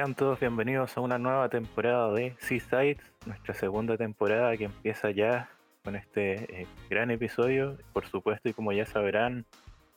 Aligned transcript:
Sean 0.00 0.14
todos 0.14 0.40
bienvenidos 0.40 0.96
a 0.96 1.02
una 1.02 1.18
nueva 1.18 1.50
temporada 1.50 2.10
de 2.14 2.34
Seasides, 2.38 3.02
nuestra 3.26 3.52
segunda 3.52 3.98
temporada 3.98 4.56
que 4.56 4.64
empieza 4.64 5.10
ya 5.10 5.50
con 5.84 5.94
este 5.94 6.62
eh, 6.62 6.66
gran 6.88 7.10
episodio. 7.10 7.76
Por 7.92 8.06
supuesto, 8.06 8.48
y 8.48 8.54
como 8.54 8.72
ya 8.72 8.86
sabrán, 8.86 9.44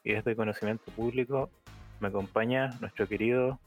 y 0.03 0.11
es 0.11 0.25
de 0.25 0.35
conocimiento 0.35 0.91
público, 0.91 1.49
me 2.01 2.09
acompaña 2.09 2.71
nuestro 2.81 3.07
querido. 3.07 3.61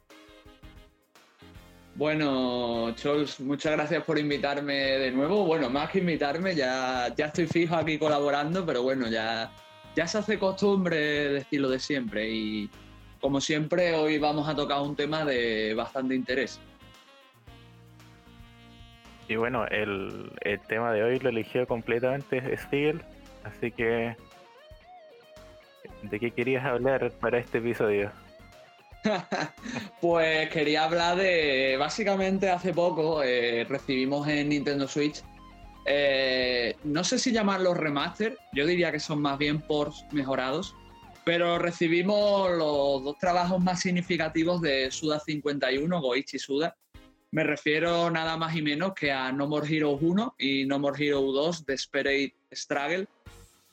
Bueno, 1.94 2.92
Chols, 2.96 3.40
muchas 3.40 3.72
gracias 3.72 4.04
por 4.04 4.18
invitarme 4.18 4.74
de 4.74 5.10
nuevo. 5.12 5.46
Bueno, 5.46 5.70
más 5.70 5.88
que 5.88 6.00
invitarme, 6.00 6.54
ya, 6.54 7.14
ya 7.16 7.28
estoy 7.28 7.46
fijo 7.46 7.76
aquí 7.76 7.98
colaborando, 7.98 8.66
pero 8.66 8.82
bueno, 8.82 9.08
ya, 9.08 9.50
ya 9.94 10.06
se 10.06 10.18
hace 10.18 10.38
costumbre 10.38 10.98
decirlo 10.98 11.70
de 11.70 11.78
siempre. 11.78 12.28
Y, 12.28 12.70
como 13.20 13.40
siempre, 13.40 13.94
hoy 13.94 14.18
vamos 14.18 14.48
a 14.48 14.54
tocar 14.54 14.80
un 14.80 14.96
tema 14.96 15.24
de 15.24 15.74
bastante 15.74 16.14
interés. 16.14 16.60
Y 19.28 19.36
bueno, 19.36 19.66
el, 19.66 20.30
tema 20.68 20.92
de 20.92 21.02
hoy 21.02 21.18
lo 21.18 21.30
eligió 21.30 21.66
completamente 21.66 22.56
Spiegel, 22.56 23.02
así 23.42 23.72
que 23.72 24.16
¿de 26.02 26.20
qué 26.20 26.30
querías 26.30 26.64
hablar 26.64 27.10
para 27.20 27.38
este 27.38 27.58
episodio? 27.58 28.12
pues 30.00 30.48
quería 30.50 30.84
hablar 30.84 31.16
de, 31.16 31.76
básicamente 31.78 32.50
hace 32.50 32.72
poco 32.72 33.22
eh, 33.22 33.64
recibimos 33.68 34.28
en 34.28 34.48
Nintendo 34.48 34.86
Switch, 34.86 35.22
eh, 35.86 36.76
no 36.82 37.04
sé 37.04 37.18
si 37.18 37.32
llamarlos 37.32 37.76
remaster, 37.76 38.36
yo 38.52 38.66
diría 38.66 38.90
que 38.90 38.98
son 39.00 39.22
más 39.22 39.38
bien 39.38 39.60
ports 39.60 40.04
mejorados, 40.12 40.74
pero 41.26 41.58
recibimos 41.58 42.52
los 42.52 43.02
dos 43.02 43.18
trabajos 43.18 43.60
más 43.60 43.80
significativos 43.80 44.60
de 44.60 44.92
Suda 44.92 45.18
51, 45.18 46.00
Goichi 46.00 46.38
Suda. 46.38 46.76
Me 47.32 47.42
refiero 47.42 48.08
nada 48.12 48.36
más 48.36 48.54
y 48.54 48.62
menos 48.62 48.94
que 48.94 49.10
a 49.10 49.32
No 49.32 49.48
More 49.48 49.66
Heroes 49.66 49.98
1 50.00 50.36
y 50.38 50.66
No 50.66 50.78
More 50.78 51.04
Heroes 51.04 51.34
2, 51.34 51.66
Desperate 51.66 52.32
Struggle. 52.52 53.08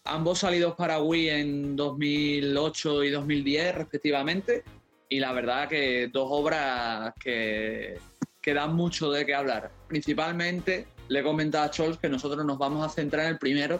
Ambos 0.06 0.40
salidos 0.40 0.74
para 0.74 1.00
Wii 1.00 1.30
en 1.30 1.76
2008 1.76 3.04
y 3.04 3.12
2010 3.12 3.76
respectivamente. 3.76 4.64
Y 5.08 5.20
la 5.20 5.32
verdad 5.32 5.70
que 5.70 6.10
dos 6.12 6.28
obras 6.32 7.14
que, 7.20 8.00
que 8.42 8.54
dan 8.56 8.74
mucho 8.76 9.12
de 9.12 9.28
qué 9.28 9.36
hablar. 9.36 9.70
Principalmente 9.88 10.88
le 11.08 11.20
he 11.20 11.24
comentado 11.24 11.66
a 11.66 11.72
Scholz 11.72 12.00
que 12.00 12.10
nosotros 12.10 12.44
nos 12.44 12.58
vamos 12.58 12.84
a 12.84 12.90
centrar 12.90 13.26
en 13.26 13.34
el 13.34 13.38
primero, 13.38 13.80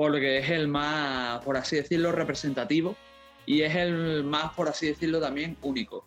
porque 0.00 0.38
es 0.38 0.48
el 0.48 0.66
más, 0.66 1.44
por 1.44 1.58
así 1.58 1.76
decirlo, 1.76 2.10
representativo 2.10 2.96
y 3.44 3.60
es 3.60 3.74
el 3.74 4.24
más, 4.24 4.54
por 4.54 4.66
así 4.66 4.86
decirlo, 4.86 5.20
también 5.20 5.58
único. 5.60 6.06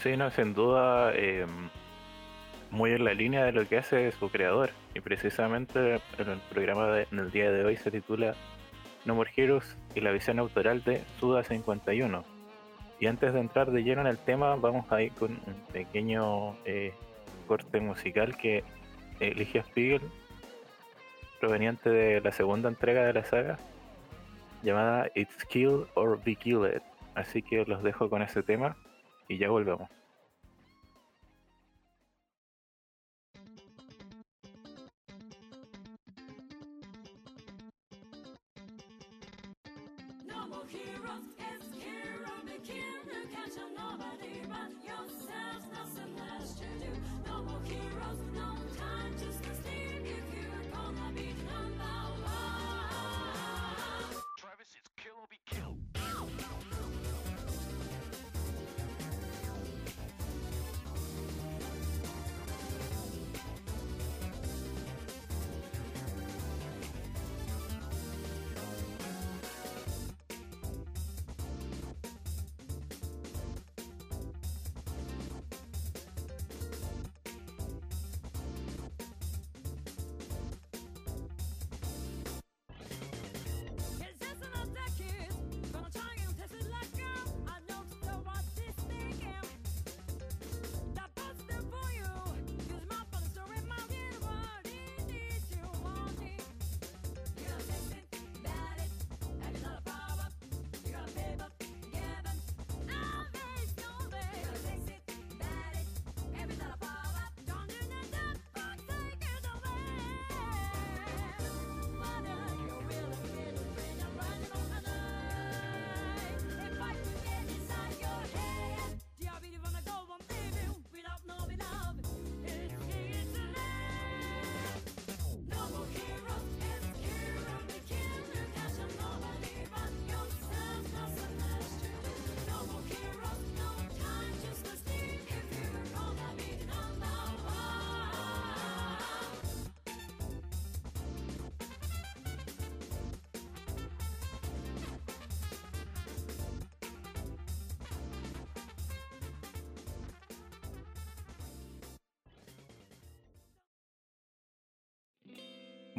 Sí, 0.00 0.16
no, 0.16 0.30
sin 0.30 0.54
duda, 0.54 1.12
eh, 1.16 1.46
muy 2.70 2.92
en 2.92 3.04
la 3.04 3.12
línea 3.12 3.44
de 3.44 3.50
lo 3.50 3.66
que 3.66 3.78
hace 3.78 4.12
su 4.12 4.30
creador. 4.30 4.70
Y 4.94 5.00
precisamente 5.00 6.00
en 6.18 6.28
el 6.28 6.38
programa 6.48 6.86
de, 6.92 7.08
en 7.10 7.18
el 7.18 7.32
día 7.32 7.50
de 7.50 7.64
hoy 7.64 7.76
se 7.76 7.90
titula 7.90 8.36
No 9.04 9.16
More 9.16 9.32
Heroes 9.34 9.76
y 9.96 10.00
la 10.00 10.12
visión 10.12 10.38
autoral 10.38 10.84
de 10.84 11.02
Suda 11.18 11.42
51. 11.42 12.24
Y 13.00 13.06
antes 13.06 13.34
de 13.34 13.40
entrar 13.40 13.72
de 13.72 13.82
lleno 13.82 14.02
en 14.02 14.06
el 14.06 14.18
tema, 14.18 14.54
vamos 14.54 14.86
a 14.92 15.02
ir 15.02 15.10
con 15.14 15.32
un 15.32 15.66
pequeño 15.72 16.56
eh, 16.64 16.94
corte 17.48 17.80
musical 17.80 18.36
que 18.36 18.62
eligió 19.18 19.60
Spiegel 19.64 20.02
proveniente 21.40 21.90
de 21.90 22.20
la 22.20 22.30
segunda 22.30 22.68
entrega 22.68 23.04
de 23.04 23.14
la 23.14 23.24
saga, 23.24 23.58
llamada 24.62 25.10
It's 25.14 25.44
Kill 25.46 25.86
or 25.94 26.22
Be 26.22 26.36
Killed. 26.36 26.82
Así 27.14 27.42
que 27.42 27.64
los 27.64 27.82
dejo 27.82 28.08
con 28.08 28.22
ese 28.22 28.42
tema 28.42 28.76
y 29.28 29.38
ya 29.38 29.48
volvemos. 29.48 29.88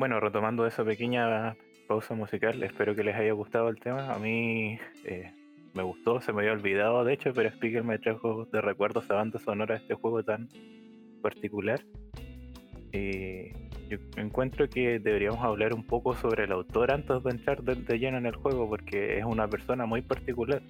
Bueno, 0.01 0.19
retomando 0.19 0.65
esa 0.65 0.83
pequeña 0.83 1.55
pausa 1.87 2.15
musical, 2.15 2.63
espero 2.63 2.95
que 2.95 3.03
les 3.03 3.15
haya 3.15 3.33
gustado 3.33 3.69
el 3.69 3.79
tema. 3.79 4.11
A 4.11 4.17
mí 4.17 4.79
eh, 5.05 5.31
me 5.75 5.83
gustó, 5.83 6.19
se 6.19 6.33
me 6.33 6.39
había 6.41 6.53
olvidado 6.53 7.05
de 7.05 7.13
hecho, 7.13 7.31
pero 7.35 7.49
Speaker 7.49 7.83
me 7.83 7.99
trajo 7.99 8.45
de 8.51 8.61
recuerdos 8.61 9.07
a 9.11 9.13
banda 9.13 9.37
sonora 9.37 9.75
de 9.75 9.81
este 9.81 9.93
juego 9.93 10.23
tan 10.23 10.49
particular. 11.21 11.85
Y 12.91 13.51
yo 13.89 13.99
encuentro 14.17 14.67
que 14.67 14.97
deberíamos 14.97 15.45
hablar 15.45 15.71
un 15.71 15.85
poco 15.85 16.15
sobre 16.15 16.45
el 16.45 16.51
autor 16.51 16.91
antes 16.91 17.23
de 17.23 17.29
entrar 17.29 17.61
de, 17.61 17.99
lleno 17.99 18.17
en 18.17 18.25
el 18.25 18.35
juego, 18.37 18.67
porque 18.67 19.19
es 19.19 19.23
una 19.23 19.47
persona 19.47 19.85
muy 19.85 20.01
particular. 20.01 20.63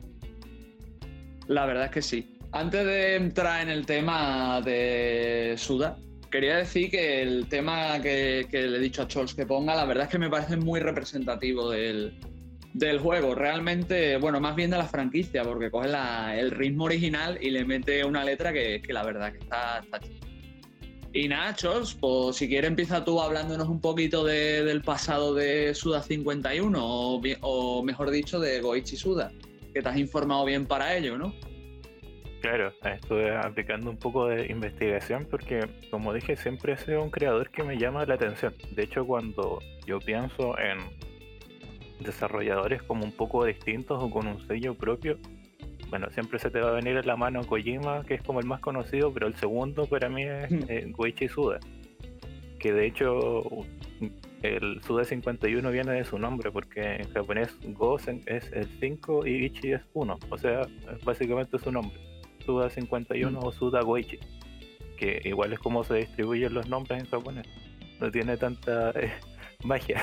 La 1.47 1.65
verdad 1.65 1.85
es 1.85 1.91
que 1.91 2.01
sí. 2.01 2.37
Antes 2.51 2.85
de 2.85 3.15
entrar 3.15 3.61
en 3.61 3.69
el 3.69 3.85
tema 3.85 4.59
de 4.59 5.53
Suda, 5.55 5.97
quería 6.31 6.57
decir 6.57 6.89
que 6.89 7.21
el 7.21 7.47
tema 7.47 8.01
que, 8.01 8.47
le 8.51 8.77
he 8.77 8.79
dicho 8.79 9.03
a 9.03 9.07
Chols 9.07 9.35
que 9.35 9.45
ponga, 9.45 9.75
la 9.75 9.85
verdad 9.85 10.05
es 10.05 10.09
que 10.09 10.17
me 10.17 10.29
parece 10.29 10.55
muy 10.57 10.79
representativo 10.79 11.69
del, 11.69 12.13
juego. 13.01 13.35
Realmente, 13.35 14.17
bueno, 14.17 14.39
más 14.39 14.55
bien 14.55 14.71
de 14.71 14.77
la 14.77 14.87
franquicia, 14.87 15.43
porque 15.43 15.69
coge 15.69 15.89
el 16.39 16.51
ritmo 16.51 16.85
original 16.85 17.37
y 17.41 17.51
le 17.51 17.65
mete 17.65 18.03
una 18.05 18.23
letra 18.23 18.53
que, 18.53 18.81
la 18.87 19.03
verdad 19.03 19.33
que 19.33 19.39
está, 19.39 19.79
está 19.79 19.99
Y 21.13 21.27
nada, 21.27 21.53
Chols, 21.53 21.95
pues 21.95 22.37
si 22.37 22.47
quieres 22.47 22.69
empieza 22.69 23.03
tú 23.03 23.21
hablándonos 23.21 23.67
un 23.67 23.81
poquito 23.81 24.23
del 24.23 24.81
pasado 24.81 25.35
de 25.35 25.75
Suda 25.75 26.01
51, 26.01 26.79
o, 26.81 27.21
o 27.41 27.83
mejor 27.83 28.09
dicho, 28.09 28.39
de 28.39 28.61
Goichi 28.61 28.95
Suda, 28.95 29.31
que 29.73 29.81
te 29.81 29.89
has 29.89 29.97
informado 29.97 30.45
bien 30.45 30.65
para 30.65 30.95
ello, 30.95 31.17
¿no? 31.17 31.33
Claro, 32.41 32.73
estuve 32.83 33.37
aplicando 33.37 33.91
un 33.91 33.97
poco 33.97 34.27
de 34.27 34.47
investigación 34.47 35.27
porque, 35.29 35.59
como 35.91 36.11
dije, 36.11 36.35
siempre 36.35 36.73
he 36.73 36.77
sido 36.77 37.03
un 37.03 37.11
creador 37.11 37.51
que 37.51 37.63
me 37.63 37.77
llama 37.77 38.03
la 38.05 38.15
atención. 38.15 38.55
De 38.71 38.83
hecho, 38.83 39.05
cuando 39.05 39.59
yo 39.85 39.99
pienso 39.99 40.57
en 40.57 40.79
desarrolladores 41.99 42.81
como 42.81 43.05
un 43.05 43.11
poco 43.11 43.45
distintos 43.45 44.03
o 44.03 44.09
con 44.09 44.25
un 44.25 44.39
sello 44.47 44.73
propio, 44.73 45.19
bueno, 45.91 46.09
siempre 46.09 46.39
se 46.39 46.49
te 46.49 46.59
va 46.59 46.69
a 46.69 46.73
venir 46.73 46.97
a 46.97 47.03
la 47.03 47.15
mano 47.15 47.45
Kojima, 47.45 48.03
que 48.05 48.15
es 48.15 48.23
como 48.23 48.39
el 48.39 48.47
más 48.47 48.59
conocido, 48.59 49.13
pero 49.13 49.27
el 49.27 49.35
segundo 49.35 49.85
para 49.85 50.09
mí 50.09 50.23
es 50.23 50.49
hmm. 50.49 50.63
eh, 50.67 50.85
Goichi 50.89 51.27
Suda. 51.27 51.59
Que 52.57 52.73
de 52.73 52.87
hecho, 52.87 53.43
el 54.41 54.81
Suda 54.81 55.03
51 55.03 55.69
viene 55.69 55.91
de 55.91 56.05
su 56.05 56.17
nombre, 56.17 56.51
porque 56.51 56.95
en 56.95 57.11
japonés 57.11 57.55
Go 57.61 57.97
es 57.97 58.51
el 58.51 58.67
5 58.79 59.27
y 59.27 59.45
Ichi 59.45 59.73
es 59.73 59.81
1. 59.93 60.19
O 60.29 60.37
sea, 60.39 60.61
básicamente 61.03 61.59
su 61.59 61.71
nombre. 61.71 62.10
Suda 62.51 62.69
51 62.69 63.31
mm. 63.31 63.45
o 63.45 63.51
Suda 63.53 63.81
Goichi, 63.81 64.19
que 64.97 65.21
igual 65.23 65.53
es 65.53 65.59
como 65.59 65.85
se 65.85 65.95
distribuyen 65.95 66.53
los 66.53 66.67
nombres 66.67 67.01
en 67.01 67.09
japonés. 67.09 67.47
No 68.01 68.11
tiene 68.11 68.35
tanta 68.35 68.91
eh, 68.91 69.13
magia. 69.63 70.01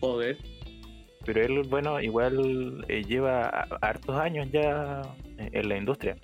Joder. 0.00 0.36
Pero 1.24 1.40
él, 1.40 1.62
bueno, 1.70 1.98
igual 1.98 2.84
eh, 2.88 3.04
lleva 3.04 3.48
hartos 3.80 4.18
años 4.18 4.48
ya 4.52 5.00
eh, 5.38 5.48
en 5.52 5.68
la 5.70 5.78
industria, 5.78 6.18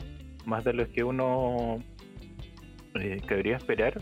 más 0.44 0.64
de 0.64 0.74
los 0.74 0.88
que 0.88 1.02
uno 1.02 1.78
eh, 2.94 3.22
esperar, 3.44 3.98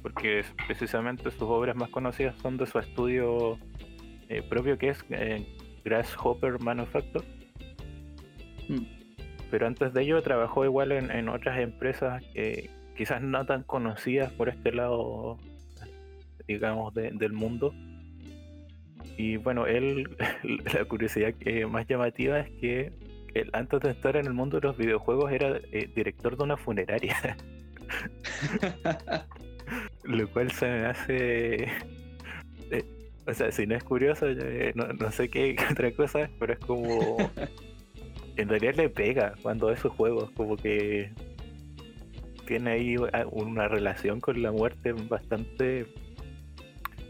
porque 0.00 0.44
precisamente 0.66 1.30
sus 1.30 1.42
obras 1.42 1.76
más 1.76 1.90
conocidas 1.90 2.34
son 2.40 2.56
de 2.56 2.66
su 2.66 2.78
estudio 2.78 3.58
propio 4.48 4.78
que 4.78 4.90
es 4.90 5.04
Grasshopper 5.84 6.58
Manufacture. 6.60 7.26
Mm 8.68 8.97
pero 9.50 9.66
antes 9.66 9.92
de 9.92 10.02
ello 10.02 10.22
trabajó 10.22 10.64
igual 10.64 10.92
en, 10.92 11.28
otras 11.28 11.58
empresas 11.58 12.22
que 12.32 12.70
quizás 12.96 13.22
no 13.22 13.44
tan 13.46 13.62
conocidas 13.62 14.32
por 14.32 14.48
este 14.48 14.72
lado, 14.72 15.38
digamos, 16.46 16.94
del 16.94 17.32
mundo. 17.32 17.74
Y 19.16 19.36
bueno, 19.36 19.66
él, 19.66 20.08
la 20.74 20.84
curiosidad 20.84 21.34
que 21.34 21.66
más 21.66 21.86
llamativa 21.86 22.40
es 22.40 22.50
que 22.60 22.92
él, 23.34 23.50
antes 23.52 23.80
de 23.80 23.90
estar 23.90 24.16
en 24.16 24.26
el 24.26 24.32
mundo 24.32 24.60
de 24.60 24.66
los 24.68 24.76
videojuegos 24.76 25.32
era 25.32 25.60
eh, 25.72 25.90
director 25.94 26.36
de 26.36 26.44
una 26.44 26.56
funeraria. 26.56 27.36
Lo 30.04 30.28
cual 30.30 30.50
se 30.50 30.66
me 30.66 30.86
hace... 30.86 31.64
Eh, 32.70 32.84
o 33.26 33.34
sea, 33.34 33.52
si 33.52 33.66
no 33.66 33.76
es 33.76 33.84
curioso, 33.84 34.26
eh, 34.26 34.72
no, 34.74 34.86
no 34.88 35.12
sé 35.12 35.28
qué 35.28 35.54
otra 35.70 35.92
cosa, 35.92 36.30
pero 36.38 36.54
es 36.54 36.58
como 36.60 37.18
en 38.38 38.48
realidad 38.48 38.76
le 38.76 38.88
pega 38.88 39.34
cuando 39.42 39.66
ve 39.66 39.76
sus 39.76 39.92
juegos, 39.92 40.30
como 40.30 40.56
que 40.56 41.10
tiene 42.46 42.70
ahí 42.70 42.96
una 43.32 43.68
relación 43.68 44.20
con 44.20 44.40
la 44.40 44.52
muerte 44.52 44.92
bastante 44.92 45.80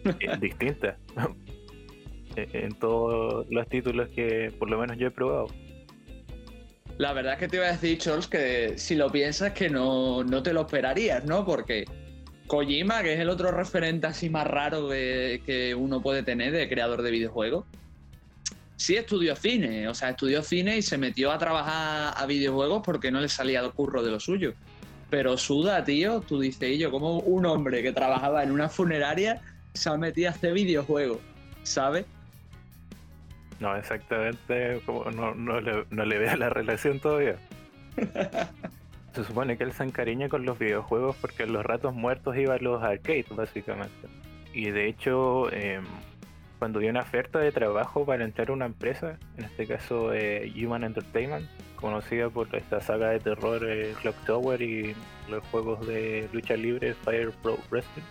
eh, 0.05 0.37
distinta 0.41 0.97
en 2.35 2.75
todos 2.75 3.47
los 3.51 3.69
títulos 3.69 4.09
que 4.09 4.53
por 4.59 4.71
lo 4.71 4.79
menos 4.79 4.97
yo 4.97 5.09
he 5.09 5.11
probado. 5.11 5.49
La 6.97 7.13
verdad 7.13 7.35
es 7.35 7.39
que 7.39 7.49
te 7.49 7.57
iba 7.57 7.67
a 7.67 7.73
decir, 7.73 7.99
Chols, 7.99 8.27
que 8.27 8.79
si 8.79 8.97
lo 8.97 9.11
piensas 9.11 9.53
que 9.53 9.69
no, 9.69 10.25
no 10.25 10.43
te 10.43 10.53
lo 10.53 10.63
esperarías, 10.63 11.25
¿no? 11.25 11.45
Porque 11.45 11.85
Kojima, 12.47 13.03
que 13.03 13.13
es 13.13 13.21
el 13.21 13.29
otro 13.29 13.51
referente 13.53 14.07
así 14.07 14.31
más 14.31 14.47
raro 14.47 14.89
que 14.89 15.77
uno 15.79 16.01
puede 16.01 16.23
tener 16.23 16.53
de 16.53 16.69
creador 16.69 17.03
de 17.03 17.11
videojuegos, 17.11 17.67
sí 18.79 18.97
estudió 18.97 19.35
cine, 19.37 19.89
o 19.89 19.95
sea, 19.95 20.11
estudió 20.11 20.43
cine 20.43 20.79
y 20.79 20.83
se 20.83 20.97
metió 20.97 21.33
a 21.33 21.39
trabajar 21.39 22.15
a 22.17 22.27
videojuegos 22.27 22.83
porque 22.85 23.11
no 23.11 23.21
le 23.21 23.29
salía 23.29 23.61
el 23.61 23.73
curro 23.73 24.03
de 24.03 24.13
lo 24.13 24.21
suyo. 24.21 24.55
Pero 25.11 25.37
suda, 25.37 25.85
tío, 25.85 26.21
tú 26.21 26.39
dices, 26.39 26.71
y 26.71 26.79
yo, 26.79 26.91
como 26.91 27.19
un 27.19 27.45
hombre 27.45 27.83
que 27.83 27.93
trabajaba 27.93 28.43
en 28.43 28.53
una 28.53 28.69
funeraria 28.69 29.43
se 29.75 29.91
ha 29.91 29.97
metido 29.97 30.29
a 30.29 30.33
hacer 30.33 30.55
videojuegos, 30.55 31.19
¿sabes? 31.65 32.07
No, 33.59 33.77
exactamente, 33.77 34.81
como 34.87 35.11
no, 35.11 35.35
no, 35.35 35.61
le, 35.61 35.85
no 35.91 36.05
le 36.05 36.19
veo 36.19 36.37
la 36.37 36.49
relación 36.49 37.01
todavía. 37.01 37.37
se 39.15 39.25
supone 39.25 39.57
que 39.57 39.65
él 39.65 39.73
se 39.73 39.83
encariña 39.83 40.29
con 40.29 40.45
los 40.47 40.59
videojuegos 40.59 41.17
porque 41.17 41.43
en 41.43 41.53
los 41.53 41.65
ratos 41.65 41.95
muertos 41.95 42.37
iba 42.37 42.55
a 42.55 42.59
los 42.59 42.81
arcades, 42.81 43.27
básicamente. 43.31 44.07
Y 44.55 44.71
de 44.71 44.89
hecho, 44.89 45.51
eh, 45.53 45.81
cuando 46.59 46.81
dio 46.81 46.91
una 46.91 47.01
oferta 47.01 47.39
de 47.39 47.53
trabajo 47.53 48.05
para 48.05 48.25
entrar 48.25 48.51
a 48.51 48.53
una 48.53 48.67
empresa, 48.67 49.19
en 49.37 49.45
este 49.45 49.67
caso 49.67 50.13
eh, 50.13 50.53
Human 50.57 50.85
Entertainment, 50.85 51.49
conocida 51.77 52.29
por 52.29 52.55
esta 52.55 52.81
saga 52.81 53.11
de 53.11 53.21
terror 53.21 53.65
eh, 53.69 53.95
Clock 54.01 54.17
Tower 54.27 54.61
y 54.61 54.95
los 55.29 55.45
juegos 55.49 55.87
de 55.87 56.29
lucha 56.33 56.57
libre 56.57 56.95
Fire 56.95 57.31
Pro 57.43 57.59
Wrestling. 57.71 58.03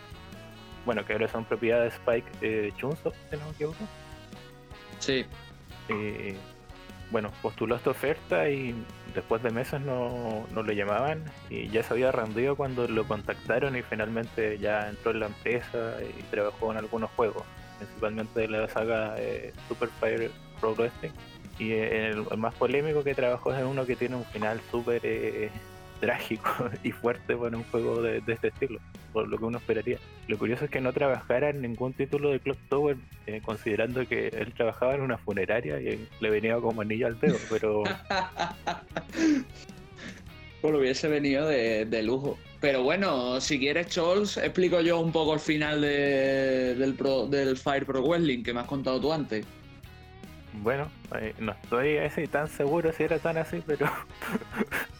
Bueno, 0.86 1.06
que 1.06 1.14
ahora 1.14 1.28
son 1.28 1.44
propiedad 1.44 1.82
de 1.82 1.88
Spike 1.90 2.28
eh, 2.42 2.72
Chunsoft, 2.78 3.18
si 3.30 3.38
no 3.38 3.46
me 3.46 3.52
equivoco. 3.52 3.88
Sí. 5.00 5.26
Eh, 5.90 6.38
bueno, 7.12 7.32
postuló 7.42 7.76
esta 7.76 7.90
oferta 7.90 8.50
y 8.50 8.74
después 9.14 9.44
de 9.44 9.50
meses 9.50 9.82
no, 9.82 10.46
no 10.54 10.64
lo 10.64 10.72
llamaban 10.74 11.24
y 11.50 11.68
ya 11.70 11.84
se 11.84 11.94
había 11.94 12.12
rendido 12.12 12.56
cuando 12.56 12.88
lo 12.88 13.06
contactaron 13.06 13.76
y 13.76 13.82
finalmente 13.82 14.58
ya 14.58 14.90
entró 14.90 15.12
en 15.12 15.22
la 15.22 15.28
empresa 15.28 15.98
y 16.02 16.24
trabajó 16.24 16.72
en 16.72 16.78
algunos 16.78 17.10
juegos 17.12 17.44
principalmente 17.78 18.42
de 18.42 18.48
la 18.48 18.68
saga 18.68 19.16
eh, 19.18 19.54
Super 19.68 19.90
Fire 20.00 20.32
Pro 20.60 20.76
Wrestling. 20.76 21.12
Y 21.60 21.72
eh, 21.72 22.10
el, 22.10 22.26
más 22.38 22.54
polémico 22.56 23.04
que 23.04 23.16
trabajó 23.16 23.54
es 23.54 23.64
uno 23.64 23.86
que 23.86 23.96
tiene 23.96 24.16
un 24.16 24.26
final 24.26 24.62
súper 24.70 25.02
eh, 25.04 25.50
trágico 26.00 26.70
y 26.84 26.92
fuerte 26.92 27.36
para 27.36 27.58
un 27.58 27.64
juego 27.64 28.02
de, 28.02 28.22
este 28.28 28.50
estilo, 28.50 28.80
por 29.14 29.28
lo 29.28 29.38
que 29.38 29.46
uno 29.46 29.58
esperaría. 29.58 29.98
Lo 30.28 30.38
curioso 30.38 30.66
es 30.66 30.72
que 30.72 30.82
no 30.82 30.94
trabajara 30.94 31.50
en 31.50 31.62
ningún 31.62 31.94
título 31.94 32.30
de 32.30 32.40
Clock 32.40 32.60
Tower, 32.70 32.98
considerando 33.44 34.08
que 34.08 34.28
él 34.28 34.54
trabajaba 34.54 34.96
en 34.96 35.02
una 35.02 35.18
funeraria 35.18 35.80
y 35.80 36.08
le 36.20 36.30
venía 36.30 36.58
como 36.58 36.82
anillo 36.82 37.08
al 37.08 37.20
dedo, 37.20 37.38
pero... 37.50 37.84
pues 40.62 40.74
lo 40.74 40.80
hubiese 40.80 41.08
venido 41.08 41.48
de 41.48 42.04
lujo. 42.04 42.38
Pero 42.60 42.82
bueno, 42.82 43.40
si 43.40 43.60
quieres, 43.60 43.88
Chols, 43.88 44.38
explico 44.38 44.82
yo 44.82 45.00
un 45.00 45.12
poco 45.12 45.36
el 45.36 45.40
final 45.40 45.82
del, 45.82 46.98
del 47.30 47.58
Fire 47.58 47.86
Pro 47.86 48.02
Wrestling 48.02 48.44
que 48.44 48.54
me 48.54 48.62
has 48.62 48.68
contado 48.68 49.00
tú 49.00 49.14
antes. 49.14 49.46
Bueno, 50.54 50.90
eh, 51.20 51.36
no 51.38 51.52
estoy 51.52 51.98
así 51.98 52.26
tan 52.26 52.48
seguro 52.48 52.92
si 52.92 53.04
era 53.04 53.20
tan 53.20 53.38
así, 53.38 53.62
pero. 53.66 53.88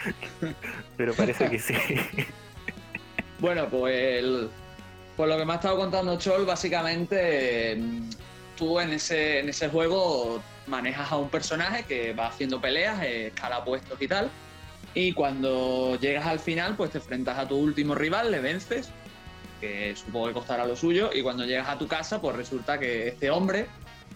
pero 0.98 1.14
parece 1.16 1.50
que 1.50 1.58
sí. 1.58 1.74
bueno, 3.40 3.68
pues. 3.70 4.24
Por 5.16 5.28
lo 5.28 5.36
que 5.36 5.46
me 5.46 5.54
ha 5.54 5.56
estado 5.56 5.78
contando 5.78 6.16
Chol, 6.20 6.46
básicamente. 6.46 7.82
Tú 8.56 8.80
en 8.80 8.94
ese, 8.94 9.40
en 9.40 9.50
ese 9.50 9.68
juego 9.70 10.44
manejas 10.68 11.12
a 11.12 11.18
un 11.18 11.30
personaje 11.30 11.86
que 11.86 12.14
va 12.14 12.28
haciendo 12.28 12.62
peleas, 12.62 13.04
escala 13.04 13.64
puestos 13.64 14.00
y 14.00 14.08
tal 14.08 14.30
y 14.98 15.14
cuando 15.14 15.96
llegas 16.00 16.26
al 16.26 16.40
final, 16.40 16.76
pues 16.76 16.90
te 16.90 16.98
enfrentas 16.98 17.38
a 17.38 17.48
tu 17.48 17.56
último 17.56 17.94
rival, 17.94 18.32
le 18.32 18.40
vences, 18.40 18.90
que 19.62 19.96
supongo 19.96 20.30
que 20.30 20.34
costará 20.34 20.66
lo 20.66 20.76
suyo, 20.76 21.12
y 21.14 21.22
cuando 21.22 21.46
llegas 21.46 21.70
a 21.70 21.78
tu 21.78 21.88
casa, 21.88 22.20
pues 22.20 22.36
resulta 22.36 22.80
que 22.80 23.10
este 23.10 23.30
hombre, 23.30 23.68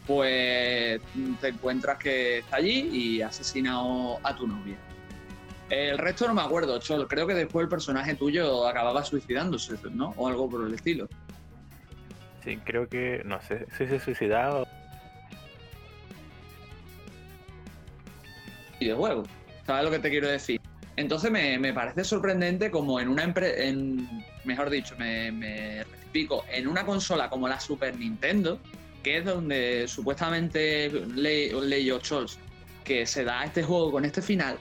pues 0.08 1.00
te 1.40 1.50
encuentras 1.50 2.00
que 2.00 2.40
está 2.40 2.56
allí 2.56 2.90
y 2.92 3.22
ha 3.22 3.28
asesinado 3.28 4.18
a 4.24 4.36
tu 4.36 4.48
novia. 4.48 4.76
El 5.70 6.00
resto 6.00 6.28
no 6.28 6.34
me 6.34 6.42
acuerdo, 6.42 6.80
Chol. 6.80 7.08
Creo 7.08 7.28
que 7.28 7.36
después 7.36 7.64
el 7.66 7.70
personaje 7.70 8.16
tuyo 8.16 8.68
acababa 8.68 9.04
suicidándose, 9.06 9.76
¿no? 9.92 10.16
O 10.18 10.28
algo 10.28 10.50
por 10.50 10.66
el 10.66 10.74
estilo. 10.74 11.08
Sí, 12.44 12.58
creo 12.58 12.90
que, 12.90 13.22
no 13.24 13.40
sé 13.44 13.68
si 13.78 13.86
se 13.86 14.00
suicidaba. 14.00 14.68
Videojuego. 18.80 19.26
¿Sabes 19.72 19.86
lo 19.86 19.92
que 19.92 20.00
te 20.00 20.10
quiero 20.10 20.28
decir? 20.28 20.60
Entonces 20.98 21.32
me, 21.32 21.72
parece 21.72 22.04
sorprendente 22.04 22.70
como 22.70 23.00
en 23.00 23.08
una 23.08 23.24
empresa, 23.24 23.56
mejor 24.44 24.70
dicho, 24.70 24.96
me, 24.98 25.32
me 25.32 25.86
en 26.52 26.68
una 26.68 26.86
consola 26.86 27.30
como 27.30 27.48
la 27.48 27.58
Super 27.58 27.98
Nintendo, 27.98 28.60
que 29.02 29.20
es 29.20 29.24
donde 29.24 29.88
supuestamente 29.88 30.92
yo 30.92 32.00
Scholz 32.02 32.38
que 32.84 33.06
se 33.06 33.24
da 33.24 33.46
este 33.46 33.64
juego 33.64 33.94
con 33.94 34.04
este 34.04 34.22
final, 34.22 34.58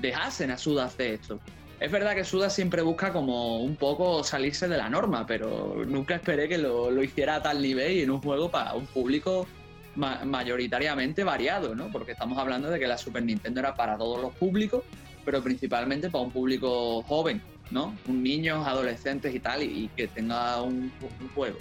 dejasen 0.00 0.52
a 0.52 0.56
Suda 0.56 0.84
hacer 0.84 1.14
esto. 1.14 1.40
Es 1.80 1.90
verdad 1.90 2.14
que 2.14 2.22
Suda 2.22 2.48
siempre 2.48 2.80
busca 2.82 3.12
como 3.12 3.58
un 3.58 3.74
poco 3.74 4.22
salirse 4.22 4.68
de 4.68 4.76
la 4.76 4.88
norma, 4.88 5.26
pero 5.26 5.84
nunca 5.84 6.14
esperé 6.14 6.48
que 6.48 6.58
lo, 6.58 6.92
lo 6.92 7.02
hiciera 7.02 7.34
a 7.34 7.42
tal 7.42 7.60
nivel 7.60 7.90
y 7.90 8.02
en 8.02 8.12
un 8.12 8.22
juego 8.22 8.52
para 8.52 8.74
un 8.74 8.86
público 8.86 9.48
mayoritariamente 9.96 11.24
variado, 11.24 11.74
¿no? 11.74 11.90
Porque 11.90 12.12
estamos 12.12 12.38
hablando 12.38 12.70
de 12.70 12.78
que 12.78 12.86
la 12.86 12.98
Super 12.98 13.22
Nintendo 13.22 13.60
era 13.60 13.74
para 13.74 13.96
todos 13.96 14.20
los 14.20 14.34
públicos, 14.34 14.82
pero 15.24 15.42
principalmente 15.42 16.10
para 16.10 16.24
un 16.24 16.30
público 16.30 17.02
joven, 17.02 17.40
¿no? 17.70 17.96
Un 18.08 18.22
niños, 18.22 18.66
adolescentes 18.66 19.34
y 19.34 19.40
tal, 19.40 19.62
y, 19.62 19.90
que 19.96 20.08
tenga 20.08 20.60
un, 20.62 20.92
juego. 21.34 21.58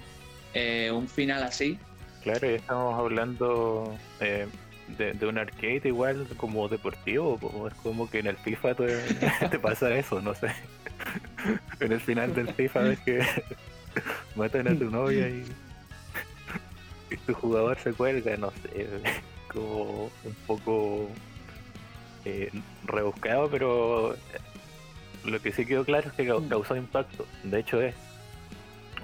Eh, 0.54 0.92
un 0.92 1.08
final 1.08 1.44
así. 1.44 1.78
Claro, 2.24 2.50
y 2.50 2.54
estamos 2.54 2.98
hablando 2.98 3.96
eh, 4.20 4.48
de, 4.98 5.28
un 5.28 5.38
arcade 5.38 5.82
igual 5.86 6.28
como 6.38 6.68
deportivo, 6.68 7.38
como 7.38 7.68
es 7.68 7.74
como 7.76 8.10
que 8.10 8.20
en 8.20 8.28
el 8.28 8.38
FIFA 8.38 8.76
te, 8.76 9.60
pasa 9.62 9.94
eso, 9.96 10.22
no 10.22 10.34
sé. 10.34 10.48
en 11.80 11.92
el 11.92 12.00
final 12.00 12.34
del 12.34 12.54
FIFA 12.54 12.80
ves 12.82 13.00
que 13.00 13.22
matan 14.36 14.68
a 14.68 14.78
tu 14.78 14.90
novia 14.90 15.30
y 15.30 15.44
tu 17.26 17.34
jugador 17.34 17.78
se 17.80 17.94
cuelga, 17.94 18.38
no 18.38 18.52
sé, 18.52 18.88
como 19.52 20.10
un 20.24 20.36
poco 20.48 21.10
eh, 22.26 22.50
rebuscado, 22.86 23.50
pero 23.50 24.16
lo 25.26 25.42
que 25.42 25.52
sí 25.52 25.66
quedó 25.66 25.86
claro 25.86 26.10
es 26.10 26.14
que 26.14 26.32
mm. 26.32 26.48
causó 26.48 26.76
impacto. 26.76 27.26
De 27.44 27.60
hecho 27.60 27.82
es 27.82 27.96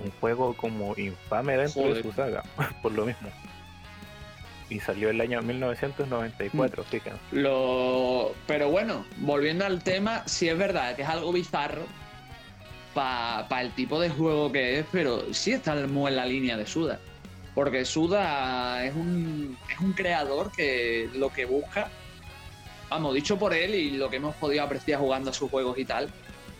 un 0.03 0.11
juego 0.19 0.53
como 0.55 0.95
infame 0.97 1.57
dentro 1.57 1.93
de 1.93 2.01
su 2.01 2.11
saga, 2.11 2.43
por 2.81 2.91
lo 2.91 3.05
mismo. 3.05 3.29
Y 4.69 4.79
salió 4.79 5.09
el 5.09 5.19
año 5.19 5.41
1994, 5.41 6.83
mm. 6.83 6.85
fíjense. 6.85 7.19
Lo... 7.31 8.33
Pero 8.45 8.69
bueno, 8.69 9.05
volviendo 9.17 9.65
al 9.65 9.83
tema, 9.83 10.23
sí 10.27 10.47
es 10.47 10.57
verdad 10.57 10.95
que 10.95 11.01
es 11.01 11.09
algo 11.09 11.31
bizarro 11.33 11.83
para 12.93 13.61
el 13.61 13.71
tipo 13.71 13.99
de 13.99 14.09
juego 14.09 14.51
que 14.51 14.79
es, 14.79 14.85
pero 14.91 15.33
sí 15.33 15.51
está 15.51 15.75
muy 15.87 16.09
en 16.09 16.15
la 16.17 16.25
línea 16.25 16.57
de 16.57 16.65
Suda. 16.65 16.99
Porque 17.59 17.83
Suda 17.83 18.85
es 18.85 18.95
un, 18.95 19.57
es 19.69 19.77
un 19.81 19.91
creador 19.91 20.49
que 20.49 21.09
lo 21.13 21.27
que 21.27 21.43
busca, 21.43 21.91
vamos, 22.89 23.13
dicho 23.13 23.37
por 23.37 23.53
él 23.53 23.75
y 23.75 23.97
lo 23.97 24.09
que 24.09 24.15
hemos 24.15 24.33
podido 24.35 24.63
apreciar 24.63 25.01
jugando 25.01 25.31
a 25.31 25.33
sus 25.33 25.51
juegos 25.51 25.77
y 25.77 25.83
tal, 25.83 26.09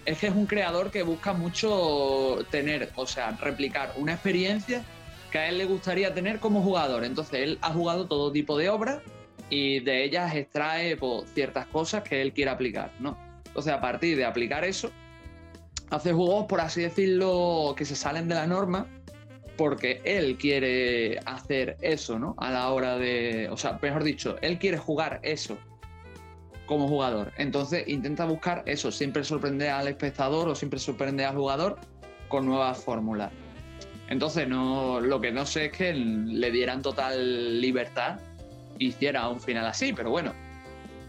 es 0.04 0.18
que 0.18 0.28
es 0.28 0.36
un 0.36 0.46
creador 0.46 0.92
que 0.92 1.04
busca 1.04 1.32
mucho 1.32 2.46
tener, 2.52 2.92
o 2.98 3.08
sea, 3.08 3.32
replicar 3.40 3.94
una 3.96 4.12
experiencia 4.12 4.84
que 5.32 5.38
a 5.38 5.48
él 5.48 5.60
le 5.60 5.64
gustaría 5.64 6.14
tener 6.14 6.42
como 6.42 6.62
jugador. 6.62 7.06
Entonces 7.06 7.44
él 7.44 7.60
ha 7.62 7.72
jugado 7.72 8.06
todo 8.06 8.34
tipo 8.34 8.58
de 8.58 8.68
obras 8.68 9.02
y 9.50 9.80
de 9.80 10.04
ellas 10.04 10.36
extrae 10.36 10.98
pues, 10.98 11.32
ciertas 11.34 11.66
cosas 11.68 12.04
que 12.04 12.22
él 12.22 12.34
quiere 12.34 12.52
aplicar, 12.52 12.92
¿no? 13.00 13.18
Entonces 13.46 13.72
a 13.72 13.80
partir 13.80 14.18
de 14.18 14.26
aplicar 14.26 14.66
eso, 14.66 14.92
hace 15.92 16.12
juegos, 16.12 16.48
por 16.48 16.60
así 16.60 16.82
decirlo, 16.82 17.74
que 17.78 17.86
se 17.86 17.96
salen 17.96 18.28
de 18.28 18.36
la 18.36 18.48
norma 18.48 18.86
porque 19.60 20.00
él 20.06 20.38
quiere 20.38 21.20
hacer 21.26 21.76
eso, 21.82 22.18
¿no? 22.18 22.34
A 22.38 22.50
la 22.50 22.70
hora 22.70 22.98
de, 22.98 23.50
o 23.52 23.58
sea, 23.58 23.78
mejor 23.82 24.06
dicho, 24.06 24.38
él 24.42 24.58
quiere 24.58 24.78
jugar 24.78 25.20
eso 25.22 25.58
como 26.66 26.88
jugador. 26.88 27.34
Entonces 27.36 27.86
intenta 27.90 28.24
buscar 28.24 28.64
eso, 28.68 28.90
siempre 28.90 29.26
sorprender 29.26 29.72
al 29.72 29.90
espectador 29.90 30.48
o 30.48 30.56
siempre 30.56 30.80
sorprender 30.80 31.26
al 31.26 31.36
jugador 31.36 31.78
con 32.30 32.46
nuevas 32.46 32.82
fórmulas. 32.82 33.34
Entonces 34.08 34.48
no, 34.48 35.02
lo 35.02 35.20
que 35.20 35.34
no 35.34 35.46
sé 35.46 35.66
es 35.66 35.72
que 35.74 35.94
le 35.94 36.52
dieran 36.52 36.82
total 36.82 37.60
libertad 37.60 38.18
hiciera 38.78 39.28
un 39.28 39.42
final 39.42 39.66
así, 39.66 39.92
pero 39.92 40.10
bueno, 40.10 40.34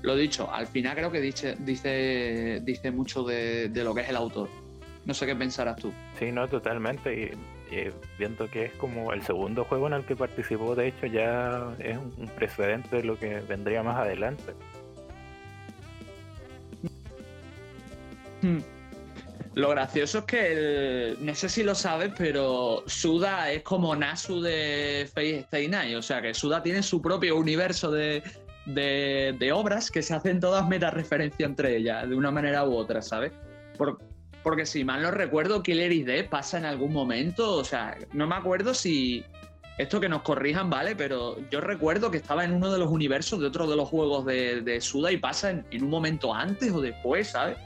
lo 0.02 0.16
dicho, 0.16 0.52
al 0.52 0.66
final 0.66 0.96
creo 0.96 1.12
que 1.12 1.20
dice, 1.20 1.54
dice, 1.60 2.60
dice 2.64 2.90
mucho 2.90 3.22
de, 3.22 3.68
de 3.68 3.84
lo 3.84 3.94
que 3.94 4.00
es 4.00 4.08
el 4.08 4.16
autor. 4.16 4.48
No 5.04 5.14
sé 5.14 5.24
qué 5.24 5.36
pensarás 5.36 5.76
tú. 5.76 5.92
Sí, 6.18 6.32
no, 6.32 6.48
totalmente. 6.48 7.14
Y 7.14 7.30
eh, 7.70 7.92
viendo 8.18 8.48
que 8.50 8.66
es 8.66 8.72
como 8.72 9.12
el 9.12 9.22
segundo 9.22 9.64
juego 9.64 9.86
en 9.86 9.94
el 9.94 10.04
que 10.04 10.16
participó, 10.16 10.74
de 10.74 10.88
hecho 10.88 11.06
ya 11.06 11.74
es 11.78 11.96
un 11.96 12.30
precedente 12.36 12.96
de 12.96 13.04
lo 13.04 13.18
que 13.18 13.40
vendría 13.40 13.82
más 13.82 13.96
adelante. 13.98 14.52
Hmm. 18.42 18.60
Lo 19.54 19.70
gracioso 19.70 20.18
es 20.18 20.24
que, 20.24 21.16
no 21.20 21.34
sé 21.34 21.48
si 21.48 21.64
lo 21.64 21.74
sabes, 21.74 22.12
pero 22.16 22.84
Suda 22.86 23.50
es 23.50 23.62
como 23.62 23.96
Nasu 23.96 24.40
de 24.40 25.10
Face 25.12 25.40
Stay 25.40 25.68
Night. 25.68 25.96
O 25.96 26.02
sea 26.02 26.22
que 26.22 26.32
Suda 26.34 26.62
tiene 26.62 26.82
su 26.82 27.02
propio 27.02 27.36
universo 27.36 27.90
de, 27.90 28.22
de, 28.66 29.52
obras 29.52 29.90
que 29.90 30.02
se 30.02 30.14
hacen 30.14 30.38
todas 30.38 30.68
meta 30.68 30.90
referencia 30.90 31.46
entre 31.46 31.76
ellas, 31.76 32.08
de 32.08 32.14
una 32.14 32.30
manera 32.30 32.64
u 32.64 32.76
otra, 32.76 33.02
¿sabes? 33.02 33.32
Porque 34.42 34.66
si 34.66 34.84
mal 34.84 35.02
no 35.02 35.10
recuerdo, 35.10 35.62
Killer 35.62 36.04
Dead 36.04 36.28
pasa 36.28 36.58
en 36.58 36.64
algún 36.64 36.92
momento. 36.92 37.56
O 37.56 37.64
sea, 37.64 37.96
no 38.12 38.26
me 38.26 38.36
acuerdo 38.36 38.74
si. 38.74 39.24
Esto 39.78 39.98
que 39.98 40.10
nos 40.10 40.22
corrijan, 40.22 40.68
¿vale? 40.68 40.94
Pero 40.94 41.38
yo 41.50 41.62
recuerdo 41.62 42.10
que 42.10 42.18
estaba 42.18 42.44
en 42.44 42.52
uno 42.52 42.70
de 42.70 42.78
los 42.78 42.90
universos 42.90 43.40
de 43.40 43.46
otro 43.46 43.66
de 43.66 43.76
los 43.76 43.88
juegos 43.88 44.26
de, 44.26 44.78
Suda 44.82 45.10
y 45.10 45.16
pasa 45.16 45.50
en, 45.50 45.82
un 45.82 45.88
momento 45.88 46.34
antes 46.34 46.70
o 46.70 46.82
después, 46.82 47.28
¿sabes? 47.28 47.56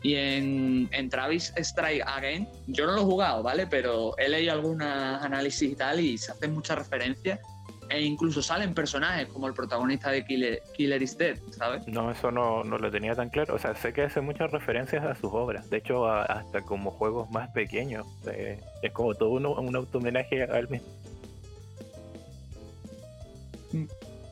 Y 0.00 0.14
en, 0.14 0.88
en, 0.92 1.08
Travis 1.08 1.52
Strike 1.56 2.04
Again, 2.06 2.48
yo 2.68 2.86
no 2.86 2.92
lo 2.92 3.00
he 3.00 3.04
jugado, 3.04 3.42
¿vale? 3.42 3.66
Pero 3.66 4.16
he 4.18 4.28
leído 4.28 4.52
algunos 4.52 4.86
análisis 4.86 5.72
y 5.72 5.74
tal 5.74 5.98
y 5.98 6.16
se 6.16 6.30
hacen 6.30 6.54
muchas 6.54 6.78
referencias 6.78 7.40
e 7.90 8.02
incluso 8.02 8.42
salen 8.42 8.74
personajes 8.74 9.28
como 9.28 9.46
el 9.46 9.54
protagonista 9.54 10.10
de 10.10 10.24
Killer, 10.24 10.62
Killer 10.74 11.02
is 11.02 11.16
Dead, 11.16 11.38
¿sabes? 11.50 11.86
No, 11.86 12.10
eso 12.10 12.30
no, 12.30 12.64
no, 12.64 12.78
lo 12.78 12.90
tenía 12.90 13.14
tan 13.14 13.30
claro. 13.30 13.54
O 13.54 13.58
sea, 13.58 13.74
sé 13.74 13.92
que 13.92 14.02
hace 14.02 14.20
muchas 14.20 14.50
referencias 14.50 15.04
a 15.04 15.14
sus 15.14 15.32
obras. 15.32 15.68
De 15.70 15.78
hecho, 15.78 16.06
hasta 16.10 16.62
como 16.62 16.90
juegos 16.90 17.30
más 17.30 17.50
pequeños. 17.50 18.06
es 18.82 18.92
como 18.92 19.14
todo 19.14 19.30
un, 19.30 19.46
un 19.46 19.76
auto-homenaje 19.76 20.42
a 20.42 20.58
él 20.58 20.68
mismo. 20.68 20.88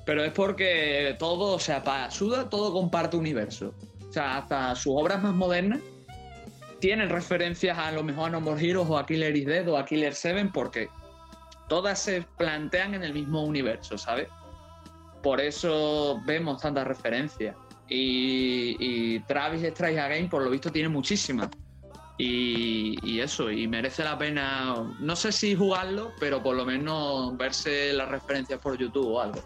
Pero 0.05 0.25
es 0.25 0.33
porque 0.33 1.17
todo, 1.19 1.55
o 1.55 1.59
sea, 1.59 1.83
para 1.83 2.11
Suda 2.11 2.49
todo 2.49 2.73
comparte 2.73 3.17
universo. 3.17 3.75
O 4.09 4.13
sea, 4.13 4.39
hasta 4.39 4.75
sus 4.77 4.95
obras 4.97 5.23
más 5.23 5.35
modernas 5.35 5.81
tienen 6.79 7.09
referencias 7.09 7.77
a 7.79 7.91
lo 7.91 8.03
mejor 8.03 8.29
a 8.29 8.31
No 8.31 8.41
More 8.41 8.65
Heroes 8.65 8.89
o 8.89 8.99
a 8.99 9.07
Killer 9.07 9.37
is 9.37 9.47
Dead 9.47 9.69
o 9.69 9.77
a 9.77 9.85
Killer 9.85 10.15
7 10.15 10.51
porque 10.53 10.89
todas 11.69 11.99
se 11.99 12.23
plantean 12.37 12.95
en 12.95 13.03
el 13.03 13.13
mismo 13.13 13.43
universo, 13.43 13.99
¿sabes? 13.99 14.29
Por 15.23 15.41
eso 15.41 16.21
vemos 16.25 16.63
tantas 16.63 16.87
referencias. 16.87 17.57
Y, 17.89 19.21
Travis 19.21 19.63
Strikes 19.63 20.01
Again, 20.01 20.29
por 20.29 20.43
lo 20.43 20.51
visto, 20.51 20.71
tiene 20.71 20.89
muchísimas. 20.89 21.49
Y, 22.19 23.21
eso, 23.21 23.51
y 23.51 23.69
merece 23.69 24.03
la 24.03 24.17
pena, 24.17 24.75
no 25.01 25.17
sé 25.17 25.33
si 25.33 25.55
jugarlo, 25.55 26.13
pero 26.19 26.43
por 26.43 26.57
lo 26.57 26.65
menos 26.65 27.37
verse 27.37 27.93
las 27.93 28.09
referencias 28.09 28.59
por 28.61 28.77
YouTube 28.79 29.09
o 29.09 29.21
algo. 29.21 29.41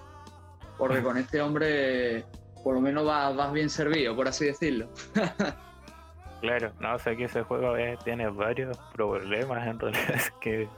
Porque 0.79 1.03
con 1.03 1.19
este 1.19 1.43
hombre, 1.43 2.25
por 2.62 2.75
lo 2.75 2.81
menos 2.81 3.05
vas, 3.05 3.53
bien 3.53 3.69
servido, 3.69 4.15
por 4.15 4.29
así 4.29 4.47
decirlo. 4.47 4.89
claro, 6.41 6.73
no, 6.81 6.99
sé 6.99 7.17
que 7.17 7.25
ese 7.25 7.43
juego 7.43 7.75
tiene 8.05 8.29
varios 8.29 8.79
problemas 8.95 9.67
en 9.67 9.79
realidad, 9.79 10.21
que 10.41 10.69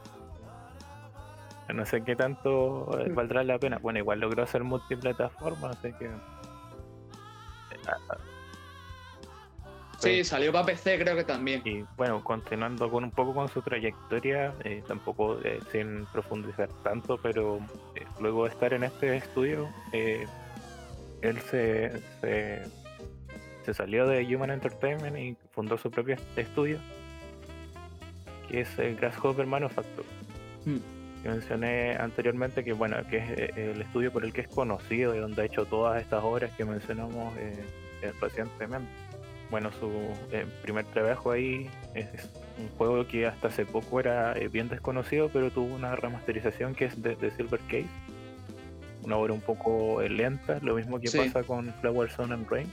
no 1.72 1.86
sé 1.86 2.02
qué 2.02 2.16
tanto 2.16 2.98
eh, 2.98 3.10
valdrá 3.10 3.44
la 3.44 3.58
pena. 3.58 3.78
Bueno, 3.78 3.98
igual 3.98 4.20
logró 4.20 4.46
ser 4.46 4.64
multiplataforma, 4.64 5.70
así 5.70 5.92
que. 5.92 6.10
Sí, 9.98 10.24
salió 10.24 10.52
para 10.52 10.66
PC 10.66 10.98
creo 10.98 11.14
que 11.14 11.24
también. 11.24 11.62
Y 11.64 11.84
bueno, 11.96 12.22
continuando 12.24 12.90
con 12.90 13.04
un 13.04 13.10
poco 13.12 13.34
con 13.34 13.48
su 13.48 13.62
trayectoria, 13.62 14.52
eh, 14.64 14.82
tampoco 14.86 15.38
eh, 15.44 15.60
sin 15.70 16.06
profundizar 16.06 16.68
tanto, 16.82 17.18
pero 17.18 17.60
luego 18.20 18.44
de 18.44 18.50
estar 18.50 18.72
en 18.74 18.82
este 18.82 19.16
estudio, 19.16 19.68
él 19.92 21.40
se, 21.42 22.02
se, 23.64 23.74
salió 23.74 24.08
de 24.08 24.24
Human 24.34 24.50
Entertainment 24.50 25.16
y 25.16 25.36
fundó 25.52 25.78
su 25.78 25.88
propio 25.88 26.16
estudio, 26.34 26.78
que 28.48 28.62
es 28.62 28.78
el 28.80 28.96
Grasshopper 28.96 29.46
Manufacture. 29.46 30.08
Mm 31.22 31.28
mencioné 31.28 31.96
anteriormente, 31.96 32.64
que 32.64 32.72
bueno, 32.72 32.96
que 33.08 33.18
es 33.18 33.30
eh, 33.30 33.72
el 33.74 33.82
estudio 33.82 34.12
por 34.12 34.24
el 34.24 34.32
que 34.32 34.42
es 34.42 34.48
conocido 34.48 35.14
y 35.14 35.18
donde 35.18 35.42
ha 35.42 35.44
hecho 35.44 35.64
todas 35.66 36.00
estas 36.00 36.22
obras 36.22 36.50
que 36.52 36.64
mencionamos 36.64 37.36
eh, 37.36 37.64
eh, 38.02 38.12
recientemente. 38.20 38.88
Bueno, 39.50 39.70
su 39.78 39.90
primer 40.62 40.86
trabajo 40.86 41.30
ahí 41.30 41.68
es, 41.94 42.30
un 42.58 42.68
juego 42.78 43.06
que 43.06 43.26
hasta 43.26 43.48
hace 43.48 43.66
poco 43.66 44.00
era 44.00 44.32
bien 44.50 44.68
desconocido, 44.68 45.28
pero 45.30 45.50
tuvo 45.50 45.74
una 45.74 45.94
remasterización 45.94 46.74
que 46.74 46.86
es 46.86 47.02
de, 47.02 47.30
Silver 47.36 47.60
Case. 47.68 47.86
Una 49.04 49.16
obra 49.16 49.34
un 49.34 49.42
poco 49.42 50.00
lenta, 50.00 50.58
lo 50.62 50.76
mismo 50.76 50.98
que 50.98 51.10
pasa 51.10 51.42
con 51.42 51.72
Flower 51.82 52.10
Sun 52.10 52.32
and 52.32 52.48
Rain. 52.48 52.66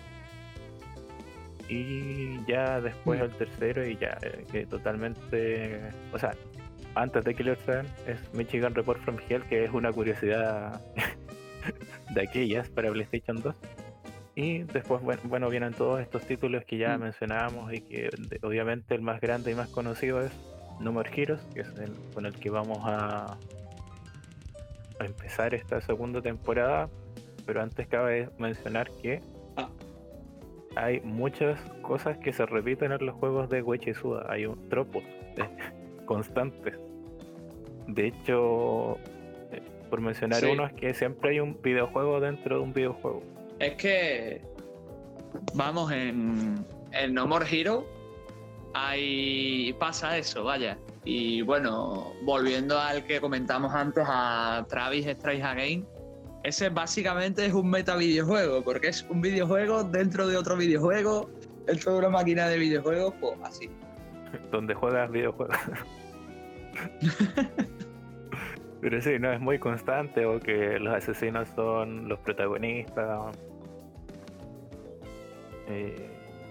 Y 1.68 2.46
ya 2.46 2.80
después 2.80 3.20
mm. 3.20 3.24
el 3.24 3.32
tercero 3.32 3.86
y 3.86 3.98
ya 3.98 4.18
que 4.50 4.66
totalmente, 4.66 5.82
o 6.14 6.18
sea, 6.18 6.34
antes 6.96 7.24
de 7.24 7.36
Killer 7.36 7.58
7 7.66 7.88
es 8.08 8.34
Michigan 8.34 8.74
Report 8.74 9.00
from 9.02 9.18
Hell, 9.28 9.44
que 9.44 9.64
es 9.64 9.72
una 9.72 9.92
curiosidad 9.92 10.82
de 12.14 12.22
aquellas 12.22 12.70
para 12.70 12.92
PlayStation 12.92 13.42
2. 13.42 13.56
Y 14.36 14.60
después, 14.64 15.02
bueno, 15.24 15.50
vienen 15.50 15.74
todos 15.74 16.00
estos 16.00 16.24
títulos 16.24 16.64
que 16.66 16.78
ya 16.78 16.98
mm. 16.98 17.02
mencionábamos 17.02 17.74
y 17.74 17.82
que 17.82 18.10
obviamente 18.42 18.96
el 18.96 19.02
más 19.02 19.20
grande 19.20 19.52
y 19.52 19.56
más 19.56 19.70
conocido 19.70 20.22
es 20.22 20.32
No 20.80 20.92
More 20.92 21.10
Heroes, 21.14 21.42
que 21.54 21.62
es 21.62 21.68
el, 21.78 21.92
con 22.14 22.26
el 22.26 22.34
que 22.34 22.50
vamos 22.50 22.80
a, 22.84 23.38
a 25.00 25.06
empezar 25.06 25.54
esta 25.54 25.82
segunda 25.82 26.22
temporada. 26.22 26.90
Pero 27.46 27.62
antes 27.62 27.88
cabe 27.88 28.30
mencionar 28.38 28.90
que 29.02 29.22
ah. 29.58 29.70
hay 30.76 31.02
muchas 31.02 31.60
cosas 31.82 32.18
que 32.20 32.32
se 32.32 32.46
repiten 32.46 32.92
en 32.92 33.06
los 33.06 33.16
juegos 33.16 33.50
de 33.50 33.64
Suda. 33.94 34.26
Hay 34.30 34.46
un 34.46 34.70
tropo 34.70 35.02
constantes. 36.10 36.74
De 37.88 38.08
hecho, 38.08 38.98
eh, 39.52 39.62
por 39.92 40.02
mencionar 40.02 40.44
uno, 40.44 40.66
es 40.66 40.74
que 40.74 40.92
siempre 40.96 41.30
hay 41.30 41.40
un 41.40 41.62
videojuego 41.62 42.20
dentro 42.20 42.58
de 42.58 42.62
un 42.64 42.74
videojuego. 42.74 43.22
Es 43.60 43.76
que, 43.76 44.42
vamos, 45.54 45.92
en, 45.92 46.66
en 46.94 47.14
No 47.14 47.28
More 47.28 47.46
Hero 47.48 47.86
ahí 48.74 49.76
pasa 49.80 50.18
eso, 50.18 50.44
vaya. 50.44 50.80
Y 51.06 51.44
bueno, 51.44 52.14
volviendo 52.24 52.80
al 52.80 53.06
que 53.06 53.22
comentamos 53.22 53.72
antes, 53.74 54.04
a 54.08 54.66
Travis 54.68 55.06
Strikes 55.06 55.44
Again, 55.44 55.88
ese 56.44 56.70
básicamente 56.70 57.46
es 57.46 57.54
un 57.54 57.70
meta 57.70 57.96
videojuego, 57.96 58.64
porque 58.64 58.88
es 58.88 59.06
un 59.10 59.22
videojuego 59.22 59.84
dentro 59.84 60.28
de 60.28 60.38
otro 60.38 60.58
videojuego, 60.58 61.30
dentro 61.68 61.94
de 61.94 62.00
una 62.00 62.10
máquina 62.10 62.48
de 62.48 62.58
videojuegos, 62.58 63.14
pues 63.22 63.38
así. 63.44 63.70
Donde 64.52 64.74
juegas 64.74 65.12
videojuegos. 65.12 65.58
Pero 68.82 69.02
sí, 69.02 69.20
no 69.20 69.32
es 69.32 69.42
muy 69.42 69.60
constante 69.60 70.26
o 70.26 70.40
que 70.40 70.80
los 70.80 70.94
asesinos 70.94 71.50
son 71.50 72.08
los 72.08 72.18
protagonistas. 72.20 73.38
Eh, 75.68 76.10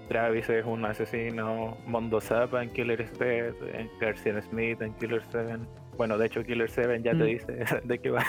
Travis 0.09 0.49
es 0.51 0.65
un 0.65 0.85
asesino, 0.85 1.77
Mondo 1.87 2.21
Zappa 2.21 2.63
en 2.63 2.71
Killer 2.71 3.09
7, 3.17 3.91
García 4.01 4.41
Smith 4.43 4.81
en 4.83 4.93
Killer 4.95 5.23
7. 5.31 5.59
Bueno, 5.97 6.19
de 6.19 6.27
hecho 6.27 6.45
Killer 6.45 6.69
7 6.69 7.01
ya 7.03 7.13
te 7.13 7.17
mm. 7.17 7.25
dice 7.25 7.65
de 7.85 7.99
qué 7.99 8.11
va. 8.11 8.25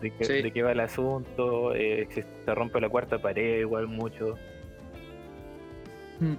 De 0.00 0.52
qué, 0.52 0.62
va 0.62 0.72
el 0.72 0.80
asunto, 0.80 1.74
eh, 1.74 2.08
se 2.08 2.54
rompe 2.54 2.80
la 2.80 2.88
cuarta 2.88 3.18
pared 3.18 3.60
igual 3.60 3.88
mucho. 3.88 4.36
Mm 6.20 6.36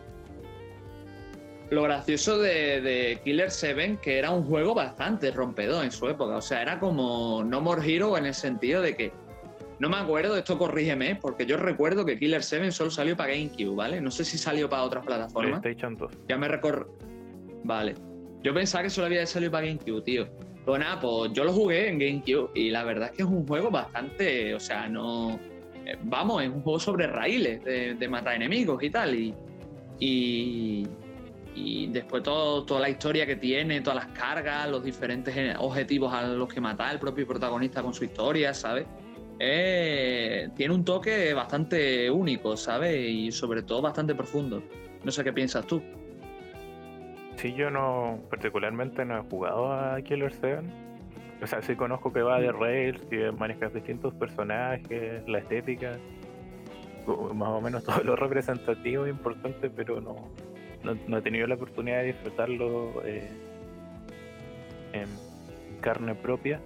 lo 1.70 1.84
gracioso 1.84 2.40
de, 2.40 3.20
Killer 3.24 3.52
7 3.52 4.00
que 4.02 4.18
era 4.18 4.32
un 4.32 4.44
juego 4.44 4.74
bastante 4.74 5.32
rompedor 5.32 5.84
en 5.84 5.92
su 5.92 6.08
época. 6.08 6.38
O 6.38 6.42
sea, 6.42 6.62
era 6.62 6.80
como 6.80 7.44
No 7.44 7.62
More 7.62 7.82
Hero 7.86 8.18
en 8.18 8.26
el 8.26 8.34
sentido 8.34 8.82
de 8.82 8.96
que. 8.96 9.12
No 9.80 9.88
me 9.88 9.96
acuerdo, 9.96 10.36
esto 10.36 10.58
corrígeme, 10.58 11.16
porque 11.16 11.46
yo 11.46 11.56
recuerdo 11.56 12.06
que 12.06 12.20
Killer 12.20 12.44
7 12.44 12.70
solo 12.72 12.92
salió 12.92 13.16
para 13.16 13.34
GameCube, 13.34 13.76
¿vale? 13.76 14.02
No 14.02 14.12
sé 14.12 14.26
si 14.26 14.38
salió 14.38 14.70
para 14.70 14.84
otras 14.84 15.06
plataformas. 15.06 15.62
Ya 16.28 16.38
me 16.38 16.50
recuerdo. 16.50 16.98
Vale. 17.64 17.96
Yo 18.44 18.54
pensaba 18.54 18.84
que 18.84 18.90
solo 18.90 19.08
había 19.08 19.26
salido 19.26 19.52
para 19.52 19.68
GameCube, 19.68 20.02
tío. 20.02 20.28
Pues 20.66 20.82
nada, 20.82 21.00
pues 21.00 21.32
yo 21.32 21.46
lo 21.46 21.54
jugué 21.54 21.88
en 21.88 21.98
GameCube 21.98 22.52
y 22.56 22.72
la 22.72 22.84
verdad 22.84 23.10
es 23.10 23.16
que 23.16 23.24
es 23.24 23.30
un 23.30 23.48
juego 23.48 23.72
bastante. 23.72 24.54
O 24.54 24.60
sea, 24.60 24.90
no. 24.90 25.40
Eh, 25.86 25.98
vamos, 26.04 26.44
es 26.44 26.50
un 26.50 26.62
juego 26.62 26.80
sobre 26.80 27.08
raíles, 27.08 27.64
de, 27.64 27.94
de 27.96 28.08
matar 28.10 28.36
enemigos 28.36 28.84
y 28.84 28.90
tal. 28.90 29.16
y, 29.16 29.34
y 29.98 30.86
y 31.56 31.88
después 31.88 32.24
todo, 32.24 32.64
toda 32.66 32.80
la 32.82 32.90
historia 32.90 33.26
que 33.26 33.36
tiene, 33.36 33.82
todas 33.82 34.06
las 34.06 34.18
cargas, 34.18 34.70
los 34.70 34.84
diferentes 34.84 35.56
objetivos 35.60 36.14
a 36.14 36.24
los 36.24 36.52
que 36.52 36.62
mata 36.62 36.92
el 36.92 37.00
propio 37.00 37.28
protagonista 37.28 37.82
con 37.82 37.94
su 37.94 38.04
historia, 38.04 38.54
¿sabes? 38.54 38.86
Eh, 39.40 40.50
tiene 40.56 40.74
un 40.74 40.84
toque 40.84 41.34
bastante 41.34 42.12
único, 42.12 42.58
¿sabes? 42.58 42.96
Y 43.10 43.32
sobre 43.32 43.64
todo 43.64 43.82
bastante 43.82 44.14
profundo. 44.14 44.62
No 45.04 45.12
sé 45.12 45.24
qué 45.24 45.32
piensas 45.32 45.66
tú. 45.66 45.82
Sí, 47.38 47.54
yo 47.54 47.70
no, 47.70 48.20
particularmente 48.30 49.06
no 49.06 49.18
he 49.18 49.22
jugado 49.22 49.72
a 49.72 50.02
Killer 50.02 50.34
7. 50.34 50.62
O 51.42 51.48
sea, 51.48 51.62
sí 51.62 51.76
conozco 51.76 52.12
que 52.12 52.22
va 52.22 52.40
de 52.42 52.52
mm. 52.52 52.60
rails, 52.60 53.02
que 53.10 53.32
manejas 53.32 53.74
distintos 53.74 54.14
personajes, 54.16 55.26
la 55.26 55.40
estética, 55.40 55.98
más 57.34 57.50
o 57.50 57.62
menos 57.62 57.84
todo 57.86 58.04
lo 58.04 58.18
representativo 58.18 59.06
e 59.06 59.10
importante, 59.10 59.70
pero 59.70 60.02
no, 60.02 60.30
no, 60.84 61.18
he 61.18 61.22
tenido 61.22 61.48
la 61.48 61.56
oportunidad 61.56 62.00
de 62.00 62.06
disfrutarlo 62.08 63.02
eh, 63.06 63.30
en 64.94 65.08
carne 65.82 66.16
propia, 66.16 66.60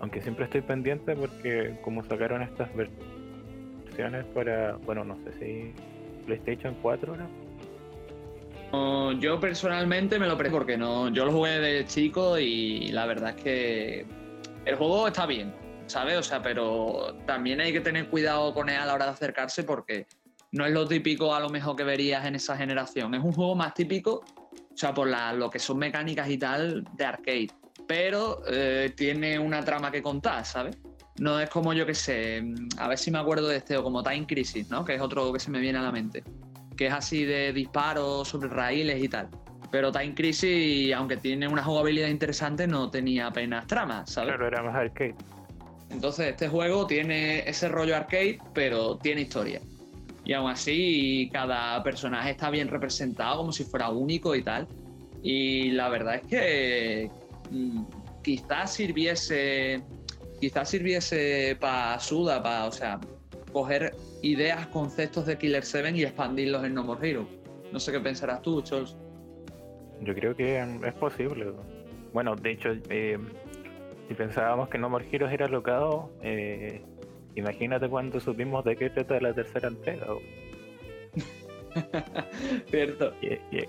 aunque 0.00 0.20
siempre 0.20 0.44
estoy 0.44 0.62
pendiente 0.62 1.14
porque 1.16 1.76
como 1.82 2.04
sacaron 2.04 2.42
estas 2.42 2.68
versiones 2.74 4.24
para, 4.34 4.76
bueno, 4.76 5.04
no 5.04 5.16
sé 5.24 5.32
si 5.38 5.72
PlayStation 6.26 6.76
4 6.82 7.16
¿no? 7.16 7.46
yo 9.18 9.40
personalmente 9.40 10.18
me 10.18 10.26
lo 10.26 10.36
presto 10.36 10.58
porque 10.58 10.76
no, 10.76 11.08
yo 11.10 11.24
lo 11.24 11.32
jugué 11.32 11.60
de 11.60 11.86
chico 11.86 12.38
y 12.38 12.88
la 12.88 13.06
verdad 13.06 13.30
es 13.36 13.42
que 13.42 14.06
el 14.64 14.74
juego 14.74 15.06
está 15.06 15.26
bien, 15.26 15.54
¿sabes? 15.86 16.18
O 16.18 16.22
sea, 16.22 16.42
pero 16.42 17.14
también 17.26 17.60
hay 17.60 17.72
que 17.72 17.80
tener 17.80 18.08
cuidado 18.08 18.52
con 18.52 18.68
él 18.68 18.76
a 18.76 18.86
la 18.86 18.94
hora 18.94 19.06
de 19.06 19.12
acercarse 19.12 19.62
porque 19.62 20.06
no 20.56 20.64
es 20.64 20.72
lo 20.72 20.88
típico 20.88 21.34
a 21.34 21.40
lo 21.40 21.50
mejor 21.50 21.76
que 21.76 21.84
verías 21.84 22.24
en 22.24 22.34
esa 22.34 22.56
generación. 22.56 23.14
Es 23.14 23.22
un 23.22 23.32
juego 23.32 23.54
más 23.54 23.74
típico, 23.74 24.24
o 24.50 24.76
sea, 24.76 24.94
por 24.94 25.06
lo 25.34 25.50
que 25.50 25.58
son 25.58 25.76
mecánicas 25.76 26.30
y 26.30 26.38
tal, 26.38 26.82
de 26.94 27.04
arcade. 27.04 27.48
Pero 27.86 28.42
eh, 28.48 28.92
tiene 28.96 29.38
una 29.38 29.62
trama 29.62 29.90
que 29.90 30.02
contar, 30.02 30.44
¿sabes? 30.46 30.78
No 31.18 31.38
es 31.38 31.50
como 31.50 31.74
yo 31.74 31.84
que 31.84 31.94
sé, 31.94 32.40
mm, 32.42 32.68
a 32.78 32.88
ver 32.88 32.96
si 32.96 33.10
me 33.10 33.18
acuerdo 33.18 33.48
de 33.48 33.58
este, 33.58 33.76
o 33.76 33.82
como 33.82 34.02
Time 34.02 34.26
Crisis, 34.26 34.70
¿no? 34.70 34.82
Que 34.82 34.94
es 34.94 35.00
otro 35.00 35.30
que 35.30 35.38
se 35.38 35.50
me 35.50 35.60
viene 35.60 35.78
a 35.78 35.82
la 35.82 35.92
mente. 35.92 36.24
Que 36.74 36.86
es 36.86 36.92
así 36.92 37.24
de 37.24 37.52
disparos 37.52 38.26
sobre 38.26 38.48
raíles 38.48 39.02
y 39.02 39.08
tal. 39.08 39.28
Pero 39.70 39.92
Time 39.92 40.14
Crisis, 40.14 40.94
aunque 40.94 41.18
tiene 41.18 41.48
una 41.48 41.62
jugabilidad 41.62 42.08
interesante, 42.08 42.66
no 42.66 42.90
tenía 42.90 43.26
apenas 43.26 43.66
trama, 43.66 44.06
¿sabes? 44.06 44.30
Claro, 44.30 44.46
era 44.46 44.62
más 44.62 44.74
arcade. 44.74 45.14
Entonces, 45.90 46.28
este 46.28 46.48
juego 46.48 46.86
tiene 46.86 47.48
ese 47.48 47.68
rollo 47.68 47.94
arcade, 47.94 48.38
pero 48.54 48.96
tiene 48.96 49.20
historia 49.20 49.60
y 50.26 50.32
aún 50.32 50.50
así 50.50 51.30
cada 51.32 51.80
personaje 51.84 52.32
está 52.32 52.50
bien 52.50 52.66
representado 52.68 53.38
como 53.38 53.52
si 53.52 53.62
fuera 53.62 53.90
único 53.90 54.34
y 54.34 54.42
tal. 54.42 54.66
Y 55.22 55.70
la 55.70 55.88
verdad 55.88 56.16
es 56.16 56.26
que 56.26 57.10
mm, 57.50 57.84
quizás 58.22 58.74
sirviese, 58.74 59.82
quizás 60.40 60.68
sirviese 60.68 61.56
para 61.60 62.00
Suda, 62.00 62.42
para, 62.42 62.66
o 62.66 62.72
sea, 62.72 62.98
coger 63.52 63.94
ideas, 64.22 64.66
conceptos 64.66 65.26
de 65.26 65.38
Killer 65.38 65.64
7 65.64 65.92
y 65.94 66.02
expandirlos 66.02 66.64
en 66.64 66.74
No 66.74 66.82
More 66.82 67.08
Hero. 67.08 67.28
No 67.72 67.78
sé 67.78 67.92
qué 67.92 68.00
pensarás 68.00 68.42
tú, 68.42 68.60
Chols. 68.62 68.96
Yo 70.00 70.12
creo 70.12 70.34
que 70.34 70.58
es 70.58 70.94
posible. 70.94 71.52
Bueno, 72.12 72.34
de 72.34 72.50
hecho, 72.50 72.70
eh, 72.90 73.16
si 74.08 74.14
pensábamos 74.14 74.68
que 74.70 74.78
No 74.78 74.90
More 74.90 75.06
Heroes 75.10 75.32
era 75.32 75.46
locado, 75.46 76.10
eh, 76.20 76.82
Imagínate 77.36 77.88
cuando 77.88 78.18
supimos 78.18 78.64
de 78.64 78.76
qué 78.76 78.90
trata 78.90 79.20
la 79.20 79.32
tercera 79.34 79.68
entrega. 79.68 80.06
Cierto. 82.70 83.12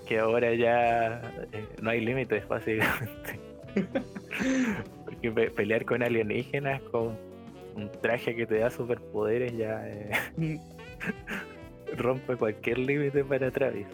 Que, 0.06 0.18
ahora 0.18 0.54
ya 0.54 1.20
eh, 1.52 1.66
no 1.82 1.90
hay 1.90 2.00
límites, 2.00 2.48
básicamente. 2.48 3.38
Porque 5.04 5.30
pelear 5.50 5.84
con 5.84 6.02
alienígenas, 6.02 6.80
con 6.82 7.18
un 7.74 7.92
traje 8.00 8.34
que 8.34 8.46
te 8.46 8.58
da 8.58 8.70
superpoderes, 8.70 9.56
ya 9.56 9.86
eh, 9.86 10.10
rompe 11.96 12.36
cualquier 12.36 12.78
límite 12.78 13.22
para 13.24 13.50
Travis. 13.50 13.86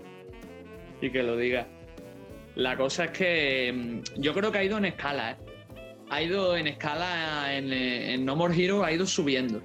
Y 1.01 1.11
que 1.11 1.23
lo 1.23 1.37
diga. 1.37 1.67
La 2.55 2.77
cosa 2.77 3.07
es 3.07 3.11
que 3.11 3.73
mm, 3.73 4.21
yo 4.21 4.33
creo 4.33 4.53
que 4.53 4.59
ha 4.59 4.65
ido 4.65 4.79
en 4.79 4.85
escala, 4.85 5.33
¿eh? 5.33 5.37
Ha 6.11 6.23
ido 6.23 6.57
en 6.57 6.67
escala 6.67 7.55
en, 7.55 8.25
No 8.25 8.37
More 8.37 8.55
Hero, 8.55 8.85
ha 8.85 8.93
ido 8.93 9.07
subiendo. 9.07 9.61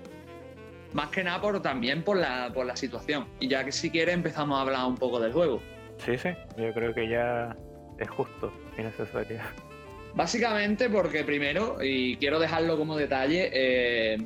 Más 0.93 1.09
que 1.09 1.23
nada 1.23 1.39
por, 1.39 1.61
también 1.61 2.03
por 2.03 2.17
la, 2.17 2.51
por 2.53 2.65
la 2.65 2.75
situación. 2.75 3.27
Y 3.39 3.47
ya 3.47 3.63
que 3.63 3.71
si 3.71 3.89
quiere 3.89 4.11
empezamos 4.11 4.57
a 4.57 4.61
hablar 4.61 4.85
un 4.85 4.97
poco 4.97 5.19
del 5.19 5.31
juego. 5.31 5.61
Sí, 6.03 6.17
sí, 6.17 6.29
yo 6.57 6.73
creo 6.73 6.93
que 6.93 7.07
ya 7.07 7.55
es 7.99 8.09
justo 8.09 8.51
y 8.77 8.81
necesario. 8.81 9.39
Básicamente 10.15 10.89
porque 10.89 11.23
primero, 11.23 11.77
y 11.83 12.17
quiero 12.17 12.39
dejarlo 12.39 12.77
como 12.77 12.97
detalle, 12.97 13.51
eh, 13.53 14.17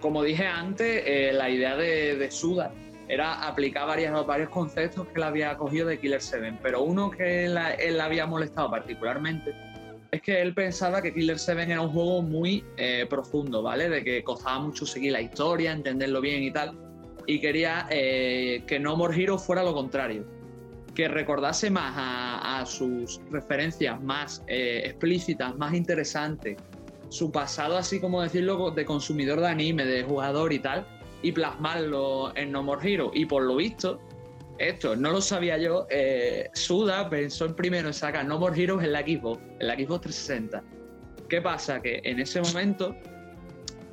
como 0.00 0.22
dije 0.22 0.46
antes, 0.46 1.02
eh, 1.06 1.32
la 1.32 1.48
idea 1.48 1.76
de, 1.76 2.30
Suda 2.30 2.72
era 3.08 3.46
aplicar 3.46 3.86
varios, 3.86 4.26
varios 4.26 4.50
conceptos 4.50 5.06
que 5.06 5.14
él 5.14 5.22
había 5.22 5.56
cogido 5.56 5.88
de 5.88 5.98
Killer 5.98 6.20
7, 6.20 6.58
pero 6.62 6.82
uno 6.82 7.10
que 7.10 7.46
él, 7.46 7.58
él 7.78 8.00
había 8.00 8.26
molestado 8.26 8.70
particularmente 8.70 9.54
es 10.12 10.20
que 10.20 10.42
él 10.42 10.52
pensaba 10.52 11.00
que 11.00 11.12
Killer 11.12 11.38
7 11.38 11.62
era 11.62 11.80
un 11.80 11.88
juego 11.88 12.20
muy 12.20 12.62
eh, 12.76 13.06
profundo, 13.08 13.62
¿vale? 13.62 13.88
De 13.88 14.04
que 14.04 14.22
costaba 14.22 14.58
mucho 14.58 14.84
seguir 14.84 15.12
la 15.12 15.22
historia, 15.22 15.72
entenderlo 15.72 16.20
bien 16.20 16.42
y 16.42 16.52
tal. 16.52 16.78
Y 17.26 17.40
quería 17.40 17.86
eh, 17.90 18.62
que 18.66 18.78
No 18.78 18.94
More 18.94 19.20
Hero 19.20 19.38
fuera 19.38 19.62
lo 19.62 19.72
contrario. 19.72 20.26
Que 20.94 21.08
recordase 21.08 21.70
más 21.70 21.94
a, 21.96 22.62
sus 22.66 23.22
referencias 23.30 24.02
más 24.02 24.44
eh, 24.48 24.82
explícitas, 24.84 25.56
más 25.56 25.72
interesantes 25.72 26.58
su 27.08 27.32
pasado, 27.32 27.78
así 27.78 27.98
como 27.98 28.22
decirlo, 28.22 28.70
de 28.70 28.84
consumidor 28.84 29.40
de 29.40 29.48
anime, 29.48 29.84
de 29.86 30.02
jugador 30.02 30.52
y 30.52 30.58
tal, 30.58 30.86
y 31.22 31.32
plasmarlo 31.32 32.36
en 32.36 32.52
No 32.52 32.62
More 32.62 32.92
Hero. 32.92 33.10
Y 33.14 33.24
por 33.24 33.44
lo 33.44 33.56
visto, 33.56 33.98
esto 34.68 34.96
no 34.96 35.10
lo 35.10 35.20
sabía 35.20 35.58
yo, 35.58 35.86
eh, 35.90 36.50
Suda 36.54 37.08
pensó 37.08 37.46
en 37.46 37.54
primero 37.54 37.88
en 37.88 37.94
sacar 37.94 38.26
No 38.26 38.38
More 38.38 38.60
Heroes 38.60 38.84
en 38.84 38.92
la 38.92 39.00
Xbox, 39.00 39.40
en 39.58 39.66
la 39.66 39.74
Xbox 39.74 40.02
360. 40.02 40.62
¿Qué 41.28 41.40
pasa? 41.40 41.80
Que 41.80 42.00
en 42.04 42.20
ese 42.20 42.40
momento 42.40 42.94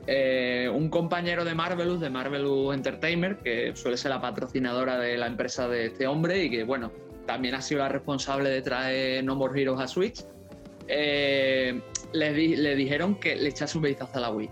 eh, 0.07 0.69
un 0.73 0.89
compañero 0.89 1.45
de 1.45 1.53
Marvelous, 1.53 1.99
de 1.99 2.09
Marvelous 2.09 2.73
Entertainment, 2.73 3.41
que 3.41 3.75
suele 3.75 3.95
ser 3.95 4.09
la 4.09 4.21
patrocinadora 4.21 4.97
de 4.97 5.17
la 5.17 5.27
empresa 5.27 5.67
de 5.67 5.87
este 5.87 6.07
hombre 6.07 6.43
y 6.45 6.49
que, 6.49 6.63
bueno, 6.63 6.91
también 7.25 7.53
ha 7.55 7.61
sido 7.61 7.81
la 7.81 7.89
responsable 7.89 8.49
de 8.49 8.61
traer 8.61 9.23
No 9.23 9.35
More 9.35 9.61
Heroes 9.61 9.79
a 9.79 9.87
Switch, 9.87 10.25
eh, 10.87 11.79
le, 12.13 12.75
dijeron 12.75 13.19
que 13.19 13.35
le 13.35 13.49
echase 13.49 13.77
un 13.77 13.83
vistazo 13.83 14.17
a 14.17 14.21
la 14.21 14.31
Wii. 14.31 14.49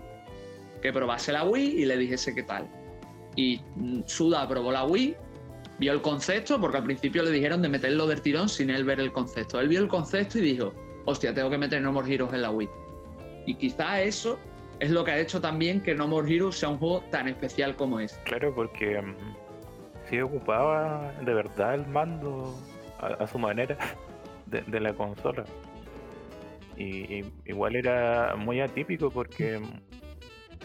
Que 0.80 0.92
probase 0.92 1.32
la 1.32 1.44
Wii 1.44 1.82
y 1.82 1.84
le 1.84 1.96
dijese 1.96 2.34
qué 2.34 2.44
tal. 2.44 2.68
Y 3.34 3.60
mm, 3.74 4.02
Suda 4.06 4.46
probó 4.48 4.70
la 4.70 4.84
Wii, 4.84 5.16
vio 5.78 5.92
el 5.92 6.02
concepto, 6.02 6.60
porque 6.60 6.78
al 6.78 6.84
principio 6.84 7.22
le 7.22 7.30
dijeron 7.30 7.62
de 7.62 7.68
meterlo 7.68 8.06
del 8.06 8.20
tirón 8.20 8.48
sin 8.48 8.70
él 8.70 8.84
ver 8.84 9.00
el 9.00 9.12
concepto. 9.12 9.60
Él 9.60 9.68
vio 9.68 9.80
el 9.80 9.88
concepto 9.88 10.38
y 10.38 10.42
dijo, 10.42 10.72
hostia, 11.04 11.32
tengo 11.32 11.50
que 11.50 11.58
meter 11.58 11.80
No 11.80 11.92
More 11.92 12.12
Heroes 12.12 12.32
en 12.32 12.42
la 12.42 12.50
Wii. 12.50 12.68
Y 13.46 13.54
quizá 13.54 14.02
eso 14.02 14.38
es 14.80 14.90
lo 14.90 15.04
que 15.04 15.12
ha 15.12 15.18
hecho 15.18 15.40
también 15.40 15.80
que 15.80 15.94
No 15.94 16.06
More 16.06 16.32
Heroes 16.32 16.56
sea 16.56 16.68
un 16.68 16.78
juego 16.78 17.02
tan 17.10 17.28
especial 17.28 17.76
como 17.76 18.00
es. 18.00 18.12
Claro, 18.24 18.54
porque 18.54 18.98
um, 18.98 19.14
sí 20.08 20.20
ocupaba 20.20 21.12
de 21.24 21.34
verdad 21.34 21.74
el 21.74 21.86
mando 21.86 22.54
a, 22.98 23.26
su 23.26 23.38
manera 23.38 23.76
de, 24.46 24.80
la 24.80 24.92
consola. 24.92 25.44
Y, 26.76 27.24
igual 27.46 27.76
era 27.76 28.36
muy 28.36 28.60
atípico 28.60 29.10
porque 29.10 29.60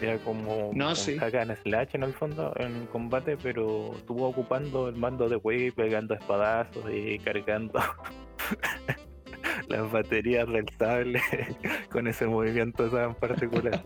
era 0.00 0.18
como 0.18 0.70
no, 0.74 0.88
un 0.88 0.94
slash 0.94 1.88
en 1.94 2.02
el 2.02 2.12
fondo 2.12 2.52
en 2.56 2.86
combate, 2.86 3.36
pero 3.36 3.92
estuvo 3.96 4.28
ocupando 4.28 4.88
el 4.88 4.96
mando 4.96 5.28
de 5.28 5.36
Wii, 5.36 5.72
pegando 5.72 6.14
espadazos 6.14 6.84
y 6.92 7.18
cargando 7.18 7.80
las 9.68 9.90
baterías 9.90 10.46
del 10.48 10.66
sable 10.78 11.20
con 11.90 12.06
ese 12.06 12.26
movimiento 12.26 12.88
tan 12.88 13.14
particular. 13.14 13.82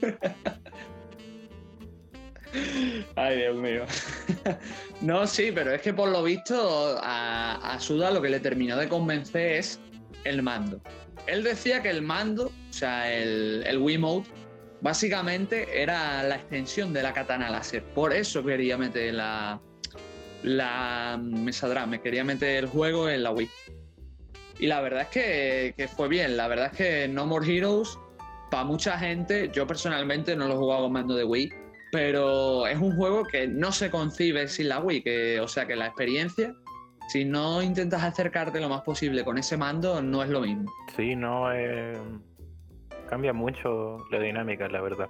Ay, 3.16 3.36
Dios 3.36 3.56
mío. 3.56 3.84
No, 5.00 5.26
sí, 5.26 5.52
pero 5.54 5.72
es 5.72 5.82
que 5.82 5.92
por 5.92 6.08
lo 6.08 6.22
visto 6.22 6.98
a, 7.02 7.74
a, 7.74 7.78
Suda 7.78 8.10
lo 8.10 8.22
que 8.22 8.30
le 8.30 8.40
terminó 8.40 8.76
de 8.76 8.88
convencer 8.88 9.52
es 9.52 9.78
el 10.24 10.42
mando. 10.42 10.80
Él 11.26 11.42
decía 11.42 11.82
que 11.82 11.90
el 11.90 12.02
mando, 12.02 12.46
o 12.46 12.72
sea, 12.72 13.12
el, 13.12 13.64
el 13.66 13.78
Wiimote, 13.78 14.30
básicamente 14.80 15.82
era 15.82 16.22
la 16.22 16.36
extensión 16.36 16.92
de 16.92 17.02
la 17.02 17.12
katana 17.12 17.50
láser. 17.50 17.82
Por 17.82 18.12
eso 18.12 18.44
quería 18.44 18.78
meter 18.78 19.14
la, 19.14 19.60
la 20.42 21.18
Mesa 21.20 21.86
me 21.86 22.00
quería 22.00 22.24
meter 22.24 22.64
el 22.64 22.66
juego 22.66 23.08
en 23.08 23.22
la 23.22 23.32
Wii. 23.32 23.50
Y 24.60 24.66
la 24.66 24.80
verdad 24.80 25.02
es 25.02 25.74
que, 25.74 25.88
fue 25.88 26.08
bien. 26.08 26.36
La 26.36 26.48
verdad 26.48 26.70
es 26.72 26.76
que 26.76 27.08
No 27.08 27.26
More 27.26 27.46
Heroes, 27.46 27.98
para 28.50 28.64
mucha 28.64 28.98
gente, 28.98 29.50
yo 29.52 29.66
personalmente 29.66 30.34
no 30.34 30.48
lo 30.48 30.54
he 30.54 30.56
jugado 30.56 30.82
con 30.84 30.92
mando 30.92 31.14
de 31.14 31.24
Wii, 31.24 31.52
pero 31.92 32.66
es 32.66 32.78
un 32.78 32.96
juego 32.96 33.24
que 33.24 33.46
no 33.46 33.72
se 33.72 33.90
concibe 33.90 34.48
sin 34.48 34.68
la 34.68 34.80
Wii. 34.80 35.02
Que, 35.02 35.40
o 35.40 35.48
sea 35.48 35.66
que 35.66 35.76
la 35.76 35.86
experiencia, 35.86 36.54
si 37.08 37.24
no 37.24 37.62
intentas 37.62 38.02
acercarte 38.02 38.60
lo 38.60 38.68
más 38.68 38.82
posible 38.82 39.24
con 39.24 39.36
ese 39.38 39.56
mando, 39.56 40.00
no 40.00 40.22
es 40.22 40.28
lo 40.28 40.40
mismo. 40.40 40.72
Sí, 40.96 41.16
no. 41.16 41.52
Eh, 41.52 41.98
cambia 43.08 43.32
mucho 43.32 44.04
la 44.10 44.20
dinámica, 44.20 44.68
la 44.68 44.80
verdad 44.80 45.08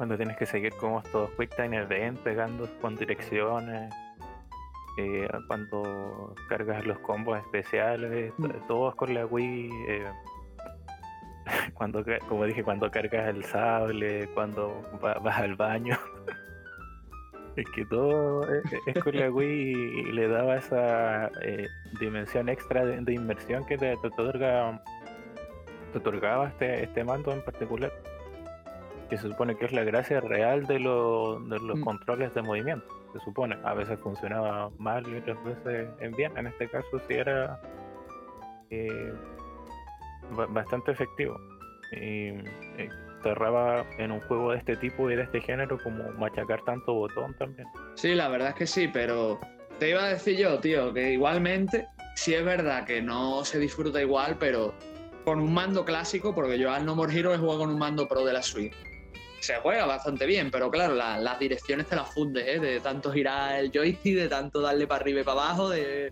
cuando 0.00 0.16
tienes 0.16 0.38
que 0.38 0.46
seguir 0.46 0.72
como 0.76 1.00
estos 1.00 1.28
Quick 1.32 1.54
Time 1.56 1.76
Event 1.76 2.18
pegando 2.20 2.66
con 2.80 2.96
direcciones, 2.96 3.94
eh, 4.96 5.28
cuando 5.46 6.34
cargas 6.48 6.86
los 6.86 6.98
combos 7.00 7.38
especiales, 7.38 8.32
mm. 8.38 8.66
todos 8.66 8.94
con 8.94 9.12
la 9.12 9.26
Wii. 9.26 9.70
Eh, 9.88 10.06
cuando, 11.74 12.02
como 12.30 12.46
dije, 12.46 12.64
cuando 12.64 12.90
cargas 12.90 13.28
el 13.28 13.44
sable, 13.44 14.26
cuando 14.32 14.82
vas 15.02 15.38
al 15.38 15.56
baño. 15.56 15.98
Es 17.56 17.66
que 17.74 17.84
todo 17.86 18.46
es, 18.86 19.02
con 19.02 19.16
la 19.16 19.30
Wii 19.30 20.08
y 20.08 20.12
le 20.12 20.28
daba 20.28 20.56
esa 20.56 21.26
eh, 21.42 21.68
dimensión 22.00 22.48
extra 22.48 22.84
de, 22.84 23.12
inmersión 23.12 23.64
que 23.66 23.76
te, 23.76 23.96
te, 23.96 24.06
otorga, 24.06 24.82
te 25.92 25.98
otorgaba 25.98 26.48
este, 26.48 26.84
este 26.84 27.04
mando 27.04 27.32
en 27.32 27.42
particular 27.42 27.92
que 29.10 29.18
se 29.18 29.28
supone 29.28 29.56
que 29.56 29.66
es 29.66 29.72
la 29.72 29.82
gracia 29.82 30.20
real 30.20 30.66
de, 30.66 30.78
los 30.78 31.40
mm. 31.40 31.82
controles 31.82 32.32
de 32.32 32.42
movimiento, 32.42 32.86
se 33.12 33.18
supone. 33.18 33.58
A 33.64 33.74
veces 33.74 33.98
funcionaba 33.98 34.70
mal 34.78 35.04
y 35.08 35.16
otras 35.16 35.36
veces 35.44 35.88
en 35.98 36.12
bien. 36.12 36.34
En 36.38 36.46
este 36.46 36.68
caso 36.68 37.00
sí 37.08 37.14
era 37.14 37.60
eh, 38.70 39.12
bastante 40.50 40.92
efectivo. 40.92 41.36
Y 41.92 42.28
eh, 42.78 42.88
cerraba 43.22 43.86
en 43.98 44.12
un 44.12 44.20
juego 44.22 44.52
de 44.52 44.58
este 44.58 44.76
tipo 44.76 45.10
y 45.10 45.16
de 45.16 45.22
este 45.22 45.40
género 45.40 45.78
como 45.82 46.04
machacar 46.18 46.62
tanto 46.64 46.94
botón 46.94 47.34
también. 47.34 47.68
Sí, 47.94 48.14
la 48.14 48.28
verdad 48.28 48.50
es 48.50 48.54
que 48.54 48.66
sí, 48.66 48.88
pero 48.88 49.38
te 49.78 49.90
iba 49.90 50.04
a 50.04 50.08
decir 50.08 50.36
yo, 50.36 50.58
tío, 50.58 50.92
que 50.92 51.12
igualmente 51.12 51.88
sí 52.14 52.34
es 52.34 52.44
verdad 52.44 52.84
que 52.84 53.00
no 53.00 53.44
se 53.44 53.58
disfruta 53.58 54.00
igual, 54.00 54.36
pero 54.38 54.74
con 55.24 55.40
un 55.40 55.52
mando 55.52 55.84
clásico, 55.84 56.34
porque 56.34 56.58
yo 56.58 56.72
al 56.72 56.84
No 56.84 56.96
More 56.96 57.16
Hero 57.16 57.34
he 57.34 57.38
jugado 57.38 57.60
con 57.60 57.70
un 57.70 57.78
mando 57.78 58.08
pro 58.08 58.24
de 58.24 58.32
la 58.32 58.42
Switch 58.42 58.74
se 59.40 59.56
juega 59.56 59.86
bastante 59.86 60.26
bien, 60.26 60.50
pero 60.50 60.70
claro, 60.70 60.94
las 60.94 61.38
direcciones 61.38 61.86
te 61.86 61.96
las 61.96 62.12
fundes, 62.12 62.46
¿eh? 62.46 62.60
de 62.60 62.78
tanto 62.80 63.10
girar 63.10 63.58
el 63.58 63.72
joystick, 63.72 64.16
de 64.16 64.28
tanto 64.28 64.60
darle 64.60 64.86
para 64.86 65.00
arriba 65.00 65.20
y 65.22 65.24
para 65.24 65.44
abajo, 65.44 65.70
de... 65.70 66.10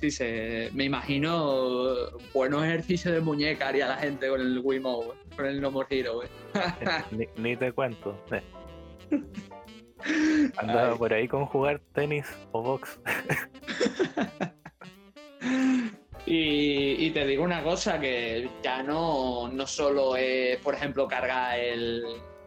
Sí, 0.00 0.10
se, 0.10 0.70
me 0.74 0.84
imagino 0.84 1.94
buenos 2.34 2.64
ejercicios 2.64 3.14
de 3.14 3.20
muñeca 3.20 3.68
haría 3.68 3.88
la 3.88 3.96
gente 3.96 4.28
con 4.28 4.40
el 4.40 4.60
Wiimote, 4.62 5.12
con 5.34 5.46
el 5.46 5.60
No 5.60 5.70
More 5.70 5.88
Hero. 5.90 6.20
ni, 7.36 7.56
te 7.56 7.72
cuento. 7.72 8.22
Andaba 10.58 10.96
por 10.96 11.12
ahí 11.12 11.26
con 11.26 11.46
jugar 11.46 11.80
tenis 11.94 12.26
o 12.52 12.62
box. 12.62 13.00
Y, 16.28 17.10
te 17.10 17.24
digo 17.24 17.44
una 17.44 17.62
cosa, 17.62 18.00
que 18.00 18.50
ya 18.60 18.82
no, 18.82 19.46
no 19.46 19.64
solo 19.64 20.16
es, 20.16 20.58
por 20.58 20.74
ejemplo, 20.74 21.06
cargar 21.06 21.56
el, 21.56 22.04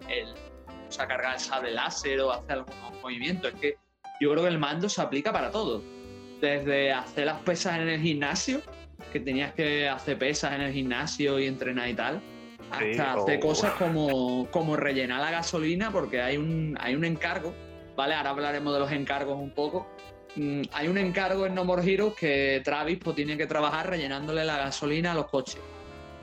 el, 0.09 0.33
o 0.89 0.91
sea, 0.91 1.07
cargar 1.07 1.35
el 1.35 1.39
sable 1.39 1.71
láser 1.71 2.19
o 2.19 2.29
hacer 2.29 2.51
algunos 2.51 3.01
movimientos. 3.01 3.53
Es 3.53 3.59
que 3.61 3.77
yo 4.19 4.31
creo 4.31 4.43
que 4.43 4.49
el 4.49 4.59
mando 4.59 4.89
se 4.89 5.01
aplica 5.01 5.31
para 5.31 5.49
todo. 5.49 5.81
Desde 6.41 6.91
hacer 6.93 7.25
las 7.25 7.39
pesas 7.41 7.79
en 7.79 7.89
el 7.89 8.01
gimnasio, 8.01 8.61
que 9.11 9.19
tenías 9.19 9.53
que 9.53 9.89
hacer 9.89 10.17
pesas 10.17 10.53
en 10.53 10.61
el 10.61 10.73
gimnasio 10.73 11.39
y 11.39 11.47
entrenar 11.47 11.89
y 11.89 11.93
tal, 11.93 12.21
hasta 12.71 13.13
hacer 13.13 13.39
cosas 13.39 13.73
como, 13.73 14.47
como 14.51 14.75
rellenar 14.75 15.21
la 15.21 15.31
gasolina, 15.31 15.91
porque 15.91 16.21
hay 16.21 16.37
un, 16.37 16.77
hay 16.79 16.95
un 16.95 17.03
encargo, 17.03 17.53
¿vale? 17.95 18.13
Ahora 18.13 18.29
hablaremos 18.31 18.73
de 18.73 18.79
los 18.79 18.91
encargos 18.91 19.37
un 19.37 19.51
poco. 19.51 19.87
Mm, 20.35 20.61
hay 20.73 20.87
un 20.87 20.97
encargo 20.97 21.45
en 21.45 21.55
No 21.55 21.65
More 21.65 21.83
Heroes 21.83 22.13
que 22.13 22.61
Travis 22.63 22.99
pues, 23.03 23.15
tiene 23.15 23.35
que 23.35 23.47
trabajar 23.47 23.89
rellenándole 23.89 24.45
la 24.45 24.57
gasolina 24.57 25.13
a 25.13 25.15
los 25.15 25.27
coches 25.27 25.59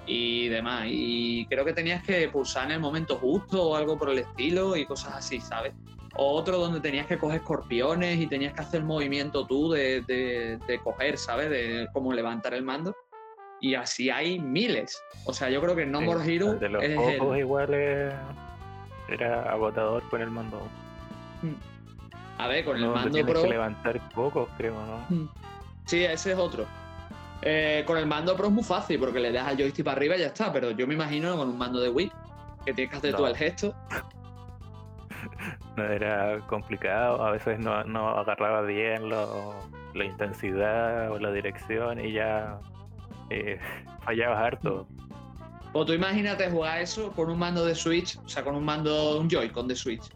y 0.07 0.49
demás. 0.49 0.87
Y 0.89 1.47
creo 1.47 1.65
que 1.65 1.73
tenías 1.73 2.03
que 2.05 2.29
pulsar 2.29 2.67
en 2.67 2.73
el 2.73 2.81
momento 2.81 3.17
justo 3.17 3.71
o 3.71 3.77
algo 3.77 3.99
por 3.99 4.11
el 4.11 4.19
estilo 4.19 4.77
y 4.77 4.87
cosas 4.87 5.15
así, 5.15 5.41
¿sabes? 5.41 5.73
O 6.19 6.35
otro 6.35 6.59
donde 6.59 6.81
tenías 6.81 7.07
que 7.07 7.19
coger 7.19 7.41
escorpiones 7.41 8.19
y 8.19 8.27
tenías 8.27 8.55
que 8.55 8.61
hacer 8.61 8.83
movimiento 8.83 9.47
tú 9.47 9.71
de, 9.71 10.03
de, 10.03 10.81
coger, 10.83 11.19
¿sabes? 11.19 11.51
De 11.51 11.89
cómo 11.93 12.13
levantar 12.13 12.55
el 12.55 12.63
mando. 12.63 12.95
Y 13.61 13.75
así 13.75 14.11
hay 14.11 14.39
miles. 14.39 15.01
O 15.25 15.33
sea, 15.33 15.51
yo 15.51 15.61
creo 15.61 15.77
que 15.77 15.87
No 15.87 16.01
More 16.01 16.25
Hero. 16.25 16.55
de 16.55 16.69
los 16.69 16.85
pocos 17.19 17.39
igual 17.39 17.75
era 19.09 19.51
agotador 19.51 20.03
con 20.09 20.21
el 20.21 20.31
mando. 20.31 20.61
Hmm. 21.43 21.55
A 22.39 22.49
ver, 22.49 22.65
con 22.65 22.77
el 22.77 22.87
mando 22.87 23.27
pro. 23.27 23.43
que 23.43 23.49
levantar 23.49 24.09
pocos, 24.11 24.49
creo, 24.57 24.75
¿no? 24.75 25.07
Hmm. 25.09 25.29
Sí, 25.87 26.05
ese 26.05 26.33
es 26.33 26.39
otro. 26.39 26.67
Eh, 27.43 27.85
con 27.87 27.99
el 27.99 28.07
mando 28.07 28.35
Pro 28.37 28.47
es 28.47 28.53
muy 28.53 28.65
fácil 28.65 28.99
porque 28.99 29.21
le 29.21 29.31
das 29.31 29.47
al 29.47 29.57
joystick 29.57 29.85
para 29.85 29.97
arriba 29.97 30.17
y 30.17 30.21
ya 30.21 30.27
está, 30.27 30.53
pero 30.53 30.71
yo 30.71 30.87
me 30.87 30.95
imagino 30.95 31.37
con 31.37 31.49
un 31.49 31.59
mando 31.59 31.81
de 31.81 31.91
Wii 31.91 32.11
que 32.65 32.73
tienes 32.73 32.91
que 32.91 32.97
hacer 32.97 33.15
tú 33.15 33.27
el 33.27 33.37
gesto. 33.37 33.75
No 35.77 35.85
era 35.85 36.39
complicado, 36.47 37.23
a 37.25 37.33
veces 37.33 37.59
no, 37.59 37.73
agarraba 37.73 38.62
bien 38.62 39.09
la 39.09 40.05
intensidad 40.05 41.11
o 41.11 41.19
la 41.19 41.33
dirección 41.33 42.05
y 42.05 42.12
ya 42.12 42.59
eh, 43.31 43.59
fallabas 44.05 44.39
harto. 44.39 44.87
O 45.73 45.85
tú 45.85 45.93
imagínate 45.93 46.51
jugar 46.51 46.81
eso 46.81 47.12
con 47.12 47.31
un 47.31 47.39
mando 47.39 47.65
de 47.65 47.75
Switch, 47.75 48.19
o 48.25 48.29
sea, 48.29 48.43
con 48.43 48.55
un 48.55 48.65
mando, 48.65 49.21
un 49.21 49.29
Joy-Con 49.29 49.69
de 49.69 49.77
Switch, 49.77 50.09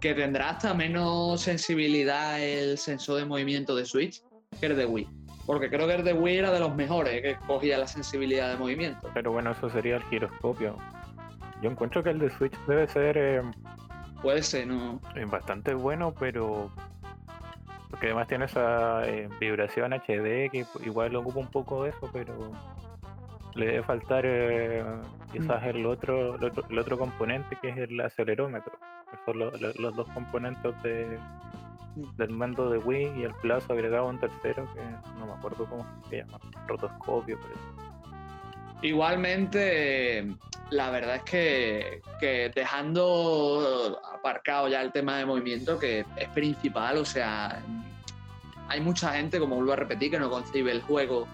que 0.00 0.14
tendrá 0.14 0.50
hasta 0.50 0.74
menos 0.74 1.40
sensibilidad 1.40 2.40
el 2.40 2.78
sensor 2.78 3.18
de 3.18 3.24
movimiento 3.24 3.74
de 3.74 3.84
Switch 3.84 4.22
que 4.60 4.66
el 4.66 4.76
de 4.76 4.86
Wii. 4.86 5.08
porque 5.46 5.70
creo 5.70 5.86
que 5.86 5.94
el 5.94 6.04
de 6.04 6.12
Wii 6.12 6.36
era 6.36 6.52
de 6.52 6.60
los 6.60 6.74
mejores 6.74 7.22
que 7.22 7.36
cogía 7.46 7.78
la 7.78 7.86
sensibilidad 7.86 8.50
de 8.50 8.56
movimiento. 8.58 9.08
Pero 9.14 9.32
bueno, 9.32 9.50
eso 9.52 9.68
sería 9.70 9.96
el 9.96 10.02
giroscopio. 10.04 10.76
Yo 11.62 11.70
encuentro 11.70 12.02
que 12.02 12.10
el 12.10 12.18
de 12.18 12.30
Switch 12.30 12.54
debe 12.66 12.86
ser 12.86 13.16
eh, 13.18 13.42
Puede 14.22 14.42
ser, 14.42 14.66
¿no? 14.66 15.00
eh, 15.14 15.24
bastante 15.26 15.74
bueno, 15.74 16.12
pero 16.18 16.70
porque 17.90 18.06
además 18.06 18.28
tiene 18.28 18.44
esa 18.46 19.06
eh, 19.08 19.28
vibración 19.40 19.92
HD 19.92 20.50
que 20.50 20.66
igual 20.84 21.14
ocupa 21.16 21.38
un 21.40 21.48
poco 21.48 21.84
de 21.84 21.90
eso, 21.90 22.08
pero 22.12 22.34
le 23.54 23.66
debe 23.66 23.82
faltar 23.82 24.24
eh, 24.26 24.84
quizás 25.32 25.62
el 25.64 25.86
otro, 25.86 26.34
el 26.36 26.44
otro 26.44 26.64
el 26.68 26.78
otro 26.78 26.98
componente 26.98 27.56
que 27.60 27.70
es 27.70 27.76
el 27.78 28.00
acelerómetro. 28.00 28.72
Son 29.24 29.38
lo- 29.38 29.50
lo- 29.52 29.72
los 29.78 29.96
dos 29.96 30.08
componentes 30.10 30.74
de, 30.82 31.18
del 32.16 32.30
mando 32.30 32.68
de 32.70 32.78
Wii 32.78 33.20
y 33.20 33.22
el 33.24 33.32
plazo 33.34 33.72
agregado 33.72 34.06
un 34.06 34.18
tercero 34.18 34.68
que 34.74 34.80
no 35.18 35.26
me 35.26 35.32
acuerdo 35.32 35.64
cómo 35.66 35.86
se 36.10 36.18
llama, 36.18 36.38
rotoscopio, 36.66 37.38
pero 37.40 37.87
Igualmente, 38.80 40.28
la 40.70 40.90
verdad 40.90 41.16
es 41.16 41.22
que, 42.20 42.52
dejando 42.54 44.00
aparcado 44.14 44.68
ya 44.68 44.82
el 44.82 44.92
tema 44.92 45.18
de 45.18 45.26
movimiento, 45.26 45.78
que 45.78 46.04
es 46.16 46.28
principal, 46.28 46.98
o 46.98 47.04
sea, 47.04 47.60
hay 48.68 48.80
mucha 48.80 49.14
gente, 49.14 49.40
como 49.40 49.56
vuelvo 49.56 49.72
a 49.72 49.76
repetir, 49.76 50.12
que 50.12 50.18
no 50.18 50.30
concibe 50.30 50.70
el 50.70 50.82
juego 50.82 51.26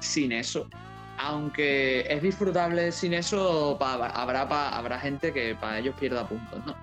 sin 0.00 0.32
eso. 0.32 0.68
Aunque 1.18 2.00
es 2.08 2.22
disfrutable 2.22 2.92
sin 2.92 3.14
eso, 3.14 3.76
habrá, 3.80 4.42
habrá 4.42 4.98
gente 4.98 5.32
que 5.32 5.54
para 5.54 5.78
ellos 5.78 5.94
pierda 5.98 6.26
puntos, 6.26 6.64
¿no? 6.64 6.74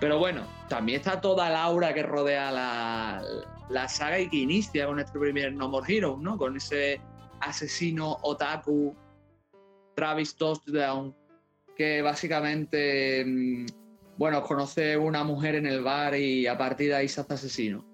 Pero 0.00 0.18
bueno, 0.18 0.42
también 0.68 1.00
está 1.00 1.20
toda 1.20 1.50
la 1.50 1.64
aura 1.64 1.92
que 1.92 2.04
rodea 2.04 2.52
la, 2.52 3.22
la 3.68 3.88
saga 3.88 4.18
y 4.18 4.28
que 4.28 4.36
inicia 4.36 4.86
con 4.86 4.96
nuestro 4.96 5.20
primer 5.20 5.52
No 5.52 5.68
More 5.68 5.92
Heroes, 5.92 6.18
¿no? 6.20 6.38
Con 6.38 6.56
ese 6.56 7.00
asesino 7.40 8.18
otaku 8.22 8.94
Travis 9.98 10.36
Touchdown, 10.36 11.12
que 11.76 12.02
básicamente, 12.02 13.24
mm, 13.26 13.66
bueno, 14.16 14.42
conoce 14.42 14.96
una 14.96 15.24
mujer 15.24 15.56
en 15.56 15.66
el 15.66 15.82
bar 15.82 16.14
y 16.14 16.46
a 16.46 16.56
partir 16.56 16.90
de 16.90 16.94
ahí 16.94 17.08
se 17.08 17.20
hace 17.20 17.34
asesino. 17.34 17.84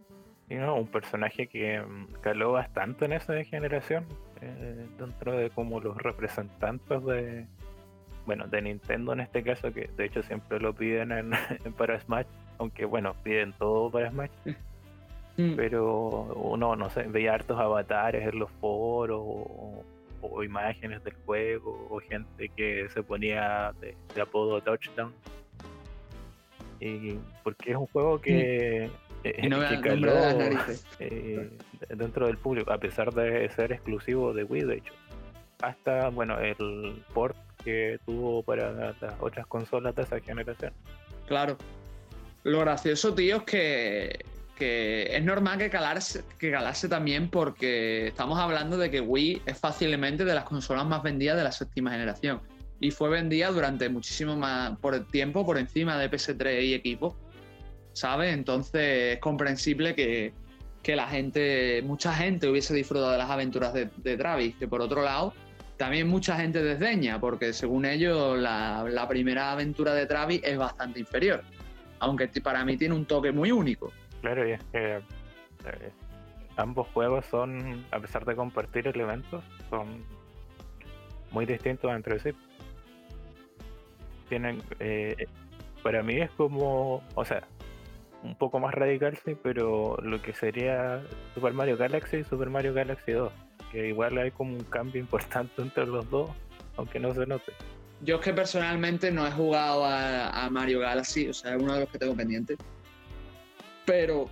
No, 0.51 0.77
un 0.77 0.87
personaje 0.87 1.47
que 1.47 1.81
mm, 1.81 2.21
caló 2.21 2.53
bastante 2.53 3.07
en 3.07 3.15
esa 3.15 3.43
generación, 3.45 4.05
eh, 4.43 4.87
dentro 4.99 5.33
de 5.33 5.49
como 5.49 5.81
los 5.81 5.97
representantes 5.97 7.03
de, 7.07 7.47
bueno, 8.27 8.47
de 8.49 8.61
Nintendo 8.61 9.15
en 9.15 9.21
este 9.21 9.43
caso, 9.43 9.73
que 9.73 9.89
de 9.97 10.05
hecho 10.05 10.23
siempre 10.23 10.61
lo 10.61 10.75
piden 10.75 11.11
en, 11.11 11.33
en 11.65 11.73
para 11.73 11.99
Smash, 11.99 12.27
aunque 12.59 12.85
bueno, 12.85 13.15
piden 13.23 13.55
todo 13.55 13.91
para 13.91 14.11
Smash, 14.11 14.31
Mm. 15.37 15.57
pero 15.57 16.33
uno, 16.35 16.77
no 16.77 16.91
sé, 16.91 17.05
veía 17.05 17.35
hartos 17.35 17.59
avatares 17.59 18.27
en 18.29 18.39
los 18.39 18.51
foros 18.53 19.21
o, 19.21 19.83
o 20.33 20.43
imágenes 20.43 21.03
del 21.05 21.15
juego 21.27 21.87
o 21.91 22.01
gente 22.01 22.49
que 22.51 22.89
se 22.91 23.03
ponía 23.03 23.73
de, 23.81 23.97
de 24.15 24.21
apodo 24.21 24.61
Touchdown. 24.61 25.13
Y 26.81 27.15
porque 27.43 27.71
es 27.71 27.77
un 27.77 27.87
juego 27.87 28.21
que, 28.21 28.91
eh, 29.25 29.41
Y 29.43 29.49
no 29.49 29.67
que 29.67 29.81
caló, 29.81 30.13
eh, 30.99 31.51
dentro 31.89 32.27
del 32.27 32.37
público, 32.37 32.71
a 32.71 32.79
pesar 32.79 33.13
de 33.15 33.49
ser 33.51 33.73
exclusivo 33.73 34.35
de 34.35 34.45
Wii, 34.45 34.65
de 34.65 34.75
hecho. 34.77 34.93
Hasta, 35.63 36.11
bueno, 36.11 36.39
el 36.39 37.03
port 37.15 37.37
que 37.65 37.99
tuvo 38.05 38.43
para 38.43 38.71
las 38.73 38.97
otras 39.21 39.47
consolas 39.47 39.95
de 39.97 40.03
esa 40.03 40.21
generación. 40.21 40.75
Claro. 41.27 41.57
Lo 42.43 42.61
gracioso, 42.61 43.15
tío, 43.15 43.37
es 43.39 43.43
que, 43.45 44.25
que 44.57 45.09
es 45.11 45.25
normal 45.25 45.59
que 45.59 45.71
calarse, 45.71 46.25
que 46.39 46.51
calase 46.51 46.89
también 46.89 47.29
porque 47.29 48.09
estamos 48.09 48.39
hablando 48.39 48.77
de 48.77 48.91
que 48.91 49.01
Wii 49.01 49.43
es 49.47 49.59
fácilmente 49.59 50.25
de 50.25 50.35
las 50.35 50.45
consolas 50.45 50.87
más 50.87 51.03
vendidas 51.03 51.37
de 51.37 51.45
la 51.45 51.53
séptima 51.53 51.91
generación. 51.91 52.41
Y 52.81 52.91
fue 52.91 53.09
vendida 53.09 53.51
durante 53.51 53.89
muchísimo 53.89 54.37
más 54.37 54.77
por 54.79 54.95
el 54.95 55.07
tiempo 55.07 55.45
por 55.45 55.59
encima 55.59 55.99
de 55.99 56.11
PS3 56.11 56.63
y 56.65 56.75
equipo. 56.75 57.17
¿Sabes? 57.93 58.35
Entonces 58.35 59.15
es 59.15 59.19
comprensible 59.21 59.95
que, 59.95 60.33
que 60.83 60.97
la 60.97 61.07
gente, 61.07 61.83
mucha 61.85 62.13
gente 62.13 62.49
hubiese 62.49 62.75
disfrutado 62.75 63.13
de 63.13 63.19
las 63.19 63.31
aventuras 63.31 63.73
de, 63.73 63.89
de 63.97 64.17
Travis, 64.17 64.57
que 64.57 64.67
por 64.67 64.81
otro 64.81 65.03
lado 65.03 65.33
también 65.77 66.09
mucha 66.09 66.37
gente 66.37 66.63
desdeña, 66.63 67.21
porque 67.21 67.53
según 67.53 67.85
ellos 67.85 68.39
la, 68.39 68.85
la 68.89 69.09
primera 69.09 69.53
aventura 69.53 69.95
de 69.95 70.07
Travis 70.07 70.41
es 70.45 70.57
bastante 70.57 71.01
inferior, 71.01 71.43
aunque 71.99 72.29
para 72.43 72.65
mí 72.65 72.77
tiene 72.77 72.95
un 72.95 73.07
toque 73.07 73.33
muy 73.33 73.51
único. 73.51 73.93
Claro, 74.25 74.49
y 74.49 74.53
es 74.53 74.65
que 74.73 74.97
eh, 74.97 75.93
ambos 76.57 76.89
juegos 76.95 77.27
son, 77.27 77.85
a 77.91 78.01
pesar 78.01 78.25
de 78.25 78.35
compartir 78.35 78.89
elementos, 78.89 79.45
son 79.69 80.03
muy 81.31 81.45
distintos 81.45 81.95
entre 81.95 82.19
sí. 82.21 82.31
Tienen, 84.31 84.63
eh, 84.81 85.27
para 85.83 86.03
mí 86.03 86.23
es 86.23 86.31
como, 86.31 87.03
o 87.15 87.25
sea, 87.27 87.47
un 88.23 88.35
poco 88.35 88.59
más 88.61 88.73
radical, 88.73 89.15
sí, 89.23 89.37
pero 89.43 89.99
lo 90.03 90.23
que 90.23 90.33
sería 90.33 91.03
Super 91.35 91.53
Mario 91.53 91.77
Galaxy 91.77 92.17
y 92.17 92.25
Super 92.25 92.49
Mario 92.49 92.73
Galaxy 92.73 93.13
2, 93.13 93.31
que 93.73 93.89
igual 93.89 94.17
hay 94.17 94.31
como 94.31 94.55
un 94.55 94.65
cambio 94.65 95.03
importante 95.03 95.61
entre 95.61 95.85
los 95.85 96.09
dos, 96.09 96.31
aunque 96.79 96.99
no 96.99 97.13
se 97.13 97.27
note. 97.27 97.53
Yo 98.01 98.17
es 98.17 98.23
que 98.23 98.33
personalmente 98.33 99.11
no 99.11 99.27
he 99.27 99.31
jugado 99.31 99.85
a, 99.85 100.47
a 100.47 100.49
Mario 100.49 100.81
Galaxy, 100.81 101.29
o 101.29 101.35
sea, 101.35 101.57
es 101.57 101.63
uno 101.63 101.75
de 101.75 101.81
los 101.81 101.91
que 101.91 101.99
tengo 101.99 102.17
pendiente. 102.17 102.57
Pero 103.85 104.29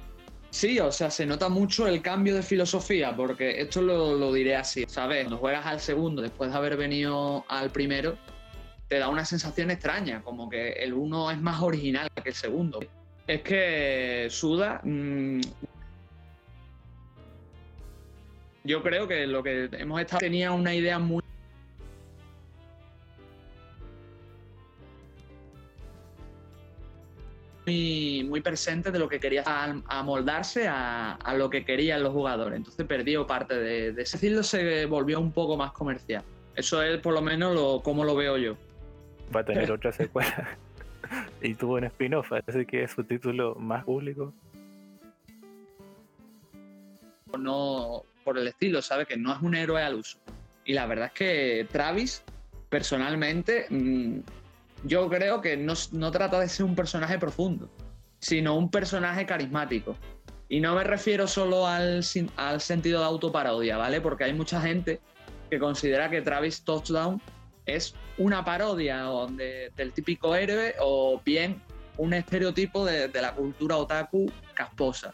sí, 0.51 0.81
o 0.81 0.93
sea, 0.93 1.11
se 1.11 1.27
nota 1.27 1.49
mucho 1.49 1.87
el 1.87 2.03
cambio 2.03 2.35
de 2.35 2.43
filosofía, 2.43 3.15
porque 3.15 3.61
esto 3.61 3.83
lo, 3.83 4.17
lo 4.17 4.33
diré 4.33 4.57
así, 4.57 4.85
¿sabes? 4.89 5.25
Cuando 5.25 5.39
juegas 5.39 5.67
al 5.67 5.81
segundo 5.81 6.23
después 6.23 6.51
de 6.51 6.57
haber 6.57 6.77
venido 6.77 7.45
al 7.49 7.71
primero, 7.71 8.17
te 8.89 8.99
da 8.99 9.09
una 9.09 9.25
sensación 9.25 9.71
extraña, 9.71 10.23
como 10.23 10.51
que 10.51 10.73
el 10.73 10.93
uno 10.93 11.31
es 11.31 11.41
más 11.41 11.63
original 11.63 12.11
que 12.23 12.29
el 12.29 12.35
segundo. 12.35 12.81
Es 13.27 13.41
que 13.41 14.27
Suda, 14.31 14.81
mm, 14.85 15.41
yo 18.65 18.83
creo 18.83 19.09
que 19.09 19.27
lo 19.27 19.43
que 19.43 19.69
hemos 19.73 20.01
estado 20.01 20.19
tenía 20.19 20.53
una 20.53 20.75
idea 20.75 20.99
muy 20.99 21.23
muy, 27.67 28.25
muy 28.29 28.41
presente 28.41 28.91
de 28.91 28.99
lo 28.99 29.09
que 29.09 29.21
quería 29.21 29.43
am- 29.47 29.83
amoldarse 29.89 30.69
a, 30.69 31.13
a 31.15 31.35
lo 31.35 31.49
que 31.51 31.65
querían 31.65 32.03
los 32.03 32.13
jugadores. 32.13 32.57
Entonces 32.57 32.87
perdió 32.87 33.27
parte 33.27 33.55
de, 33.55 33.93
de 33.93 34.03
ese 34.03 34.17
estilo, 34.17 34.43
se 34.43 34.87
volvió 34.87 35.21
un 35.21 35.33
poco 35.33 35.57
más 35.57 35.73
comercial. 35.73 36.23
Eso 36.55 36.83
es 36.83 37.01
por 37.01 37.15
lo 37.15 37.23
menos 37.23 37.55
lo, 37.55 37.83
como 37.83 38.05
lo 38.05 38.15
veo 38.15 38.37
yo. 38.37 38.57
Va 39.35 39.41
a 39.41 39.45
tener 39.45 39.71
otra 39.73 39.93
secuela. 39.93 40.57
y 41.43 41.55
tuvo 41.55 41.75
un 41.75 41.85
spin-off, 41.85 42.33
así 42.47 42.67
que 42.67 42.85
es 42.85 42.91
su 42.93 43.05
título 43.05 43.55
más 43.57 43.85
público. 43.85 44.33
no 47.39 48.03
por 48.25 48.39
el 48.39 48.47
estilo, 48.47 48.83
¿sabes? 48.83 49.09
Que 49.09 49.17
no 49.17 49.33
es 49.35 49.41
un 49.43 49.55
héroe 49.55 49.83
al 49.83 49.97
uso. 49.97 50.19
Y 50.65 50.75
la 50.75 50.87
verdad 50.87 51.07
es 51.07 51.13
que 51.13 51.67
Travis, 51.71 52.23
personalmente, 52.69 53.67
mm, 53.69 54.19
yo 54.85 55.09
creo 55.09 55.41
que 55.41 55.57
no, 55.57 55.75
no 55.93 56.11
trata 56.11 56.41
de 56.41 56.49
ser 56.49 56.67
un 56.67 56.75
personaje 56.75 57.19
profundo, 57.19 57.69
sino 58.19 58.57
un 58.57 58.71
personaje 58.71 59.27
carismático. 59.27 59.97
Y 60.49 60.61
no 60.61 60.75
me 60.75 60.85
refiero 60.85 61.27
solo 61.27 61.67
al, 61.67 62.03
al 62.37 62.61
sentido 62.61 63.01
de 63.01 63.07
autoparodia, 63.07 63.77
¿vale? 63.79 64.01
Porque 64.01 64.25
hay 64.25 64.35
mucha 64.35 64.61
gente 64.61 65.01
que 65.51 65.59
considera 65.59 66.11
que 66.11 66.21
Travis 66.23 66.63
Touchdown 66.63 67.21
es 67.65 67.95
una 68.19 68.45
parodia 68.45 69.05
de- 69.31 69.71
del 69.77 69.93
típico 69.93 70.35
héroe 70.35 70.75
o 70.81 71.21
bien 71.25 71.61
un 71.97 72.13
estereotipo 72.15 72.85
de, 72.85 73.09
la 73.21 73.35
cultura 73.35 73.77
otaku 73.77 74.31
casposa. 74.55 75.13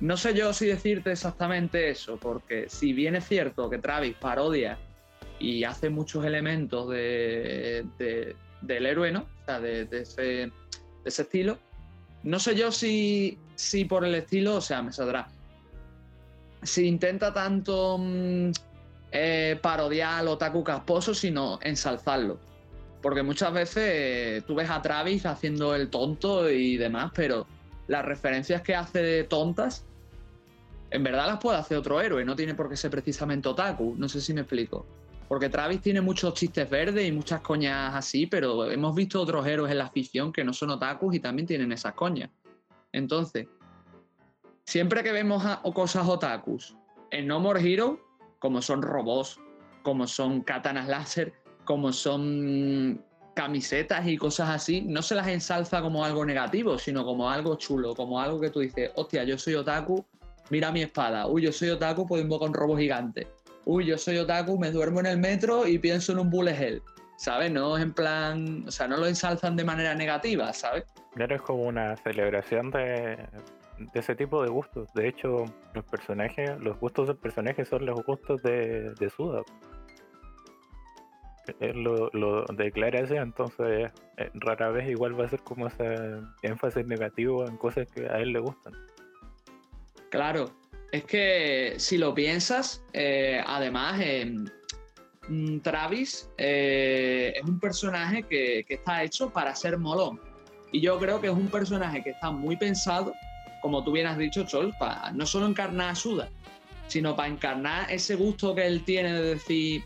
No 0.00 0.16
sé 0.16 0.34
yo 0.34 0.52
si 0.52 0.66
decirte 0.66 1.12
exactamente 1.12 1.88
eso, 1.88 2.18
porque 2.18 2.68
si 2.68 2.92
bien 2.92 3.16
es 3.16 3.26
cierto 3.26 3.70
que 3.70 3.78
Travis 3.78 4.14
parodia 4.16 4.78
y 5.38 5.64
hace 5.64 5.90
muchos 5.90 6.24
elementos 6.24 6.90
de- 6.90 7.84
del 8.60 8.86
héroe, 8.86 9.12
¿no? 9.12 9.20
O 9.20 9.44
sea, 9.44 9.60
de, 9.60 9.88
ese, 9.90 10.22
de 10.22 10.52
ese 11.04 11.22
estilo, 11.22 11.58
no 12.22 12.40
sé 12.40 12.54
yo 12.56 12.72
si, 12.72 13.38
si 13.54 13.84
por 13.84 14.04
el 14.04 14.14
estilo, 14.14 14.56
o 14.56 14.60
sea, 14.60 14.82
me 14.82 14.92
saldrá. 14.92 15.28
Si 16.62 16.86
intenta 16.86 17.32
tanto 17.32 17.98
mm, 17.98 18.50
eh, 19.12 19.58
parodiar 19.62 20.20
al 20.20 20.28
otaku 20.28 20.64
casposo, 20.64 21.14
sino 21.14 21.58
ensalzarlo. 21.62 22.38
Porque 23.00 23.22
muchas 23.22 23.52
veces 23.52 23.84
eh, 23.86 24.42
tú 24.46 24.56
ves 24.56 24.68
a 24.68 24.82
Travis 24.82 25.26
haciendo 25.26 25.74
el 25.74 25.88
tonto 25.88 26.50
y 26.50 26.76
demás, 26.76 27.12
pero 27.14 27.46
las 27.86 28.04
referencias 28.04 28.62
que 28.62 28.74
hace 28.74 29.00
de 29.00 29.24
tontas, 29.24 29.84
en 30.90 31.04
verdad 31.04 31.26
las 31.26 31.38
puede 31.38 31.58
hacer 31.58 31.76
otro 31.78 32.00
héroe, 32.00 32.24
no 32.24 32.34
tiene 32.34 32.54
por 32.54 32.68
qué 32.68 32.76
ser 32.76 32.90
precisamente 32.90 33.48
otaku, 33.48 33.94
no 33.96 34.08
sé 34.08 34.20
si 34.20 34.34
me 34.34 34.40
explico. 34.40 34.84
Porque 35.28 35.48
Travis 35.48 35.80
tiene 35.80 36.00
muchos 36.00 36.34
chistes 36.34 36.70
verdes 36.70 37.08
y 37.08 37.12
muchas 37.12 37.40
coñas 37.40 37.94
así, 37.94 38.26
pero 38.26 38.70
hemos 38.70 38.94
visto 38.94 39.20
otros 39.20 39.46
héroes 39.46 39.72
en 39.72 39.78
la 39.78 39.90
ficción 39.90 40.32
que 40.32 40.44
no 40.44 40.52
son 40.52 40.70
otakus 40.70 41.14
y 41.14 41.20
también 41.20 41.46
tienen 41.46 41.72
esas 41.72 41.94
coñas. 41.94 42.30
Entonces, 42.92 43.48
siempre 44.64 45.02
que 45.02 45.12
vemos 45.12 45.44
a- 45.44 45.60
o 45.64 45.72
cosas 45.72 46.08
otakus 46.08 46.76
En 47.12 47.28
No 47.28 47.38
More 47.38 47.60
Hero, 47.60 48.00
como 48.40 48.60
son 48.60 48.82
robots, 48.82 49.38
como 49.82 50.08
son 50.08 50.42
katanas 50.42 50.88
láser, 50.88 51.32
como 51.64 51.92
son 51.92 53.00
camisetas 53.34 54.06
y 54.06 54.16
cosas 54.16 54.48
así, 54.50 54.80
no 54.82 55.02
se 55.02 55.14
las 55.14 55.28
ensalza 55.28 55.80
como 55.82 56.04
algo 56.04 56.24
negativo, 56.24 56.78
sino 56.78 57.04
como 57.04 57.30
algo 57.30 57.56
chulo, 57.56 57.94
como 57.94 58.20
algo 58.20 58.40
que 58.40 58.50
tú 58.50 58.60
dices, 58.60 58.90
hostia, 58.96 59.22
yo 59.24 59.38
soy 59.38 59.54
otaku, 59.54 60.04
mira 60.50 60.72
mi 60.72 60.82
espada, 60.82 61.26
uy, 61.26 61.42
yo 61.42 61.52
soy 61.52 61.68
otaku, 61.70 62.06
pues 62.06 62.22
invoco 62.22 62.46
un 62.46 62.54
robo 62.54 62.76
gigante, 62.76 63.28
uy, 63.66 63.84
yo 63.84 63.98
soy 63.98 64.16
otaku, 64.16 64.58
me 64.58 64.70
duermo 64.70 65.00
en 65.00 65.06
el 65.06 65.18
metro 65.18 65.66
y 65.66 65.78
pienso 65.78 66.12
en 66.12 66.20
un 66.20 66.30
bullet 66.30 66.56
hell, 66.58 66.82
¿sabes? 67.16 67.52
No 67.52 67.76
es 67.76 67.82
en 67.82 67.92
plan, 67.92 68.64
o 68.66 68.70
sea, 68.70 68.88
no 68.88 68.96
lo 68.96 69.06
ensalzan 69.06 69.56
de 69.56 69.64
manera 69.64 69.94
negativa, 69.94 70.50
¿sabes? 70.54 70.84
Claro, 71.14 71.34
es 71.36 71.42
como 71.42 71.64
una 71.64 71.96
celebración 71.98 72.70
de, 72.70 73.18
ese 73.92 74.14
tipo 74.14 74.42
de 74.42 74.48
gustos. 74.48 74.88
De 74.94 75.08
hecho, 75.08 75.44
los 75.74 75.84
personajes, 75.84 76.58
los 76.60 76.80
gustos 76.80 77.08
del 77.08 77.16
personaje 77.16 77.66
son 77.66 77.84
los 77.84 78.02
gustos 78.04 78.42
de, 78.42 78.94
de 78.94 79.10
Suda 79.10 79.42
él 81.60 81.82
lo, 81.82 82.44
declara 82.54 83.00
así, 83.00 83.14
entonces 83.14 83.90
eh, 84.16 84.30
rara 84.34 84.70
vez 84.70 84.88
igual 84.88 85.18
va 85.18 85.26
a 85.26 85.28
ser 85.28 85.40
como 85.40 85.66
ese 85.66 85.94
énfasis 86.42 86.86
negativo 86.86 87.46
en 87.46 87.56
cosas 87.56 87.86
que 87.88 88.08
a 88.08 88.18
él 88.18 88.32
le 88.32 88.40
gustan. 88.40 88.72
Claro, 90.10 90.50
es 90.96 91.04
que 91.04 91.74
si 91.78 91.98
lo 91.98 92.14
piensas, 92.14 92.82
eh, 92.92 93.42
además, 93.46 94.00
mm, 95.28 95.58
Travis 95.58 96.28
eh, 96.38 97.34
es 97.36 97.42
un 97.42 97.60
personaje 97.60 98.22
que, 98.22 98.64
está 98.68 99.02
hecho 99.02 99.30
para 99.30 99.54
ser 99.54 99.78
molón. 99.78 100.20
Y 100.72 100.80
yo 100.80 100.98
creo 100.98 101.20
que 101.20 101.28
es 101.28 101.32
un 101.32 101.48
personaje 101.48 102.02
que 102.02 102.10
está 102.10 102.30
muy 102.30 102.56
pensado, 102.56 103.12
como 103.62 103.84
tú 103.84 103.92
bien 103.92 104.06
has 104.06 104.18
dicho, 104.18 104.44
Chol, 104.44 104.74
para 104.78 105.12
no 105.12 105.26
solo 105.26 105.46
encarnar 105.46 105.90
a 105.90 105.94
Suda, 105.94 106.30
sino 106.88 107.14
para 107.14 107.28
encarnar 107.28 107.90
ese 107.90 108.14
gusto 108.14 108.54
que 108.54 108.66
él 108.66 108.82
tiene 108.84 109.12
de 109.12 109.34
decir, 109.34 109.84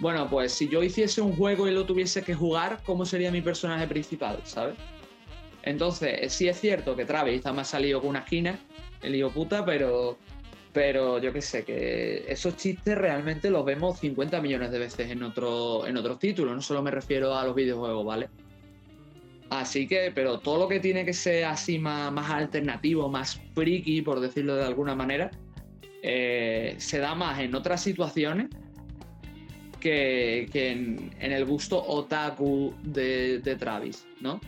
bueno, 0.00 0.28
pues 0.28 0.52
si 0.52 0.68
yo 0.68 0.82
hiciese 0.82 1.20
un 1.20 1.34
juego 1.36 1.68
y 1.68 1.70
lo 1.70 1.86
tuviese 1.86 2.22
que 2.22 2.34
jugar, 2.34 2.80
¿cómo 2.84 3.06
sería 3.06 3.30
mi 3.30 3.40
personaje 3.40 3.86
principal? 3.86 4.40
¿Sabes? 4.44 4.74
Entonces, 5.62 6.32
sí 6.32 6.48
es 6.48 6.60
cierto 6.60 6.96
que 6.96 7.04
Travis 7.04 7.36
está 7.36 7.52
más 7.52 7.68
salido 7.68 8.00
con 8.00 8.10
una 8.10 8.20
esquina, 8.20 8.58
el 9.02 9.14
hijo 9.14 9.30
puta, 9.30 9.64
pero, 9.64 10.18
pero 10.72 11.18
yo 11.18 11.32
qué 11.32 11.42
sé, 11.42 11.64
que 11.64 12.24
esos 12.28 12.56
chistes 12.56 12.96
realmente 12.96 13.50
los 13.50 13.64
vemos 13.64 13.98
50 14.00 14.40
millones 14.40 14.70
de 14.70 14.78
veces 14.78 15.10
en, 15.10 15.22
otro, 15.22 15.86
en 15.86 15.96
otros 15.96 16.18
títulos, 16.18 16.54
no 16.54 16.62
solo 16.62 16.82
me 16.82 16.90
refiero 16.90 17.34
a 17.34 17.44
los 17.44 17.54
videojuegos, 17.54 18.04
¿vale? 18.04 18.28
Así 19.50 19.86
que, 19.86 20.12
pero 20.14 20.38
todo 20.38 20.60
lo 20.60 20.68
que 20.68 20.80
tiene 20.80 21.04
que 21.04 21.12
ser 21.12 21.44
así 21.44 21.78
más, 21.78 22.10
más 22.10 22.30
alternativo, 22.30 23.10
más 23.10 23.38
friki, 23.54 24.00
por 24.00 24.18
decirlo 24.20 24.56
de 24.56 24.64
alguna 24.64 24.94
manera, 24.94 25.30
eh, 26.02 26.74
se 26.78 26.98
da 26.98 27.14
más 27.14 27.38
en 27.38 27.54
otras 27.54 27.82
situaciones 27.82 28.48
que, 29.78 30.48
en, 30.54 31.12
el 31.20 31.44
gusto 31.44 31.82
otaku 31.82 32.74
de, 32.82 33.56
Travis, 33.58 34.06
¿no? 34.20 34.40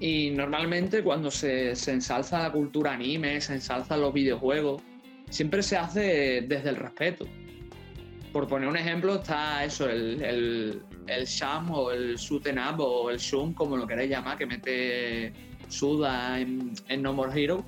Y 0.00 0.30
normalmente 0.30 1.02
cuando 1.02 1.30
se, 1.30 1.70
ensalza 1.70 2.42
la 2.42 2.52
cultura 2.52 2.92
anime, 2.92 3.40
se 3.40 3.54
ensalza 3.54 3.96
los 3.96 4.12
videojuegos, 4.12 4.82
siempre 5.36 5.62
se 5.62 5.76
hace 5.76 6.44
desde 6.48 6.70
el 6.70 6.76
respeto. 6.76 7.26
Por 8.32 8.48
poner 8.48 8.68
un 8.68 8.76
ejemplo, 8.76 9.16
está 9.16 9.64
eso, 9.64 9.88
el, 9.88 10.80
el, 11.06 11.24
Sham 11.26 11.70
o 11.70 11.90
el 11.90 12.16
Up 12.16 12.80
o 12.80 13.10
el 13.10 13.18
Shun, 13.18 13.52
como 13.52 13.76
lo 13.76 13.86
queréis 13.86 14.10
llamar, 14.10 14.38
que 14.38 14.46
mete 14.46 15.32
Suda 15.68 16.40
en, 16.40 16.72
en 16.88 17.02
No 17.02 17.12
More 17.12 17.38
Hero, 17.38 17.64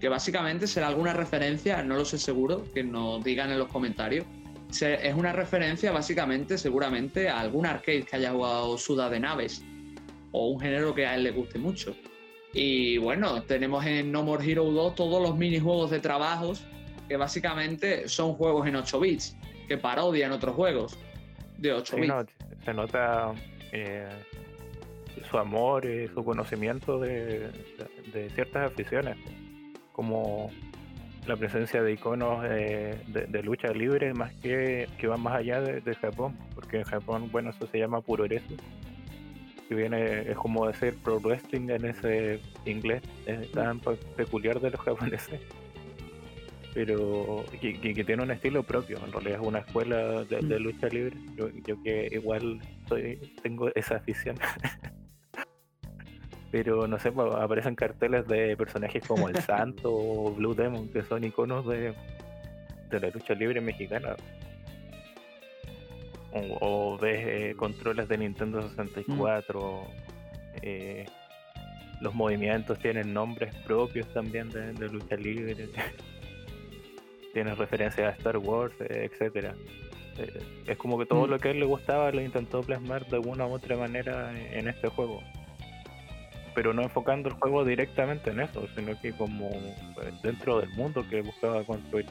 que 0.00 0.08
básicamente 0.08 0.66
será 0.66 0.88
alguna 0.88 1.12
referencia, 1.12 1.82
no 1.82 1.96
lo 1.96 2.04
sé 2.04 2.18
seguro, 2.18 2.64
que 2.74 2.82
nos 2.82 3.22
digan 3.22 3.52
en 3.52 3.58
los 3.58 3.68
comentarios, 3.68 4.26
es 4.80 5.14
una 5.14 5.32
referencia 5.32 5.92
básicamente, 5.92 6.58
seguramente, 6.58 7.28
a 7.28 7.38
algún 7.38 7.66
arcade 7.66 8.02
que 8.02 8.16
haya 8.16 8.32
jugado 8.32 8.76
Suda 8.78 9.08
de 9.08 9.20
naves 9.20 9.62
o 10.32 10.48
un 10.48 10.60
género 10.60 10.92
que 10.92 11.06
a 11.06 11.14
él 11.14 11.22
le 11.22 11.30
guste 11.30 11.58
mucho. 11.58 11.94
Y 12.52 12.98
bueno, 12.98 13.42
tenemos 13.42 13.86
en 13.86 14.10
No 14.10 14.24
More 14.24 14.44
Hero 14.44 14.64
2 14.64 14.94
todos 14.96 15.22
los 15.22 15.36
minijuegos 15.36 15.90
de 15.90 16.00
trabajos 16.00 16.64
que 17.08 17.16
básicamente 17.16 18.08
son 18.08 18.34
juegos 18.34 18.66
en 18.66 18.76
8 18.76 19.00
bits, 19.00 19.36
que 19.68 19.78
parodian 19.78 20.32
otros 20.32 20.54
juegos 20.54 20.98
de 21.58 21.72
8 21.72 21.96
bits. 21.96 22.14
se 22.64 22.74
nota 22.74 23.32
eh, 23.72 24.08
su 25.30 25.38
amor 25.38 25.84
y 25.84 26.08
su 26.08 26.24
conocimiento 26.24 26.98
de 26.98 27.50
ciertas 28.34 28.72
aficiones, 28.72 29.16
como 29.92 30.50
la 31.26 31.36
presencia 31.36 31.82
de 31.82 31.92
iconos 31.92 32.44
eh, 32.48 32.98
de, 33.08 33.42
lucha 33.42 33.68
libre 33.68 34.14
más 34.14 34.32
que, 34.34 34.88
que 34.98 35.06
van 35.06 35.20
más 35.20 35.36
allá 35.36 35.60
de, 35.60 35.94
Japón, 35.96 36.36
porque 36.54 36.78
en 36.78 36.84
Japón, 36.84 37.28
bueno, 37.30 37.50
eso 37.50 37.66
se 37.66 37.78
llama 37.78 38.00
puro 38.00 38.26
que 38.28 39.74
viene, 39.74 40.30
es 40.30 40.36
como 40.36 40.66
decir 40.68 40.96
pro 41.02 41.18
wrestling 41.18 41.68
en 41.70 41.86
ese 41.86 42.40
inglés 42.64 43.02
tan 43.52 43.80
peculiar 43.80 44.60
de 44.60 44.70
los 44.70 44.80
japoneses, 44.84 45.40
pero 46.76 47.42
que, 47.58 47.80
que, 47.80 48.04
tiene 48.04 48.22
un 48.22 48.30
estilo 48.30 48.62
propio, 48.62 48.98
en 49.02 49.10
realidad 49.10 49.40
es 49.40 49.46
una 49.46 49.60
escuela 49.60 50.24
de, 50.24 50.42
mm. 50.42 50.62
lucha 50.62 50.88
libre, 50.88 51.16
yo, 51.34 51.48
yo 51.66 51.82
que 51.82 52.10
igual 52.12 52.60
soy, 52.86 53.16
tengo 53.42 53.74
esa 53.74 53.96
afición. 53.96 54.36
pero 56.50 56.86
no 56.86 56.98
sé, 56.98 57.12
pues, 57.12 57.34
aparecen 57.34 57.76
carteles 57.76 58.28
de 58.28 58.54
personajes 58.58 59.02
como 59.08 59.30
el 59.30 59.36
Santo 59.40 59.90
o 59.90 60.34
Blue 60.34 60.52
Demon, 60.52 60.90
que 60.90 61.02
son 61.02 61.24
iconos 61.24 61.66
de, 61.66 61.94
la 62.90 63.08
lucha 63.08 63.32
libre 63.32 63.62
mexicana. 63.62 64.14
O, 66.60 66.98
ves 66.98 67.26
eh, 67.26 67.54
controles 67.56 68.06
de 68.06 68.18
Nintendo 68.18 68.60
64, 68.68 69.60
mm. 69.62 70.58
eh, 70.60 71.06
los 72.02 72.14
movimientos 72.14 72.78
tienen 72.80 73.14
nombres 73.14 73.54
propios 73.64 74.06
también 74.12 74.50
de, 74.50 74.74
lucha 74.90 75.16
libre, 75.16 75.70
tienen 77.36 77.54
referencias 77.54 78.14
a 78.14 78.16
Star 78.16 78.38
Wars, 78.38 78.72
eh, 78.80 79.10
etcétera. 79.12 79.54
es 80.66 80.76
como 80.78 80.98
que 80.98 81.04
todo 81.04 81.26
mm. 81.26 81.30
lo 81.30 81.38
que 81.38 81.48
a 81.48 81.50
él 81.50 81.60
le 81.60 81.66
gustaba 81.66 82.10
lo 82.10 82.22
intentó 82.22 82.62
plasmar 82.62 83.04
de 83.08 83.16
alguna 83.16 83.46
u 83.46 83.52
otra 83.52 83.76
manera 83.76 84.32
en 84.32 84.68
este 84.68 84.88
juego 84.88 85.20
pero 86.54 86.72
no 86.72 86.80
enfocando 86.80 87.28
el 87.28 87.34
juego 87.34 87.66
directamente 87.66 88.30
en 88.30 88.40
eso, 88.40 88.66
sino 88.74 88.98
que 88.98 89.12
como 89.12 89.50
pues, 89.94 90.22
dentro 90.22 90.58
del 90.58 90.70
mundo 90.70 91.04
que 91.10 91.20
buscaba 91.20 91.62
construir. 91.64 92.06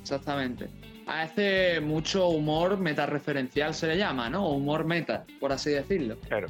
Exactamente. 0.00 0.70
Hace 1.06 1.80
mucho 1.82 2.28
humor 2.28 2.78
meta-referencial 2.78 3.74
se 3.74 3.88
le 3.88 3.98
llama, 3.98 4.30
¿no? 4.30 4.48
Humor 4.48 4.86
meta, 4.86 5.26
por 5.38 5.52
así 5.52 5.72
decirlo. 5.72 6.16
Claro. 6.20 6.48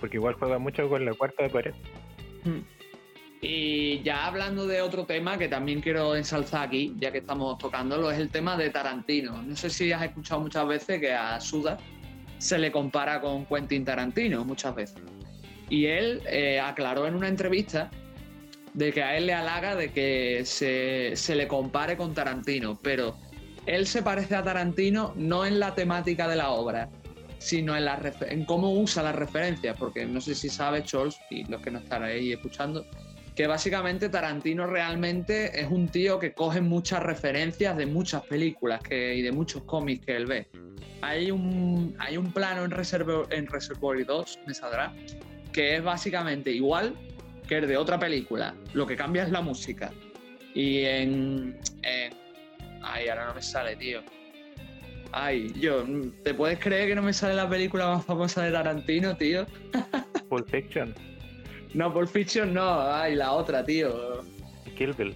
Porque 0.00 0.16
igual 0.16 0.34
juega 0.34 0.58
mucho 0.58 0.88
con 0.88 1.04
la 1.04 1.14
cuarta 1.14 1.44
de 1.44 1.50
pared. 1.50 1.74
Hmm. 2.44 2.62
Y 3.40 4.02
ya 4.02 4.26
hablando 4.26 4.66
de 4.66 4.82
otro 4.82 5.04
tema 5.04 5.38
que 5.38 5.48
también 5.48 5.80
quiero 5.80 6.16
ensalzar 6.16 6.66
aquí, 6.66 6.94
ya 6.98 7.12
que 7.12 7.18
estamos 7.18 7.56
tocándolo, 7.58 8.10
es 8.10 8.18
el 8.18 8.30
tema 8.30 8.56
de 8.56 8.70
Tarantino. 8.70 9.40
No 9.42 9.54
sé 9.54 9.70
si 9.70 9.92
has 9.92 10.02
escuchado 10.02 10.40
muchas 10.40 10.66
veces 10.66 11.00
que 11.00 11.12
a 11.12 11.40
Suda 11.40 11.78
se 12.38 12.58
le 12.58 12.72
compara 12.72 13.20
con 13.20 13.46
Quentin 13.46 13.84
Tarantino 13.84 14.44
muchas 14.44 14.74
veces. 14.74 15.02
Y 15.70 15.86
él 15.86 16.22
eh, 16.26 16.58
aclaró 16.58 17.06
en 17.06 17.14
una 17.14 17.28
entrevista 17.28 17.90
de 18.74 18.92
que 18.92 19.02
a 19.02 19.16
él 19.16 19.26
le 19.26 19.34
halaga 19.34 19.76
de 19.76 19.92
que 19.92 20.42
se, 20.44 21.34
le 21.34 21.48
compare 21.48 21.96
con 21.96 22.14
Tarantino, 22.14 22.78
pero 22.82 23.16
él 23.66 23.86
se 23.86 24.02
parece 24.02 24.34
a 24.34 24.42
Tarantino 24.42 25.12
no 25.16 25.44
en 25.44 25.60
la 25.60 25.74
temática 25.74 26.26
de 26.28 26.36
la 26.36 26.50
obra, 26.50 26.88
sino 27.38 27.76
en, 27.76 27.84
la 27.84 28.00
en 28.22 28.44
cómo 28.44 28.72
usa 28.72 29.02
las 29.02 29.14
referencias, 29.14 29.76
porque 29.78 30.06
no 30.06 30.20
sé 30.20 30.34
si 30.34 30.48
sabe 30.48 30.82
Charles 30.82 31.18
y 31.30 31.44
los 31.44 31.60
que 31.60 31.70
no 31.70 31.78
están 31.78 32.02
ahí 32.02 32.32
escuchando, 32.32 32.86
que 33.38 33.46
básicamente 33.46 34.08
Tarantino 34.08 34.66
realmente 34.66 35.60
es 35.60 35.70
un 35.70 35.86
tío 35.86 36.18
que 36.18 36.32
coge 36.32 36.60
muchas 36.60 37.04
referencias 37.04 37.76
de 37.76 37.86
muchas 37.86 38.22
películas 38.26 38.82
que, 38.82 39.14
y 39.14 39.22
de 39.22 39.30
muchos 39.30 39.62
cómics 39.62 40.04
que 40.04 40.16
él 40.16 40.26
ve 40.26 40.48
hay 41.02 41.30
un, 41.30 41.94
hay 42.00 42.16
un 42.16 42.32
plano 42.32 42.64
en, 42.64 42.72
Reservoir, 42.72 43.32
en 43.32 43.46
Reservoir 43.46 44.04
2, 44.04 44.40
me 44.44 44.52
saldrá, 44.54 44.92
que 45.52 45.76
es 45.76 45.84
básicamente 45.84 46.50
igual 46.50 46.96
que 47.46 47.58
el 47.58 47.68
de 47.68 47.76
otra 47.76 47.96
película. 47.96 48.56
Lo 48.72 48.88
que 48.88 48.96
cambia 48.96 49.22
es 49.22 49.30
la 49.30 49.40
música. 49.40 49.92
Y 50.52 50.80
en, 50.80 51.56
Ay, 52.82 53.08
ahora 53.08 53.26
no 53.26 53.34
me 53.34 53.42
sale, 53.42 53.76
tío. 53.76 54.00
Ay, 55.12 55.52
yo, 55.60 55.84
¿te 56.24 56.34
puedes 56.34 56.58
creer 56.58 56.88
que 56.88 56.96
no 56.96 57.02
me 57.02 57.12
sale 57.12 57.34
la 57.34 57.48
película 57.48 57.86
más 57.86 58.04
famosa 58.04 58.42
de 58.42 58.50
Tarantino, 58.50 59.16
tío? 59.16 59.46
Pulp 60.28 60.50
Fiction. 60.50 60.92
No, 61.74 61.92
Pulp 61.92 62.08
Fiction 62.08 62.54
no, 62.54 62.80
ay, 62.80 63.14
la 63.14 63.32
otra, 63.32 63.64
tío. 63.64 64.24
Kill 64.76 64.94
Bill. 64.94 65.14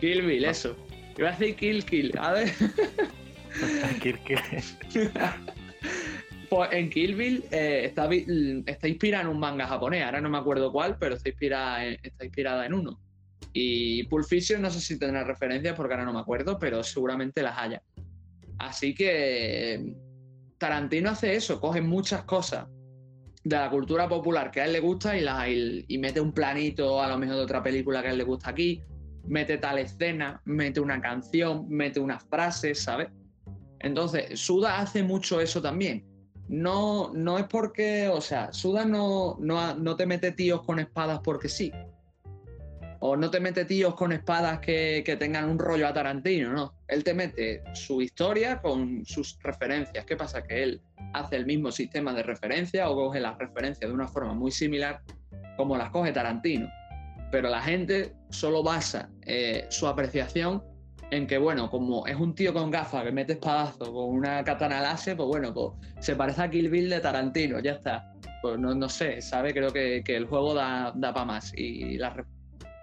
Kill 0.00 0.22
Bill, 0.22 0.44
eso. 0.44 0.76
Iba 1.16 1.28
a 1.28 1.32
decir 1.32 1.56
Kill 1.56 1.84
Kill, 1.84 2.12
a 2.18 2.32
ver. 2.32 2.52
pues 6.50 6.72
en 6.72 6.90
Kill 6.90 7.14
Bill 7.14 7.44
eh, 7.50 7.82
está, 7.84 8.08
está, 8.66 8.88
inspirada 8.88 9.22
en 9.22 9.28
un 9.28 9.38
manga 9.38 9.64
japonés, 9.66 10.04
ahora 10.04 10.20
no 10.20 10.28
me 10.28 10.36
acuerdo 10.38 10.72
cuál, 10.72 10.96
pero 10.98 11.14
está 11.14 11.28
inspirada 11.28 11.86
en, 11.86 11.96
está 12.02 12.24
inspirada 12.24 12.66
en 12.66 12.74
uno. 12.74 12.98
Y 13.52 14.02
Pulp 14.04 14.26
Fiction 14.26 14.60
no 14.60 14.70
sé 14.70 14.80
si 14.80 14.98
tendrá 14.98 15.22
referencias 15.22 15.76
porque 15.76 15.94
ahora 15.94 16.04
no 16.04 16.12
me 16.12 16.18
acuerdo, 16.18 16.58
pero 16.58 16.82
seguramente 16.82 17.42
las 17.42 17.56
haya. 17.56 17.80
Así 18.58 18.92
que 18.94 19.94
Tarantino 20.58 21.10
hace 21.10 21.36
eso, 21.36 21.60
coge 21.60 21.80
muchas 21.80 22.24
cosas 22.24 22.66
de 23.44 23.56
la 23.56 23.70
cultura 23.70 24.08
popular 24.08 24.50
que 24.50 24.62
a 24.62 24.64
él 24.64 24.72
le 24.72 24.80
gusta 24.80 25.16
y, 25.16 25.20
la, 25.20 25.48
y, 25.48 25.98
mete 25.98 26.20
un 26.20 26.32
planito 26.32 27.02
a 27.02 27.08
lo 27.08 27.18
mejor 27.18 27.36
de 27.36 27.42
otra 27.42 27.62
película 27.62 28.00
que 28.00 28.08
a 28.08 28.10
él 28.12 28.18
le 28.18 28.24
gusta 28.24 28.50
aquí, 28.50 28.82
mete 29.26 29.58
tal 29.58 29.78
escena, 29.78 30.40
mete 30.46 30.80
una 30.80 31.00
canción, 31.00 31.68
mete 31.68 32.00
unas 32.00 32.24
frases, 32.24 32.82
¿sabes? 32.82 33.08
Entonces, 33.80 34.40
Suda 34.40 34.78
hace 34.80 35.02
mucho 35.02 35.40
eso 35.40 35.60
también. 35.60 36.06
No, 36.48 37.12
no 37.14 37.38
es 37.38 37.44
porque, 37.44 38.08
o 38.08 38.20
sea, 38.20 38.52
Suda 38.52 38.84
no, 38.84 39.36
no, 39.40 39.74
no 39.74 39.96
te 39.96 40.06
mete 40.06 40.32
tíos 40.32 40.62
con 40.62 40.78
espadas 40.78 41.20
porque 41.22 41.48
sí. 41.48 41.70
O 43.00 43.16
no 43.16 43.30
te 43.30 43.40
mete 43.40 43.64
tíos 43.64 43.94
con 43.94 44.12
espadas 44.12 44.60
que, 44.60 45.02
que, 45.04 45.16
tengan 45.16 45.48
un 45.48 45.58
rollo 45.58 45.86
a 45.86 45.92
Tarantino, 45.92 46.52
no. 46.52 46.74
Él 46.88 47.04
te 47.04 47.14
mete 47.14 47.62
su 47.74 48.00
historia 48.02 48.60
con 48.60 49.04
sus 49.04 49.38
referencias. 49.42 50.04
¿Qué 50.04 50.16
pasa? 50.16 50.42
Que 50.42 50.62
él 50.62 50.82
hace 51.12 51.36
el 51.36 51.46
mismo 51.46 51.70
sistema 51.70 52.12
de 52.12 52.22
referencia 52.22 52.88
o 52.88 52.94
coge 52.94 53.20
las 53.20 53.38
referencias 53.38 53.88
de 53.88 53.94
una 53.94 54.08
forma 54.08 54.34
muy 54.34 54.50
similar 54.50 55.00
como 55.56 55.76
las 55.76 55.90
coge 55.90 56.12
Tarantino. 56.12 56.68
Pero 57.30 57.48
la 57.48 57.62
gente 57.62 58.14
solo 58.30 58.62
basa 58.62 59.08
eh, 59.22 59.66
su 59.70 59.86
apreciación 59.86 60.62
en 61.10 61.26
que, 61.26 61.38
bueno, 61.38 61.70
como 61.70 62.06
es 62.06 62.16
un 62.16 62.34
tío 62.34 62.52
con 62.52 62.70
gafas 62.70 63.04
que 63.04 63.12
mete 63.12 63.34
espadazo 63.34 63.92
con 63.92 64.10
una 64.10 64.42
katana 64.44 64.80
láser, 64.80 65.16
pues 65.16 65.28
bueno, 65.28 65.52
pues 65.52 65.72
se 66.00 66.16
parece 66.16 66.42
a 66.42 66.50
Kill 66.50 66.70
Bill 66.70 66.90
de 66.90 67.00
Tarantino, 67.00 67.60
ya 67.60 67.72
está. 67.72 68.12
Pues 68.42 68.58
no, 68.58 68.74
no 68.74 68.88
sé, 68.88 69.20
¿sabe? 69.22 69.52
Creo 69.52 69.72
que, 69.72 70.02
que 70.04 70.16
el 70.16 70.26
juego 70.26 70.54
da, 70.54 70.92
da 70.94 71.14
para 71.14 71.26
más 71.26 71.52
y 71.56 71.96
las, 71.98 72.14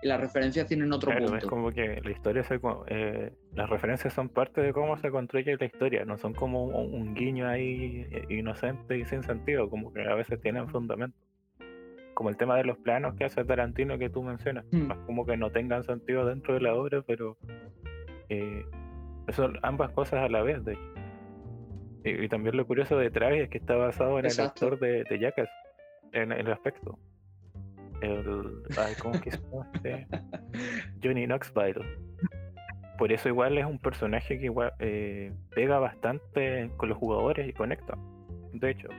y 0.02 0.08
las 0.08 0.20
referencias 0.20 0.68
tienen 0.68 0.92
otro 0.92 1.12
claro, 1.12 1.26
punto. 1.26 1.38
Es 1.38 1.46
como 1.46 1.72
que 1.72 2.02
la 2.02 2.12
historia, 2.12 2.44
se, 2.44 2.60
eh, 2.88 3.32
las 3.54 3.70
referencias 3.70 4.14
son 4.14 4.30
parte 4.30 4.62
de 4.62 4.74
cómo 4.74 4.98
se 4.98 5.12
construye 5.12 5.56
la 5.58 5.66
historia, 5.66 6.06
no 6.06 6.18
son 6.18 6.34
como 6.34 6.66
un, 6.66 6.94
un 6.94 7.14
guiño 7.14 7.48
ahí 7.48 8.08
eh, 8.12 8.26
inocente 8.30 8.98
y 8.98 9.06
sin 9.06 9.24
sentido, 9.24 9.70
como 9.70 9.94
que 9.94 10.02
a 10.04 10.16
veces 10.16 10.40
tienen 10.42 10.68
fundamento 10.70 11.18
como 12.14 12.30
el 12.30 12.38
tema 12.38 12.56
de 12.58 12.66
los 12.66 12.78
planos 12.78 13.16
que 13.16 13.24
hace 13.24 13.44
Tarantino 13.46 13.98
que 13.98 14.10
tú 14.10 14.22
mencionas, 14.22 14.66
Hmm. 14.72 14.92
como 15.08 15.26
que 15.26 15.38
no 15.38 15.50
tengan 15.52 15.84
sentido 15.84 16.26
dentro 16.26 16.54
de 16.54 16.62
la 16.62 16.76
obra, 16.76 17.02
pero 17.02 17.38
eh, 18.30 18.64
son 19.30 19.58
ambas 19.64 19.92
cosas 19.92 20.20
a 20.20 20.30
la 20.30 20.44
vez, 20.44 20.64
de 20.64 20.74
hecho. 20.74 20.94
Y, 22.04 22.26
y 22.26 22.30
también 22.30 22.58
lo 22.58 22.68
curioso 22.68 22.98
de 22.98 23.10
Travis 23.10 23.44
es 23.44 23.50
que 23.50 23.58
está 23.58 23.76
basado 23.76 24.20
en 24.20 24.26
Exacto. 24.26 24.68
el 24.68 24.74
actor 24.74 24.88
de, 24.88 25.04
de 25.04 25.20
Jackass, 25.20 25.50
en, 26.12 26.32
en 26.32 26.46
el 26.46 26.52
aspecto. 26.52 27.00
El, 28.02 28.64
ay, 28.78 28.94
¿Cómo 29.02 29.20
que 29.22 29.32
se 29.32 29.38
llama 29.38 29.68
este? 29.76 30.08
Johnny 31.04 31.26
Knoxville. 31.26 31.86
Por 32.98 33.12
eso 33.12 33.30
igual 33.30 33.58
es 33.58 33.66
un 33.66 33.80
personaje 33.80 34.38
que 34.38 34.46
igual 34.46 34.74
eh, 34.80 35.34
pega 35.56 35.80
bastante 35.80 36.70
con 36.78 36.90
los 36.90 36.98
jugadores 36.98 37.48
y 37.48 37.54
conecta. 37.54 37.98
De 38.54 38.72
hecho, 38.72 38.90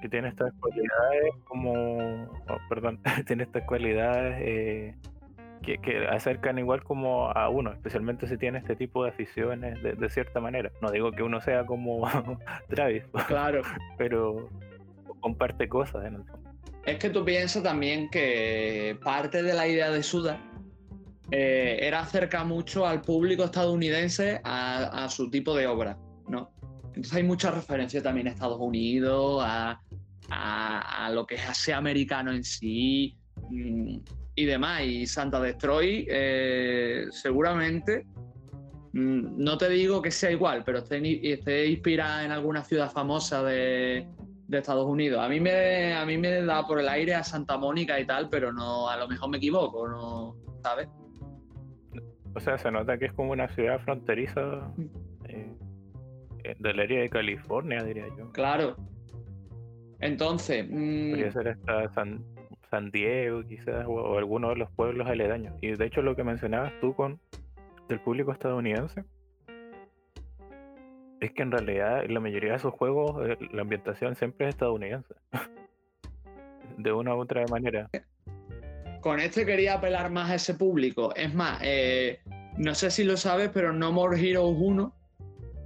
que 0.00 0.08
tiene 0.08 0.28
estas 0.28 0.52
cualidades 0.54 1.34
como, 1.44 2.24
oh, 2.24 2.58
perdón, 2.68 3.00
tiene 3.26 3.42
estas 3.44 3.64
cualidades 3.64 4.36
eh, 4.40 4.94
que, 5.62 5.78
que 5.78 6.06
acercan 6.06 6.58
igual 6.58 6.82
como 6.84 7.30
a 7.30 7.48
uno, 7.48 7.72
especialmente 7.72 8.26
si 8.28 8.36
tiene 8.38 8.58
este 8.58 8.76
tipo 8.76 9.02
de 9.04 9.10
aficiones 9.10 9.82
de, 9.82 9.94
de 9.94 10.10
cierta 10.10 10.40
manera. 10.40 10.70
No 10.80 10.90
digo 10.90 11.10
que 11.12 11.22
uno 11.22 11.40
sea 11.40 11.66
como 11.66 12.00
Travis, 12.68 13.04
Claro. 13.26 13.62
pero 13.96 14.48
comparte 15.20 15.68
cosas 15.68 16.04
en 16.06 16.14
el. 16.16 16.22
Es 16.86 16.98
que 16.98 17.10
tú 17.10 17.24
piensas 17.24 17.62
también 17.62 18.08
que 18.10 18.98
parte 19.04 19.42
de 19.42 19.52
la 19.52 19.68
idea 19.68 19.90
de 19.90 20.02
Suda 20.02 20.40
eh, 21.30 21.78
era 21.82 22.00
acercar 22.00 22.46
mucho 22.46 22.86
al 22.86 23.02
público 23.02 23.44
estadounidense 23.44 24.40
a, 24.42 25.06
su 25.10 25.28
tipo 25.28 25.54
de 25.54 25.66
obra, 25.66 25.98
¿no? 26.28 26.50
Entonces 26.86 27.12
hay 27.14 27.22
muchas 27.24 27.54
referencias 27.54 28.02
también 28.02 28.28
a 28.28 28.30
Estados 28.30 28.58
Unidos, 28.58 29.42
a, 29.44 29.80
a- 30.30 31.10
lo 31.10 31.26
que 31.26 31.34
es 31.34 31.48
ese 31.50 31.74
americano 31.74 32.32
en 32.32 32.42
sí 32.44 33.14
mm, 33.50 33.98
y 34.34 34.44
demás. 34.46 34.82
Y 34.84 35.06
Santa 35.06 35.40
Destroy 35.40 36.06
eh, 36.08 37.04
seguramente, 37.10 38.06
mm, 38.94 39.36
no 39.36 39.58
te 39.58 39.68
digo 39.68 40.00
que 40.00 40.10
sea 40.10 40.30
igual, 40.30 40.64
pero 40.64 40.78
esté, 40.78 41.32
esté 41.32 41.66
inspirada 41.66 42.24
en 42.24 42.32
alguna 42.32 42.64
ciudad 42.64 42.90
famosa 42.90 43.42
de, 43.42 44.08
de 44.48 44.58
Estados 44.58 44.86
Unidos. 44.86 45.20
A 45.20 45.28
mí, 45.28 45.40
me, 45.40 45.94
a 45.94 46.04
mí 46.04 46.16
me 46.16 46.42
da 46.42 46.66
por 46.66 46.80
el 46.80 46.88
aire 46.88 47.14
a 47.14 47.22
Santa 47.22 47.58
Mónica 47.58 48.00
y 48.00 48.06
tal, 48.06 48.28
pero 48.30 48.52
no, 48.52 48.88
a 48.88 48.96
lo 48.96 49.06
mejor 49.06 49.28
me 49.28 49.36
equivoco, 49.36 49.86
¿no? 49.86 50.36
¿Sabes? 50.62 50.88
O 52.34 52.40
sea, 52.40 52.56
se 52.56 52.70
nota 52.70 52.98
que 52.98 53.06
es 53.06 53.12
como 53.12 53.32
una 53.32 53.48
ciudad 53.48 53.78
fronteriza 53.80 54.72
eh, 55.28 55.54
eh, 56.44 56.56
del 56.58 56.80
área 56.80 57.00
de 57.00 57.10
California, 57.10 57.82
diría 57.82 58.06
yo. 58.16 58.32
Claro. 58.32 58.76
Entonces, 60.00 60.66
mm, 60.68 61.10
Podría 61.10 61.32
ser 61.32 61.48
hasta 61.48 61.92
San, 61.92 62.24
San 62.70 62.90
Diego, 62.90 63.42
quizás, 63.42 63.86
o, 63.86 63.92
o 63.92 64.18
alguno 64.18 64.48
de 64.50 64.56
los 64.56 64.70
pueblos 64.72 65.06
aledaños. 65.08 65.54
Y 65.60 65.74
de 65.74 65.84
hecho, 65.84 66.00
lo 66.00 66.16
que 66.16 66.24
mencionabas 66.24 66.72
tú 66.80 66.94
con 66.94 67.20
del 67.88 68.00
público 68.00 68.32
estadounidense 68.32 69.04
es 71.20 71.32
que 71.32 71.42
en 71.42 71.50
realidad 71.50 72.04
en 72.04 72.14
la 72.14 72.20
mayoría 72.20 72.50
de 72.50 72.56
esos 72.56 72.74
juegos 72.74 73.28
eh, 73.28 73.36
la 73.52 73.62
ambientación 73.62 74.14
siempre 74.16 74.46
es 74.48 74.54
estadounidense. 74.54 75.14
de 76.76 76.92
una 76.92 77.14
u 77.14 77.20
otra 77.20 77.44
manera. 77.50 77.90
con 79.00 79.18
este 79.20 79.44
quería 79.44 79.74
apelar 79.74 80.10
más 80.10 80.30
a 80.30 80.34
ese 80.36 80.54
público. 80.54 81.12
Es 81.16 81.34
más, 81.34 81.58
eh, 81.62 82.20
no 82.56 82.74
sé 82.74 82.90
si 82.90 83.04
lo 83.04 83.16
sabes, 83.16 83.50
pero 83.52 83.72
No 83.72 83.90
More 83.92 84.18
Heroes 84.18 84.56
1 84.58 84.94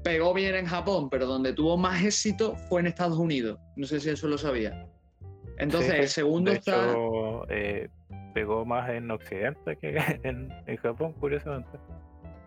pegó 0.02 0.34
bien 0.34 0.54
en 0.54 0.66
Japón, 0.66 1.08
pero 1.10 1.26
donde 1.26 1.52
tuvo 1.52 1.76
más 1.76 2.02
éxito 2.02 2.56
fue 2.68 2.80
en 2.80 2.86
Estados 2.88 3.18
Unidos. 3.18 3.58
No 3.76 3.86
sé 3.86 4.00
si 4.00 4.10
eso 4.10 4.26
lo 4.26 4.38
sabía. 4.38 4.86
Entonces, 5.58 5.92
Sí, 5.92 5.96
el 5.98 6.08
segundo 6.08 6.50
de 6.50 6.56
está. 6.56 6.90
hecho, 6.90 7.48
eh, 7.50 7.88
pegó 8.34 8.64
más 8.64 8.88
en 8.90 9.10
Occidente 9.10 9.76
que 9.76 9.96
en, 10.24 10.50
en 10.66 10.76
Japón, 10.78 11.12
curiosamente. 11.20 11.78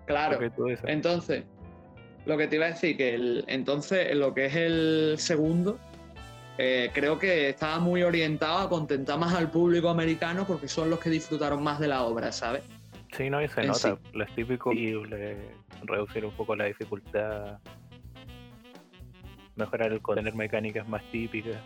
Claro. 0.05 0.39
Entonces, 0.85 1.45
lo 2.25 2.37
que 2.37 2.47
te 2.47 2.55
iba 2.55 2.65
a 2.65 2.69
decir, 2.69 2.97
que 2.97 3.13
el, 3.15 3.43
entonces 3.47 4.15
lo 4.15 4.33
que 4.33 4.45
es 4.45 4.55
el 4.55 5.15
segundo, 5.17 5.77
eh, 6.57 6.89
creo 6.93 7.19
que 7.19 7.49
estaba 7.49 7.79
muy 7.79 8.01
orientado 8.03 8.59
a 8.59 8.69
contentar 8.69 9.19
más 9.19 9.33
al 9.35 9.51
público 9.51 9.89
americano 9.89 10.45
porque 10.47 10.67
son 10.67 10.89
los 10.89 10.99
que 10.99 11.09
disfrutaron 11.09 11.61
más 11.61 11.79
de 11.79 11.87
la 11.87 12.03
obra, 12.03 12.31
¿sabes? 12.31 12.63
Sí, 13.15 13.29
no, 13.29 13.41
y 13.41 13.47
se 13.47 13.61
en 13.61 13.67
nota. 13.67 13.79
sí. 13.95 14.09
Lo 14.13 14.23
es 14.23 14.35
típico 14.35 14.71
y 14.73 14.91
le- 15.07 15.37
reducir 15.83 16.25
un 16.25 16.31
poco 16.31 16.55
la 16.55 16.65
dificultad, 16.65 17.59
mejorar 19.55 19.91
el 19.93 20.01
tener 20.15 20.33
mecánicas 20.35 20.87
más 20.87 21.03
típicas. 21.11 21.57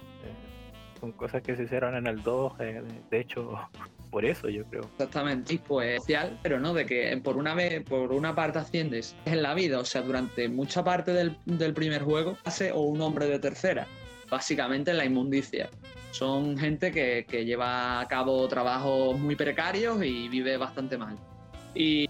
Son 0.99 1.11
cosas 1.13 1.41
que 1.41 1.55
se 1.55 1.63
hicieron 1.63 1.95
en 1.95 2.07
el 2.07 2.21
2, 2.21 2.53
eh, 2.59 2.81
de 3.09 3.19
hecho, 3.19 3.53
por 4.11 4.25
eso 4.25 4.49
yo 4.49 4.65
creo. 4.65 4.83
Exactamente. 4.83 5.53
Y 5.53 5.57
pues 5.57 6.01
pero 6.41 6.59
no, 6.59 6.73
de 6.73 6.85
que 6.85 7.19
por 7.23 7.37
una 7.37 7.53
vez, 7.53 7.83
por 7.83 8.11
una 8.11 8.35
parte 8.35 8.59
asciendes 8.59 9.15
en 9.25 9.41
la 9.41 9.53
vida, 9.53 9.79
o 9.79 9.85
sea, 9.85 10.01
durante 10.01 10.49
mucha 10.49 10.83
parte 10.83 11.13
del, 11.13 11.37
del 11.45 11.73
primer 11.73 12.03
juego, 12.03 12.37
hace 12.43 12.71
o 12.71 12.81
un 12.81 13.01
hombre 13.01 13.27
de 13.27 13.39
tercera, 13.39 13.87
básicamente 14.29 14.91
en 14.91 14.97
la 14.97 15.05
inmundicia. 15.05 15.69
Son 16.11 16.57
gente 16.57 16.91
que, 16.91 17.25
que 17.29 17.45
lleva 17.45 17.99
a 17.99 18.07
cabo 18.07 18.47
trabajos 18.47 19.19
muy 19.19 19.35
precarios 19.35 20.03
y 20.03 20.27
vive 20.27 20.57
bastante 20.57 20.97
mal. 20.97 21.15
Y, 21.75 22.09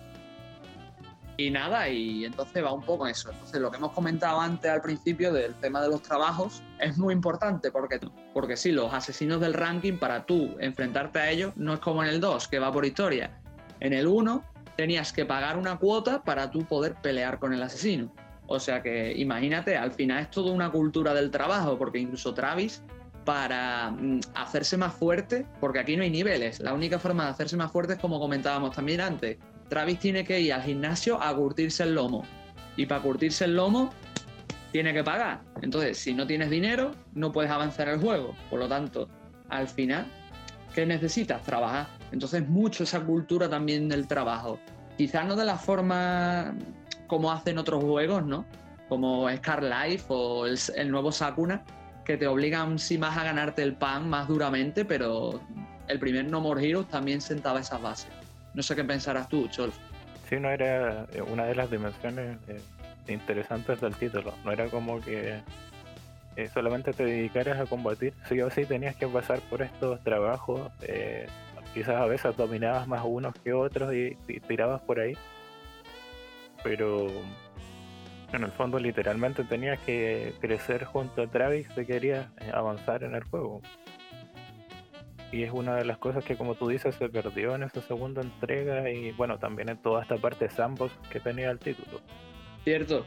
y 1.39 1.49
nada, 1.51 1.87
y 1.87 2.25
entonces 2.25 2.61
va 2.61 2.73
un 2.73 2.83
poco 2.83 3.07
eso. 3.07 3.31
Entonces, 3.31 3.61
lo 3.61 3.71
que 3.71 3.77
hemos 3.77 3.93
comentado 3.93 4.41
antes 4.41 4.69
al 4.69 4.81
principio 4.81 5.31
del 5.31 5.55
tema 5.55 5.81
de 5.81 5.87
los 5.87 6.01
trabajos 6.01 6.61
es 6.79 6.97
muy 6.97 7.13
importante 7.13 7.71
porque, 7.71 7.97
porque 8.33 8.57
sí, 8.57 8.73
los 8.73 8.93
asesinos 8.93 9.39
del 9.39 9.53
ranking, 9.53 9.97
para 9.97 10.25
tú 10.25 10.57
enfrentarte 10.59 11.19
a 11.19 11.31
ellos, 11.31 11.53
no 11.55 11.73
es 11.73 11.79
como 11.79 12.03
en 12.03 12.09
el 12.09 12.19
2, 12.19 12.49
que 12.49 12.59
va 12.59 12.73
por 12.73 12.85
historia. 12.85 13.39
En 13.79 13.93
el 13.93 14.07
1 14.07 14.43
tenías 14.75 15.13
que 15.13 15.25
pagar 15.25 15.57
una 15.57 15.77
cuota 15.77 16.23
para 16.23 16.51
tú 16.51 16.65
poder 16.65 16.95
pelear 16.95 17.39
con 17.39 17.53
el 17.53 17.63
asesino. 17.63 18.13
O 18.47 18.59
sea 18.59 18.83
que 18.83 19.13
imagínate, 19.15 19.77
al 19.77 19.91
final 19.91 20.23
es 20.23 20.31
toda 20.31 20.51
una 20.51 20.69
cultura 20.69 21.13
del 21.13 21.31
trabajo, 21.31 21.77
porque 21.77 21.99
incluso 21.99 22.33
Travis, 22.33 22.83
para 23.23 23.91
mm, 23.91 24.19
hacerse 24.35 24.75
más 24.75 24.93
fuerte, 24.93 25.45
porque 25.61 25.79
aquí 25.79 25.95
no 25.95 26.03
hay 26.03 26.09
niveles, 26.09 26.59
la 26.59 26.73
única 26.73 26.99
forma 26.99 27.25
de 27.25 27.29
hacerse 27.29 27.55
más 27.55 27.71
fuerte 27.71 27.93
es 27.93 27.99
como 27.99 28.19
comentábamos 28.19 28.75
también 28.75 28.99
antes. 28.99 29.37
Travis 29.69 29.99
tiene 29.99 30.25
que 30.25 30.41
ir 30.41 30.53
al 30.53 30.63
gimnasio 30.63 31.21
a 31.21 31.33
curtirse 31.35 31.83
el 31.83 31.95
lomo. 31.95 32.25
Y 32.75 32.85
para 32.85 33.01
curtirse 33.01 33.45
el 33.45 33.55
lomo, 33.55 33.91
tiene 34.71 34.93
que 34.93 35.03
pagar. 35.03 35.41
Entonces, 35.61 35.97
si 35.97 36.13
no 36.13 36.27
tienes 36.27 36.49
dinero, 36.49 36.91
no 37.13 37.31
puedes 37.31 37.51
avanzar 37.51 37.87
el 37.89 37.99
juego. 37.99 38.35
Por 38.49 38.59
lo 38.59 38.67
tanto, 38.67 39.07
al 39.49 39.67
final, 39.67 40.05
¿qué 40.73 40.85
necesitas? 40.85 41.43
Trabajar. 41.43 41.87
Entonces, 42.11 42.47
mucho 42.47 42.83
esa 42.83 43.01
cultura 43.01 43.49
también 43.49 43.87
del 43.89 44.07
trabajo. 44.07 44.59
Quizás 44.97 45.25
no 45.25 45.35
de 45.35 45.45
la 45.45 45.57
forma 45.57 46.53
como 47.07 47.31
hacen 47.31 47.57
otros 47.57 47.83
juegos, 47.83 48.25
¿no? 48.25 48.45
Como 48.87 49.29
Scar 49.29 49.63
Life 49.63 50.05
o 50.09 50.45
el, 50.45 50.57
el 50.75 50.91
nuevo 50.91 51.11
Sakuna, 51.11 51.63
que 52.05 52.17
te 52.17 52.27
obligan 52.27 52.79
sí 52.79 52.97
más 52.97 53.17
a 53.17 53.23
ganarte 53.23 53.61
el 53.61 53.75
pan 53.75 54.09
más 54.09 54.27
duramente, 54.27 54.83
pero 54.85 55.39
el 55.87 55.99
primer 55.99 56.25
No 56.25 56.41
More 56.41 56.67
Heroes 56.67 56.87
también 56.87 57.21
sentaba 57.21 57.59
esas 57.59 57.81
bases. 57.81 58.18
No 58.59 58.63
sé 58.63 58.75
qué 58.75 58.83
pensarás 58.83 59.29
tú, 59.29 59.47
Chol. 59.47 59.71
Sí, 60.27 60.37
no 60.37 60.49
era 60.49 61.05
eh, 61.13 61.21
una 61.21 61.45
de 61.45 61.55
las 61.55 61.71
dimensiones 61.71 62.37
eh, 62.49 62.59
interesantes 63.07 63.79
del 63.79 63.95
título. 63.95 64.33
No 64.43 64.51
era 64.51 64.67
como 64.67 64.99
que 64.99 65.39
eh, 66.35 66.49
solamente 66.53 66.91
te 66.91 67.05
dedicaras 67.05 67.57
a 67.57 67.65
combatir. 67.67 68.13
Sí 68.27 68.41
o 68.41 68.49
sí 68.49 68.65
tenías 68.65 68.97
que 68.97 69.07
pasar 69.07 69.39
por 69.49 69.61
estos 69.61 70.03
trabajos. 70.03 70.69
quizás 71.73 71.95
a 71.95 72.05
veces 72.05 72.35
dominabas 72.35 72.85
más 72.85 73.01
unos 73.05 73.33
que 73.35 73.53
otros 73.53 73.93
y, 73.93 74.17
y 74.27 74.41
tirabas 74.41 74.81
por 74.81 74.99
ahí. 74.99 75.13
Pero 76.61 77.07
en 78.33 78.43
el 78.43 78.51
fondo 78.51 78.77
literalmente 78.77 79.45
tenías 79.45 79.79
que 79.85 80.33
crecer 80.41 80.83
junto 80.83 81.21
a 81.21 81.27
Travis 81.27 81.65
si 81.75 81.85
querías 81.85 82.27
avanzar 82.51 83.05
en 83.05 83.15
el 83.15 83.23
juego 83.23 83.61
y 85.31 85.43
es 85.43 85.51
una 85.51 85.75
de 85.75 85.85
las 85.85 85.97
cosas 85.97 86.23
que 86.23 86.35
como 86.35 86.55
tú 86.55 86.67
dices 86.67 86.95
se 86.95 87.09
perdió 87.09 87.55
en 87.55 87.63
esa 87.63 87.81
segunda 87.81 88.21
entrega 88.21 88.89
y 88.89 89.11
bueno 89.11 89.37
también 89.37 89.69
en 89.69 89.77
toda 89.81 90.01
esta 90.01 90.17
parte 90.17 90.49
sandbox 90.49 90.93
que 91.11 91.19
tenía 91.19 91.51
el 91.51 91.59
título. 91.59 92.01
Cierto. 92.63 93.05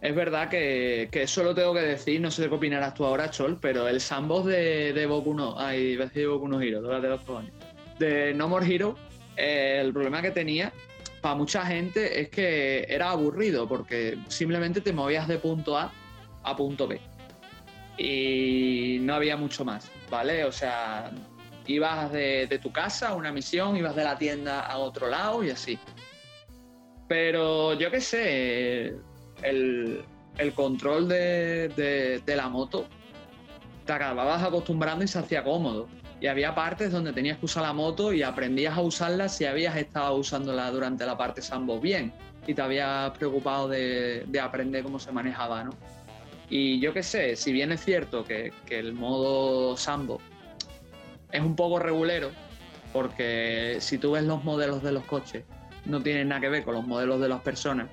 Es 0.00 0.14
verdad 0.16 0.48
que, 0.48 1.08
que 1.12 1.22
eso 1.22 1.44
lo 1.44 1.54
tengo 1.54 1.72
que 1.74 1.80
decir, 1.80 2.20
no 2.20 2.28
sé 2.32 2.48
qué 2.48 2.54
opinarás 2.54 2.92
tú 2.92 3.04
ahora, 3.04 3.30
Chol, 3.30 3.58
pero 3.60 3.86
el 3.86 4.00
sandbox 4.00 4.46
de, 4.46 4.92
de 4.92 5.06
Boku 5.06 5.32
no, 5.32 5.56
ay, 5.56 5.94
de 5.94 6.26
Boku 6.26 6.48
no 6.48 6.60
Hero, 6.60 6.82
de 6.82 7.08
los 7.08 7.20
de 8.00 8.34
No 8.34 8.48
More 8.48 8.66
Hero, 8.66 8.96
eh, 9.36 9.78
el 9.80 9.92
problema 9.92 10.20
que 10.20 10.32
tenía 10.32 10.72
para 11.20 11.36
mucha 11.36 11.64
gente 11.64 12.20
es 12.20 12.30
que 12.30 12.84
era 12.88 13.10
aburrido 13.10 13.68
porque 13.68 14.18
simplemente 14.26 14.80
te 14.80 14.92
movías 14.92 15.28
de 15.28 15.38
punto 15.38 15.78
A 15.78 15.92
a 16.42 16.56
punto 16.56 16.88
B 16.88 17.00
y 17.96 18.98
no 19.02 19.14
había 19.14 19.36
mucho 19.36 19.64
más, 19.64 19.90
¿vale? 20.10 20.44
O 20.44 20.52
sea, 20.52 21.10
Ibas 21.66 22.12
de, 22.12 22.58
tu 22.62 22.72
casa 22.72 23.08
a 23.08 23.14
una 23.14 23.32
misión, 23.32 23.76
ibas 23.76 23.94
de 23.94 24.04
la 24.04 24.18
tienda 24.18 24.60
a 24.60 24.78
otro 24.78 25.08
lado 25.08 25.44
y 25.44 25.50
así. 25.50 25.78
Pero 27.08 27.74
yo 27.74 27.90
qué 27.90 28.00
sé, 28.00 28.94
el, 29.42 30.04
control 30.54 31.08
de, 31.08 32.22
la 32.26 32.48
moto 32.48 32.86
te 33.84 33.92
acababas 33.92 34.42
acostumbrando 34.42 35.04
y 35.04 35.08
se 35.08 35.18
hacía 35.18 35.44
cómodo. 35.44 35.88
Y 36.20 36.28
había 36.28 36.54
partes 36.54 36.92
donde 36.92 37.12
tenías 37.12 37.38
que 37.38 37.46
usar 37.46 37.64
la 37.64 37.72
moto 37.72 38.12
y 38.12 38.22
aprendías 38.22 38.76
a 38.76 38.80
usarla 38.80 39.28
si 39.28 39.44
habías 39.44 39.76
estado 39.76 40.14
usándola 40.14 40.70
durante 40.70 41.04
la 41.04 41.18
parte 41.18 41.42
Sambo 41.42 41.80
bien 41.80 42.12
y 42.46 42.54
te 42.54 42.62
habías 42.62 43.10
preocupado 43.18 43.68
de, 43.68 44.24
aprender 44.40 44.84
cómo 44.84 44.98
se 44.98 45.10
manejaba, 45.10 45.64
¿no? 45.64 45.72
Y 46.48 46.80
yo 46.80 46.92
qué 46.92 47.02
sé, 47.02 47.34
si 47.34 47.50
bien 47.50 47.72
es 47.72 47.84
cierto 47.84 48.24
que, 48.24 48.52
que 48.66 48.78
el 48.78 48.92
modo 48.92 49.76
Sambo 49.76 50.20
es 51.32 51.40
un 51.40 51.56
poco 51.56 51.78
regulero, 51.78 52.30
porque 52.92 53.78
si 53.80 53.98
tú 53.98 54.12
ves 54.12 54.24
los 54.24 54.44
modelos 54.44 54.82
de 54.82 54.92
los 54.92 55.04
coches, 55.04 55.44
no 55.84 56.00
tienen 56.00 56.28
nada 56.28 56.40
que 56.42 56.48
ver 56.48 56.64
con 56.64 56.74
los 56.74 56.86
modelos 56.86 57.20
de 57.20 57.28
las 57.28 57.40
personas. 57.40 57.88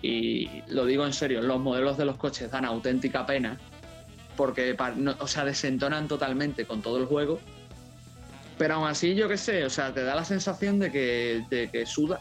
Y 0.00 0.62
lo 0.68 0.86
digo 0.86 1.04
en 1.04 1.12
serio, 1.12 1.42
los 1.42 1.60
modelos 1.60 1.98
de 1.98 2.04
los 2.04 2.16
coches 2.16 2.50
dan 2.50 2.64
auténtica 2.64 3.26
pena, 3.26 3.58
porque 4.36 4.76
o 5.18 5.26
sea, 5.26 5.44
desentonan 5.44 6.06
totalmente 6.06 6.64
con 6.64 6.80
todo 6.80 6.98
el 6.98 7.06
juego. 7.06 7.40
Pero 8.56 8.74
aún 8.74 8.88
así, 8.88 9.14
yo 9.14 9.28
qué 9.28 9.36
sé, 9.36 9.64
o 9.64 9.70
sea, 9.70 9.92
te 9.92 10.02
da 10.02 10.14
la 10.14 10.24
sensación 10.24 10.78
de 10.78 10.90
que, 10.90 11.44
de 11.50 11.68
que 11.68 11.86
Suda 11.86 12.20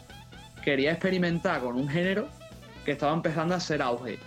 quería 0.63 0.91
experimentar 0.91 1.61
con 1.61 1.75
un 1.75 1.87
género 1.87 2.27
que 2.85 2.91
estaba 2.91 3.13
empezando 3.13 3.55
a 3.55 3.59
ser 3.59 3.81
auge. 3.81 4.19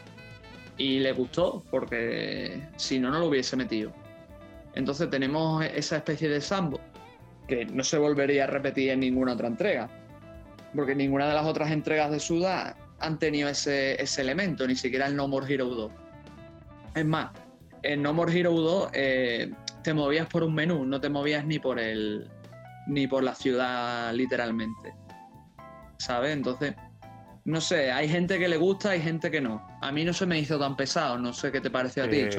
Y 0.76 1.00
le 1.00 1.12
gustó, 1.12 1.64
porque 1.70 2.62
si 2.76 2.98
no, 2.98 3.10
no 3.10 3.18
lo 3.18 3.26
hubiese 3.26 3.56
metido. 3.56 3.92
Entonces 4.74 5.10
tenemos 5.10 5.64
esa 5.64 5.96
especie 5.96 6.28
de 6.28 6.40
sambo 6.40 6.80
que 7.48 7.66
no 7.66 7.82
se 7.82 7.98
volvería 7.98 8.44
a 8.44 8.46
repetir 8.46 8.90
en 8.90 9.00
ninguna 9.00 9.32
otra 9.32 9.48
entrega, 9.48 9.88
porque 10.74 10.94
ninguna 10.94 11.28
de 11.28 11.34
las 11.34 11.44
otras 11.44 11.70
entregas 11.70 12.10
de 12.10 12.20
Suda 12.20 12.76
han 13.00 13.18
tenido 13.18 13.48
ese, 13.48 13.96
elemento, 14.20 14.66
ni 14.66 14.76
siquiera 14.76 15.06
el 15.06 15.16
No 15.16 15.26
More 15.26 15.52
Hero 15.52 15.66
2. 15.66 15.92
Es 16.94 17.04
más, 17.04 17.30
en 17.82 18.02
No 18.02 18.12
More 18.12 18.38
Hero 18.38 18.52
2 18.52 18.90
eh, 18.92 19.52
te 19.82 19.92
movías 19.94 20.28
por 20.28 20.44
un 20.44 20.54
menú, 20.54 20.84
no 20.84 21.00
te 21.00 21.08
movías 21.08 21.44
ni 21.44 21.58
por 21.58 21.78
el 21.78 22.28
ni 22.86 23.06
por 23.06 23.22
la 23.22 23.34
ciudad 23.34 24.12
literalmente. 24.14 24.94
¿Sabes? 25.98 26.32
Entonces, 26.32 26.74
no 27.44 27.60
sé, 27.60 27.92
hay 27.92 28.08
gente 28.08 28.38
que 28.38 28.48
le 28.48 28.56
gusta, 28.56 28.90
hay 28.90 29.00
gente 29.00 29.30
que 29.30 29.40
no. 29.40 29.66
A 29.80 29.92
mí 29.92 30.04
no 30.04 30.12
se 30.12 30.26
me 30.26 30.38
hizo 30.38 30.58
tan 30.58 30.76
pesado, 30.76 31.18
no 31.18 31.32
sé 31.32 31.52
qué 31.52 31.60
te 31.60 31.70
parece 31.70 32.00
a 32.02 32.08
ti, 32.08 32.16
eh, 32.16 32.30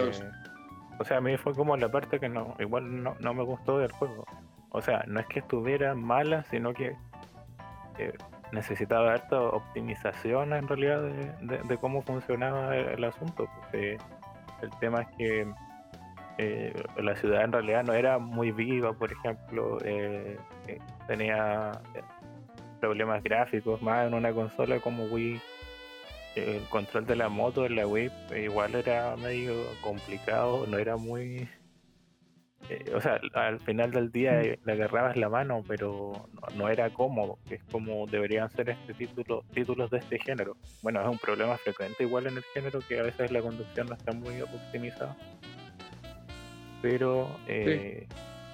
o 1.01 1.03
sea, 1.03 1.17
a 1.17 1.21
mí 1.21 1.35
fue 1.35 1.55
como 1.55 1.75
la 1.77 1.89
parte 1.89 2.19
que 2.19 2.29
no, 2.29 2.55
igual 2.59 3.03
no, 3.03 3.33
me 3.33 3.43
gustó 3.43 3.79
del 3.79 3.91
juego. 3.91 4.23
O 4.69 4.81
sea, 4.81 5.03
no 5.07 5.19
es 5.19 5.25
que 5.25 5.39
estuviera 5.39 5.95
mala, 5.95 6.43
sino 6.43 6.73
que 6.73 6.95
necesitaba 8.51 9.13
harta 9.13 9.41
optimización 9.41 10.53
en 10.53 10.67
realidad 10.67 11.01
de, 11.41 11.77
cómo 11.77 12.03
funcionaba 12.03 12.77
el, 12.77 13.03
asunto. 13.03 13.49
Porque 13.55 13.97
el 14.61 14.69
tema 14.79 15.01
es 15.01 15.07
que 15.17 15.53
eh, 16.37 16.83
la 16.97 17.15
ciudad 17.15 17.43
en 17.45 17.51
realidad 17.51 17.83
no 17.83 17.93
era 17.93 18.19
muy 18.19 18.51
viva, 18.51 18.93
por 18.93 19.11
ejemplo, 19.11 19.79
eh, 19.83 20.37
eh, 20.67 20.79
tenía 21.07 21.71
problemas 22.79 23.23
gráficos 23.23 23.81
más 23.81 24.07
en 24.07 24.13
una 24.13 24.31
consola 24.31 24.79
como 24.79 25.05
Wii 25.05 25.41
el 26.36 26.61
control 26.69 27.05
de 27.05 27.15
la 27.15 27.29
moto 27.29 27.65
en 27.65 27.75
la 27.75 27.88
Wii 27.88 28.11
igual 28.43 28.75
era 28.75 29.15
medio 29.17 29.53
complicado, 29.82 30.65
no 30.67 30.77
era 30.77 30.97
muy... 30.97 31.47
Eh, 32.69 32.91
o 32.95 33.01
sea, 33.01 33.19
al 33.34 33.59
final 33.59 33.91
del 33.91 34.11
día 34.11 34.34
mm. 34.34 34.65
le 34.65 34.73
agarrabas 34.73 35.17
la 35.17 35.29
mano, 35.29 35.63
pero 35.67 36.29
no, 36.55 36.69
era 36.69 36.89
cómodo, 36.91 37.39
que 37.47 37.55
es 37.55 37.63
como 37.71 38.05
deberían 38.05 38.49
ser 38.51 38.69
este 38.69 38.93
título, 38.93 39.43
títulos 39.53 39.89
de 39.89 39.97
este 39.97 40.19
género. 40.19 40.55
Bueno, 40.82 41.01
es 41.01 41.07
un 41.07 41.17
problema 41.17 41.57
frecuente 41.57 42.03
igual 42.03 42.27
en 42.27 42.38
el 42.38 42.43
género 42.53 42.79
que 42.88 42.99
a 42.99 43.03
veces 43.03 43.32
la 43.32 43.41
conducción 43.41 43.88
no 43.88 43.95
está 43.95 44.13
muy 44.13 44.41
optimizada. 44.41 45.17
Pero, 46.82 47.27
eh, 47.47 48.07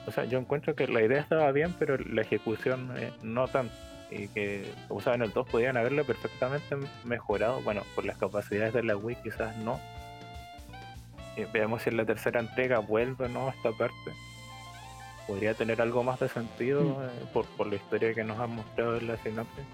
o 0.06 0.12
sea, 0.12 0.26
yo 0.26 0.40
encuentro 0.40 0.76
que 0.76 0.88
la 0.88 1.02
idea 1.02 1.22
estaba 1.22 1.52
bien, 1.52 1.74
pero 1.78 1.98
la 1.98 2.22
ejecución 2.22 2.94
eh, 2.98 3.12
no 3.22 3.48
tanto 3.48 3.74
y 4.10 4.28
que 4.30 4.72
usaban 4.90 5.22
el 5.22 5.32
2 5.34 5.50
podían 5.50 5.78
haberlo 5.78 6.06
perfectamente 6.06 6.76
mejorado. 7.04 7.62
Bueno, 7.62 7.84
por 7.96 8.06
las 8.06 8.18
capacidades 8.18 8.74
de 8.74 8.84
la 8.84 8.96
Wii 8.96 9.18
quizás 9.24 9.56
no. 9.58 9.80
Eh, 11.36 11.48
veamos 11.52 11.84
si 11.84 11.90
en 11.90 11.98
la 11.98 12.06
tercera 12.06 12.40
entrega 12.40 12.80
vuelve 12.80 13.26
o 13.26 13.30
no 13.30 13.48
a 13.48 13.52
esta 13.52 13.72
parte. 13.72 14.12
Podría 15.28 15.54
tener 15.54 15.82
algo 15.82 16.04
más 16.04 16.20
de 16.20 16.30
sentido 16.30 16.82
mm. 16.82 17.04
eh, 17.04 17.30
por, 17.34 17.46
por 17.46 17.68
la 17.68 17.76
historia 17.76 18.14
que 18.14 18.24
nos 18.24 18.40
han 18.40 18.52
mostrado 18.52 18.98
en 18.98 19.08
la 19.08 19.18
sinopsis. 19.18 19.66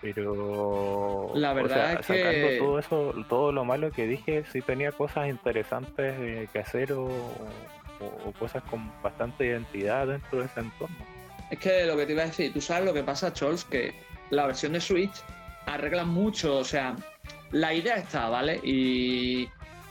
Pero 0.00 1.32
la 1.34 1.52
verdad 1.52 1.94
es 1.94 2.06
que 2.06 2.58
todo 2.58 2.78
eso, 2.78 3.14
todo 3.28 3.50
lo 3.50 3.64
malo 3.64 3.90
que 3.90 4.06
dije, 4.06 4.44
sí 4.52 4.60
tenía 4.60 4.92
cosas 4.92 5.28
interesantes 5.28 6.14
eh, 6.18 6.48
que 6.52 6.58
hacer 6.60 6.92
o, 6.92 7.06
o 7.06 8.32
cosas 8.38 8.62
con 8.64 8.92
bastante 9.02 9.46
identidad 9.46 10.06
dentro 10.06 10.40
de 10.40 10.44
ese 10.44 10.60
entorno. 10.60 11.15
Es 11.50 11.58
que 11.58 11.86
lo 11.86 11.96
que 11.96 12.06
te 12.06 12.12
iba 12.12 12.22
a 12.22 12.26
decir, 12.26 12.52
tú 12.52 12.60
sabes 12.60 12.84
lo 12.84 12.92
que 12.92 13.02
pasa, 13.02 13.32
Chols, 13.32 13.64
que 13.64 13.94
la 14.30 14.46
versión 14.46 14.72
de 14.72 14.80
Switch 14.80 15.12
arregla 15.66 16.04
mucho, 16.04 16.58
o 16.58 16.64
sea, 16.64 16.96
la 17.52 17.72
idea 17.72 17.96
está, 17.96 18.28
¿vale? 18.28 18.60
Y, 18.64 19.48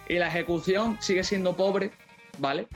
la 0.07 0.27
ejecución 0.27 0.97
sigue 1.01 1.23
siendo 1.23 1.55
pobre, 1.55 1.91
¿vale? 2.37 2.67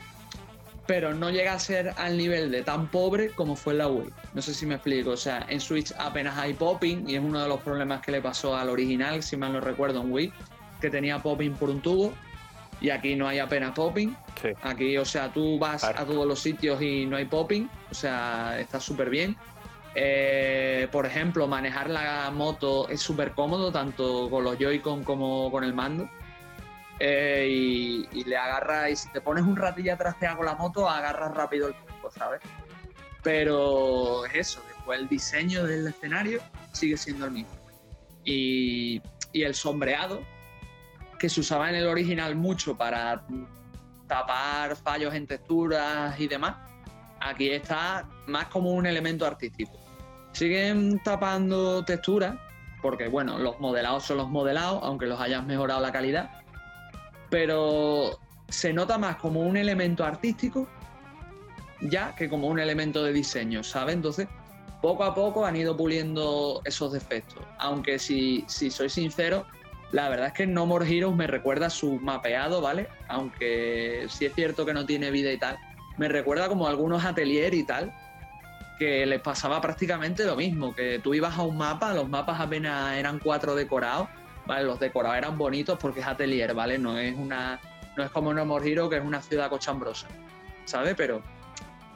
Pero 0.88 1.14
no 1.14 1.30
llega 1.30 1.54
a 1.54 1.60
ser 1.60 1.94
al 1.98 2.18
nivel 2.18 2.50
de 2.50 2.64
tan 2.64 2.90
pobre 2.90 3.30
como 3.30 3.56
fue 3.56 3.74
en 3.74 3.80
la 3.80 3.88
Wii. 3.88 4.10
No 4.34 4.42
sé 4.42 4.56
si 4.56 4.66
me 4.66 4.76
explico. 4.76 5.12
O 5.12 5.18
sea, 5.18 5.46
en 5.48 5.62
Switch 5.62 5.94
apenas 6.00 6.36
hay 6.40 6.54
popping 6.54 7.08
y 7.08 7.16
es 7.16 7.22
uno 7.22 7.40
de 7.40 7.48
los 7.48 7.62
problemas 7.62 8.02
que 8.02 8.12
le 8.12 8.22
pasó 8.22 8.56
al 8.56 8.70
original, 8.70 9.22
si 9.22 9.38
mal 9.38 9.54
no 9.54 9.62
recuerdo, 9.62 10.02
en 10.02 10.12
Wii, 10.12 10.34
que 10.82 10.90
tenía 10.90 11.20
popping 11.20 11.54
por 11.54 11.70
un 11.70 11.82
tubo 11.82 12.14
y 12.82 12.90
aquí 12.90 13.16
no 13.16 13.28
hay 13.28 13.40
apenas 13.40 13.72
popping. 13.72 14.16
Aquí, 14.62 14.98
o 14.98 15.06
sea, 15.06 15.32
tú 15.32 15.60
vas 15.60 15.84
a 15.84 16.06
todos 16.06 16.26
los 16.26 16.40
sitios 16.40 16.82
y 16.82 17.06
no 17.06 17.18
hay 17.18 17.26
popping, 17.26 17.70
o 17.92 17.94
sea, 17.94 18.60
está 18.60 18.80
súper 18.80 19.10
bien. 19.10 19.36
Eh, 19.96 20.88
por 20.92 21.06
ejemplo, 21.06 21.48
manejar 21.48 21.90
la 21.90 22.32
moto 22.32 22.88
es 22.90 23.02
súper 23.02 23.34
cómodo, 23.34 23.72
tanto 23.72 24.30
con 24.30 24.44
los 24.44 24.58
Joy-Con 24.58 25.04
como 25.04 25.52
con 25.52 25.64
el 25.64 25.74
mando. 25.74 26.10
Eh, 27.00 27.48
y, 28.12 28.24
le 28.26 28.38
agarras, 28.38 28.92
y 28.92 28.96
si 28.96 29.12
te 29.12 29.22
pones 29.22 29.44
un 29.44 29.56
ratillo 29.56 29.94
atrás 29.94 30.16
con 30.36 30.46
la 30.46 30.56
moto, 30.56 30.90
agarras 30.90 31.34
rápido 31.34 31.68
el 31.68 31.74
tiempo, 31.74 32.12
¿sabes? 32.12 32.42
Pero 33.24 34.26
es 34.26 34.36
eso, 34.36 34.64
después 34.68 35.00
el 35.00 35.08
diseño 35.08 35.66
del 35.66 35.88
escenario 35.88 36.42
sigue 36.72 36.98
siendo 36.98 37.26
el 37.26 37.32
mismo. 37.32 37.52
Y, 38.24 39.02
y 39.34 39.44
el 39.44 39.56
sombreado, 39.56 40.22
que 41.20 41.30
se 41.30 41.42
usaba 41.42 41.70
en 41.70 41.76
el 41.76 41.88
original 41.88 42.36
mucho 42.36 42.76
para 42.76 43.24
tapar 44.08 44.76
fallos 44.76 45.14
en 45.14 45.28
texturas 45.28 46.20
y 46.20 46.28
demás, 46.28 46.56
aquí 47.20 47.52
está 47.52 48.08
más 48.28 48.46
como 48.46 48.72
un 48.72 48.86
elemento 48.86 49.26
artístico. 49.26 49.74
Siguen 50.32 51.00
tapando 51.04 51.84
texturas, 51.86 52.36
porque 52.82 53.08
bueno, 53.08 53.38
los 53.38 53.60
modelados 53.60 54.06
son 54.06 54.18
los 54.18 54.30
modelados, 54.30 54.80
aunque 54.84 55.06
los 55.06 55.20
hayas 55.20 55.46
mejorado 55.46 55.82
la 55.82 55.92
calidad, 55.92 56.32
pero 57.30 58.20
se 58.48 58.74
nota 58.74 58.98
más 58.98 59.18
como 59.18 59.42
un 59.42 59.58
elemento 59.58 60.04
artístico 60.04 60.68
ya 61.82 62.16
que 62.16 62.30
como 62.30 62.48
un 62.48 62.60
elemento 62.60 63.04
de 63.04 63.14
diseño, 63.14 63.64
¿sabes? 63.64 63.96
Entonces, 63.96 64.28
poco 64.82 65.04
a 65.04 65.14
poco 65.14 65.46
han 65.46 65.56
ido 65.56 65.76
puliendo 65.76 66.62
esos 66.66 66.92
defectos. 66.92 67.44
Aunque 67.58 68.00
si, 68.00 68.44
si 68.48 68.70
soy 68.70 68.90
sincero, 68.90 69.46
la 69.92 70.10
verdad 70.10 70.28
es 70.28 70.34
que 70.34 70.48
No 70.48 70.66
More 70.66 70.88
Heroes 70.88 71.16
me 71.16 71.28
recuerda 71.28 71.70
su 71.70 72.00
mapeado, 72.00 72.62
¿vale? 72.62 72.88
Aunque 73.08 74.06
sí 74.10 74.26
es 74.26 74.34
cierto 74.34 74.66
que 74.66 74.74
no 74.74 74.86
tiene 74.86 75.12
vida 75.12 75.32
y 75.32 75.38
tal. 75.38 75.58
Me 75.98 76.08
recuerda 76.08 76.48
como 76.48 76.68
algunos 76.68 77.04
atelier 77.04 77.54
y 77.54 77.64
tal, 77.64 77.94
que 78.78 79.06
les 79.06 79.22
pasaba 79.22 79.60
prácticamente 79.60 80.24
lo 80.26 80.36
mismo, 80.36 80.74
que 80.74 81.00
tú 81.00 81.14
ibas 81.14 81.38
a 81.38 81.42
un 81.42 81.58
mapa, 81.58 81.94
los 81.94 82.08
mapas 82.08 82.40
apenas 82.40 82.98
eran 82.98 83.20
cuatro 83.20 83.56
decorados, 83.56 84.08
¿vale? 84.46 84.64
Los 84.64 84.80
decorados 84.80 85.18
eran 85.18 85.38
bonitos 85.38 85.78
porque 85.80 86.00
es 86.00 86.08
atelier, 86.08 86.54
¿vale? 86.54 86.78
No 86.78 86.98
es 86.98 87.16
una 87.18 87.60
no 87.98 88.06
es 88.06 88.12
como 88.12 88.34
No 88.34 88.46
More 88.46 88.72
Heroes, 88.72 88.90
que 88.90 88.98
es 88.98 89.04
una 89.04 89.22
ciudad 89.22 89.50
cochambrosa, 89.50 90.08
¿sabes? 90.66 90.96
Pero 90.96 91.22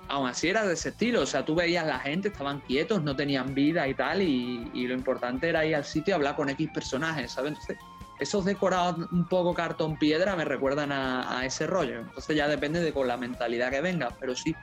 aún 0.08 0.28
así 0.28 0.50
era 0.50 0.66
de 0.66 0.74
ese 0.74 0.90
estilo. 0.90 1.22
O 1.22 1.26
sea, 1.26 1.46
tú 1.46 1.56
veías 1.56 1.86
la 1.86 2.00
gente, 2.00 2.30
estaban 2.30 2.62
quietos, 2.62 3.04
no 3.04 3.16
tenían 3.16 3.54
vida 3.54 3.88
y 3.88 3.94
tal, 3.94 4.22
y, 4.22 4.88
lo 4.88 4.94
importante 4.94 5.50
era 5.50 5.66
ir 5.66 5.76
al 5.76 5.86
sitio 5.86 6.12
y 6.12 6.16
hablar 6.16 6.36
con 6.36 6.50
X 6.50 6.70
personajes, 6.74 7.32
¿sabes? 7.32 7.52
Entonces, 7.52 7.78
esos 8.20 8.46
decorados 8.46 9.12
un 9.12 9.26
poco 9.28 9.54
cartón 9.54 9.98
piedra 9.98 10.36
me 10.36 10.46
recuerdan 10.46 10.92
a, 10.92 11.46
ese 11.46 11.68
rollo. 11.68 12.00
Entonces 12.00 12.36
ya 12.36 12.48
depende 12.48 12.80
de 12.80 12.94
con 12.94 13.08
la 13.08 13.18
mentalidad 13.18 13.72
que 13.72 13.82
venga, 13.82 14.16
pero 14.20 14.36
sí, 14.36 14.56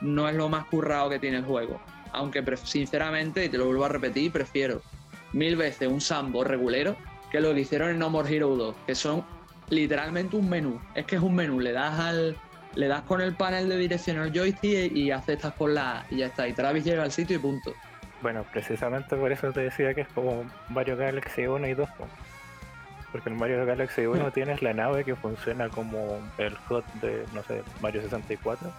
no 0.00 0.28
es 0.28 0.34
lo 0.34 0.48
más 0.48 0.66
currado 0.66 1.10
que 1.10 1.18
tiene 1.18 1.38
el 1.38 1.44
juego. 1.44 1.80
Aunque 2.12 2.44
sinceramente, 2.62 3.44
y 3.44 3.48
te 3.48 3.58
lo 3.58 3.66
vuelvo 3.66 3.84
a 3.84 3.88
repetir, 3.88 4.30
prefiero 4.32 4.82
mil 5.32 5.56
veces 5.56 5.88
un 5.88 6.00
Sambo 6.00 6.44
regulero 6.44 6.96
que 7.30 7.40
lo 7.40 7.54
que 7.54 7.60
hicieron 7.60 7.90
en 7.90 7.98
No 7.98 8.10
More 8.10 8.34
Hero 8.34 8.54
2, 8.54 8.74
que 8.86 8.94
son 8.94 9.24
literalmente 9.70 10.36
un 10.36 10.48
menú. 10.48 10.80
Es 10.94 11.06
que 11.06 11.16
es 11.16 11.22
un 11.22 11.34
menú, 11.34 11.60
le 11.60 11.72
das 11.72 11.98
al 11.98 12.36
le 12.74 12.88
das 12.88 13.02
con 13.02 13.20
el 13.20 13.34
panel 13.34 13.68
de 13.68 13.76
dirección 13.76 14.18
al 14.18 14.32
joystick 14.32 14.92
y 14.92 15.10
aceptas 15.10 15.52
por 15.54 15.70
la 15.70 16.04
y 16.10 16.18
ya 16.18 16.26
está. 16.26 16.48
Y 16.48 16.52
Travis 16.52 16.84
llega 16.84 17.02
al 17.02 17.12
sitio 17.12 17.36
y 17.36 17.38
punto. 17.38 17.72
Bueno, 18.22 18.44
precisamente 18.52 19.16
por 19.16 19.32
eso 19.32 19.52
te 19.52 19.60
decía 19.60 19.94
que 19.94 20.02
es 20.02 20.08
como 20.08 20.44
Mario 20.68 20.96
Galaxy 20.96 21.46
1 21.46 21.66
y 21.66 21.74
2. 21.74 21.88
Porque 23.10 23.28
en 23.28 23.36
Mario 23.36 23.66
Galaxy 23.66 24.06
1 24.06 24.30
tienes 24.34 24.62
la 24.62 24.72
nave 24.72 25.04
que 25.04 25.16
funciona 25.16 25.68
como 25.68 26.18
el 26.38 26.56
HUD 26.68 26.84
de, 27.00 27.24
no 27.34 27.42
sé, 27.42 27.62
Mario 27.80 28.02
64. 28.02 28.72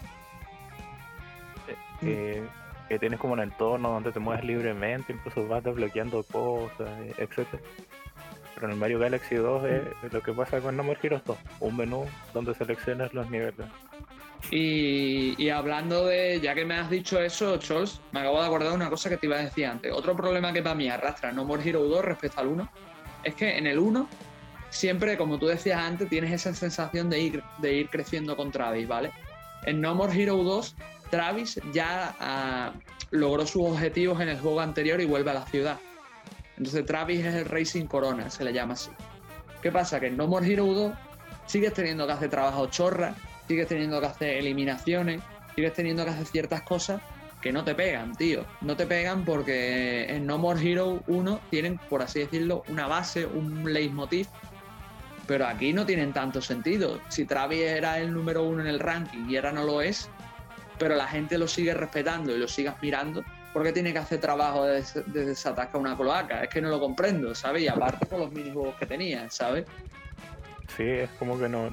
Eh, 2.01 2.41
mm. 2.41 2.87
que 2.89 2.99
tienes 2.99 3.19
como 3.19 3.33
un 3.33 3.41
entorno 3.41 3.91
donde 3.91 4.11
te 4.11 4.19
mueves 4.19 4.43
libremente, 4.43 5.13
incluso 5.13 5.47
vas 5.47 5.63
desbloqueando 5.63 6.23
cosas, 6.23 6.89
etcétera 7.17 7.61
pero 8.53 8.67
en 8.67 8.73
el 8.73 8.79
Mario 8.79 8.99
Galaxy 8.99 9.35
2 9.35 9.63
es 10.03 10.13
lo 10.13 10.21
que 10.21 10.33
pasa 10.33 10.59
con 10.59 10.77
No 10.77 10.83
More 10.83 10.99
Heroes 11.01 11.23
2, 11.25 11.37
un 11.61 11.77
menú 11.77 12.05
donde 12.33 12.53
seleccionas 12.53 13.13
los 13.13 13.29
niveles. 13.29 13.67
Y, 14.51 15.49
hablando 15.49 16.05
de, 16.07 16.39
ya 16.41 16.53
que 16.53 16.65
me 16.65 16.75
has 16.75 16.89
dicho 16.89 17.19
eso, 17.21 17.57
Chols, 17.57 18.01
me 18.11 18.19
acabo 18.19 18.41
de 18.41 18.47
acordar 18.47 18.69
de 18.69 18.75
una 18.75 18.89
cosa 18.89 19.09
que 19.09 19.17
te 19.17 19.25
iba 19.25 19.37
a 19.37 19.43
decir 19.43 19.65
antes. 19.65 19.91
Otro 19.91 20.15
problema 20.15 20.51
que 20.51 20.61
para 20.61 20.75
mí 20.75 20.89
arrastra 20.89 21.31
No 21.31 21.45
More 21.45 21.67
Heroes 21.67 21.89
2 21.89 22.05
respecto 22.05 22.41
al 22.41 22.47
1 22.47 22.69
es 23.23 23.35
que 23.35 23.57
en 23.57 23.67
el 23.67 23.79
1 23.79 24.07
siempre, 24.69 25.17
como 25.17 25.39
tú 25.39 25.47
decías 25.47 25.79
antes, 25.79 26.09
tienes 26.09 26.31
esa 26.31 26.53
sensación 26.53 27.09
de 27.09 27.19
ir, 27.19 27.43
de 27.59 27.73
ir 27.73 27.89
creciendo 27.89 28.35
con 28.35 28.51
Travis, 28.51 28.87
¿vale? 28.87 29.11
En 29.65 29.79
No 29.79 29.95
More 29.95 30.21
Heroes 30.21 30.45
2, 30.45 30.75
Travis 31.09 31.59
ya 31.71 32.15
ah, 32.19 32.73
logró 33.11 33.45
sus 33.47 33.63
objetivos 33.63 34.19
en 34.19 34.29
el 34.29 34.39
juego 34.39 34.59
anterior 34.59 34.99
y 34.99 35.05
vuelve 35.05 35.31
a 35.31 35.35
la 35.35 35.45
ciudad. 35.45 35.79
Entonces 36.57 36.85
Travis 36.85 37.25
es 37.25 37.35
el 37.35 37.45
Racing 37.45 37.85
Corona, 37.85 38.29
se 38.29 38.43
le 38.43 38.53
llama 38.53 38.73
así. 38.73 38.91
¿Qué 39.61 39.71
pasa? 39.71 39.99
Que 39.99 40.07
en 40.07 40.17
No 40.17 40.27
More 40.27 40.51
Hero 40.51 40.65
2 40.65 40.93
sigues 41.45 41.73
teniendo 41.73 42.05
que 42.05 42.13
hacer 42.13 42.29
trabajo 42.29 42.67
chorra, 42.67 43.15
sigues 43.47 43.67
teniendo 43.67 43.99
que 43.99 44.07
hacer 44.07 44.37
eliminaciones, 44.37 45.21
sigues 45.55 45.73
teniendo 45.73 46.03
que 46.03 46.11
hacer 46.11 46.25
ciertas 46.25 46.61
cosas 46.61 47.01
que 47.41 47.51
no 47.51 47.63
te 47.63 47.75
pegan, 47.75 48.15
tío. 48.15 48.45
No 48.61 48.77
te 48.77 48.87
pegan 48.87 49.25
porque 49.25 50.05
en 50.07 50.25
No 50.25 50.37
More 50.37 50.61
Hero 50.61 51.03
1 51.07 51.39
tienen, 51.49 51.77
por 51.89 52.01
así 52.01 52.19
decirlo, 52.19 52.63
una 52.69 52.87
base, 52.87 53.25
un 53.25 53.71
leitmotiv. 53.71 54.27
Pero 55.27 55.47
aquí 55.47 55.73
no 55.73 55.85
tienen 55.85 56.13
tanto 56.13 56.41
sentido. 56.41 56.99
Si 57.09 57.25
Travis 57.25 57.61
era 57.61 57.99
el 57.99 58.13
número 58.13 58.43
uno 58.43 58.61
en 58.61 58.67
el 58.67 58.79
ranking 58.79 59.29
y 59.29 59.35
ahora 59.35 59.51
no 59.53 59.63
lo 59.63 59.81
es, 59.81 60.09
pero 60.77 60.95
la 60.95 61.07
gente 61.07 61.37
lo 61.37 61.47
sigue 61.47 61.73
respetando 61.73 62.35
y 62.35 62.39
lo 62.39 62.47
sigue 62.47 62.69
admirando, 62.69 63.23
¿por 63.53 63.63
qué 63.63 63.71
tiene 63.71 63.93
que 63.93 63.99
hacer 63.99 64.19
trabajo 64.19 64.65
de, 64.65 64.83
desatascar 65.05 65.79
una 65.79 65.95
cloaca? 65.95 66.43
Es 66.43 66.49
que 66.49 66.61
no 66.61 66.69
lo 66.69 66.79
comprendo, 66.79 67.33
¿sabes? 67.35 67.63
Y 67.63 67.67
aparte 67.67 68.07
con 68.07 68.19
los 68.19 68.31
minijuegos 68.31 68.75
que 68.75 68.85
tenía, 68.85 69.29
¿sabes? 69.29 69.65
Sí, 70.75 70.83
es 70.83 71.09
como 71.19 71.37
que 71.37 71.47
no, 71.47 71.69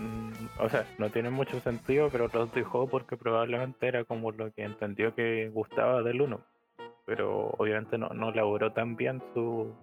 o 0.58 0.68
sea, 0.68 0.84
no 0.98 1.08
tiene 1.10 1.30
mucho 1.30 1.58
sentido, 1.60 2.10
pero 2.10 2.28
los 2.32 2.52
dejó 2.52 2.86
porque 2.86 3.16
probablemente 3.16 3.88
era 3.88 4.04
como 4.04 4.30
lo 4.30 4.52
que 4.52 4.62
entendió 4.62 5.14
que 5.14 5.48
gustaba 5.48 6.02
del 6.02 6.20
uno. 6.20 6.42
Pero 7.06 7.54
obviamente 7.58 7.96
no, 7.96 8.10
no 8.10 8.28
elaboró 8.28 8.72
tan 8.72 8.96
bien 8.96 9.22
su 9.32 9.74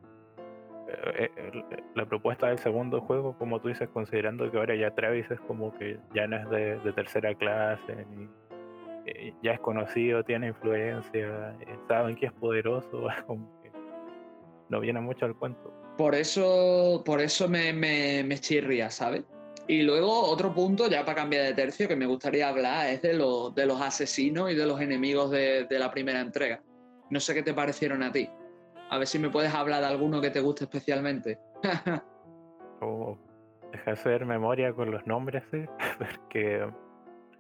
eh, 0.88 1.30
eh, 1.36 1.64
la 1.96 2.06
propuesta 2.06 2.48
del 2.48 2.60
segundo 2.60 3.02
juego, 3.02 3.38
como 3.38 3.60
tú 3.60 3.70
dices, 3.70 3.90
considerando 3.90 4.50
que 4.52 4.58
ahora 4.58 4.76
ya 4.76 4.92
Travis 4.92 5.30
es 5.32 5.40
como 5.42 5.78
que 5.78 6.00
ya 6.14 6.28
no 6.28 6.38
es 6.38 6.50
de, 6.50 6.80
de 6.80 6.94
tercera 6.94 7.34
clase 7.36 8.06
ni 8.12 8.30
eh, 9.08 9.34
ya 9.42 9.54
es 9.54 9.60
conocido, 9.62 10.22
tiene 10.24 10.48
influencia, 10.48 11.56
eh, 11.62 11.78
saben 11.88 12.16
que 12.18 12.26
es 12.26 12.34
poderoso, 12.34 13.08
como 13.26 13.62
que 13.62 13.72
no 14.70 14.80
viene 14.82 15.00
mucho 15.00 15.26
al 15.26 15.36
cuento. 15.36 15.74
Por 15.98 16.14
eso, 16.14 17.02
por 17.06 17.22
eso 17.22 17.48
me, 17.48 17.72
me, 17.72 18.38
chirría, 18.40 18.90
¿sabes? 18.90 19.24
Y 19.68 19.82
luego 19.82 20.12
otro 20.30 20.54
punto, 20.54 20.90
ya 20.90 21.06
para 21.06 21.16
cambiar 21.16 21.46
de 21.46 21.54
tercio, 21.54 21.88
que 21.88 21.96
me 21.96 22.06
gustaría 22.06 22.50
hablar 22.50 22.88
es 22.88 23.02
de, 23.02 23.14
los, 23.14 23.56
de 23.56 23.66
los 23.66 23.82
asesinos 23.82 24.52
y 24.52 24.56
de 24.56 24.66
los 24.66 24.80
enemigos 24.82 25.32
de, 25.32 25.66
la 25.70 25.90
primera 25.90 26.20
entrega. 26.20 26.62
No 27.10 27.20
sé 27.20 27.34
qué 27.34 27.44
te 27.44 27.54
parecieron 27.54 28.04
a 28.04 28.12
ti. 28.12 28.30
A 28.90 28.98
ver 28.98 29.08
si 29.08 29.20
me 29.20 29.30
puedes 29.30 29.54
hablar 29.54 29.82
de 29.82 29.88
alguno 29.88 30.22
que 30.22 30.30
te 30.30 30.42
guste 30.42 30.66
especialmente. 30.66 31.40
oh, 32.82 33.18
deja 33.72 33.92
hacer 33.92 34.26
memoria 34.26 34.74
con 34.74 34.92
los 34.92 35.06
nombres, 35.08 35.44
¿eh? 35.54 35.68
porque... 35.98 36.70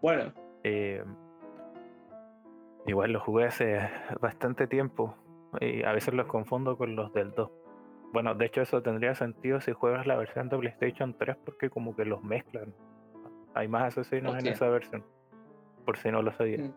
Bueno. 0.02 0.34
Eh, 0.64 1.04
Igual 2.88 3.12
los 3.12 3.22
jugué 3.24 3.46
hace 3.46 3.80
bastante 4.22 4.66
tiempo 4.66 5.16
y 5.60 5.84
a 5.84 5.92
veces 5.92 6.14
los 6.14 6.28
confundo 6.28 6.78
con 6.78 6.96
los 6.96 7.14
del 7.14 7.32
2. 7.32 7.52
Bueno, 8.14 8.34
de 8.34 8.46
hecho 8.46 8.62
eso 8.62 8.82
tendría 8.82 9.14
sentido 9.14 9.60
si 9.60 9.74
juegas 9.74 10.08
la 10.08 10.16
versión 10.16 10.48
de 10.50 10.58
PlayStation 10.58 11.16
3 11.18 11.36
porque 11.44 11.70
como 11.70 11.96
que 11.96 12.06
los 12.06 12.24
mezclan. 12.24 12.74
Hay 13.54 13.68
más 13.68 13.98
asesinos 13.98 14.38
en 14.40 14.48
esa 14.48 14.70
versión, 14.70 15.04
por 15.86 15.98
si 15.98 16.10
no 16.12 16.22
lo 16.22 16.32
sabía. 16.32 16.60
Mm. 16.60 16.74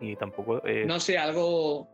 Y 0.00 0.16
tampoco... 0.16 0.64
Eh, 0.66 0.84
no 0.86 1.00
sé, 1.00 1.16
algo, 1.16 1.88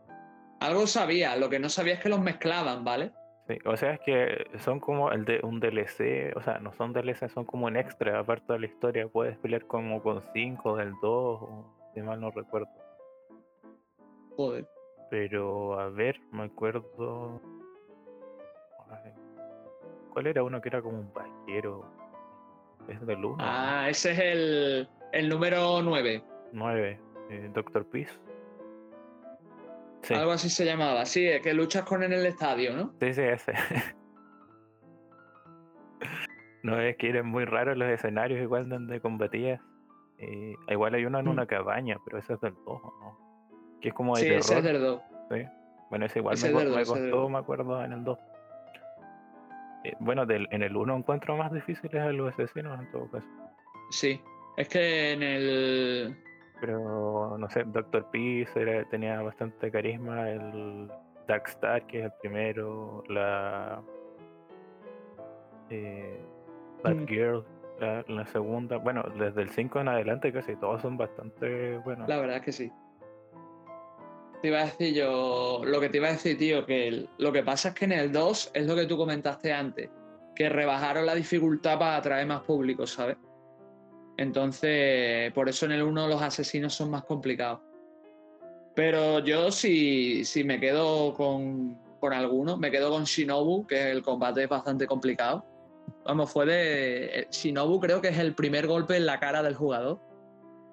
algo 0.59 0.85
sabía, 0.85 1.35
lo 1.37 1.49
que 1.49 1.59
no 1.59 1.69
sabía 1.69 1.93
es 1.93 1.99
que 2.01 2.09
los 2.09 2.19
mezclaban, 2.19 2.83
¿vale? 2.83 3.11
Sí, 3.47 3.57
o 3.65 3.77
sea, 3.77 3.93
es 3.93 3.99
que 4.01 4.47
son 4.57 4.79
como 4.79 5.11
el 5.11 5.23
de 5.23 5.39
un 5.43 5.59
DLC, 5.59 6.35
o 6.35 6.41
sea, 6.41 6.59
no 6.59 6.73
son 6.73 6.93
DLC, 6.93 7.29
son 7.29 7.45
como 7.45 7.67
un 7.67 7.77
extra, 7.77 8.19
aparte 8.19 8.53
de 8.53 8.59
la 8.59 8.65
historia, 8.65 9.07
puedes 9.07 9.37
pelear 9.37 9.65
como 9.67 10.01
con 10.01 10.23
5 10.33 10.75
del 10.77 10.93
2, 11.01 11.03
o, 11.03 11.91
si 11.93 12.01
mal 12.01 12.19
no 12.19 12.31
recuerdo. 12.31 12.67
Joder. 14.35 14.67
Pero 15.09 15.79
a 15.79 15.89
ver, 15.89 16.19
me 16.31 16.43
acuerdo. 16.43 17.41
¿Cuál 20.11 20.27
era 20.27 20.43
uno 20.43 20.61
que 20.61 20.69
era 20.69 20.81
como 20.81 20.99
un 20.99 21.13
vaquero? 21.13 21.85
Es 22.87 23.05
de 23.05 23.15
luz. 23.15 23.37
Ah, 23.39 23.87
ese 23.89 24.11
es 24.11 24.19
el, 24.19 24.89
el 25.11 25.29
número 25.29 25.81
9. 25.81 26.23
9. 26.53 26.99
Eh, 27.29 27.49
Doctor 27.53 27.85
Peace. 27.85 28.13
Algo 30.13 30.31
así 30.31 30.49
se 30.49 30.65
llamaba. 30.65 31.05
Sí, 31.05 31.25
es 31.27 31.41
que 31.41 31.53
luchas 31.53 31.83
con 31.83 32.03
él 32.03 32.13
en 32.13 32.19
el 32.19 32.25
estadio, 32.27 32.75
¿no? 32.75 32.93
Sí, 32.99 33.13
sí, 33.13 33.21
ese. 33.21 33.53
no 36.63 36.79
es 36.79 36.95
que 36.97 37.09
eran 37.09 37.27
muy 37.27 37.45
raros 37.45 37.75
los 37.77 37.89
escenarios 37.89 38.39
igual 38.41 38.69
donde 38.69 39.01
combatías. 39.01 39.59
Eh, 40.19 40.55
igual 40.69 40.93
hay 40.93 41.05
uno 41.05 41.19
en 41.19 41.25
mm. 41.25 41.29
una 41.29 41.47
cabaña, 41.47 41.97
pero 42.05 42.19
ese 42.19 42.33
es 42.33 42.41
del 42.41 42.53
2, 42.65 42.81
¿no? 43.01 43.24
Que 43.81 43.89
es 43.89 43.93
como 43.93 44.15
de 44.15 44.21
sí, 44.21 44.29
ese 44.29 44.57
es 44.57 44.63
del 44.63 44.81
2. 44.81 45.01
Sí. 45.31 45.45
Bueno, 45.89 46.05
ese 46.05 46.19
igual 46.19 46.37
me, 46.41 46.65
me 46.65 46.85
costó, 46.85 47.29
me 47.29 47.37
acuerdo, 47.37 47.83
en 47.83 47.93
el 47.93 48.03
2. 48.03 48.19
Eh, 49.83 49.93
bueno, 49.99 50.25
del, 50.25 50.47
en 50.51 50.63
el 50.63 50.75
1 50.75 50.97
encuentro 50.97 51.37
más 51.37 51.53
difíciles 51.53 52.01
a 52.01 52.11
los 52.11 52.33
asesinos 52.33 52.79
en 52.79 52.91
todo 52.91 53.09
caso. 53.11 53.27
Sí, 53.91 54.19
es 54.57 54.67
que 54.67 55.13
en 55.13 55.23
el. 55.23 56.17
Pero 56.59 57.37
no 57.37 57.49
sé, 57.49 57.63
Doctor 57.65 58.09
Peace 58.11 58.85
tenía 58.89 59.21
bastante 59.21 59.69
carisma. 59.69 60.29
El 60.29 60.91
Darkstar, 61.27 61.85
que 61.85 61.99
es 61.99 62.05
el 62.05 62.11
primero. 62.21 63.03
La. 63.07 63.81
Eh, 65.69 66.19
Batgirl, 66.83 67.39
mm. 67.39 67.81
la, 67.81 68.05
la, 68.07 68.25
segunda. 68.27 68.77
Bueno, 68.77 69.03
desde 69.19 69.43
el 69.43 69.49
5 69.49 69.81
en 69.81 69.87
adelante 69.87 70.33
casi 70.33 70.55
todos 70.55 70.81
son 70.81 70.97
bastante 70.97 71.77
buenos. 71.77 72.07
La 72.09 72.17
verdad 72.17 72.37
es 72.37 72.43
que 72.43 72.51
sí 72.51 72.71
te 74.45 74.49
iba 74.49 74.61
a 74.61 74.65
decir 74.65 74.93
yo, 74.93 75.63
lo 75.65 75.81
que 75.81 75.89
te 75.89 75.97
iba 75.97 76.07
a 76.07 76.11
decir, 76.11 76.37
tío, 76.37 76.67
que 76.67 77.07
lo 77.17 77.31
que 77.31 77.41
pasa 77.41 77.69
es 77.69 77.73
que 77.73 77.85
en 77.85 77.93
el 77.93 78.11
2 78.11 78.51
es 78.53 78.67
lo 78.67 78.75
que 78.75 78.85
tú 78.85 78.95
comentaste 78.95 79.51
antes, 79.51 79.89
que 80.35 80.49
rebajaron 80.49 81.07
la 81.07 81.15
dificultad 81.15 81.79
para 81.79 81.95
atraer 81.95 82.27
más 82.27 82.41
público, 82.41 82.85
¿sabes? 82.85 83.17
Entonces, 84.17 85.33
por 85.33 85.49
eso 85.49 85.65
en 85.65 85.71
el 85.71 85.81
1 85.81 86.07
los 86.07 86.21
asesinos 86.21 86.75
son 86.75 86.91
más 86.91 87.03
complicados. 87.05 87.61
Pero 88.75 89.17
yo 89.17 89.49
si, 89.49 90.23
si 90.25 90.43
me 90.43 90.59
quedo 90.59 91.15
con, 91.15 91.75
con 91.99 92.13
alguno, 92.13 92.55
me 92.55 92.69
quedo 92.69 92.91
con 92.91 93.05
Shinobu, 93.05 93.65
que 93.65 93.89
el 93.89 94.03
combate 94.03 94.43
es 94.43 94.49
bastante 94.49 94.85
complicado. 94.85 95.43
Vamos, 96.03 96.31
fue 96.31 96.45
de... 96.45 97.05
Eh, 97.05 97.27
Shinobu 97.31 97.79
creo 97.79 97.99
que 97.99 98.09
es 98.09 98.19
el 98.19 98.35
primer 98.35 98.67
golpe 98.67 98.95
en 98.95 99.07
la 99.07 99.19
cara 99.19 99.41
del 99.41 99.55
jugador. 99.55 99.99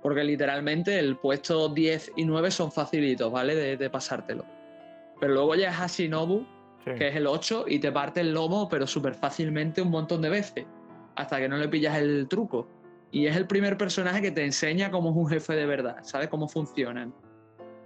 Porque 0.03 0.25
literalmente 0.25 0.99
el 0.99 1.17
puesto 1.17 1.69
10 1.69 2.13
y 2.17 2.25
9 2.25 2.51
son 2.51 2.73
facilitos, 2.73 3.31
¿vale? 3.31 3.55
De, 3.55 3.77
de 3.77 3.91
pasártelo. 3.91 4.45
Pero 5.21 5.35
luego 5.35 5.55
llegas 5.55 5.81
a 5.81 5.87
Shinobu, 5.87 6.45
que 6.85 7.09
es 7.09 7.15
el 7.15 7.29
8, 7.29 7.67
y 7.69 7.79
te 7.79 7.93
parte 7.93 8.21
el 8.21 8.35
lomo, 8.35 8.69
pero 8.69 8.87
súper 8.87 9.15
fácilmente 9.15 9.81
un 9.81 9.91
montón 9.91 10.21
de 10.23 10.31
veces. 10.31 10.67
Hasta 11.15 11.39
que 11.39 11.49
no 11.49 11.57
le 11.57 11.69
pillas 11.69 11.97
el 11.99 12.27
truco. 12.29 12.67
Y 13.13 13.27
es 13.27 13.37
el 13.37 13.47
primer 13.47 13.77
personaje 13.77 14.21
que 14.21 14.33
te 14.33 14.45
enseña 14.45 14.91
cómo 14.91 15.11
es 15.11 15.17
un 15.17 15.29
jefe 15.29 15.55
de 15.55 15.67
verdad, 15.67 15.99
¿sabes? 16.03 16.29
Cómo 16.29 16.49
funcionan. 16.49 17.15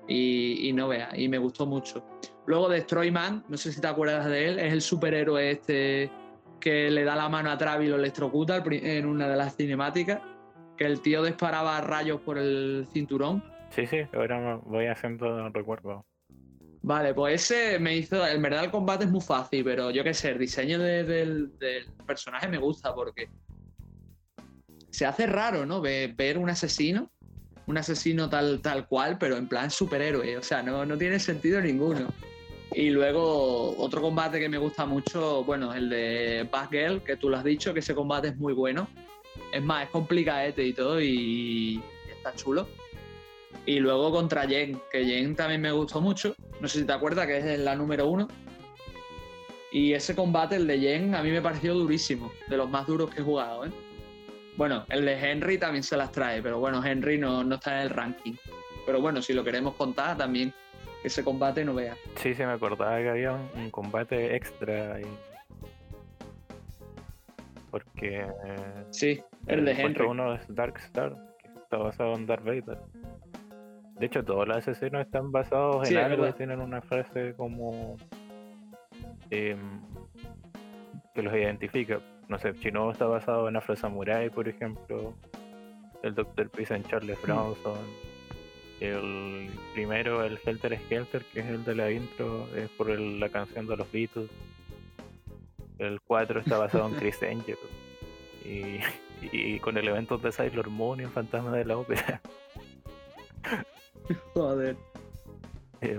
Y, 0.09 0.69
y 0.69 0.73
no 0.73 0.89
veas, 0.89 1.19
y 1.19 1.29
me 1.29 1.37
gustó 1.37 1.67
mucho. 1.67 2.03
Luego 2.47 2.69
Destroyman, 2.69 3.45
no 3.49 3.57
sé 3.57 3.73
si 3.73 3.81
te 3.81 3.89
acuerdas 3.89 4.25
de 4.27 4.49
él, 4.49 4.59
es 4.59 4.73
el 4.73 4.81
superhéroe 4.81 5.51
este 5.51 6.11
que 6.61 6.91
le 6.91 7.05
da 7.05 7.17
la 7.17 7.29
mano 7.29 7.51
a 7.51 7.59
Travis 7.59 7.89
y 7.89 7.91
lo 7.91 7.97
electrocuta 7.97 8.63
en 8.65 9.05
una 9.05 9.29
de 9.29 9.37
las 9.37 9.57
cinemáticas 9.57 10.21
que 10.77 10.85
el 10.85 11.01
tío 11.01 11.23
disparaba 11.23 11.81
rayos 11.81 12.21
por 12.21 12.39
el 12.39 12.87
cinturón. 12.93 13.43
Sí, 13.71 13.87
sí, 13.87 13.99
ahora 14.13 14.57
voy 14.65 14.87
haciendo 14.87 15.49
recuerdo. 15.51 16.07
Vale, 16.83 17.15
pues 17.15 17.51
ese 17.51 17.79
me 17.79 17.97
hizo. 17.97 18.25
En 18.27 18.41
verdad, 18.41 18.65
el 18.65 18.71
combate 18.71 19.05
es 19.05 19.11
muy 19.11 19.21
fácil, 19.21 19.65
pero 19.65 19.91
yo 19.91 20.05
qué 20.05 20.15
sé, 20.15 20.31
el 20.31 20.39
diseño 20.39 20.79
del 20.79 21.53
personaje 22.07 22.47
me 22.49 22.59
gusta 22.59 22.95
porque 22.95 23.29
se 24.91 25.05
hace 25.05 25.27
raro, 25.27 25.67
¿no? 25.67 25.81
Ver, 25.81 26.39
un 26.39 26.49
asesino, 26.49 27.11
un 27.67 27.77
asesino 27.77 28.31
tal, 28.31 28.61
tal 28.63 28.87
cual, 28.87 29.19
pero 29.19 29.37
en 29.37 29.49
plan 29.49 29.71
superhéroe. 29.71 30.39
O 30.39 30.43
sea, 30.43 30.63
no, 30.63 30.87
no 30.87 30.97
tiene 30.97 31.19
sentido 31.19 31.61
ninguno. 31.61 32.09
Y 32.73 32.91
luego 32.91 33.77
otro 33.79 34.01
combate 34.01 34.39
que 34.39 34.49
me 34.49 34.59
gusta 34.59 34.87
mucho, 34.87 35.45
bueno, 35.45 35.75
el 35.75 35.89
de 35.89 36.49
Girl, 36.71 37.03
que 37.03 37.17
tú 37.17 37.29
lo 37.29 37.37
has 37.37 37.45
dicho, 37.45 37.75
que 37.75 37.81
ese 37.81 37.95
combate 37.95 38.29
es 38.29 38.37
muy 38.37 38.53
bueno. 38.53 38.89
Es 39.57 39.63
más, 39.63 39.85
es 39.85 39.91
complicadete 39.91 40.65
y 40.65 40.73
todo 40.73 41.01
y 41.01 41.83
está 42.15 42.35
chulo. 42.35 42.69
Y 43.65 43.81
luego 43.81 44.13
contra 44.13 44.47
Jen, 44.47 44.81
que 44.93 45.05
Jen 45.05 45.35
también 45.35 45.63
me 45.63 45.73
gustó 45.73 46.01
mucho. 46.01 46.37
No 46.61 46.69
sé 46.69 46.81
si 46.81 46.85
te 46.85 46.93
acuerdas 46.93 47.27
que 47.27 47.39
es 47.39 47.59
la 47.59 47.75
número 47.75 48.07
uno. 48.07 48.29
Y 49.73 49.95
ese 49.95 50.15
combate, 50.15 50.57
el 50.57 50.67
de 50.67 50.79
Jen, 50.79 51.15
a 51.15 51.23
mí 51.23 51.31
me 51.31 51.41
pareció 51.41 51.75
durísimo, 51.75 52.33
de 52.49 52.57
los 52.57 52.69
más 52.69 52.87
duros 52.87 53.11
que 53.11 53.21
he 53.21 53.25
jugado. 53.25 53.65
¿eh? 53.65 53.71
Bueno, 54.57 54.85
el 54.89 55.05
de 55.05 55.15
Henry 55.15 55.59
también 55.59 55.83
se 55.83 55.97
las 55.97 56.13
trae, 56.13 56.43
pero 56.43 56.59
bueno, 56.61 56.85
Henry 56.85 57.19
no, 57.19 57.43
no 57.43 57.57
está 57.57 57.77
en 57.77 57.83
el 57.83 57.91
ranking. 57.91 58.35
Pero 58.85 59.01
bueno, 59.01 59.21
si 59.21 59.33
lo 59.33 59.43
queremos 59.43 59.75
contar, 59.75 60.17
también 60.17 60.53
ese 61.03 61.25
combate 61.25 61.65
no 61.65 61.75
vea. 61.75 61.97
Sí, 62.17 62.35
se 62.35 62.47
me 62.47 62.53
acordaba 62.53 62.99
que 62.99 63.09
había 63.09 63.33
un, 63.33 63.71
combate 63.71 64.37
extra 64.37 64.95
ahí. 64.95 65.07
Porque. 67.71 68.27
Sí, 68.91 69.23
el, 69.47 69.65
de 69.65 69.73
Henry. 69.73 70.05
uno 70.07 70.35
es 70.35 70.55
Dark 70.55 70.77
Star, 70.79 71.15
que 71.39 71.49
está 71.59 71.77
basado 71.79 72.15
en 72.15 72.27
Darth 72.27 72.45
Vader. 72.45 72.79
De 73.99 74.07
hecho, 74.07 74.25
todos 74.25 74.47
los 74.47 74.59
asesinos 74.59 75.01
están 75.07 75.33
basados 75.33 75.91
en 75.91 75.99
algo, 75.99 76.33
tienen 76.35 76.61
una 76.61 76.83
frase 76.83 77.35
como. 77.37 77.97
Em, 79.31 79.81
que 81.15 81.23
los 81.23 81.33
identifica. 81.35 82.01
No 82.29 82.39
sé, 82.39 82.55
Chino 82.55 82.91
está 82.91 83.07
basado 83.07 83.49
en 83.49 83.57
Afro 83.57 83.75
Samurai, 83.75 84.29
por 84.31 84.49
ejemplo. 84.49 85.15
El 86.03 86.15
Dr. 86.15 86.51
Peace 86.51 86.75
en 86.75 86.85
Charles 86.85 87.19
mm. 87.19 87.23
Bronson. 87.23 87.79
El 88.81 89.49
primero, 89.73 90.23
el 90.23 90.39
Helter 90.45 90.79
Skelter, 90.79 91.25
que 91.33 91.41
es 91.41 91.47
el 91.47 91.65
de 91.65 91.75
la 91.75 91.91
intro, 91.91 92.47
es 92.55 92.69
por 92.71 92.89
la 92.91 93.29
canción 93.31 93.67
de 93.67 93.77
los 93.77 93.91
Beatles. 93.91 94.29
El 95.79 96.01
4 96.03 96.41
está 96.41 96.59
basado 96.59 96.89
en 96.89 96.95
Chris 96.99 97.23
Angel. 97.23 97.57
Y, 98.45 98.81
y, 99.23 99.59
con 99.61 99.77
elementos 99.77 100.23
de 100.23 100.33
Sailor 100.33 100.71
Moon 100.71 101.01
y 101.01 101.05
un 101.05 101.11
fantasma 101.11 101.57
de 101.57 101.65
la 101.65 101.79
ópera. 101.79 102.21
Joder. 104.35 104.77
Eh, 105.81 105.99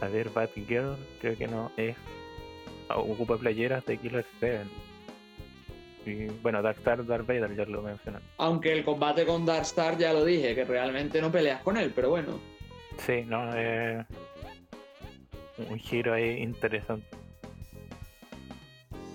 a 0.00 0.08
ver, 0.08 0.30
Batgirl, 0.30 0.96
creo 1.20 1.36
que 1.36 1.48
no 1.48 1.70
es. 1.76 1.96
Ocupa 2.88 3.36
playeras 3.36 3.84
de 3.84 3.98
Killer 3.98 4.24
7 4.40 4.64
bueno, 6.42 6.62
Darkstar, 6.62 7.04
Darth 7.04 7.26
Vader 7.26 7.54
ya 7.54 7.64
lo 7.64 7.82
mencioné. 7.82 8.18
Aunque 8.38 8.72
el 8.72 8.84
combate 8.84 9.26
con 9.26 9.44
Darkstar 9.44 9.98
ya 9.98 10.12
lo 10.12 10.24
dije, 10.24 10.54
que 10.54 10.64
realmente 10.64 11.20
no 11.20 11.30
peleas 11.30 11.62
con 11.62 11.76
él, 11.76 11.92
pero 11.94 12.10
bueno. 12.10 12.40
Sí, 12.98 13.24
no, 13.26 13.54
es 13.54 14.06
un 15.68 15.78
giro 15.78 16.14
ahí 16.14 16.42
interesante. 16.42 17.06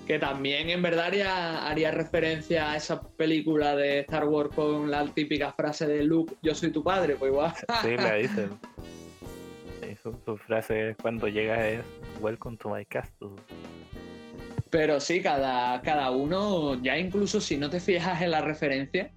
Que 0.07 0.19
también 0.19 0.69
en 0.69 0.81
verdad 0.81 1.07
haría, 1.07 1.91
referencia 1.91 2.71
a 2.71 2.77
esa 2.77 3.01
película 3.01 3.75
de 3.75 3.99
Star 3.99 4.25
Wars 4.25 4.53
con 4.53 4.91
la 4.91 5.05
típica 5.05 5.53
frase 5.53 5.87
de 5.87 6.03
Luke, 6.03 6.35
yo 6.41 6.53
soy 6.53 6.71
tu 6.71 6.83
padre, 6.83 7.15
pues 7.15 7.31
igual. 7.31 7.53
Sí, 7.81 7.95
la 7.95 8.15
dicen. 8.15 8.49
su, 10.01 10.13
su, 10.25 10.37
frase 10.37 10.95
cuando 11.01 11.27
llega 11.27 11.69
es 11.69 11.81
Welcome 12.19 12.57
to 12.57 12.69
my 12.69 12.85
castle. 12.85 13.29
Pero 14.69 14.99
sí, 14.99 15.21
cada, 15.21 15.79
cada 15.83 16.09
uno, 16.09 16.81
ya 16.81 16.97
incluso 16.97 17.39
si 17.39 17.57
no 17.57 17.69
te 17.69 17.79
fijas 17.79 18.21
en 18.23 18.31
la 18.31 18.41
referencia, 18.41 19.11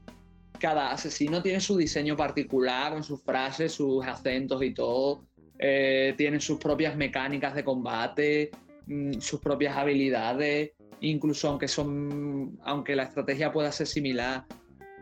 cada 0.59 0.91
asesino 0.91 1.43
tiene 1.43 1.61
su 1.61 1.77
diseño 1.77 2.17
particular, 2.17 2.93
con 2.93 3.03
sus 3.03 3.23
frases, 3.23 3.73
sus 3.73 4.05
acentos 4.07 4.63
y 4.63 4.75
todo. 4.75 5.25
Eh, 5.59 6.15
tienen 6.19 6.41
sus 6.43 6.59
propias 6.59 6.95
mecánicas 6.97 7.55
de 7.55 7.65
combate, 7.65 8.51
mm, 8.87 9.15
sus 9.15 9.41
propias 9.41 9.77
habilidades. 9.77 10.73
Incluso 11.01 11.49
aunque 11.49 11.69
son. 11.69 12.59
aunque 12.65 12.97
la 12.97 13.05
estrategia 13.05 13.53
pueda 13.53 13.71
ser 13.71 13.87
similar, 13.87 14.45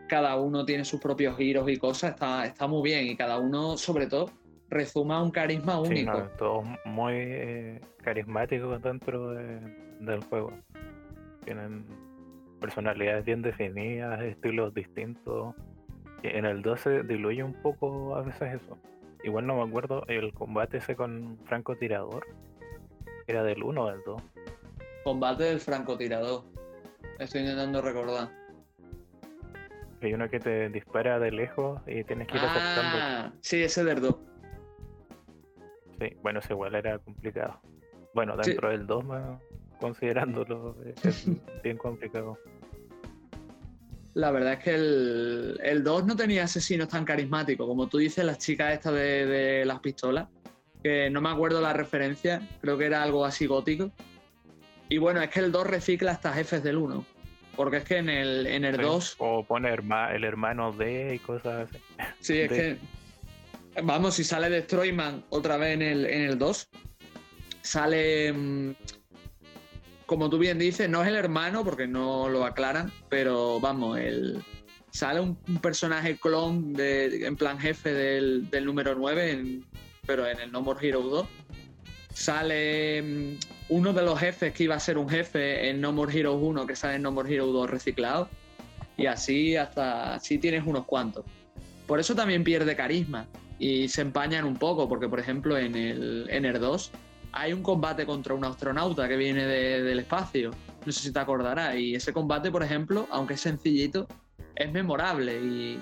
cada 0.07 0.35
uno 0.39 0.65
tiene 0.65 0.85
sus 0.85 0.99
propios 0.99 1.37
giros 1.37 1.69
y 1.69 1.77
cosas, 1.77 2.11
está, 2.11 2.45
está 2.45 2.67
muy 2.67 2.83
bien. 2.83 3.07
Y 3.07 3.15
cada 3.15 3.39
uno, 3.39 3.77
sobre 3.77 4.07
todo, 4.07 4.29
resuma 4.69 5.21
un 5.21 5.31
carisma 5.31 5.79
único. 5.79 6.17
Sí, 6.17 6.29
todos 6.37 6.65
muy 6.85 7.13
eh, 7.15 7.81
carismáticos 8.03 8.81
dentro 8.81 9.31
del 9.31 10.23
juego. 10.29 10.53
Tienen 11.43 11.85
personalidades 12.59 13.25
bien 13.25 13.41
definidas, 13.41 14.21
estilos 14.21 14.73
distintos. 14.73 15.55
En 16.23 16.45
el 16.45 16.61
12 16.61 17.03
diluye 17.03 17.43
un 17.43 17.53
poco 17.53 18.15
a 18.15 18.21
veces 18.21 18.61
eso. 18.61 18.77
Igual 19.23 19.47
no 19.47 19.57
me 19.57 19.63
acuerdo 19.63 20.05
el 20.07 20.33
combate 20.33 20.77
ese 20.77 20.95
con 20.95 21.37
francotirador. 21.45 22.25
¿Era 23.27 23.43
del 23.43 23.63
1 23.63 23.81
o 23.81 23.91
del 23.91 24.01
2? 24.05 24.21
Combate 25.05 25.43
del 25.43 25.59
francotirador. 25.59 26.45
Estoy 27.19 27.41
intentando 27.41 27.79
recordar. 27.79 28.27
Hay 30.01 30.13
uno 30.15 30.27
que 30.27 30.39
te 30.39 30.67
dispara 30.69 31.19
de 31.19 31.29
lejos 31.31 31.79
y 31.85 32.03
tienes 32.05 32.27
que 32.27 32.37
ir 32.37 32.41
ah, 32.43 33.31
Sí, 33.39 33.61
ese 33.61 33.83
del 33.83 34.01
2. 34.01 34.15
Sí, 35.99 36.07
bueno, 36.23 36.39
ese 36.39 36.53
igual 36.53 36.73
era 36.73 36.97
complicado. 36.97 37.61
Bueno, 38.15 38.35
dentro 38.35 38.71
del 38.71 38.87
2, 38.87 39.05
considerándolo, 39.79 40.75
es 41.03 41.27
bien 41.63 41.77
complicado. 41.77 42.39
La 44.15 44.31
verdad 44.31 44.53
es 44.53 44.59
que 44.63 44.73
el, 44.73 45.59
el 45.61 45.83
2 45.83 46.07
no 46.07 46.15
tenía 46.15 46.45
asesinos 46.45 46.87
tan 46.89 47.05
carismáticos. 47.05 47.67
Como 47.67 47.87
tú 47.87 47.99
dices, 47.99 48.25
las 48.25 48.39
chicas 48.39 48.73
estas 48.73 48.95
de, 48.95 49.65
las 49.67 49.81
pistolas, 49.81 50.29
que 50.81 51.11
no 51.11 51.21
me 51.21 51.29
acuerdo 51.29 51.61
la 51.61 51.73
referencia, 51.73 52.41
creo 52.59 52.75
que 52.75 52.87
era 52.87 53.03
algo 53.03 53.23
así 53.23 53.45
gótico. 53.45 53.91
Y 54.89 54.97
bueno, 54.97 55.21
es 55.21 55.29
que 55.29 55.39
el 55.39 55.51
2 55.51 55.67
recicla 55.67 56.11
hasta 56.11 56.33
jefes 56.33 56.63
del 56.63 56.77
1. 56.77 57.05
Porque 57.55 57.77
es 57.77 57.83
que 57.85 57.97
en 57.97 58.09
el, 58.09 58.47
en 58.47 58.65
el 58.65 58.77
2. 58.77 59.15
O 59.19 59.43
pone 59.43 59.69
el 59.69 60.23
hermano 60.23 60.71
de 60.73 61.15
y 61.15 61.19
cosas 61.19 61.69
así. 61.69 61.79
Sí, 62.19 62.39
es 62.39 62.49
que 62.49 62.77
Vamos, 63.83 64.15
si 64.15 64.23
sale 64.23 64.49
Destroyman 64.49 65.25
otra 65.29 65.57
vez 65.57 65.73
en 65.73 65.81
el, 65.81 66.05
en 66.05 66.21
el 66.21 66.37
2, 66.37 66.69
sale, 67.61 68.31
mm, 68.31 68.75
como 70.05 70.29
tú 70.29 70.37
bien 70.37 70.57
dices, 70.57 70.89
no 70.89 71.01
es 71.01 71.09
el 71.09 71.15
hermano 71.15 71.65
porque 71.65 71.85
no 71.85 72.29
lo 72.29 72.45
aclaran, 72.45 72.91
pero 73.09 73.59
vamos, 73.59 73.99
el, 73.99 74.41
sale 74.91 75.19
un, 75.19 75.35
personaje 75.61 76.17
clon 76.17 76.73
de, 76.73 77.25
en 77.25 77.35
plan 77.35 77.59
jefe 77.59 77.93
del, 77.93 78.49
número 78.63 78.95
9, 78.95 79.59
pero 80.07 80.25
en 80.25 80.39
el 80.39 80.51
No 80.53 80.61
More 80.61 80.87
Hero 80.87 81.01
2. 81.01 81.27
Sale 82.13 83.01
mm, 83.01 83.37
uno 83.69 83.93
de 83.93 84.03
los 84.03 84.19
jefes 84.19 84.53
que 84.53 84.65
iba 84.65 84.75
a 84.75 84.79
ser 84.79 84.97
un 84.97 85.09
jefe 85.09 85.69
en 85.69 85.81
No 85.81 85.91
More 85.91 86.17
Heroes 86.17 86.39
1, 86.41 86.67
que 86.67 86.75
sale 86.75 86.95
en 86.95 87.01
No 87.01 87.11
More 87.11 87.33
Hero 87.33 87.47
2 87.47 87.69
reciclado. 87.69 88.29
Y 88.97 89.07
así 89.07 89.55
hasta 89.55 90.15
así 90.15 90.37
tienes 90.37 90.65
unos 90.65 90.85
cuantos. 90.85 91.25
Por 91.87 91.99
eso 91.99 92.15
también 92.15 92.43
pierde 92.43 92.75
carisma 92.75 93.27
y 93.59 93.87
se 93.87 94.01
empañan 94.01 94.45
un 94.45 94.55
poco, 94.55 94.87
porque 94.87 95.07
por 95.07 95.19
ejemplo 95.19 95.57
en 95.57 95.75
el, 95.75 96.27
en 96.29 96.45
el 96.45 96.59
2 96.59 96.91
hay 97.31 97.53
un 97.53 97.61
combate 97.61 98.05
contra 98.05 98.33
un 98.33 98.45
astronauta 98.45 99.07
que 99.07 99.17
viene 99.17 99.45
del 99.45 99.99
espacio, 99.99 100.51
no 100.85 100.91
sé 100.91 101.01
si 101.01 101.11
te 101.11 101.19
acordarás, 101.19 101.75
y 101.75 101.93
ese 101.93 102.13
combate, 102.13 102.49
por 102.49 102.63
ejemplo, 102.63 103.07
aunque 103.11 103.33
es 103.33 103.41
sencillito, 103.41 104.07
es 104.55 104.71
memorable 104.71 105.41
y, 105.41 105.81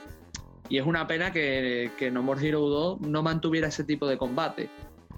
y 0.69 0.77
es 0.79 0.85
una 0.85 1.05
pena 1.05 1.31
que, 1.31 1.91
que 1.97 2.09
No 2.09 2.23
More 2.23 2.47
Hero 2.47 2.61
2 2.61 3.01
no 3.01 3.21
mantuviera 3.21 3.67
ese 3.67 3.83
tipo 3.83 4.07
de 4.07 4.17
combate. 4.17 4.69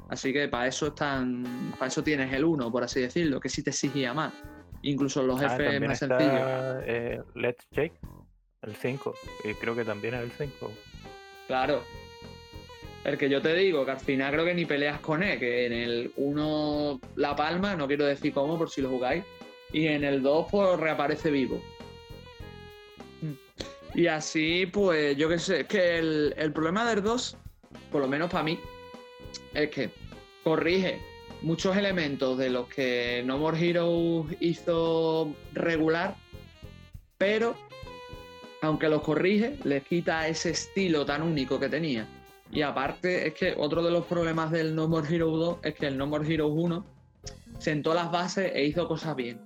Así 0.09 0.31
que 0.31 0.47
para 0.47 0.67
eso 0.67 0.87
están, 0.87 1.73
para 1.79 1.87
eso 1.87 2.03
tienes 2.03 2.31
el 2.33 2.43
1, 2.45 2.71
por 2.71 2.83
así 2.83 3.01
decirlo, 3.01 3.39
que 3.39 3.49
sí 3.49 3.63
te 3.63 3.71
exigía 3.71 4.13
más. 4.13 4.33
Incluso 4.83 5.23
los 5.23 5.41
Ah, 5.41 5.49
jefes 5.49 5.81
más 5.81 6.01
está, 6.01 6.19
sencillos. 6.19 6.83
eh, 6.85 7.21
Let's 7.33 7.67
Check, 7.73 7.93
el 8.61 8.75
5, 8.75 9.13
y 9.45 9.53
creo 9.55 9.75
que 9.75 9.83
también 9.83 10.13
es 10.13 10.21
el 10.21 10.31
5. 10.31 10.71
Claro. 11.47 11.81
El 13.03 13.17
que 13.17 13.29
yo 13.29 13.41
te 13.41 13.53
digo, 13.55 13.85
que 13.85 13.91
al 13.91 13.99
final 13.99 14.31
creo 14.33 14.45
que 14.45 14.53
ni 14.53 14.65
peleas 14.65 14.99
con 14.99 15.21
él, 15.23 15.39
que 15.39 15.65
en 15.67 15.73
el 15.73 16.11
1 16.17 16.99
la 17.15 17.35
palma, 17.35 17.75
no 17.75 17.87
quiero 17.87 18.05
decir 18.05 18.33
cómo 18.33 18.57
por 18.57 18.69
si 18.69 18.81
lo 18.81 18.89
jugáis, 18.89 19.23
y 19.71 19.87
en 19.87 20.03
el 20.03 20.21
2 20.23 20.47
pues 20.51 20.79
reaparece 20.79 21.29
vivo. 21.31 21.61
Y 23.93 24.07
así, 24.07 24.65
pues 24.65 25.15
yo 25.17 25.29
qué 25.29 25.39
sé, 25.39 25.61
es 25.61 25.67
que 25.67 25.97
el, 25.99 26.33
el 26.37 26.51
problema 26.51 26.87
del 26.89 27.01
2, 27.01 27.37
por 27.91 28.01
lo 28.01 28.07
menos 28.07 28.29
para 28.29 28.43
mí, 28.43 28.59
es 29.55 29.69
que 29.69 29.89
corrige 30.43 30.99
muchos 31.41 31.75
elementos 31.75 32.37
de 32.37 32.49
los 32.49 32.67
que 32.67 33.23
No 33.25 33.37
More 33.37 33.57
Heroes 33.57 34.35
hizo 34.39 35.33
regular, 35.53 36.15
pero 37.17 37.55
aunque 38.61 38.89
los 38.89 39.01
corrige, 39.01 39.57
les 39.63 39.83
quita 39.83 40.27
ese 40.27 40.51
estilo 40.51 41.05
tan 41.05 41.21
único 41.21 41.59
que 41.59 41.69
tenía. 41.69 42.07
Y 42.51 42.61
aparte, 42.61 43.27
es 43.27 43.33
que 43.33 43.53
otro 43.57 43.83
de 43.83 43.91
los 43.91 44.05
problemas 44.05 44.51
del 44.51 44.75
No 44.75 44.87
More 44.87 45.07
Heroes 45.13 45.39
2 45.39 45.57
es 45.63 45.75
que 45.75 45.87
el 45.87 45.97
No 45.97 46.07
More 46.07 46.31
Heroes 46.31 46.53
1 46.55 46.85
sentó 47.59 47.93
las 47.93 48.11
bases 48.11 48.51
e 48.53 48.65
hizo 48.65 48.87
cosas 48.87 49.15
bien. 49.15 49.39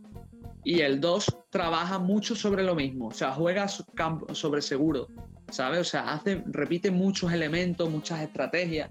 Y 0.64 0.82
el 0.82 1.00
2 1.00 1.38
trabaja 1.50 2.00
mucho 2.00 2.36
sobre 2.36 2.64
lo 2.64 2.76
mismo, 2.76 3.08
o 3.08 3.14
sea, 3.14 3.32
juega 3.32 3.68
sobre 3.68 4.62
seguro, 4.62 5.08
¿sabes? 5.50 5.80
O 5.80 5.84
sea, 5.84 6.12
hace, 6.14 6.44
repite 6.48 6.92
muchos 6.92 7.32
elementos, 7.32 7.90
muchas 7.90 8.22
estrategias, 8.22 8.90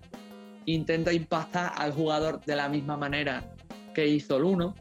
intenta 0.75 1.12
impactar 1.12 1.73
al 1.77 1.93
jugador 1.93 2.45
de 2.45 2.57
la 2.57 2.69
misma 2.69 2.97
manera 2.97 3.45
que 3.95 4.07
hizo 4.07 4.37
el 4.37 4.45
1. 4.45 4.75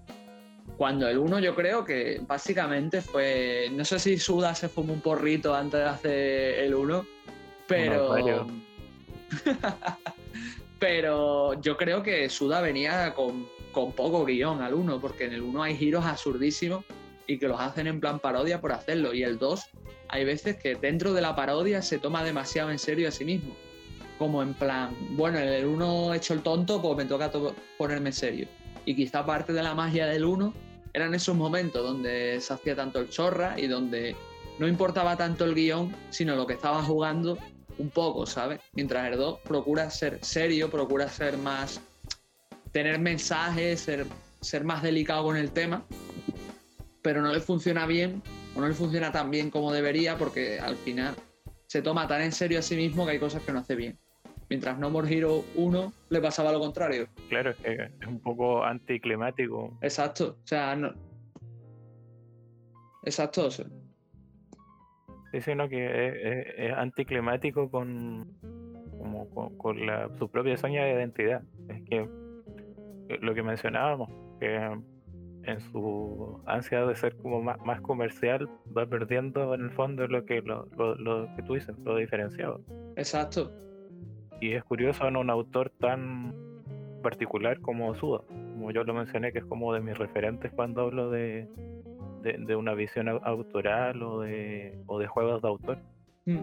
Cuando 0.78 1.08
el 1.08 1.18
1 1.18 1.40
yo 1.40 1.56
creo 1.56 1.86
que 1.86 2.22
básicamente 2.28 3.02
fue, 3.02 3.70
no 3.72 3.86
sé 3.86 3.98
si 4.00 4.18
Suda 4.18 4.54
se 4.54 4.70
fumó 4.70 4.94
un 4.94 5.02
porrito 5.02 5.56
antes 5.56 5.80
de 5.80 5.86
hacer 5.86 6.60
el 6.60 6.76
1, 6.76 7.06
pero... 7.68 8.48
pero 10.80 11.60
yo 11.62 11.76
creo 11.76 12.04
que 12.04 12.30
Suda 12.30 12.62
venía 12.62 13.14
con, 13.14 13.48
con 13.72 13.94
poco 13.94 14.26
guion 14.26 14.62
al 14.62 14.74
1, 14.74 15.00
porque 15.00 15.26
en 15.26 15.34
el 15.34 15.42
1 15.42 15.64
hay 15.64 15.76
giros 15.76 16.06
absurdísimos 16.06 16.84
y 17.26 17.40
que 17.40 17.48
los 17.48 17.60
hacen 17.60 17.88
en 17.88 18.00
plan 18.00 18.20
parodia 18.20 18.62
por 18.62 18.74
hacerlo. 18.74 19.14
Y 19.14 19.24
el 19.24 19.38
2 19.40 19.70
hay 20.10 20.26
veces 20.26 20.58
que 20.58 20.76
dentro 20.76 21.14
de 21.14 21.22
la 21.22 21.36
parodia 21.36 21.82
se 21.82 21.98
toma 21.98 22.24
demasiado 22.24 22.72
en 22.72 22.80
serio 22.80 23.08
a 23.08 23.12
sí 23.12 23.26
mismo. 23.26 23.56
Como 24.18 24.42
en 24.42 24.54
plan, 24.54 24.96
bueno, 25.12 25.38
en 25.38 25.48
el 25.50 25.66
1 25.66 26.14
he 26.14 26.18
hecho 26.18 26.34
el 26.34 26.42
tonto, 26.42 26.82
pues 26.82 26.98
me 26.98 27.06
toca 27.06 27.30
to- 27.32 27.56
ponerme 27.78 28.12
serio. 28.12 28.48
Y 28.86 28.96
quizá 28.96 29.26
parte 29.26 29.54
de 29.54 29.62
la 29.62 29.76
magia 29.76 30.08
del 30.08 30.26
1 30.26 30.54
eran 30.94 31.14
esos 31.14 31.36
momentos 31.36 31.84
donde 31.84 32.40
se 32.42 32.54
hacía 32.54 32.76
tanto 32.76 33.00
el 33.00 33.10
chorra 33.10 33.60
y 33.60 33.68
donde 33.68 34.16
no 34.58 34.68
importaba 34.68 35.16
tanto 35.16 35.46
el 35.46 35.54
guion, 35.54 35.94
sino 36.10 36.36
lo 36.36 36.48
que 36.48 36.54
estaba 36.54 36.82
jugando 36.82 37.38
un 37.78 37.90
poco, 37.92 38.26
¿sabes? 38.26 38.60
Mientras 38.74 39.12
el 39.12 39.18
2 39.20 39.40
procura 39.44 39.90
ser 39.92 40.18
serio, 40.24 40.70
procura 40.72 41.08
ser 41.10 41.38
más. 41.38 41.80
tener 42.72 43.00
mensajes, 43.00 43.82
ser, 43.82 44.06
ser 44.42 44.64
más 44.64 44.82
delicado 44.84 45.24
con 45.24 45.38
el 45.38 45.52
tema, 45.52 45.84
pero 47.02 47.22
no 47.22 47.32
le 47.34 47.40
funciona 47.40 47.86
bien 47.86 48.22
o 48.56 48.62
no 48.62 48.68
le 48.68 48.74
funciona 48.74 49.12
tan 49.12 49.30
bien 49.32 49.50
como 49.52 49.72
debería 49.72 50.18
porque 50.18 50.60
al 50.60 50.76
final 50.78 51.16
se 51.68 51.82
toma 51.82 52.08
tan 52.08 52.22
en 52.22 52.32
serio 52.32 52.60
a 52.60 52.62
sí 52.62 52.76
mismo 52.76 53.06
que 53.06 53.12
hay 53.14 53.20
cosas 53.20 53.42
que 53.44 53.52
no 53.52 53.60
hace 53.60 53.76
bien. 53.76 53.98
Mientras 54.50 54.80
No 54.80 54.90
More 54.90 55.14
Hero 55.14 55.44
1 55.56 55.94
le 56.10 56.22
pasaba 56.22 56.52
lo 56.52 56.60
contrario. 56.60 57.08
Claro, 57.30 57.50
es 57.52 57.58
que 57.58 57.74
es 58.02 58.08
un 58.08 58.20
poco 58.22 58.64
anticlimático. 58.64 59.78
Exacto. 59.82 60.38
O 60.44 60.48
sea, 60.48 60.76
no. 60.76 60.94
Exacto. 63.04 63.46
o 63.48 63.52
sea, 63.52 63.66
Sí, 65.32 65.42
sino 65.42 65.68
que 65.68 65.86
es, 66.08 66.16
es- 66.48 66.54
es 66.58 66.74
anticlimático 66.74 67.70
con, 67.70 68.32
como 68.98 69.30
con, 69.32 69.58
con 69.58 69.86
la, 69.86 70.10
su 70.18 70.30
propia 70.30 70.56
seña 70.56 70.86
de 70.86 70.94
identidad. 70.94 71.42
Es 71.68 71.82
que 71.84 72.08
eh, 73.10 73.18
lo 73.22 73.34
que 73.36 73.44
mencionábamos, 73.44 74.10
que 74.40 74.56
en 75.44 75.60
su 75.72 76.42
ansia 76.46 76.86
de 76.86 76.96
ser 76.96 77.16
como 77.18 77.42
más, 77.42 77.60
más 77.66 77.82
comercial 77.82 78.50
va 78.76 78.86
perdiendo 78.86 79.54
en 79.54 79.62
el 79.66 79.72
fondo 79.72 80.08
lo 80.08 80.24
que 80.26 80.42
lo, 80.42 80.66
lo- 80.78 80.96
lo 80.96 81.28
que 81.36 81.44
tú 81.44 81.56
dices, 81.56 81.78
lo 81.80 81.98
diferenciado. 81.98 82.62
Exacto. 82.96 83.52
Y 84.40 84.54
es 84.54 84.64
curioso 84.64 85.08
en 85.08 85.18
un 85.18 85.30
autor 85.30 85.72
tan 85.80 86.34
particular 87.02 87.60
como 87.62 87.96
Suda, 87.96 88.22
como 88.28 88.72
yo 88.72 88.84
lo 88.84 88.94
mencioné, 88.94 89.32
que 89.32 89.40
es 89.40 89.46
como 89.46 89.74
de 89.74 89.80
mis 89.82 89.98
referentes 89.98 90.52
cuando 90.54 90.82
hablo 90.82 91.10
de, 91.10 91.48
de, 92.22 92.34
de 92.40 92.56
una 92.56 92.74
visión 92.74 93.08
au- 93.08 93.22
autoral 93.24 94.02
o 94.04 94.20
de, 94.22 94.78
o 94.88 95.00
de 95.00 95.08
juegos 95.08 95.42
de 95.42 95.48
autor, 95.48 95.78
Mm. 96.26 96.40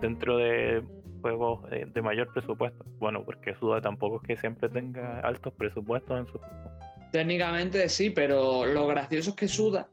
dentro 0.00 0.38
de 0.38 0.82
juegos 1.20 1.68
de, 1.70 1.84
de 1.86 2.02
mayor 2.02 2.32
presupuesto. 2.32 2.84
Bueno, 2.98 3.22
porque 3.24 3.54
Suda 3.56 3.80
tampoco 3.82 4.16
es 4.16 4.22
que 4.22 4.36
siempre 4.38 4.68
tenga 4.70 5.20
altos 5.20 5.52
presupuestos 5.54 6.18
en 6.18 6.26
su 6.26 6.40
Técnicamente 7.12 7.88
sí, 7.88 8.10
pero 8.10 8.64
lo 8.66 8.86
gracioso 8.86 9.30
es 9.30 9.36
que 9.36 9.48
Suda 9.48 9.88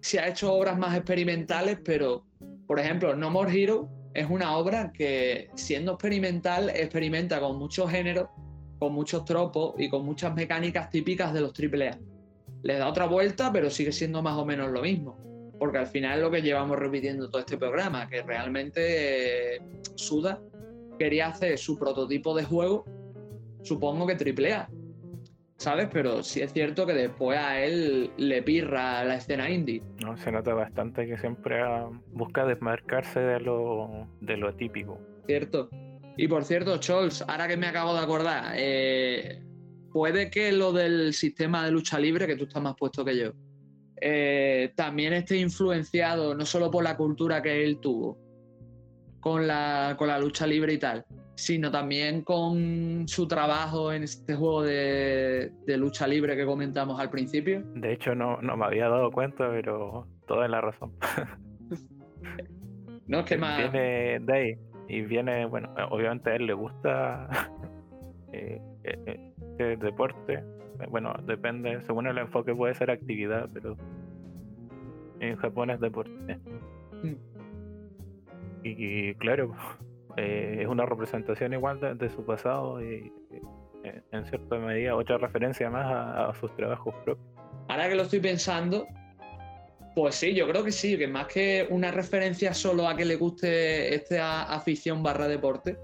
se 0.00 0.20
ha 0.20 0.28
hecho 0.28 0.52
obras 0.52 0.78
más 0.78 0.94
experimentales, 0.96 1.80
pero, 1.84 2.24
por 2.66 2.78
ejemplo, 2.78 3.14
No 3.16 3.30
More 3.30 3.50
Hero 3.52 3.88
es 4.14 4.30
una 4.30 4.56
obra 4.56 4.92
que, 4.92 5.50
siendo 5.56 5.92
experimental, 5.92 6.70
experimenta 6.70 7.40
con 7.40 7.58
muchos 7.58 7.90
géneros, 7.90 8.28
con 8.78 8.92
muchos 8.92 9.24
tropos 9.24 9.74
y 9.76 9.88
con 9.88 10.04
muchas 10.04 10.34
mecánicas 10.34 10.88
típicas 10.88 11.34
de 11.34 11.40
los 11.40 11.52
AAA. 11.52 11.98
Le 12.62 12.78
da 12.78 12.88
otra 12.88 13.06
vuelta, 13.06 13.52
pero 13.52 13.70
sigue 13.70 13.90
siendo 13.90 14.22
más 14.22 14.38
o 14.38 14.44
menos 14.44 14.70
lo 14.70 14.82
mismo. 14.82 15.18
Porque 15.58 15.78
al 15.78 15.88
final 15.88 16.18
es 16.18 16.24
lo 16.24 16.30
que 16.30 16.42
llevamos 16.42 16.78
repitiendo 16.78 17.28
todo 17.28 17.40
este 17.40 17.58
programa, 17.58 18.08
que 18.08 18.22
realmente 18.22 19.56
eh, 19.56 19.60
Suda 19.96 20.40
quería 20.96 21.28
hacer 21.28 21.58
su 21.58 21.76
prototipo 21.76 22.36
de 22.36 22.44
juego, 22.44 22.84
supongo 23.62 24.06
que 24.06 24.14
AAA, 24.14 24.68
¿sabes? 25.56 25.88
Pero 25.92 26.22
sí 26.22 26.40
es 26.40 26.52
cierto 26.52 26.86
que 26.86 26.92
después 26.92 27.38
a 27.38 27.60
él 27.60 28.10
le 28.16 28.42
pirra 28.42 29.04
la 29.04 29.16
escena 29.16 29.50
indie. 29.50 29.82
¿no? 30.00 30.16
Se 30.16 30.30
nota 30.32 30.54
bastante 30.54 31.06
que 31.06 31.16
siempre 31.18 31.60
ah, 31.62 31.88
busca 32.12 32.44
desmarcarse 32.44 33.20
de 33.20 33.40
lo, 33.40 34.08
de 34.20 34.36
lo 34.36 34.54
típico. 34.54 34.98
¿cierto? 35.26 35.68
Y 36.16 36.28
por 36.28 36.44
cierto, 36.44 36.80
Scholz, 36.80 37.22
ahora 37.22 37.48
que 37.48 37.56
me 37.56 37.66
acabo 37.66 37.92
de 37.94 38.00
acordar, 38.00 38.54
eh, 38.56 39.42
puede 39.92 40.30
que 40.30 40.52
lo 40.52 40.72
del 40.72 41.12
sistema 41.12 41.64
de 41.64 41.72
lucha 41.72 41.98
libre, 41.98 42.26
que 42.26 42.36
tú 42.36 42.44
estás 42.44 42.62
más 42.62 42.76
puesto 42.76 43.04
que 43.04 43.16
yo, 43.16 43.32
eh, 44.00 44.72
también 44.76 45.12
esté 45.12 45.38
influenciado 45.38 46.34
no 46.34 46.44
solo 46.44 46.70
por 46.70 46.84
la 46.84 46.96
cultura 46.96 47.40
que 47.42 47.64
él 47.64 47.78
tuvo 47.80 48.18
con 49.20 49.46
la, 49.46 49.94
con 49.96 50.08
la 50.08 50.18
lucha 50.18 50.46
libre 50.46 50.74
y 50.74 50.78
tal, 50.78 51.04
sino 51.36 51.70
también 51.70 52.22
con 52.22 53.06
su 53.08 53.26
trabajo 53.26 53.92
en 53.92 54.04
este 54.04 54.34
juego 54.34 54.62
de, 54.62 55.52
de 55.66 55.76
lucha 55.76 56.06
libre 56.06 56.36
que 56.36 56.46
comentamos 56.46 57.00
al 57.00 57.10
principio. 57.10 57.62
De 57.74 57.92
hecho, 57.92 58.14
no, 58.14 58.40
no 58.40 58.56
me 58.56 58.64
había 58.66 58.88
dado 58.88 59.10
cuenta, 59.10 59.50
pero 59.50 60.06
toda 60.26 60.48
la 60.48 60.60
razón. 60.60 60.92
No 63.06 63.20
es 63.20 63.26
que 63.26 63.36
más... 63.36 63.58
Viene 63.58 64.18
de 64.20 64.32
ahí. 64.32 64.58
Y 64.88 65.02
viene, 65.02 65.46
bueno, 65.46 65.70
obviamente 65.90 66.30
a 66.30 66.36
él 66.36 66.46
le 66.46 66.54
gusta 66.54 67.28
eh, 68.32 68.60
eh, 68.84 68.98
eh, 69.06 69.32
este 69.50 69.76
deporte. 69.76 70.42
Bueno, 70.88 71.14
depende, 71.24 71.80
según 71.82 72.06
el 72.06 72.18
enfoque 72.18 72.54
puede 72.54 72.74
ser 72.74 72.90
actividad, 72.90 73.48
pero 73.52 73.76
en 75.20 75.36
Japón 75.36 75.70
es 75.70 75.80
deporte. 75.80 76.38
Mm. 77.02 77.14
Y, 78.64 78.70
y 78.70 79.14
claro, 79.16 79.54
eh, 80.16 80.58
es 80.60 80.68
una 80.68 80.86
representación 80.86 81.52
igual 81.52 81.98
de, 81.98 82.10
su 82.10 82.24
pasado 82.24 82.82
y 82.82 83.12
eh, 83.82 84.00
en 84.12 84.24
cierta 84.26 84.56
medida 84.58 84.94
otra 84.94 85.18
referencia 85.18 85.70
más 85.70 85.86
a, 85.86 86.28
a 86.28 86.34
sus 86.34 86.54
trabajos 86.56 86.94
propios. 87.04 87.26
Ahora 87.68 87.88
que 87.88 87.94
lo 87.94 88.02
estoy 88.02 88.20
pensando, 88.20 88.86
pues 89.94 90.16
sí, 90.16 90.34
yo 90.34 90.48
creo 90.48 90.64
que 90.64 90.72
sí, 90.72 90.96
que 90.96 91.06
más 91.06 91.26
que 91.26 91.66
una 91.70 91.90
referencia 91.90 92.54
solo 92.54 92.88
a 92.88 92.96
que 92.96 93.04
le 93.04 93.16
guste 93.16 93.94
esta 93.94 94.44
afición 94.44 95.02
barra 95.02 95.28
deporte, 95.28 95.78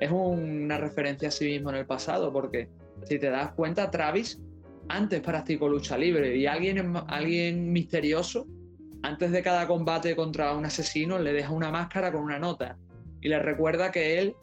es 0.00 0.10
una 0.10 0.78
referencia 0.78 1.28
a 1.28 1.30
sí 1.30 1.46
mismo 1.46 1.70
en 1.70 1.76
el 1.76 1.86
pasado, 1.86 2.32
porque 2.32 2.68
si 3.04 3.18
te 3.18 3.30
das 3.30 3.52
cuenta, 3.52 3.90
Travis 3.90 4.40
antes 4.88 5.20
practicó 5.20 5.68
lucha 5.68 5.98
libre 5.98 6.36
y 6.36 6.46
alguien, 6.46 6.94
alguien 7.08 7.72
misterioso, 7.72 8.46
antes 9.02 9.32
de 9.32 9.42
cada 9.42 9.66
combate 9.66 10.14
contra 10.14 10.54
un 10.54 10.64
asesino, 10.64 11.18
le 11.18 11.32
deja 11.32 11.52
una 11.52 11.70
máscara 11.70 12.12
con 12.12 12.22
una 12.22 12.38
nota 12.38 12.76
y 13.20 13.28
le 13.28 13.38
recuerda 13.38 13.90
que 13.90 14.18
él 14.18 14.34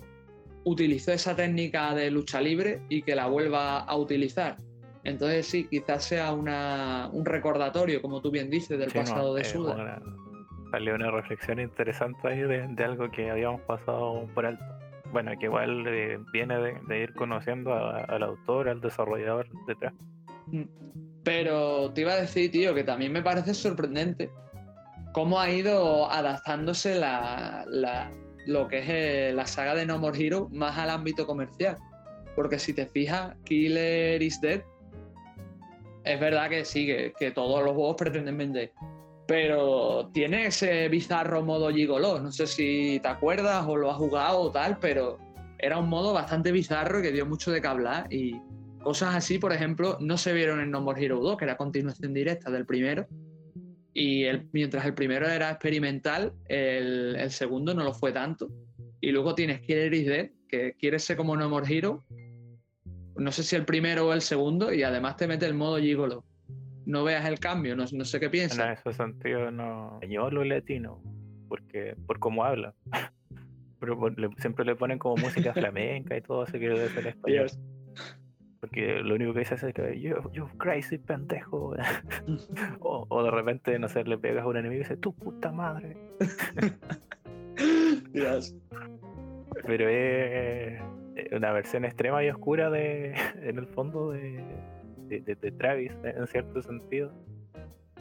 utilizó 0.66 1.12
esa 1.12 1.36
técnica 1.36 1.94
de 1.94 2.10
lucha 2.10 2.40
libre 2.42 2.82
y 2.90 3.02
que 3.02 3.16
la 3.16 3.28
vuelva 3.28 3.80
a 3.80 3.96
utilizar. 3.98 4.58
Entonces 5.04 5.46
sí, 5.48 5.68
quizás 5.70 6.06
sea 6.06 6.32
una, 6.34 7.10
un 7.12 7.26
recordatorio, 7.26 8.02
como 8.02 8.22
tú 8.22 8.32
bien 8.32 8.50
dices, 8.50 8.80
del 8.80 8.90
Sí, 8.92 8.98
no, 8.98 9.04
pasado 9.04 9.36
de 9.36 9.44
Suda. 9.44 9.74
una- 9.76 10.02
Salió 10.72 10.96
una 10.96 11.12
reflexión 11.12 11.60
interesante 11.60 12.28
ahí 12.28 12.40
de, 12.40 12.84
algo 12.84 13.12
que 13.12 13.30
habíamos 13.30 13.62
pasado 13.62 14.26
por 14.34 14.44
alto. 14.46 14.64
Bueno, 15.12 15.32
que 15.40 15.46
igual 15.46 15.86
eh, 15.86 16.18
viene 16.32 16.58
de, 16.58 17.00
ir 17.00 17.14
conociendo 17.14 17.72
al 17.76 18.24
autor, 18.24 18.70
al 18.70 18.82
desarrollador 18.82 19.48
detrás. 19.68 19.94
Mm. 20.48 20.64
Pero 21.24 21.92
te 21.94 22.02
iba 22.02 22.14
a 22.14 22.22
decir, 22.22 22.50
tío, 22.50 22.74
que 22.74 22.84
también 22.84 23.12
me 23.12 23.22
parece 23.22 23.54
sorprendente 23.54 24.32
cómo 25.14 25.40
ha 25.40 25.52
ido 25.52 26.10
adaptándose 26.12 26.96
la, 26.96 27.66
lo 28.46 28.68
que 28.68 28.80
es 28.80 28.86
eh, 28.90 29.32
la 29.34 29.48
saga 29.48 29.76
de 29.76 29.86
No 29.86 30.00
More 30.00 30.24
Hero 30.24 30.50
más 30.52 30.78
al 30.78 30.90
ámbito 30.90 31.26
comercial. 31.26 31.78
Porque 32.36 32.60
si 32.60 32.74
te 32.74 32.88
fijas, 32.88 33.36
Killer 33.46 34.22
is 34.22 34.42
Dead, 34.42 34.62
es 36.04 36.20
verdad 36.20 36.50
que 36.50 36.66
sí, 36.66 36.86
que, 36.86 37.32
todos 37.32 37.64
los 37.64 37.74
juegos 37.74 37.96
pretenden 37.98 38.38
vender. 38.38 38.72
Pero 39.28 40.10
tiene 40.14 40.48
ese 40.48 40.90
bizarro 40.90 41.44
modo 41.44 41.70
gigolo. 41.70 42.20
No 42.20 42.32
sé 42.32 42.48
si 42.48 43.00
te 43.02 43.08
acuerdas 43.08 43.66
o 43.68 43.78
lo 43.78 43.90
has 43.90 43.98
jugado 43.98 44.42
o 44.42 44.52
tal, 44.52 44.78
pero 44.80 45.18
era 45.60 45.78
un 45.78 45.88
modo 45.88 46.14
bastante 46.14 46.52
bizarro 46.52 47.02
que 47.02 47.12
dio 47.12 47.26
mucho 47.26 47.52
de 47.52 47.62
que 47.62 47.68
hablar. 47.68 48.08
Y 48.12 48.42
cosas 48.82 49.16
así, 49.16 49.40
por 49.40 49.54
ejemplo, 49.54 49.98
no 50.02 50.18
se 50.18 50.34
vieron 50.34 50.60
en 50.60 50.72
No 50.72 50.82
More 50.82 51.04
Hero 51.04 51.20
2, 51.22 51.38
que 51.38 51.46
era 51.46 51.56
continuación 51.56 52.14
directa 52.14 52.52
del 52.52 52.66
primero. 52.66 53.08
Y 53.94 54.26
mientras 54.52 54.86
el 54.86 54.94
primero 54.94 55.28
era 55.28 55.52
experimental, 55.52 56.34
el, 56.48 57.30
segundo 57.30 57.74
no 57.74 57.84
lo 57.84 57.94
fue 57.94 58.12
tanto. 58.12 58.50
Y 59.00 59.12
luego 59.12 59.36
tienes 59.36 59.62
Killer 59.62 59.94
is 59.94 60.08
Dead, 60.08 60.30
que 60.48 60.74
quiere 60.74 60.98
ser 60.98 61.18
como 61.18 61.36
No 61.36 61.50
More 61.50 61.72
Hero. 61.72 62.04
No 63.16 63.32
sé 63.32 63.44
si 63.44 63.56
el 63.56 63.66
primero 63.66 64.08
o 64.08 64.14
el 64.14 64.22
segundo, 64.22 64.74
y 64.74 64.82
además 64.82 65.18
te 65.18 65.28
mete 65.28 65.46
el 65.46 65.54
modo 65.54 65.78
Gigolo. 65.78 66.26
No 66.86 67.04
veas 67.04 67.26
el 67.26 67.40
cambio, 67.40 67.76
no, 67.76 67.86
sé 67.88 68.20
qué 68.20 68.30
piensas. 68.30 68.60
En 68.60 68.72
ese 68.72 68.94
sentido, 68.94 69.52
no. 69.52 69.94
Español 69.96 70.38
o 70.38 70.44
latino, 70.44 71.02
porque 71.48 71.96
por 72.08 72.20
cómo 72.20 72.44
habla. 72.44 72.74
Pero 73.80 74.00
siempre 74.38 74.66
le 74.66 74.76
ponen 74.76 74.98
como 74.98 75.18
música 75.18 75.54
flamenca 75.54 76.18
y 76.18 76.22
todo, 76.22 76.42
así 76.42 76.54
que 76.54 76.70
debe 76.70 76.90
ser 76.90 77.08
español. 77.08 77.48
Porque 78.64 79.04
lo 79.04 79.16
único 79.16 79.34
que 79.34 79.40
dice 79.40 79.56
es 79.56 79.74
que 79.74 80.00
yo, 80.00 80.32
yo 80.32 80.48
crazy 80.58 80.98
pendejo. 80.98 81.76
o, 82.80 83.24
de 83.24 83.30
repente, 83.30 83.78
no 83.78 83.90
sé, 83.90 84.06
le 84.06 84.18
pegas 84.18 84.46
a 84.46 84.48
un 84.48 84.56
enemigo 84.56 84.80
y 84.80 84.84
dice, 84.84 84.96
tu 84.96 85.14
puta 85.14 85.52
madre. 85.52 85.98
Pero 89.66 89.90
es 89.90 90.82
una 91.34 91.52
versión 91.52 91.84
extrema 91.84 92.24
y 92.24 92.30
oscura 92.30 92.70
de, 92.70 93.14
en 93.44 93.58
el 93.58 93.68
fondo 93.68 94.12
de, 94.12 94.42
de, 95.10 95.52
Travis, 95.52 95.92
en 96.06 96.26
cierto 96.28 96.62
sentido. 96.62 97.12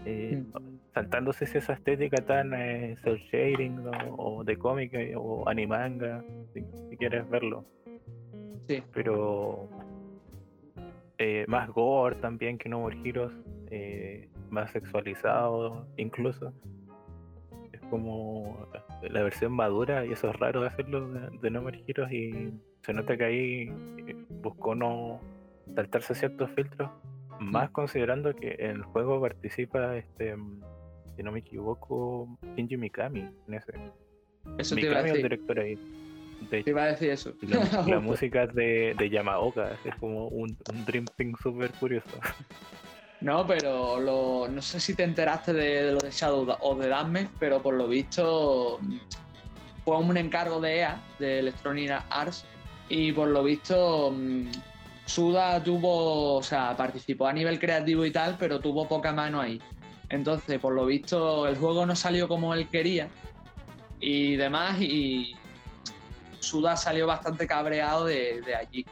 Eh, 0.04 0.44
mm. 0.46 0.78
saltándose 0.94 1.44
esa 1.44 1.72
estética 1.72 2.24
tan 2.24 2.54
eh, 2.54 2.96
shading 3.32 3.84
o, 4.16 4.44
de 4.44 4.56
cómic 4.56 4.92
o 5.16 5.48
animanga, 5.48 6.24
si, 6.54 6.64
si, 6.88 6.96
quieres 6.96 7.28
verlo. 7.28 7.64
Sí. 8.68 8.80
Pero 8.92 9.68
eh, 11.22 11.44
más 11.46 11.68
gore 11.70 12.16
también 12.16 12.58
que 12.58 12.68
No 12.68 12.80
More 12.80 12.98
Heroes, 13.04 13.32
eh, 13.70 14.28
más 14.50 14.72
sexualizado 14.72 15.86
incluso. 15.96 16.52
Es 17.72 17.80
como 17.90 18.66
la 19.02 19.22
versión 19.22 19.52
madura 19.52 20.04
y 20.04 20.12
eso 20.12 20.30
es 20.30 20.36
raro 20.36 20.62
de 20.62 20.66
hacerlo 20.66 21.08
de, 21.08 21.50
No 21.50 21.62
More 21.62 21.82
Heroes 21.86 22.12
y 22.12 22.52
se 22.82 22.92
nota 22.92 23.16
que 23.16 23.24
ahí 23.24 23.72
eh, 24.06 24.16
buscó 24.42 24.74
no 24.74 25.20
saltarse 25.76 26.16
ciertos 26.16 26.50
filtros, 26.50 26.90
más 27.38 27.70
considerando 27.70 28.34
que 28.34 28.56
en 28.58 28.70
el 28.70 28.82
juego 28.82 29.20
participa, 29.20 29.96
este 29.96 30.36
si 31.16 31.22
no 31.22 31.30
me 31.30 31.38
equivoco, 31.38 32.36
Shinji 32.56 32.76
Mikami 32.76 33.20
en 33.46 33.54
ese. 33.54 33.72
Eso 34.58 34.74
Mikami 34.74 35.10
es 35.10 35.14
el 35.16 35.22
director 35.22 35.60
ahí. 35.60 35.78
Te 36.49 36.62
iba 36.66 36.84
a 36.84 36.86
decir 36.86 37.11
eso. 37.11 37.34
La, 37.86 38.01
música 38.01 38.47
de, 38.47 38.95
de 38.99 39.11
Yamaoka 39.11 39.78
es 39.84 39.95
como 39.97 40.28
un, 40.28 40.57
un 40.72 40.84
Dream 40.84 41.07
Thing 41.16 41.34
súper 41.43 41.70
curioso. 41.72 42.18
No, 43.20 43.47
pero 43.47 44.01
lo, 44.01 44.49
no 44.49 44.61
sé 44.61 44.80
si 44.80 44.97
te 44.97 45.05
enteraste 45.05 45.53
de, 45.53 45.93
lo 45.93 46.01
de 46.01 46.11
Shadow 46.11 46.57
o 46.61 46.74
de 46.74 46.88
Dame, 46.88 47.28
pero 47.38 47.62
por 47.62 47.74
lo 47.74 47.86
visto 47.86 48.80
fue 49.84 49.97
un 49.97 50.16
encargo 50.16 50.61
de 50.61 50.78
EA, 50.78 51.01
de 51.20 51.38
Electronic 51.38 51.93
Arts, 52.11 52.45
y 52.88 53.12
por 53.12 53.28
lo 53.28 53.45
visto 53.45 54.11
mm, 54.11 54.51
Suda 55.07 55.62
tuvo, 55.62 56.34
o 56.34 56.43
sea, 56.43 56.76
participó 56.76 57.28
a 57.28 57.32
nivel 57.32 57.61
creativo 57.61 58.05
y 58.05 58.11
tal, 58.11 58.36
pero 58.40 58.59
tuvo 58.59 58.88
poca 58.88 59.12
mano 59.12 59.40
ahí. 59.40 59.61
Entonces, 60.09 60.59
por 60.59 60.74
lo 60.74 60.84
visto, 60.84 61.47
el 61.47 61.57
juego 61.57 61.86
no 61.86 61.95
salió 61.95 62.26
como 62.26 62.53
él 62.55 62.68
quería 62.68 63.09
y 64.01 64.34
demás, 64.34 64.80
y, 64.80 65.36
Suda 66.43 66.76
salió 66.76 67.07
bastante 67.07 67.47
cabreado 67.47 68.07
de, 68.07 68.43
allí. 68.55 68.84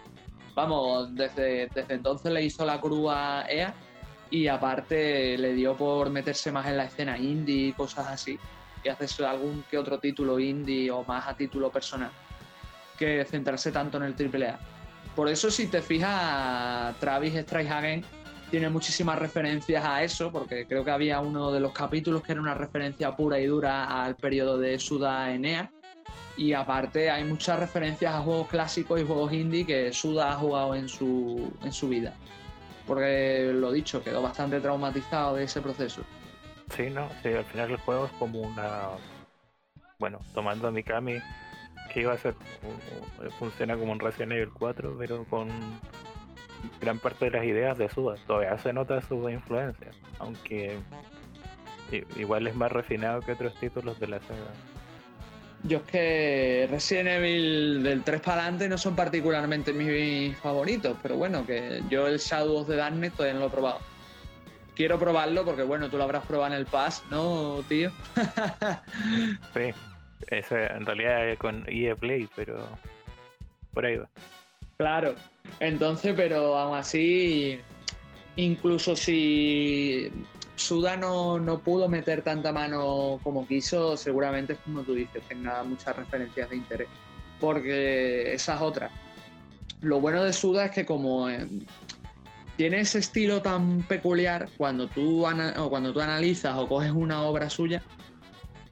Vamos, 0.54 1.14
desde, 1.14 1.68
desde, 1.74 1.94
entonces 1.94 2.32
le 2.32 2.42
hizo 2.42 2.64
la 2.64 2.80
cruz 2.80 3.10
a 3.10 3.44
EA 3.48 3.74
y 4.30 4.46
aparte 4.46 5.36
le 5.36 5.54
dio 5.54 5.76
por 5.76 6.10
meterse 6.10 6.52
más 6.52 6.66
en 6.66 6.76
la 6.76 6.84
escena 6.84 7.18
indie 7.18 7.68
y 7.68 7.72
cosas 7.72 8.06
así 8.08 8.38
y 8.82 8.88
hacerse 8.88 9.24
algún 9.24 9.64
que 9.70 9.76
otro 9.76 9.98
título 9.98 10.38
indie 10.38 10.90
o 10.90 11.04
más 11.04 11.26
a 11.26 11.34
título 11.34 11.70
personal 11.70 12.10
que 12.96 13.24
centrarse 13.24 13.72
tanto 13.72 13.96
en 13.96 14.04
el 14.04 14.14
AAA. 14.14 14.58
Por 15.16 15.28
eso 15.28 15.50
si 15.50 15.66
te 15.66 15.82
fijas, 15.82 16.94
Travis 17.00 17.34
Strikehagen 17.34 18.04
tiene 18.50 18.68
muchísimas 18.68 19.18
referencias 19.18 19.84
a 19.84 20.02
eso, 20.02 20.30
porque 20.30 20.66
creo 20.66 20.84
que 20.84 20.90
había 20.90 21.20
uno 21.20 21.50
de 21.50 21.60
los 21.60 21.72
capítulos 21.72 22.22
que 22.22 22.32
era 22.32 22.40
una 22.40 22.54
referencia 22.54 23.14
pura 23.16 23.38
y 23.38 23.46
dura 23.46 24.02
al 24.02 24.16
periodo 24.16 24.58
de 24.58 24.78
Suda 24.78 25.32
en 25.32 25.44
EA 25.44 25.70
y 26.40 26.54
aparte 26.54 27.10
hay 27.10 27.22
muchas 27.22 27.60
referencias 27.60 28.14
a 28.14 28.20
juegos 28.20 28.48
clásicos 28.48 28.98
y 28.98 29.04
juegos 29.04 29.30
indie 29.30 29.66
que 29.66 29.92
Suda 29.92 30.32
ha 30.32 30.36
jugado 30.36 30.74
en 30.74 30.88
su, 30.88 31.52
en 31.62 31.70
su 31.70 31.90
vida. 31.90 32.14
Porque 32.86 33.52
lo 33.52 33.70
dicho, 33.70 34.02
quedó 34.02 34.22
bastante 34.22 34.58
traumatizado 34.58 35.36
de 35.36 35.44
ese 35.44 35.60
proceso. 35.60 36.02
Sí, 36.74 36.88
no, 36.88 37.10
sí, 37.22 37.28
al 37.28 37.44
final 37.44 37.72
el 37.72 37.76
juego 37.76 38.06
es 38.06 38.12
como 38.12 38.40
una. 38.40 38.88
Bueno, 39.98 40.18
tomando 40.32 40.66
a 40.66 40.70
Mikami, 40.70 41.18
que 41.92 42.00
iba 42.00 42.14
a 42.14 42.16
ser. 42.16 42.34
Funciona 43.38 43.76
como 43.76 43.92
un 43.92 44.00
Resident 44.00 44.32
Evil 44.32 44.50
4, 44.58 44.96
pero 44.98 45.24
con 45.26 45.50
gran 46.80 46.98
parte 47.00 47.26
de 47.26 47.32
las 47.32 47.44
ideas 47.44 47.76
de 47.76 47.90
Suda. 47.90 48.14
Todavía 48.26 48.56
se 48.56 48.72
nota 48.72 49.02
su 49.02 49.28
influencia, 49.28 49.90
aunque 50.18 50.78
igual 52.16 52.46
es 52.46 52.54
más 52.54 52.72
refinado 52.72 53.20
que 53.20 53.32
otros 53.32 53.54
títulos 53.60 54.00
de 54.00 54.06
la 54.06 54.20
saga. 54.20 54.69
Yo 55.64 55.78
es 55.78 55.82
que 55.84 56.68
Resident 56.70 57.08
Evil 57.08 57.82
del 57.82 58.02
3 58.02 58.20
para 58.22 58.42
adelante 58.42 58.68
no 58.68 58.78
son 58.78 58.96
particularmente 58.96 59.72
mis 59.72 60.36
favoritos, 60.38 60.96
pero 61.02 61.16
bueno, 61.16 61.44
que 61.44 61.82
yo 61.90 62.06
el 62.06 62.18
Shadow 62.18 62.56
of 62.56 62.68
the 62.68 62.76
Darkness 62.76 63.12
todavía 63.12 63.34
no 63.34 63.40
lo 63.40 63.46
he 63.46 63.50
probado. 63.50 63.80
Quiero 64.74 64.98
probarlo 64.98 65.44
porque, 65.44 65.62
bueno, 65.62 65.90
tú 65.90 65.98
lo 65.98 66.04
habrás 66.04 66.24
probado 66.24 66.54
en 66.54 66.60
el 66.60 66.66
Pass, 66.66 67.04
¿no, 67.10 67.62
tío? 67.68 67.92
sí, 69.54 69.70
ese 70.28 70.66
en 70.66 70.86
realidad 70.86 71.36
con 71.36 71.64
EA 71.68 71.94
Play, 71.94 72.26
pero 72.34 72.66
por 73.74 73.84
ahí 73.84 73.96
va. 73.96 74.08
Claro, 74.78 75.14
entonces, 75.58 76.14
pero 76.16 76.56
aún 76.56 76.78
así, 76.78 77.60
incluso 78.36 78.96
si 78.96 80.10
Suda 80.60 80.96
no, 80.96 81.60
pudo 81.64 81.88
meter 81.88 82.22
tanta 82.22 82.52
mano 82.52 83.18
como 83.22 83.46
quiso, 83.46 83.96
seguramente 83.96 84.52
es 84.52 84.58
como 84.60 84.82
tú 84.82 84.94
dices, 84.94 85.22
tenga 85.26 85.62
muchas 85.64 85.96
referencias 85.96 86.50
de 86.50 86.56
interés. 86.56 86.88
Porque 87.40 88.34
esa 88.34 88.56
es 88.56 88.60
otra. 88.60 88.90
Lo 89.80 90.00
bueno 90.00 90.22
de 90.22 90.32
Suda 90.34 90.66
es 90.66 90.70
que 90.72 90.84
como 90.84 91.30
eh, 91.30 91.48
tiene 92.56 92.80
ese 92.80 92.98
estilo 92.98 93.40
tan 93.40 93.82
peculiar, 93.84 94.50
cuando 94.58 94.86
tú, 94.86 95.26
cuando 95.70 95.92
tú 95.94 96.00
analizas 96.00 96.54
o 96.58 96.68
coges 96.68 96.90
una 96.90 97.22
obra 97.22 97.48
suya, 97.48 97.82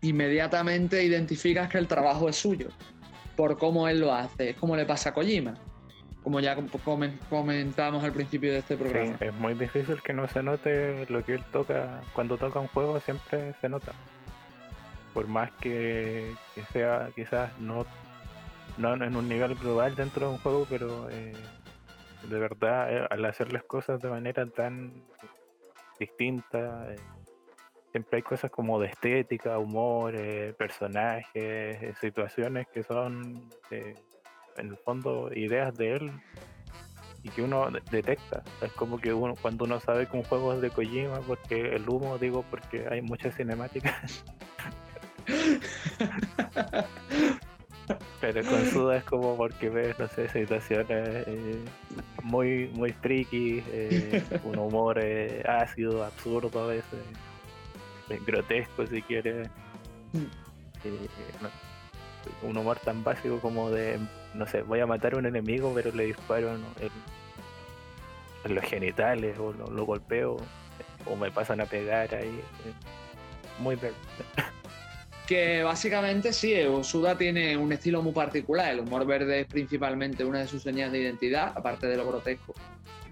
inmediatamente 0.03 1.03
identificas 1.03 1.70
que 1.70 1.78
el 1.78 1.89
trabajo 1.89 2.28
es 2.28 2.36
suyo, 2.36 2.68
por 3.34 3.57
cómo 3.57 3.89
él 3.89 4.01
lo 4.01 4.12
hace. 4.12 4.51
Es 4.51 4.57
como 4.57 4.76
le 4.76 4.84
pasa 4.84 5.11
a 5.11 5.14
Kojima 5.14 5.55
como 6.29 6.41
ya 6.41 6.55
comentamos 7.31 8.05
al 8.05 8.12
principio 8.12 8.53
de 8.53 8.59
este 8.59 8.76
programa. 8.76 9.16
es 9.18 9.33
muy 9.33 9.55
difícil 9.55 10.03
que 10.03 10.12
no 10.12 10.29
se 10.29 10.43
note 10.43 11.07
lo 11.09 11.24
que 11.24 11.37
él 11.37 11.45
toca. 11.51 12.03
Cuando 12.12 12.37
toca 12.37 12.61
un 12.61 12.66
juego 12.66 13.01
siempre 13.01 13.55
se 13.62 13.70
nota. 13.70 13.93
Por 15.14 15.26
más 15.26 15.51
que, 15.53 16.35
sea 16.70 17.09
quizás 17.16 17.59
no, 17.59 17.87
no 18.76 18.93
en 19.03 19.16
un 19.16 19.26
nivel 19.26 19.55
global 19.55 19.97
dentro 19.97 20.26
de 20.29 20.33
un 20.35 20.39
juego, 20.41 20.66
pero 20.68 21.09
eh, 21.09 21.33
de 22.29 22.39
verdad 22.39 22.95
eh, 22.95 23.07
al 23.09 23.24
hacer 23.24 23.51
las 23.51 23.62
cosas 23.62 23.99
de 23.99 24.11
manera 24.11 24.45
tan 24.45 24.93
distinta, 25.99 26.93
eh, 26.93 26.97
siempre 27.91 28.18
hay 28.18 28.22
cosas 28.22 28.51
como 28.51 28.79
de 28.79 28.89
estética, 28.89 29.57
humor, 29.57 30.12
personajes, 30.59 31.97
situaciones 32.01 32.66
que 32.68 32.83
son 32.83 33.49
en 34.59 34.68
el 34.68 34.76
fondo 34.76 35.30
ideas 35.34 35.76
de 35.76 35.96
él 35.96 36.12
y 37.22 37.28
que 37.30 37.42
uno 37.42 37.68
detecta. 37.90 38.42
Es 38.62 38.72
como 38.72 38.98
que 38.98 39.12
uno 39.12 39.34
cuando 39.40 39.64
uno 39.64 39.80
sabe 39.80 40.06
que 40.06 40.16
un 40.16 40.22
juego 40.24 40.52
es 40.54 40.61
de 40.61 40.70
Kojima, 40.70 41.20
porque 41.20 41.74
el 41.74 41.88
humo, 41.88 42.18
digo, 42.18 42.44
porque 42.50 42.86
hay 42.90 43.02
muchas 43.02 43.36
cinemáticas, 43.36 44.24
Pero 48.20 48.42
con 48.44 48.66
Suda 48.66 48.98
es 48.98 49.04
como 49.04 49.36
porque 49.36 49.70
ves, 49.70 49.98
no 49.98 50.09
sé, 50.09 50.28
situaciones 50.28 51.26
eh, 51.26 51.59
muy, 52.22 52.68
muy 52.74 52.92
tricky, 52.92 53.62
eh, 53.68 54.22
un 54.44 54.59
humor 54.59 54.98
eh, 55.00 55.42
ácido, 55.46 56.04
absurdo 56.04 56.64
a 56.64 56.66
veces, 56.66 57.00
grotesco 58.26 58.86
si 58.86 59.00
quieres. 59.02 59.48
Mm. 60.12 60.24
un 62.46 62.56
humor 62.56 62.78
tan 62.80 63.04
básico 63.04 63.40
como 63.40 63.70
de, 63.70 63.98
no 64.35 64.47
sé, 64.47 64.62
voy 64.62 64.81
a 64.81 64.87
matar 64.87 65.14
a 65.14 65.18
un 65.18 65.26
enemigo, 65.26 65.72
pero 65.74 65.93
le 65.93 66.07
disparo 66.07 66.55
en, 66.55 66.64
los 68.55 68.64
genitales 68.64 69.39
o 69.39 69.53
lo, 69.53 69.85
golpeo 69.85 70.37
o 71.07 71.16
me 71.16 71.31
pasan 71.31 71.61
a 71.61 71.66
pegar 71.66 72.14
ahí. 72.14 72.41
Muy 73.59 73.76
bien. 73.76 73.93
Que 75.26 75.62
básicamente 75.62 76.33
sí, 76.33 76.59
Osuda 76.62 77.18
tiene 77.18 77.55
un 77.55 77.70
estilo 77.70 78.01
muy 78.03 78.12
particular. 78.12 78.72
El 78.72 78.81
humor 78.81 79.05
verde 79.05 79.41
es 79.41 79.47
principalmente 79.47 80.24
una 80.24 80.39
de 80.39 80.49
sus 80.49 80.62
señas 80.62 80.91
de 80.91 81.01
identidad, 81.01 81.53
aparte 81.55 81.87
de 81.87 81.99
lo 81.99 82.07
grotesco. 82.07 82.55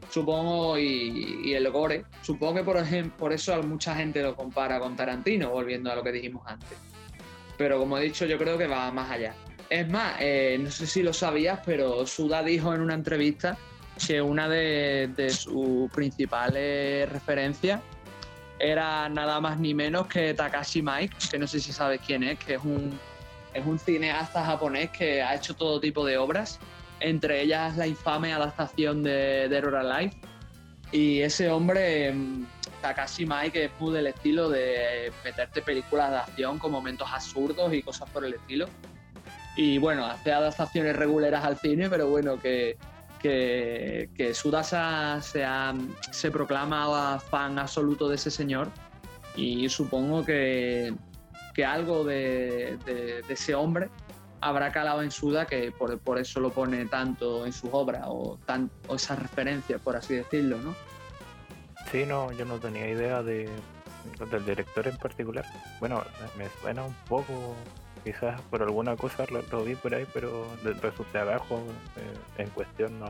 Supongo, 0.09 0.79
y, 0.79 1.53
el 1.53 1.71
gore. 1.71 2.05
Supongo 2.23 2.55
que 2.55 2.63
por, 2.63 2.79
ejemplo, 2.79 3.13
por 3.19 3.33
eso 3.35 3.63
mucha 3.63 3.95
gente 3.95 4.23
lo 4.23 4.35
compara 4.35 4.79
con 4.81 4.97
Tarantino, 4.97 5.51
volviendo 5.51 5.93
a 5.93 5.95
lo 5.95 6.03
que 6.03 6.13
dijimos 6.13 6.43
antes. 6.47 6.79
Pero 7.59 7.79
como 7.79 7.99
he 7.99 8.03
dicho, 8.03 8.25
yo 8.25 8.39
creo 8.39 8.57
que 8.57 8.67
va 8.67 8.91
más 8.93 9.11
allá. 9.11 9.35
Es 9.69 9.89
más, 9.89 10.17
eh, 10.21 10.59
no 10.61 10.71
sé 10.71 10.87
si 10.87 11.03
lo 11.03 11.13
sabías, 11.13 11.61
pero 11.65 12.07
Suda 12.07 12.43
dijo 12.43 12.73
en 12.75 12.81
una 12.81 12.95
entrevista 12.95 13.57
que 14.07 14.21
una 14.23 14.49
de, 14.49 15.11
de 15.17 15.31
sus 15.31 15.91
principales 15.91 17.11
referencias 17.11 17.81
era 18.59 19.09
nada 19.09 19.41
más 19.41 19.59
ni 19.59 19.75
menos 19.75 20.07
que 20.07 20.35
Takashi 20.35 20.83
Mike, 20.83 21.17
que 21.31 21.39
no 21.39 21.47
sé 21.47 21.61
si 21.61 21.73
sabes 21.73 22.01
quién 22.07 22.23
es, 22.23 22.39
que 22.39 22.55
es 22.55 22.65
un, 22.65 22.99
es 23.53 23.67
un 23.67 23.79
cineasta 23.79 24.45
japonés 24.45 24.91
que 24.91 25.23
ha 25.23 25.35
hecho 25.35 25.55
todo 25.55 25.81
tipo 25.81 26.05
de 26.05 26.17
obras, 26.17 26.59
entre 27.01 27.43
ellas 27.43 27.77
la 27.77 27.87
infame 27.87 28.33
adaptación 28.33 29.03
de 29.03 29.49
Dead 29.49 29.65
or 29.65 29.77
Alive. 29.77 30.15
Y 30.93 31.21
ese 31.21 31.51
hombre, 31.51 32.13
mm, 32.13 32.47
Takashi 32.81 33.27
Mike, 33.27 33.65
es 33.65 33.71
muy 33.81 33.93
del 33.93 34.07
estilo 34.07 34.49
de 34.49 35.13
meterte 35.25 35.61
películas 35.61 36.11
de 36.11 36.17
acción 36.19 36.59
con 36.59 36.71
momentos 36.71 37.09
absurdos 37.13 37.73
y 37.75 37.83
cosas 37.83 38.09
por 38.11 38.25
el 38.25 38.35
estilo. 38.35 38.69
Y 39.57 39.79
bueno, 39.79 40.07
hace 40.07 40.33
adaptaciones 40.33 40.95
regulares 40.97 41.41
al 41.43 41.57
cine, 41.57 41.89
pero 41.89 42.09
bueno, 42.09 42.39
que 42.39 42.77
que, 43.19 44.33
Sudasa 44.35 45.21
se, 45.21 45.45
se 46.11 46.31
proclama 46.31 47.19
fan 47.19 47.59
absoluto 47.59 48.09
de 48.09 48.17
ese 48.17 48.31
señor 48.31 48.71
y 49.35 49.69
supongo 49.69 50.25
que, 50.25 50.95
algo 51.67 52.05
de, 52.05 52.79
ese 53.29 53.55
hombre 53.55 53.89
habrá 54.41 54.71
calado 54.71 55.03
en 55.03 55.11
Suda 55.11 55.47
que 55.47 55.73
por, 55.73 56.19
eso 56.19 56.41
lo 56.41 56.51
pone 56.51 56.85
tanto 56.87 57.47
en 57.47 57.53
sus 57.53 57.71
obras 57.73 58.05
o, 58.07 58.39
tan, 58.45 58.71
o 58.89 58.97
esas 58.97 59.19
referencias, 59.19 59.81
por 59.81 59.97
así 59.97 60.15
decirlo, 60.15 60.59
¿no? 60.59 60.75
Sí, 61.91 62.05
no, 62.07 62.33
yo 62.33 62.45
no 62.45 62.59
tenía 62.59 62.89
idea 62.89 63.23
de, 63.23 63.49
del 64.31 64.45
director 64.45 64.87
en 64.87 64.97
particular. 64.99 65.45
Bueno, 65.81 66.03
me 66.37 66.49
suena 66.61 66.85
un 66.85 66.95
poco 67.09 67.55
quizás 68.07 68.41
por 68.43 68.63
alguna 68.63 68.95
cosa 68.95 69.27
lo, 69.31 69.65
vi 69.65 69.75
por 69.75 69.93
ahí, 69.93 70.07
pero 70.15 70.47
del 70.63 70.79
de 70.81 70.93
su 70.93 71.05
en 72.39 72.51
cuestión 72.51 73.01
no, 73.01 73.07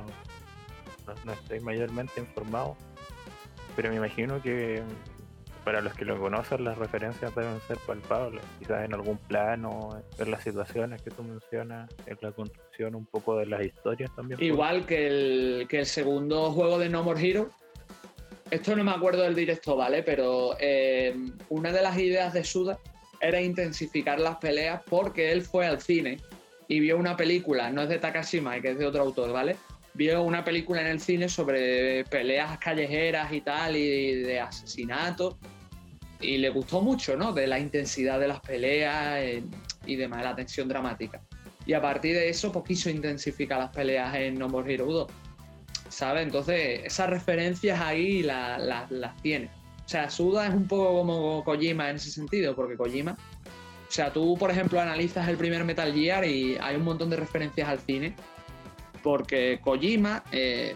no, 1.24 1.32
estoy 1.34 1.61
mayormente 1.61 2.18
informado. 2.18 2.78
Pero 3.76 3.90
me 3.90 3.97
imagino 3.97 4.40
que 4.40 4.82
para 5.64 5.82
los 5.82 5.92
que 5.92 6.07
lo 6.07 6.18
conocen 6.18 6.64
las 6.64 6.78
referencias 6.78 7.34
deben 7.34 7.61
ser 7.68 7.76
palpables, 7.86 8.42
quizás 8.59 8.86
en 8.86 8.94
algún 8.94 9.18
plano, 9.18 10.03
en 10.18 10.30
las 10.30 10.42
situaciones 10.42 11.03
que 11.03 11.11
tú 11.11 11.22
mencionas, 11.24 11.90
en 12.07 12.16
la 12.22 12.32
construcción 12.32 12.94
un 12.94 13.05
poco 13.05 13.36
de 13.36 13.44
las 13.44 13.62
historias 13.66 14.11
también. 14.16 14.42
Igual 14.42 14.86
que 14.86 15.09
el, 15.09 15.66
que 15.68 15.80
el 15.80 15.86
segundo 15.86 16.53
juego 16.53 16.78
de 16.78 16.88
No 16.88 17.03
More 17.03 17.20
Hero. 17.20 17.51
Esto 18.51 18.74
no 18.74 18.82
me 18.82 18.92
acuerdo 18.92 19.24
del 19.24 19.34
directo, 19.34 19.76
¿vale? 19.76 20.03
Pero 20.03 20.57
eh, 20.59 21.14
una 21.51 21.70
de 21.70 21.82
las 21.82 21.99
ideas 21.99 22.32
de 22.32 22.44
Suda 22.44 22.78
era 23.21 23.41
intensificar 23.41 24.21
las 24.21 24.37
peleas 24.37 24.83
porque 24.89 25.33
él 25.33 25.43
fue 25.43 25.67
al 25.67 25.81
cine 25.81 26.19
y 26.69 26.81
vio 26.81 26.97
una 26.97 27.17
película, 27.17 27.71
no 27.71 27.83
es 27.83 27.89
de 27.89 27.99
Takashima, 27.99 28.61
que 28.61 28.71
es 28.71 28.79
de 28.79 28.87
otro 28.87 29.03
autor, 29.03 29.33
¿vale? 29.33 29.57
Vio 29.95 30.23
una 30.23 30.45
película 30.45 30.81
en 30.81 30.89
el 30.89 31.01
cine 31.01 31.29
sobre 31.29 32.05
peleas 32.05 32.59
callejeras 32.59 33.33
y 33.33 33.41
tal, 33.41 33.77
y 33.77 34.23
de 34.23 34.41
asesinatos, 34.41 35.37
y 36.21 36.39
le 36.39 36.51
gustó 36.51 36.83
mucho, 36.83 37.17
¿no? 37.17 37.33
De 37.33 37.47
la 37.47 37.59
intensidad 37.59 38.21
de 38.21 38.29
las 38.29 38.41
peleas 38.41 39.19
eh, 39.19 39.43
y 39.87 39.97
demás, 39.97 40.23
la 40.23 40.35
tensión 40.35 40.69
dramática. 40.69 41.23
Y 41.64 41.73
a 41.73 41.81
partir 41.81 42.14
de 42.14 42.29
eso, 42.29 42.53
pues 42.53 42.64
quiso 42.64 42.91
intensificar 42.91 43.59
las 43.59 43.71
peleas 43.71 44.14
en 44.17 44.39
No 44.39 44.49
More 44.49 44.73
Hero 44.73 44.87
2, 44.87 45.09
¿sabes? 45.89 46.25
Entonces, 46.25 46.83
esas 46.85 47.11
referencias 47.11 47.81
ahí 47.81 48.23
las 48.23 49.23
tiene. 49.23 49.51
O 49.87 49.89
sea, 49.89 50.11
Suda 50.11 50.49
es 50.49 50.53
un 50.53 50.66
poco 50.66 50.99
como 50.99 51.45
Kojima 51.45 51.89
en 51.91 51.97
ese 51.97 52.11
sentido, 52.11 52.57
porque 52.57 52.76
Kojima. 52.76 53.12
O 53.12 53.91
sea, 53.91 54.12
tú, 54.12 54.37
por 54.37 54.51
ejemplo, 54.51 54.80
analizas 54.80 55.28
el 55.28 55.37
primer 55.37 55.62
Metal 55.64 55.95
Gear 55.95 56.24
y 56.24 56.59
hay 56.61 56.74
un 56.74 56.82
montón 56.82 57.09
de 57.09 57.14
referencias 57.14 57.68
al 57.68 57.78
cine, 57.78 58.16
porque 59.05 59.61
Kojima, 59.62 60.24
eh, 60.32 60.74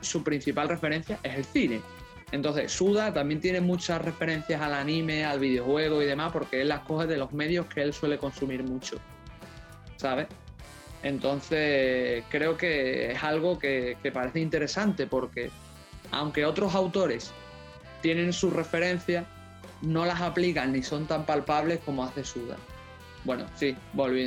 su 0.00 0.24
principal 0.24 0.68
referencia 0.68 1.20
es 1.22 1.36
el 1.36 1.44
cine. 1.44 1.80
Entonces, 2.32 2.72
Suda 2.72 3.14
también 3.14 3.40
tiene 3.40 3.60
muchas 3.60 4.02
referencias 4.02 4.60
al 4.60 4.74
anime, 4.74 5.24
al 5.24 5.38
videojuego 5.38 6.02
y 6.02 6.06
demás, 6.06 6.32
porque 6.32 6.60
él 6.60 6.68
las 6.68 6.80
coge 6.80 7.06
de 7.06 7.16
los 7.16 7.32
medios 7.32 7.66
que 7.66 7.82
él 7.82 7.92
suele 7.92 8.18
consumir 8.18 8.64
mucho. 8.64 8.96
¿Sabes? 9.94 10.26
Entonces, 11.04 12.24
creo 12.28 12.56
que 12.56 13.12
es 13.12 13.22
algo 13.22 13.56
que 13.56 13.96
parece 14.12 14.40
interesante, 14.40 15.06
porque 15.06 15.52
aunque 16.10 16.44
otros 16.44 16.74
autores 16.74 17.32
tienen 18.00 18.32
sus 18.32 18.52
referencias, 18.52 19.24
no 19.82 20.04
las 20.04 20.20
aplican 20.20 20.72
ni 20.72 20.82
son 20.82 21.06
tan 21.06 21.24
palpables 21.24 21.80
como 21.80 22.04
hace 22.04 22.24
Suda. 22.24 22.56
Bueno, 23.24 23.44
sí, 23.54 23.76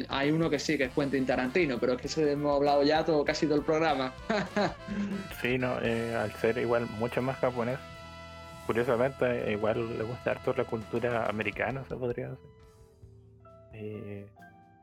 hay 0.09 0.31
uno 0.31 0.49
que 0.49 0.59
sí, 0.59 0.77
que 0.77 0.85
es 0.85 0.91
Quentin 0.91 1.25
Tarantino, 1.25 1.79
pero 1.79 1.93
es 1.93 2.01
que 2.01 2.07
se 2.07 2.29
hemos 2.31 2.55
hablado 2.55 2.83
ya 2.83 3.03
todo, 3.03 3.23
casi 3.23 3.47
todo 3.47 3.57
el 3.57 3.63
programa. 3.63 4.13
sí, 5.41 5.57
no, 5.57 5.79
eh, 5.81 6.13
al 6.15 6.31
ser 6.33 6.57
igual 6.57 6.87
mucho 6.99 7.21
más 7.21 7.37
japonés, 7.37 7.79
curiosamente 8.67 9.51
igual 9.51 9.97
le 9.97 10.03
gusta 10.03 10.31
harto 10.31 10.53
la 10.55 10.65
cultura 10.65 11.25
americana, 11.25 11.83
se 11.87 11.95
podría 11.95 12.29
decir. 12.29 12.49
Eh, 13.73 14.27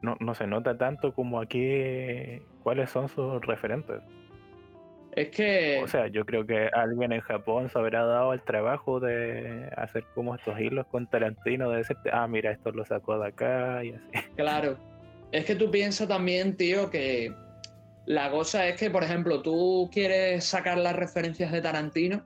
no, 0.02 0.16
no 0.20 0.35
se 0.35 0.47
nota 0.47 0.77
tanto 0.77 1.12
como 1.12 1.40
aquí 1.40 2.40
cuáles 2.62 2.90
son 2.90 3.09
sus 3.09 3.40
referentes. 3.44 4.01
Es 5.12 5.30
que. 5.30 5.80
O 5.82 5.89
sea, 5.89 6.09
yo 6.09 6.24
creo 6.24 6.47
que 6.47 6.68
alguien 6.72 7.12
en 7.12 7.20
Japón 7.20 7.68
se 7.68 7.78
habrá 7.78 8.05
dado 8.05 8.32
el 8.32 8.43
trabajo 8.43 9.01
de 9.01 9.68
hacer 9.76 10.05
como 10.14 10.35
estos 10.35 10.59
hilos 10.60 10.86
con 10.86 11.06
Tarantino, 11.06 11.70
de 11.70 11.78
decirte, 11.78 12.10
ah, 12.12 12.26
mira, 12.28 12.52
esto 12.52 12.70
lo 12.70 12.85
sacó 12.85 13.18
de 13.18 13.28
acá 13.28 13.85
y 13.85 13.93
así. 13.93 14.05
Claro. 14.36 14.76
Es 15.32 15.44
que 15.44 15.55
tú 15.55 15.70
piensas 15.70 16.09
también, 16.09 16.56
tío, 16.56 16.89
que 16.90 17.32
la 18.06 18.30
cosa 18.30 18.66
es 18.66 18.78
que, 18.78 18.90
por 18.90 19.05
ejemplo, 19.05 19.43
tú 19.43 19.90
quieres 19.93 20.44
sacar 20.44 20.78
las 20.78 20.97
referencias 20.97 21.52
de 21.52 21.60
Tarantino 21.60 22.24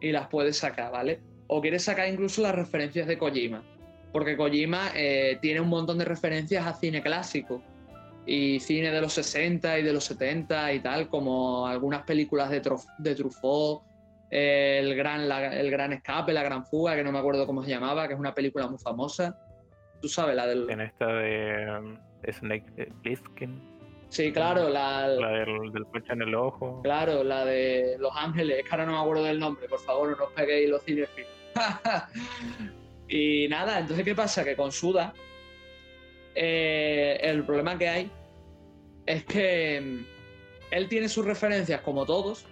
y 0.00 0.10
las 0.10 0.26
puedes 0.28 0.58
sacar, 0.58 0.90
¿vale? 0.90 1.20
O 1.46 1.60
quieres 1.60 1.84
sacar 1.84 2.08
incluso 2.08 2.42
las 2.42 2.54
referencias 2.54 3.06
de 3.06 3.16
Kojima. 3.16 3.62
Porque 4.12 4.36
Kojima 4.36 4.90
eh, 4.96 5.38
tiene 5.40 5.60
un 5.60 5.68
montón 5.68 5.98
de 5.98 6.04
referencias 6.04 6.66
a 6.66 6.74
cine 6.74 7.02
clásico 7.02 7.62
y 8.26 8.58
cine 8.58 8.90
de 8.90 9.00
los 9.00 9.12
60 9.12 9.78
y 9.78 9.82
de 9.84 9.92
los 9.92 10.04
70 10.04 10.72
y 10.72 10.80
tal, 10.80 11.08
como 11.08 11.66
algunas 11.66 12.02
películas 12.02 12.50
de, 12.50 12.60
de 12.98 13.14
Truffaut, 13.14 13.82
el 14.30 14.96
gran, 14.96 15.30
el 15.30 15.70
gran 15.70 15.92
Escape, 15.92 16.32
La 16.32 16.42
Gran 16.42 16.66
Fuga, 16.66 16.96
que 16.96 17.04
no 17.04 17.12
me 17.12 17.20
acuerdo 17.20 17.46
cómo 17.46 17.62
se 17.62 17.70
llamaba, 17.70 18.08
que 18.08 18.14
es 18.14 18.20
una 18.20 18.34
película 18.34 18.66
muy 18.66 18.78
famosa. 18.78 19.38
Tú 20.02 20.08
sabes, 20.08 20.34
la 20.34 20.46
del... 20.46 20.68
En 20.68 20.80
esta 20.80 21.06
de 21.06 21.78
um, 21.78 21.96
Snake 22.28 22.92
Plissken. 23.02 23.76
Sí, 24.08 24.32
claro, 24.32 24.68
la, 24.68 25.06
la 25.06 25.30
del, 25.30 25.72
del 25.72 25.84
coche 25.86 26.12
en 26.12 26.22
el 26.22 26.34
ojo. 26.34 26.80
Claro, 26.82 27.22
la 27.22 27.44
de 27.44 27.96
Los 27.98 28.12
Ángeles, 28.16 28.58
es 28.58 28.64
que 28.64 28.70
ahora 28.70 28.86
no 28.86 28.92
me 28.92 28.98
acuerdo 28.98 29.24
del 29.24 29.38
nombre, 29.38 29.68
por 29.68 29.80
favor, 29.80 30.16
no 30.16 30.24
os 30.24 30.32
peguéis 30.32 30.68
los 30.68 30.82
cines. 30.82 31.08
y 33.08 33.46
nada, 33.48 33.78
entonces, 33.78 34.04
¿qué 34.04 34.14
pasa? 34.14 34.44
Que 34.44 34.56
con 34.56 34.72
Suda 34.72 35.12
eh, 36.36 37.18
el 37.22 37.44
problema 37.44 37.78
que 37.78 37.88
hay 37.88 38.10
es 39.06 39.24
que 39.24 39.80
mm, 39.80 40.04
él 40.70 40.88
tiene 40.88 41.08
sus 41.08 41.24
referencias 41.24 41.80
como 41.80 42.04
todos, 42.04 42.44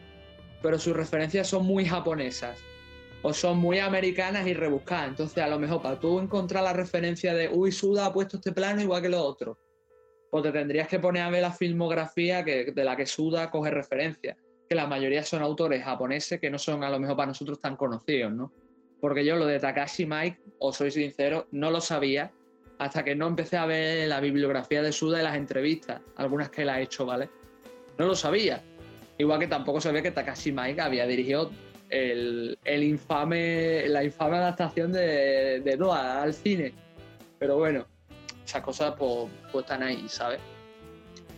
pero 0.63 0.79
sus 0.79 0.97
referencias 0.97 1.47
son 1.47 1.67
muy 1.67 1.85
japonesas 1.85 2.59
o 3.23 3.35
son 3.35 3.59
muy 3.59 3.79
americanas 3.79 4.47
y 4.47 4.55
rebuscadas. 4.55 5.09
Entonces, 5.09 5.39
a 5.39 5.49
lo 5.49 5.59
mejor 5.59 5.83
para 5.83 6.01
tú 6.01 6.19
encontrar 6.19 6.65
la 6.65 6.73
referencia 6.73 7.35
de, 7.35 7.49
uy, 7.49 7.73
Suda 7.73 8.07
ha 8.07 8.13
puesto 8.13 8.39
este 8.39 8.53
plano 8.53 8.81
igual 8.81 9.03
que 9.03 9.11
los 9.11 9.21
otros, 9.21 9.59
pues 10.31 10.43
te 10.43 10.53
tendrías 10.53 10.89
que 10.89 10.99
poner 10.99 11.23
a 11.23 11.31
ver 11.31 11.43
la 11.43 11.53
filmografía 11.53 12.45
que, 12.45 12.73
de 12.73 12.85
la 12.85 12.97
que 12.97 13.07
Suda 13.07 13.51
coge 13.51 13.71
referencia, 13.71 14.37
que 14.69 14.75
la 14.75 14.87
mayoría 14.87 15.23
son 15.23 15.43
autores 15.43 15.85
japoneses 15.85 16.41
que 16.41 16.51
no 16.51 16.59
son 16.59 16.83
a 16.85 16.91
lo 16.91 16.99
mejor 16.99 17.17
para 17.17 17.29
nosotros 17.29 17.61
tan 17.61 17.77
conocidos, 17.77 18.33
¿no? 18.33 18.53
Porque 19.01 19.25
yo 19.25 19.37
lo 19.37 19.47
de 19.47 19.59
Takashi 19.59 20.07
Mike, 20.07 20.41
os 20.59 20.77
soy 20.77 20.91
sincero, 20.91 21.47
no 21.51 21.71
lo 21.71 21.81
sabía 21.81 22.33
hasta 22.79 23.05
que 23.05 23.15
no 23.15 23.29
empecé 23.29 23.57
a 23.57 23.67
ver 23.67 24.09
la 24.09 24.21
bibliografía 24.21 24.83
de 24.83 24.93
Suda 24.93 25.21
y 25.21 25.25
las 25.25 25.37
entrevistas, 25.37 26.01
algunas 26.17 26.51
que 26.51 26.63
él 26.63 26.69
ha 26.69 26.81
hecho, 26.81 27.07
¿vale? 27.07 27.29
No 27.99 28.07
lo 28.07 28.15
sabía. 28.15 28.63
Igual 29.19 29.39
que 29.39 29.47
tampoco 29.47 29.81
sabía 29.81 30.03
que 30.03 30.11
Takashi 30.11 30.53
Mike 30.53 30.81
había 30.81 31.07
dirigido 31.07 31.51
el, 31.89 32.59
infame, 32.67 33.89
la 33.89 34.03
infame 34.03 34.37
adaptación 34.37 34.93
de, 34.93 35.61
de 35.61 35.79
al 35.93 36.35
cine. 36.35 36.75
Pero 37.39 37.57
bueno, 37.57 37.87
esas 38.45 38.63
cosas 38.63 38.95
pues, 38.99 39.31
pues 39.53 39.65
están 39.65 39.83
ahí, 39.83 40.05
¿sabes? 40.09 40.41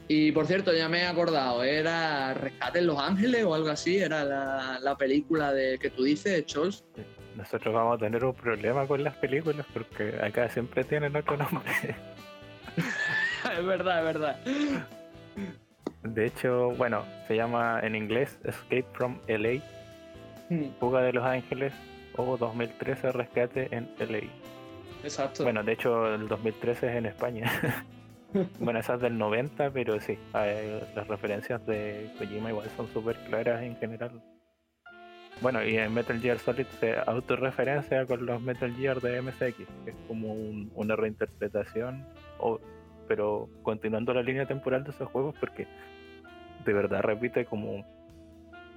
Y 0.08 0.30
por 0.30 0.46
cierto, 0.46 0.72
ya 0.72 0.88
me 0.88 1.00
he 1.00 1.06
acordado, 1.06 1.64
era 1.64 2.32
Rescate 2.32 2.78
en 2.78 2.86
Los 2.86 2.98
Ángeles 2.98 3.44
o 3.44 3.54
algo 3.54 3.68
así, 3.68 3.98
era 3.98 4.24
la, 4.24 4.96
película 4.96 5.52
de 5.52 5.78
que 5.78 5.90
tú 5.90 6.04
dices, 6.04 6.46
Chols. 6.46 6.84
Nosotros 7.36 7.74
vamos 7.74 7.96
a 7.96 7.98
tener 7.98 8.24
un 8.24 8.34
problema 8.34 8.86
con 8.86 9.04
las 9.04 9.14
películas 9.16 9.66
porque 9.72 10.18
acá 10.22 10.48
siempre 10.48 10.84
tienen 10.84 11.14
otro 11.14 11.36
nombre. 11.36 11.70
es 13.58 13.66
verdad, 13.66 13.98
es 13.98 14.04
verdad. 14.04 14.36
De 16.02 16.26
hecho, 16.26 16.70
bueno, 16.70 17.04
se 17.28 17.36
llama 17.36 17.80
en 17.82 17.94
inglés 17.94 18.38
Escape 18.44 18.86
from 18.92 19.18
LA, 19.28 19.60
hmm. 20.48 20.78
Fuga 20.80 21.02
de 21.02 21.12
Los 21.12 21.24
Ángeles 21.24 21.74
o 22.16 22.38
2013 22.38 23.12
Rescate 23.12 23.68
en 23.70 23.90
LA. 23.98 24.20
Exacto. 25.02 25.44
Bueno, 25.44 25.62
de 25.62 25.72
hecho 25.72 26.14
el 26.14 26.28
2013 26.28 26.88
es 26.88 26.96
en 26.96 27.06
España. 27.06 27.50
bueno, 28.58 28.78
esa 28.78 28.94
es 28.94 29.00
del 29.02 29.18
90, 29.18 29.70
pero 29.70 30.00
sí, 30.00 30.18
las 30.32 31.06
referencias 31.06 31.64
de 31.66 32.10
Kojima 32.18 32.48
igual 32.48 32.70
son 32.76 32.88
súper 32.92 33.16
claras 33.28 33.62
en 33.62 33.76
general. 33.76 34.22
Bueno, 35.42 35.62
y 35.62 35.76
en 35.76 35.92
Metal 35.92 36.18
Gear 36.18 36.38
Solid 36.38 36.66
se 36.80 36.96
autorreferencia 37.06 38.06
con 38.06 38.24
los 38.24 38.40
Metal 38.40 38.74
Gear 38.74 39.00
de 39.00 39.20
MSX, 39.20 39.60
es 39.86 39.94
como 40.08 40.32
una 40.74 40.96
reinterpretación, 40.96 42.06
o, 42.38 42.58
pero 43.06 43.48
continuando 43.62 44.14
la 44.14 44.22
línea 44.22 44.46
temporal 44.46 44.84
de 44.84 44.90
esos 44.90 45.08
juegos, 45.10 45.34
porque 45.38 45.66
de 46.64 46.72
verdad 46.72 47.02
repite 47.02 47.44
como 47.44 47.84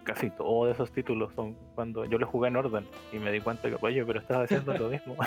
casi 0.04 0.30
todos 0.32 0.74
esos 0.74 0.92
títulos 0.92 1.34
son 1.34 1.56
cuando 1.76 2.04
yo 2.06 2.18
los 2.18 2.30
jugué 2.30 2.50
en 2.50 2.58
orden 2.58 2.86
y 3.14 3.20
me 3.20 3.32
di 3.32 3.40
cuenta 3.40 3.70
que, 3.70 3.78
oye, 3.80 4.04
pero 4.06 4.20
estás 4.20 4.44
haciendo 4.44 4.78
lo 4.78 4.90
mismo. 4.90 5.16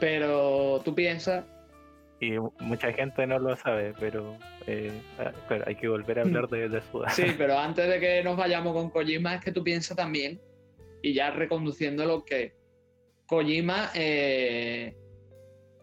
Pero 0.00 0.80
tú 0.84 0.92
piensas 0.92 1.44
y 2.24 2.38
mucha 2.60 2.92
gente 2.92 3.26
no 3.26 3.38
lo 3.38 3.56
sabe, 3.56 3.92
pero, 3.98 4.36
eh, 4.66 4.92
ah, 5.18 5.32
hay 5.66 5.74
que 5.74 5.88
volver 5.88 6.18
a 6.18 6.22
hablar 6.22 6.48
de, 6.48 6.68
de 6.68 6.82
Sí, 7.10 7.24
pero 7.38 7.58
antes 7.58 7.88
de 7.88 8.00
que 8.00 8.22
nos 8.22 8.36
vayamos 8.36 8.72
con 8.72 8.90
Kojima, 8.90 9.34
es 9.34 9.44
que 9.44 9.52
tú 9.52 9.62
piensas 9.62 9.96
también, 9.96 10.40
y 11.02 11.12
ya 11.12 11.30
reconduciendo 11.30 12.04
lo 12.06 12.24
que 12.24 12.54
Kojima 13.26 13.90
eh, 13.94 14.94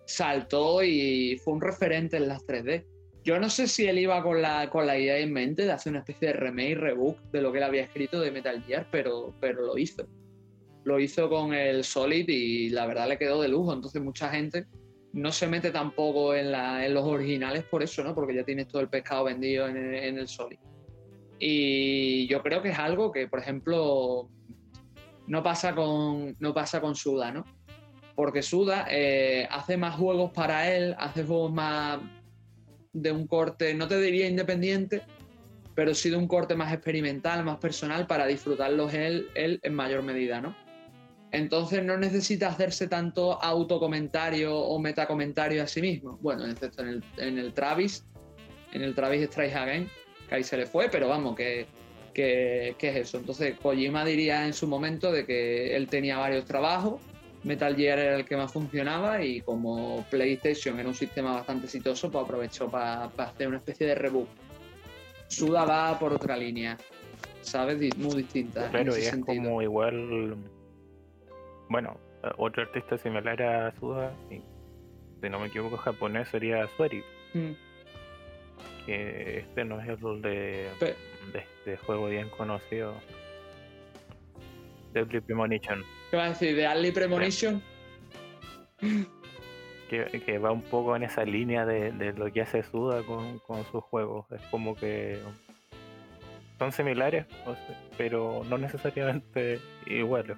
saltó 0.05 0.84
y 0.84 1.39
fue 1.43 1.53
un 1.53 1.61
referente 1.61 2.18
en 2.18 2.27
las 2.27 2.45
3D. 2.45 2.85
Yo 3.23 3.39
no 3.39 3.49
sé 3.49 3.68
si 3.68 3.85
él 3.85 3.99
iba 3.99 4.23
con 4.23 4.41
la, 4.41 4.69
con 4.69 4.88
la 4.88 4.97
idea 4.97 5.18
en 5.19 5.31
mente 5.31 5.65
de 5.65 5.72
hacer 5.72 5.91
una 5.91 5.99
especie 5.99 6.30
de 6.30 6.34
remake, 6.34 6.76
rebook 6.76 7.19
de 7.31 7.41
lo 7.41 7.51
que 7.51 7.59
él 7.59 7.63
había 7.63 7.84
escrito 7.84 8.19
de 8.19 8.31
Metal 8.31 8.63
Gear, 8.63 8.88
pero, 8.91 9.35
pero 9.39 9.61
lo 9.61 9.77
hizo. 9.77 10.07
Lo 10.85 10.99
hizo 10.99 11.30
con 11.30 11.53
el 11.53 11.84
Solid 11.84 12.27
y 12.27 12.69
la 12.69 12.88
verdad 12.88 13.07
le 13.07 13.19
quedó 13.19 13.41
de 13.41 13.47
lujo. 13.47 13.73
Entonces 13.73 14.01
mucha 14.01 14.30
gente 14.30 14.65
no 15.13 15.31
se 15.31 15.47
mete 15.47 15.71
tampoco 15.71 16.33
en, 16.33 16.51
los 16.93 17.03
originales 17.03 17.63
por 17.63 17.83
eso, 17.83 18.03
¿no? 18.03 18.15
Porque 18.15 18.35
ya 18.35 18.43
tienes 18.43 18.67
todo 18.67 18.81
el 18.81 18.89
pescado 18.89 19.25
vendido 19.25 19.67
en 19.67 19.77
el, 19.77 20.17
en 20.17 20.27
Solid. 20.27 20.59
Y 21.39 22.27
yo 22.27 22.41
creo 22.41 22.61
que 22.61 22.69
es 22.69 22.79
algo 22.79 23.11
que, 23.11 23.27
por 23.27 23.39
ejemplo, 23.39 24.29
no 25.27 25.43
pasa 25.43 25.73
con, 25.75 26.35
no 26.39 26.53
pasa 26.53 26.79
con 26.79 26.95
Suda, 26.95 27.31
¿no? 27.31 27.43
Porque 28.15 28.41
Suda 28.41 28.85
eh, 28.89 29.47
hace 29.49 29.77
más 29.77 29.95
juegos 29.95 30.31
para 30.31 30.73
él, 30.73 30.95
hace 30.99 31.23
juegos 31.23 31.51
más 31.51 31.99
de 32.93 33.11
un 33.11 33.25
corte, 33.25 33.73
no 33.73 33.88
te 33.88 33.99
diría 33.99 34.27
independiente, 34.27 35.01
pero 35.75 35.95
sí 35.95 36.09
de 36.09 36.17
un 36.17 36.27
corte 36.27 36.55
más 36.55 36.73
experimental, 36.73 37.43
más 37.43 37.57
personal, 37.57 38.05
para 38.05 38.27
disfrutarlos 38.27 38.93
él, 38.93 39.29
él 39.33 39.59
en 39.63 39.73
mayor 39.73 40.03
medida, 40.03 40.41
¿no? 40.41 40.55
Entonces 41.31 41.83
no 41.83 41.97
necesita 41.97 42.49
hacerse 42.49 42.87
tanto 42.87 43.41
autocomentario 43.41 44.53
o 44.53 44.79
metacomentario 44.79 45.63
a 45.63 45.67
sí 45.67 45.81
mismo. 45.81 46.17
Bueno, 46.21 46.45
excepto 46.45 46.81
en 46.81 46.89
el, 46.89 47.03
en 47.17 47.37
el 47.37 47.53
Travis, 47.53 48.05
en 48.73 48.81
el 48.81 48.93
Travis 48.93 49.23
Strike 49.23 49.55
Again, 49.55 49.89
que 50.27 50.35
ahí 50.35 50.43
se 50.43 50.57
le 50.57 50.65
fue, 50.65 50.89
pero 50.89 51.07
vamos, 51.07 51.35
que, 51.35 51.67
que, 52.13 52.75
es 52.77 52.95
eso. 52.95 53.17
Entonces 53.17 53.57
Kojima 53.59 54.03
diría 54.03 54.45
en 54.45 54.53
su 54.53 54.67
momento 54.67 55.11
de 55.11 55.25
que 55.25 55.75
él 55.75 55.87
tenía 55.87 56.17
varios 56.17 56.43
trabajos, 56.43 57.01
Metal 57.43 57.75
Gear 57.75 57.97
era 57.97 58.15
el 58.17 58.25
que 58.25 58.35
más 58.35 58.51
funcionaba 58.51 59.23
y 59.23 59.41
como 59.41 60.05
PlayStation 60.11 60.79
era 60.79 60.89
un 60.89 60.93
sistema 60.93 61.33
bastante 61.33 61.65
exitoso, 61.65 62.11
pues 62.11 62.25
aprovechó 62.25 62.69
para 62.69 63.05
hacer 63.05 63.47
una 63.47 63.57
especie 63.57 63.87
de 63.87 63.95
reboot. 63.95 64.27
Suda 65.27 65.63
va 65.63 65.97
por 65.97 66.13
otra 66.13 66.35
línea, 66.35 66.77
¿sabes? 67.41 67.97
Muy 67.97 68.17
distinta. 68.17 68.69
Pero 68.71 68.93
es 68.93 69.15
como 69.25 69.61
igual 69.61 70.35
bueno, 71.72 71.98
eh, 72.23 72.30
otro 72.38 72.64
artista 72.64 72.98
similar 72.98 73.41
a 73.41 73.73
Suda, 73.80 74.14
si 74.30 75.30
no 75.30 75.39
me 75.39 75.48
equivoco 75.48 75.77
japonés, 75.77 76.27
sería 76.27 76.68
Sueri. 76.76 77.02
Mm. 77.34 77.52
Que 78.85 79.39
este 79.39 79.64
no 79.64 79.80
es 79.80 79.88
el 79.88 80.22
de, 80.22 80.69
de 80.81 81.39
este 81.39 81.77
juego 81.77 82.07
bien 82.07 82.30
conocido. 82.30 82.93
Deadly 84.91 85.22
Premonition. 85.22 85.84
¿Qué 86.10 86.18
vas 86.18 86.26
a 86.26 86.30
decir? 86.30 86.56
¿De 86.56 86.64
Deadly 86.64 86.91
Premonition? 86.91 87.61
Que, 89.89 90.38
va 90.38 90.53
un 90.53 90.61
poco 90.61 90.95
en 90.95 91.03
esa 91.03 91.26
línea 91.26 91.65
de, 91.65 92.14
lo 92.14 92.31
que 92.31 92.39
hace 92.39 92.64
Suda 92.64 93.03
con, 93.03 93.39
con 93.39 93.65
sus 93.65 93.84
juegos. 93.84 94.26
Es 94.31 94.41
como 94.43 94.73
que 94.73 95.19
son 96.57 96.72
similares, 96.72 97.26
pero 97.98 98.41
no 98.48 98.57
necesariamente 98.57 99.60
iguales. 99.85 100.38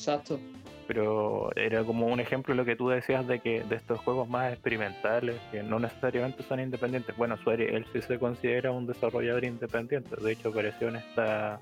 Exacto. 0.00 0.40
Pero 0.86 1.54
era 1.54 1.84
como 1.84 2.06
un 2.06 2.18
ejemplo 2.18 2.54
lo 2.54 2.64
que 2.64 2.74
tú 2.74 2.88
decías 2.88 3.26
de 3.28 3.38
que 3.38 3.62
de 3.62 3.76
estos 3.76 4.00
juegos 4.00 4.28
más 4.28 4.52
experimentales, 4.52 5.36
que 5.52 5.62
no 5.62 5.78
necesariamente 5.78 6.42
son 6.42 6.58
independientes. 6.58 7.16
Bueno, 7.16 7.36
Sueri, 7.36 7.64
él 7.64 7.86
sí 7.92 8.00
se 8.02 8.18
considera 8.18 8.72
un 8.72 8.86
desarrollador 8.86 9.44
independiente. 9.44 10.16
De 10.16 10.32
hecho, 10.32 10.48
apareció 10.48 10.88
en 10.88 10.96
esta 10.96 11.60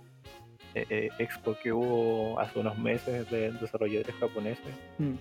eh, 0.74 0.86
eh, 0.88 1.08
expo 1.18 1.56
que 1.62 1.72
hubo 1.72 2.38
hace 2.40 2.58
unos 2.58 2.78
meses 2.78 3.28
de 3.28 3.50
desarrolladores 3.52 4.14
japoneses, 4.14 4.74
mm. 4.98 5.14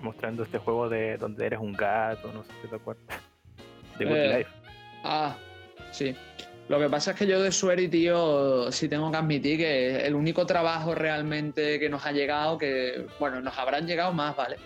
mostrando 0.00 0.44
este 0.44 0.58
juego 0.58 0.88
de 0.88 1.16
donde 1.16 1.46
eres 1.46 1.58
un 1.58 1.72
gato, 1.72 2.30
no 2.32 2.44
sé 2.44 2.52
si 2.62 2.68
te 2.68 2.76
acuerdas. 2.76 3.20
De 3.98 4.04
Good 4.04 4.16
eh, 4.16 4.38
Life. 4.38 4.50
Ah, 5.02 5.34
sí. 5.90 6.14
Lo 6.68 6.78
que 6.80 6.88
pasa 6.88 7.10
es 7.10 7.18
que 7.18 7.26
yo 7.26 7.42
de 7.42 7.52
Sueri, 7.52 7.88
tío, 7.88 8.72
sí 8.72 8.88
tengo 8.88 9.10
que 9.10 9.18
admitir 9.18 9.58
que 9.58 10.06
el 10.06 10.14
único 10.14 10.46
trabajo 10.46 10.94
realmente 10.94 11.78
que 11.78 11.90
nos 11.90 12.06
ha 12.06 12.12
llegado, 12.12 12.56
que, 12.56 13.06
bueno, 13.20 13.40
nos 13.42 13.58
habrán 13.58 13.86
llegado 13.86 14.14
más, 14.14 14.34
¿vale? 14.34 14.56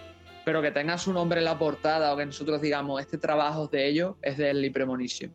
Pero 0.45 0.63
que 0.63 0.71
tenga 0.71 0.97
su 0.97 1.13
nombre 1.13 1.41
en 1.41 1.45
la 1.45 1.59
portada 1.59 2.15
o 2.15 2.17
que 2.17 2.25
nosotros 2.25 2.63
digamos, 2.63 3.01
este 3.01 3.19
trabajo 3.19 3.67
de 3.67 3.89
ellos, 3.89 4.15
es 4.23 4.37
Deadly 4.37 4.71
Premonition. 4.71 5.35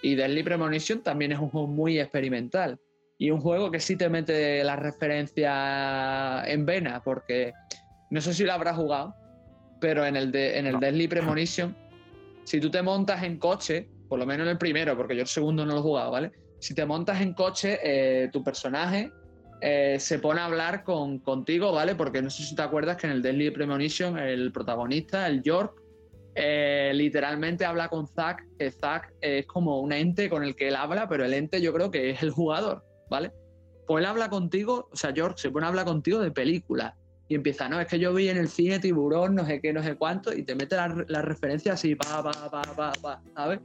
Y 0.00 0.14
Deadly 0.14 0.44
Premonition 0.44 1.02
también 1.02 1.32
es 1.32 1.40
un 1.40 1.50
juego 1.50 1.66
muy 1.66 1.98
experimental. 1.98 2.78
Y 3.18 3.32
un 3.32 3.40
juego 3.40 3.70
que 3.70 3.80
sí 3.80 3.96
te 3.96 4.08
mete 4.08 4.62
la 4.62 4.76
referencia 4.76 6.44
en 6.46 6.64
vena, 6.64 7.02
porque 7.02 7.52
no 8.10 8.20
sé 8.20 8.32
si 8.32 8.44
lo 8.44 8.52
habrás 8.52 8.76
jugado, 8.76 9.14
pero 9.80 10.06
en 10.06 10.14
el, 10.14 10.30
de, 10.30 10.56
en 10.56 10.66
el 10.66 10.78
Deadly 10.78 11.08
Premonition, 11.08 11.76
si 12.44 12.60
tú 12.60 12.70
te 12.70 12.80
montas 12.80 13.24
en 13.24 13.38
coche, 13.38 13.88
por 14.10 14.18
lo 14.18 14.26
menos 14.26 14.44
en 14.44 14.50
el 14.50 14.58
primero, 14.58 14.96
porque 14.96 15.14
yo 15.14 15.22
el 15.22 15.28
segundo 15.28 15.64
no 15.64 15.72
lo 15.72 15.78
he 15.78 15.82
jugado, 15.82 16.10
¿vale? 16.10 16.32
Si 16.58 16.74
te 16.74 16.84
montas 16.84 17.20
en 17.20 17.32
coche, 17.32 17.78
eh, 17.80 18.28
tu 18.32 18.42
personaje 18.42 19.12
eh, 19.60 19.98
se 20.00 20.18
pone 20.18 20.40
a 20.40 20.46
hablar 20.46 20.82
con, 20.82 21.20
contigo, 21.20 21.70
¿vale? 21.70 21.94
Porque 21.94 22.20
no 22.20 22.28
sé 22.28 22.42
si 22.42 22.56
te 22.56 22.62
acuerdas 22.62 22.96
que 22.96 23.06
en 23.06 23.12
el 23.12 23.22
Deadly 23.22 23.52
Premonition 23.52 24.18
el 24.18 24.50
protagonista, 24.50 25.28
el 25.28 25.44
York, 25.44 25.80
eh, 26.34 26.90
literalmente 26.92 27.64
habla 27.64 27.88
con 27.88 28.08
Zack. 28.08 28.42
Zack 28.80 29.14
es 29.20 29.46
como 29.46 29.78
un 29.78 29.92
ente 29.92 30.28
con 30.28 30.42
el 30.42 30.56
que 30.56 30.66
él 30.66 30.74
habla, 30.74 31.08
pero 31.08 31.24
el 31.24 31.32
ente 31.32 31.62
yo 31.62 31.72
creo 31.72 31.92
que 31.92 32.10
es 32.10 32.20
el 32.20 32.32
jugador, 32.32 32.82
¿vale? 33.08 33.30
Pues 33.86 34.02
él 34.02 34.06
habla 34.06 34.28
contigo, 34.28 34.88
o 34.90 34.96
sea, 34.96 35.10
York 35.10 35.38
se 35.38 35.52
pone 35.52 35.66
a 35.66 35.68
hablar 35.68 35.84
contigo 35.86 36.18
de 36.18 36.32
películas 36.32 36.94
y 37.28 37.36
empieza, 37.36 37.68
no, 37.68 37.80
es 37.80 37.86
que 37.86 38.00
yo 38.00 38.12
vi 38.12 38.28
en 38.28 38.38
el 38.38 38.48
cine 38.48 38.80
tiburón, 38.80 39.36
no 39.36 39.46
sé 39.46 39.60
qué, 39.60 39.72
no 39.72 39.84
sé 39.84 39.94
cuánto, 39.94 40.32
y 40.34 40.42
te 40.42 40.56
mete 40.56 40.74
la, 40.74 41.04
la 41.06 41.22
referencia 41.22 41.74
así, 41.74 41.94
pa, 41.94 42.24
pa, 42.24 42.32
pa, 42.50 42.62
pa, 42.74 42.92
pa, 43.00 43.22
¿sabes? 43.36 43.60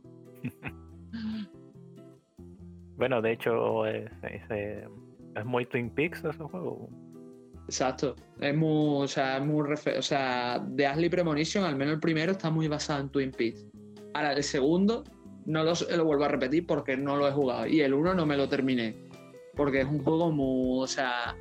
Bueno, 2.97 3.21
de 3.21 3.31
hecho, 3.33 3.85
es, 3.85 4.09
muy 5.45 5.65
Twin 5.65 5.89
Peaks 5.89 6.23
ese 6.23 6.43
juego. 6.43 6.89
Exacto. 7.65 8.15
Es 8.39 8.55
muy, 8.55 9.03
o 9.03 9.07
sea, 9.07 9.39
muy 9.39 9.73
o 9.73 10.01
sea, 10.01 10.59
de 10.59 10.87
Ashley 10.87 11.09
Premonition, 11.09 11.63
al 11.63 11.75
menos 11.75 11.95
el 11.95 11.99
primero 11.99 12.31
está 12.31 12.49
muy 12.49 12.67
basado 12.67 13.01
en 13.01 13.09
Twin 13.09 13.31
Peaks. 13.31 13.65
Ahora, 14.13 14.33
el 14.33 14.43
segundo 14.43 15.03
no 15.45 15.63
lo, 15.63 15.73
lo 15.73 16.05
vuelvo 16.05 16.25
a 16.25 16.29
repetir 16.29 16.65
porque 16.65 16.95
no 16.95 17.17
lo 17.17 17.27
he 17.27 17.31
jugado. 17.31 17.67
Y 17.67 17.81
el 17.81 17.93
uno 17.93 18.13
no 18.13 18.25
me 18.25 18.37
lo 18.37 18.47
terminé. 18.47 18.95
Porque 19.55 19.81
es 19.81 19.87
un 19.87 20.03
juego 20.03 20.31
muy, 20.31 20.83
o 20.83 20.87
sea, 20.87 21.35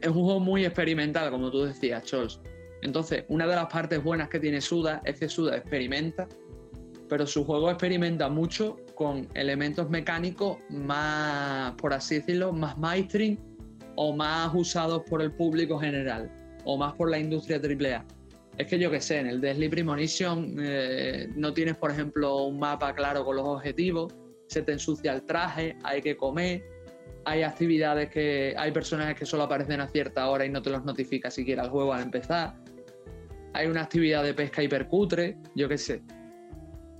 es 0.00 0.08
un 0.08 0.24
juego 0.24 0.40
muy 0.40 0.64
experimental, 0.64 1.30
como 1.30 1.50
tú 1.50 1.64
decías, 1.64 2.04
Chols. 2.04 2.40
Entonces, 2.82 3.24
una 3.28 3.46
de 3.46 3.56
las 3.56 3.66
partes 3.66 4.02
buenas 4.02 4.28
que 4.28 4.38
tiene 4.38 4.60
Suda 4.60 5.02
es 5.04 5.18
que 5.18 5.28
Suda 5.28 5.56
experimenta, 5.56 6.28
pero 7.08 7.26
su 7.26 7.44
juego 7.44 7.70
experimenta 7.70 8.28
mucho 8.28 8.76
con 8.94 9.28
elementos 9.34 9.88
mecánicos 9.90 10.58
más, 10.70 11.72
por 11.72 11.92
así 11.92 12.16
decirlo, 12.16 12.52
más 12.52 12.76
mainstream 12.78 13.38
o 13.96 14.14
más 14.14 14.52
usados 14.54 15.02
por 15.08 15.22
el 15.22 15.32
público 15.32 15.78
general 15.78 16.30
o 16.64 16.76
más 16.76 16.94
por 16.94 17.10
la 17.10 17.18
industria 17.18 17.58
AAA. 17.58 18.04
Es 18.58 18.66
que 18.66 18.78
yo 18.78 18.90
que 18.90 19.00
sé, 19.00 19.18
en 19.18 19.28
el 19.28 19.40
Deadly 19.40 19.68
Premonition 19.68 20.56
eh, 20.60 21.28
no 21.36 21.52
tienes, 21.54 21.76
por 21.76 21.90
ejemplo, 21.90 22.44
un 22.44 22.58
mapa 22.58 22.92
claro 22.94 23.24
con 23.24 23.36
los 23.36 23.46
objetivos, 23.46 24.14
se 24.48 24.62
te 24.62 24.72
ensucia 24.72 25.12
el 25.12 25.22
traje, 25.22 25.76
hay 25.84 26.02
que 26.02 26.16
comer, 26.16 26.64
hay 27.24 27.42
actividades 27.42 28.10
que 28.10 28.54
hay 28.56 28.72
personajes 28.72 29.16
que 29.16 29.26
solo 29.26 29.44
aparecen 29.44 29.80
a 29.80 29.88
cierta 29.88 30.28
hora 30.28 30.44
y 30.44 30.50
no 30.50 30.60
te 30.60 30.70
los 30.70 30.84
notifica 30.84 31.30
siquiera 31.30 31.62
el 31.62 31.70
juego 31.70 31.92
al 31.92 32.02
empezar. 32.02 32.54
Hay 33.52 33.66
una 33.66 33.82
actividad 33.82 34.24
de 34.24 34.34
pesca 34.34 34.62
hipercutre, 34.62 35.36
yo 35.54 35.68
qué 35.68 35.78
sé. 35.78 36.02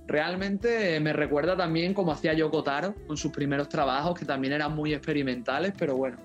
Realmente 0.09 0.99
me 0.99 1.13
recuerda 1.13 1.55
también 1.55 1.93
como 1.93 2.11
hacía 2.11 2.33
Yoko 2.33 2.63
Taro 2.63 2.95
con 3.05 3.15
sus 3.15 3.31
primeros 3.31 3.69
trabajos, 3.69 4.17
que 4.17 4.25
también 4.25 4.53
eran 4.53 4.75
muy 4.75 4.91
experimentales, 4.91 5.71
pero 5.77 5.95
bueno. 5.95 6.17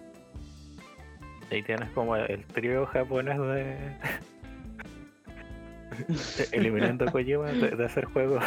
Ahí 1.51 1.63
tienes 1.63 1.91
como 1.91 2.17
el 2.17 2.47
trío 2.47 2.87
japonés 2.87 3.39
de. 3.39 3.77
eliminando 6.53 7.05
Kojima 7.13 7.53
de, 7.53 7.85
hacer 7.85 8.07
juegos 8.07 8.43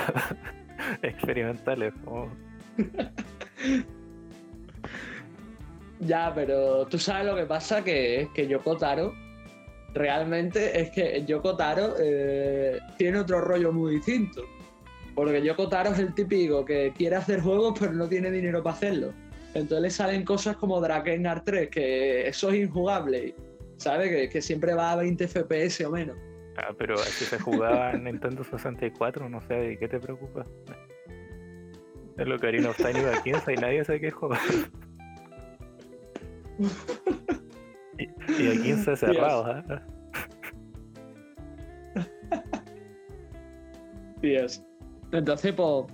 experimentales. 1.03 1.93
Ya, 5.99 6.31
pero 6.35 6.85
tú 6.85 6.99
sabes 6.99 7.25
lo 7.25 7.35
que 7.35 7.45
pasa, 7.45 7.83
que 7.83 8.21
es 8.21 8.29
que 8.29 8.47
Yoko 8.47 8.77
Taro, 8.77 9.15
realmente 9.95 10.79
es 10.79 10.91
que 10.91 11.25
Yoko 11.25 11.57
Taro 11.57 11.95
eh, 11.99 12.77
tiene 12.99 13.17
otro 13.17 13.41
rollo 13.41 13.73
muy 13.73 13.95
distinto. 13.95 14.43
Porque 15.17 15.41
Yoko 15.41 15.67
Taro 15.67 15.89
es 15.93 15.97
el 15.97 16.13
típico 16.13 16.63
que 16.63 16.93
quiere 16.95 17.15
hacer 17.15 17.41
juegos 17.41 17.79
pero 17.79 17.91
no 17.91 18.07
tiene 18.07 18.29
dinero 18.29 18.61
para 18.61 18.75
hacerlo. 18.75 19.13
Entonces 19.55 19.81
le 19.81 19.89
salen 19.89 20.23
cosas 20.23 20.57
como 20.57 20.79
Drakengard 20.79 21.41
3, 21.43 21.69
que 21.71 22.27
eso 22.27 22.51
es 22.51 22.57
injugable, 22.57 23.33
¿sabes? 23.77 24.29
Que, 24.29 24.41
siempre 24.43 24.75
va 24.75 24.91
a 24.91 24.97
20 24.97 25.27
FPS 25.27 25.83
o 25.87 25.89
menos. 25.89 26.15
Ah, 26.57 26.69
pero 26.77 26.93
así 26.93 27.25
se 27.25 27.39
jugaba 27.39 27.93
en 27.93 28.03
Nintendo 28.03 28.43
64, 28.43 29.27
no 29.27 29.41
sé, 29.41 29.55
¿de 29.55 29.79
qué 29.79 29.87
te 29.87 29.99
preocupa? 29.99 30.45
Es 32.19 32.27
lo 32.27 32.37
que 32.37 32.47
Arena 32.49 32.69
of 32.69 32.77
Time 32.77 32.99
a 32.99 33.19
15 33.23 33.53
y 33.53 33.55
nadie 33.55 33.83
sabe 33.85 34.01
qué 34.01 34.11
juega. 34.11 34.39
y, 37.97 38.47
a 38.47 38.51
15 38.61 38.95
cerrados, 38.95 39.65
¿eh? 39.67 39.79
Yes. 44.21 44.63
Entonces, 45.11 45.53
pues, 45.53 45.85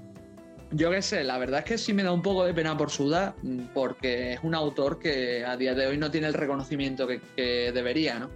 yo 0.72 0.90
qué 0.90 1.02
sé, 1.02 1.23
la 1.23 1.38
verdad 1.38 1.60
es 1.60 1.65
que 1.65 1.77
sí 1.77 1.94
me 1.94 2.03
da 2.03 2.11
un 2.11 2.22
poco 2.22 2.45
de 2.45 2.53
pena 2.53 2.76
por 2.76 2.90
Suda, 2.90 3.35
porque 3.73 4.34
es 4.34 4.40
un 4.44 4.56
autor 4.56 4.99
que 4.99 5.45
a 5.45 5.56
día 5.56 5.76
de 5.76 5.85
hoy 5.85 5.98
no 5.98 6.10
tiene 6.10 6.27
el 6.27 6.34
reconocimiento 6.34 7.07
que, 7.07 7.72
debería, 7.72 8.19
¿no? 8.19 8.30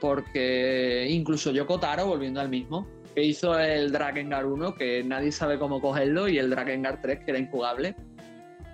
Porque 0.00 1.06
incluso 1.08 1.52
yo 1.52 1.66
Kotaro, 1.66 2.06
volviendo 2.06 2.40
al 2.40 2.48
mismo, 2.48 2.88
que 3.14 3.22
hizo 3.22 3.56
el 3.58 3.92
Drakengard 3.92 4.46
1, 4.46 4.74
que 4.74 5.04
nadie 5.04 5.30
sabe 5.30 5.58
cómo 5.58 5.80
cogerlo, 5.80 6.26
y 6.28 6.38
el 6.38 6.50
Drakengard 6.50 7.00
3, 7.00 7.20
que 7.20 7.30
era 7.30 7.38
injugable. 7.38 7.94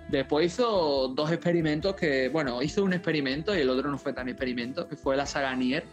Después 0.07 0.47
hizo 0.47 1.09
dos 1.09 1.31
experimentos 1.31 1.93
que, 1.95 2.29
bueno, 2.29 2.63
hizo 2.63 2.83
un 2.83 2.93
experimento 2.93 3.55
y 3.55 3.59
el 3.59 3.69
otro 3.69 3.91
no 3.91 3.99
fue 3.99 4.13
tan 4.13 4.27
experimento, 4.27 4.87
que 4.87 4.95
fue 4.95 5.15
la 5.15 5.27
saga 5.27 5.55
Nier, 5.55 5.83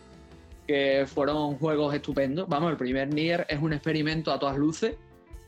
que 0.66 1.04
fueron 1.06 1.58
juegos 1.58 1.94
estupendos. 1.94 2.48
Vamos, 2.48 2.70
el 2.70 2.78
primer 2.78 3.12
Nier 3.12 3.44
es 3.50 3.60
un 3.60 3.74
experimento 3.74 4.32
a 4.32 4.38
todas 4.38 4.56
luces 4.56 4.96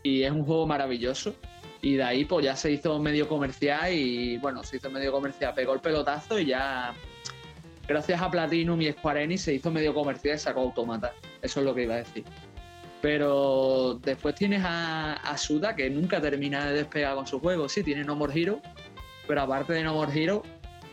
y 0.08 0.24
es 0.24 0.30
un 0.30 0.44
juego 0.44 0.66
maravilloso. 0.66 1.34
Y 1.80 1.94
de 1.94 2.02
ahí 2.02 2.24
pues 2.24 2.44
ya 2.44 2.56
se 2.56 2.72
hizo 2.72 2.98
medio 2.98 3.28
comercial 3.28 3.92
y 3.92 4.36
bueno, 4.38 4.64
se 4.64 4.78
hizo 4.78 4.90
medio 4.90 5.12
comercial, 5.12 5.54
pegó 5.54 5.74
el 5.74 5.80
pelotazo 5.80 6.38
y 6.38 6.46
ya 6.46 6.92
gracias 7.86 8.20
a 8.20 8.30
Platinum 8.30 8.80
y 8.82 8.90
Square 8.90 9.22
Enix 9.22 9.42
se 9.42 9.54
hizo 9.54 9.70
medio 9.70 9.94
comercial 9.94 10.36
y 10.36 10.38
sacó 10.38 10.60
Automata. 10.60 11.12
Eso 11.40 11.60
es 11.60 11.66
lo 11.66 11.74
que 11.74 11.84
iba 11.84 11.94
a 11.94 11.98
decir. 11.98 12.24
Pero 13.00 14.00
después 14.02 14.34
tienes 14.34 14.62
a, 14.64 15.36
Suda 15.36 15.76
que 15.76 15.88
nunca 15.88 16.20
termina 16.20 16.66
de 16.66 16.78
despegar 16.78 17.14
con 17.14 17.28
su 17.28 17.38
juego. 17.38 17.68
Sí, 17.68 17.84
tiene 17.84 18.02
No 18.02 18.16
More 18.16 18.32
Hero, 18.34 18.60
pero 19.28 19.42
aparte 19.42 19.72
de 19.72 19.84
No 19.84 19.94
More 19.94 20.12
Hero, 20.12 20.42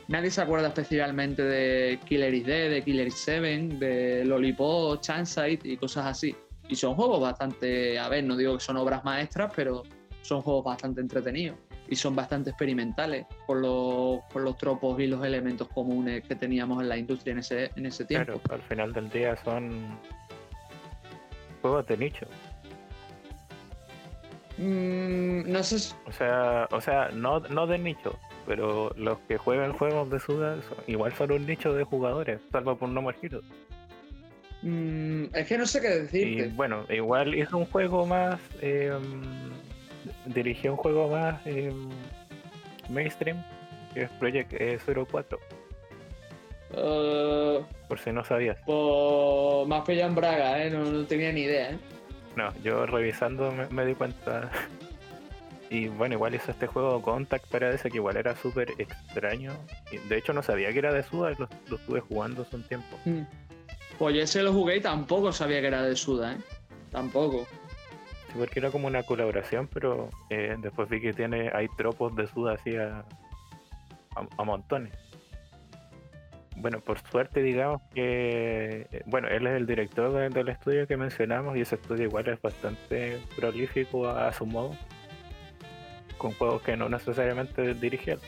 nadie 0.08 0.30
se 0.30 0.40
acuerda 0.40 0.68
especialmente 0.68 1.42
de 1.42 2.00
Killer 2.06 2.32
is 2.32 2.46
Dead, 2.46 2.70
de 2.70 2.84
Killer 2.84 3.08
is 3.08 3.16
Seven, 3.16 3.80
de 3.80 4.24
Lollipop, 4.24 5.02
Chanside 5.02 5.62
y 5.64 5.78
cosas 5.78 6.06
así. 6.06 6.36
Y 6.68 6.76
son 6.76 6.96
juegos 6.96 7.22
bastante, 7.22 8.00
a 8.00 8.10
ver, 8.10 8.24
no 8.24 8.36
digo 8.36 8.56
que 8.56 8.64
son 8.64 8.78
obras 8.78 9.04
maestras, 9.04 9.52
pero 9.56 9.84
son 10.22 10.42
juegos 10.42 10.66
bastante 10.66 11.02
entretenidos 11.02 11.58
y 11.88 11.96
son 11.96 12.16
bastante 12.16 12.50
experimentales 12.50 13.26
por 13.46 13.58
los, 13.58 14.22
por 14.32 14.42
los 14.42 14.58
tropos 14.58 15.00
y 15.00 15.08
los 15.08 15.24
elementos 15.24 15.68
comunes 15.70 16.24
que 16.24 16.36
teníamos 16.36 16.82
en 16.82 16.90
la 16.90 16.98
industria 16.98 17.34
en 17.34 17.40
ese, 17.40 17.72
en 17.76 17.86
ese 17.86 18.06
tiempo. 18.06 18.40
Claro, 18.40 18.56
al 18.56 18.62
final 18.68 18.94
del 18.94 19.10
día 19.10 19.36
son 19.44 20.00
juegos 21.62 21.86
de 21.88 21.98
nicho. 21.98 22.26
Mm, 24.58 25.52
no 25.52 25.64
sé. 25.64 25.94
O 26.08 26.12
sea, 26.12 26.68
o 26.72 26.82
sea 26.82 27.10
no, 27.10 27.42
no 27.42 27.68
de 27.68 27.78
nicho, 27.78 28.18
pero 28.48 28.92
los 28.96 29.20
que 29.28 29.38
juegan 29.38 29.74
juegos 29.74 30.10
de 30.10 30.20
Suda 30.20 30.58
igual 30.88 31.14
son 31.14 31.32
un 31.32 31.46
nicho 31.46 31.74
de 31.74 31.84
jugadores, 31.84 32.40
salvo 32.52 32.76
por 32.78 32.90
No 32.90 33.02
More 33.02 33.18
Heroes. 33.22 33.46
Mm, 34.66 35.26
es 35.32 35.48
que 35.48 35.60
no 35.60 35.68
sé 35.68 35.80
qué 35.80 35.90
decir. 35.90 36.52
bueno, 36.56 36.86
igual 36.90 37.36
hizo 37.36 37.56
un 37.58 37.66
juego 37.66 38.08
más. 38.08 38.42
Eh, 38.62 38.92
dirigió 40.26 40.72
un 40.72 40.78
juego 40.78 41.08
más 41.08 41.40
eh, 41.46 41.72
mainstream, 42.90 43.44
que 43.94 44.04
es 44.04 44.10
Project 44.12 44.54
04. 44.84 45.40
Uh, 46.72 47.64
Por 47.88 48.00
si 48.00 48.12
no 48.12 48.26
sabías. 48.26 48.58
más 49.68 49.86
pilla 49.86 50.08
en 50.08 50.16
Braga, 50.16 50.64
¿eh? 50.64 50.72
no, 50.72 51.06
tenía 51.06 51.32
ni 51.32 51.42
idea. 51.42 51.70
¿eh? 51.70 51.78
No, 52.36 52.52
yo 52.64 52.88
revisando 52.88 53.54
me, 53.70 53.86
di 53.86 53.94
cuenta. 53.94 54.50
Y 55.68 55.88
bueno, 55.88 56.14
igual 56.14 56.36
hizo 56.36 56.52
este 56.52 56.68
juego 56.68 57.02
Contact 57.02 57.48
para 57.48 57.72
ese 57.72 57.90
que 57.90 57.98
igual 57.98 58.18
era 58.18 58.36
súper 58.36 58.70
extraño. 58.78 59.52
Y 59.92 59.98
de 59.98 60.18
hecho 60.18 60.32
no 60.32 60.44
sabía 60.44 60.72
que 60.72 60.78
era 60.78 60.94
de 60.94 61.02
Suda, 61.02 61.32
lo, 61.32 61.50
lo 61.68 61.78
estuve 61.78 62.02
jugando 62.02 62.44
hace 62.44 62.56
un 62.56 62.64
tiempo. 62.64 63.00
Mm. 63.04 63.24
Pues 63.98 64.16
ese 64.18 64.44
lo 64.44 64.52
jugué 64.52 64.78
y 64.78 64.82
tampoco 64.82 65.32
sabía 65.32 65.62
que 65.62 65.68
era 65.68 65.82
de 65.82 65.96
Suda, 65.96 66.34
¿eh? 66.34 66.38
Tampoco. 66.92 67.46
Sí, 68.28 68.34
porque 68.38 68.60
era 68.60 68.72
como 68.72 68.88
una 68.88 69.04
colaboración, 69.04 69.70
pero 69.74 70.10
eh, 70.30 70.56
después 70.60 70.90
vi 70.90 71.00
que 71.00 71.14
tiene 71.14 71.50
hay 71.54 71.68
tropos 71.78 72.16
de 72.16 72.28
Suda 72.28 72.54
así 72.54 72.76
a, 72.76 73.06
montones. 74.44 74.94
Bueno, 76.58 76.80
por 76.80 77.00
suerte 77.00 77.42
digamos 77.42 77.82
que, 77.94 78.88
eh, 78.92 79.04
bueno, 79.06 79.28
él 79.28 79.46
es 79.46 79.56
el 79.56 79.66
director 79.66 80.32
del 80.32 80.48
estudio 80.48 80.88
que 80.88 80.96
mencionamos 80.96 81.58
y 81.58 81.62
ese 81.62 81.76
estudio 81.76 82.06
igual 82.06 82.30
es 82.30 82.42
bastante 82.42 83.20
prolífico 83.36 84.08
a, 84.08 84.32
su 84.32 84.46
modo, 84.46 84.72
con 86.18 86.32
juegos 86.34 86.62
que 86.62 86.78
no 86.78 86.88
necesariamente 86.88 87.74
dirigieron, 87.74 88.24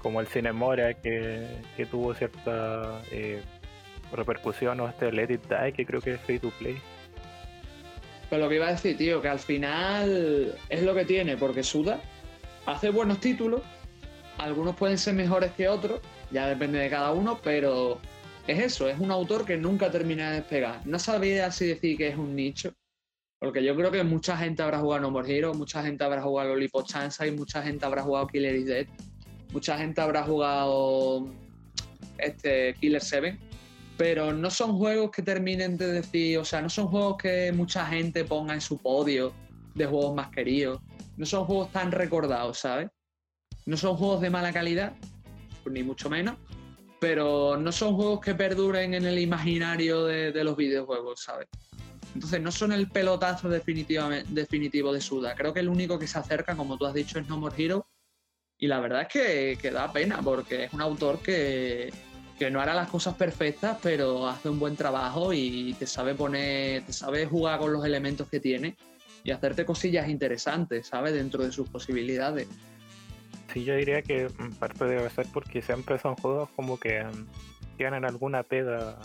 como 0.00 0.20
el 0.20 0.28
Cinemora 0.28 0.94
que, 0.94 1.46
que 1.76 1.84
tuvo 1.84 2.14
cierta 2.14 3.02
eh, 3.10 3.42
repercusión 4.12 4.80
o 4.80 4.88
este 4.88 5.12
Let 5.12 5.32
It 5.32 5.42
Die, 5.48 5.72
que 5.72 5.86
creo 5.86 6.00
que 6.00 6.14
es 6.14 6.20
free 6.20 6.38
to 6.38 6.50
play. 6.58 6.80
Pero 8.30 8.42
lo 8.42 8.48
que 8.48 8.56
iba 8.56 8.68
a 8.68 8.72
decir, 8.72 8.96
tío, 8.96 9.22
que 9.22 9.28
al 9.28 9.38
final 9.38 10.54
es 10.68 10.82
lo 10.82 10.94
que 10.94 11.04
tiene, 11.04 11.36
porque 11.36 11.62
Suda 11.62 12.00
hace 12.66 12.90
buenos 12.90 13.20
títulos, 13.20 13.62
algunos 14.36 14.76
pueden 14.76 14.98
ser 14.98 15.14
mejores 15.14 15.52
que 15.52 15.68
otros, 15.68 16.00
ya 16.30 16.46
depende 16.46 16.78
de 16.78 16.90
cada 16.90 17.12
uno, 17.12 17.40
pero 17.42 17.98
es 18.46 18.58
eso, 18.58 18.88
es 18.88 18.98
un 18.98 19.10
autor 19.10 19.46
que 19.46 19.56
nunca 19.56 19.90
termina 19.90 20.30
de 20.30 20.36
despegar. 20.36 20.86
No 20.86 20.98
sabía 20.98 21.46
así 21.46 21.66
decir 21.66 21.96
que 21.96 22.08
es 22.08 22.16
un 22.16 22.36
nicho, 22.36 22.74
porque 23.38 23.64
yo 23.64 23.74
creo 23.74 23.90
que 23.90 24.04
mucha 24.04 24.36
gente 24.36 24.62
habrá 24.62 24.78
jugado 24.78 25.02
No 25.02 25.10
More 25.10 25.34
Hero, 25.34 25.54
mucha 25.54 25.82
gente 25.82 26.04
habrá 26.04 26.20
jugado 26.20 26.50
Lollipop 26.50 26.86
y 27.26 27.30
mucha 27.30 27.62
gente 27.62 27.86
habrá 27.86 28.02
jugado 28.02 28.26
Killer 28.26 28.54
is 28.54 28.66
Dead, 28.66 28.86
mucha 29.52 29.78
gente 29.78 30.00
habrá 30.02 30.22
jugado 30.24 31.26
este 32.18 32.74
Killer 32.74 33.00
7 33.00 33.47
pero 33.98 34.32
no 34.32 34.48
son 34.48 34.78
juegos 34.78 35.10
que 35.10 35.22
terminen 35.22 35.76
de 35.76 35.92
decir, 35.94 36.38
o 36.38 36.44
sea, 36.44 36.62
no 36.62 36.70
son 36.70 36.86
juegos 36.86 37.16
que 37.20 37.52
mucha 37.52 37.84
gente 37.86 38.24
ponga 38.24 38.54
en 38.54 38.60
su 38.60 38.78
podio 38.78 39.34
de 39.74 39.86
juegos 39.86 40.14
más 40.14 40.30
queridos, 40.30 40.80
no 41.16 41.26
son 41.26 41.44
juegos 41.44 41.72
tan 41.72 41.90
recordados, 41.90 42.60
¿sabes? 42.60 42.88
No 43.66 43.76
son 43.76 43.96
juegos 43.96 44.20
de 44.20 44.30
mala 44.30 44.52
calidad, 44.52 44.92
ni 45.68 45.82
mucho 45.82 46.08
menos, 46.08 46.36
pero 47.00 47.56
no 47.56 47.72
son 47.72 47.96
juegos 47.96 48.20
que 48.20 48.36
perduren 48.36 48.94
en 48.94 49.04
el 49.04 49.18
imaginario 49.18 50.04
de, 50.04 50.44
los 50.44 50.56
videojuegos, 50.56 51.24
¿sabes? 51.24 51.48
Entonces 52.14 52.40
no 52.40 52.52
son 52.52 52.72
el 52.72 52.88
pelotazo 52.88 53.48
definitivo 53.48 54.92
de 54.92 55.00
Suda. 55.00 55.34
Creo 55.34 55.52
que 55.52 55.60
el 55.60 55.68
único 55.68 55.98
que 55.98 56.06
se 56.06 56.18
acerca, 56.18 56.56
como 56.56 56.78
tú 56.78 56.86
has 56.86 56.94
dicho, 56.94 57.18
es 57.18 57.28
No 57.28 57.36
More 57.36 57.54
Hero. 57.62 57.86
Y 58.60 58.66
la 58.66 58.80
verdad 58.80 59.02
es 59.02 59.08
que, 59.08 59.58
que 59.60 59.70
da 59.70 59.92
pena, 59.92 60.20
porque 60.22 60.64
es 60.64 60.72
un 60.72 60.80
autor 60.80 61.20
que, 61.20 61.92
que 62.38 62.50
no 62.50 62.60
hará 62.60 62.72
las 62.72 62.88
cosas 62.88 63.14
perfectas, 63.14 63.78
pero 63.82 64.28
hace 64.28 64.48
un 64.48 64.58
buen 64.58 64.76
trabajo 64.76 65.32
y 65.32 65.74
te 65.78 65.86
sabe 65.86 66.14
poner, 66.14 66.82
te 66.84 66.92
sabe 66.92 67.26
jugar 67.26 67.58
con 67.58 67.72
los 67.72 67.84
elementos 67.84 68.28
que 68.28 68.38
tiene 68.38 68.76
y 69.24 69.32
hacerte 69.32 69.64
cosillas 69.64 70.08
interesantes, 70.08 70.86
¿sabes? 70.86 71.14
Dentro 71.14 71.42
de 71.42 71.50
sus 71.50 71.68
posibilidades. 71.68 72.48
Sí, 73.52 73.64
yo 73.64 73.74
diría 73.74 74.02
que 74.02 74.28
parte 74.58 74.84
debe 74.84 75.10
ser 75.10 75.26
porque 75.32 75.62
siempre 75.62 75.98
son 75.98 76.14
juegos 76.16 76.48
como 76.50 76.78
que 76.78 77.02
mm, 77.02 77.26
tienen 77.76 78.04
alguna 78.04 78.42
pega, 78.42 78.98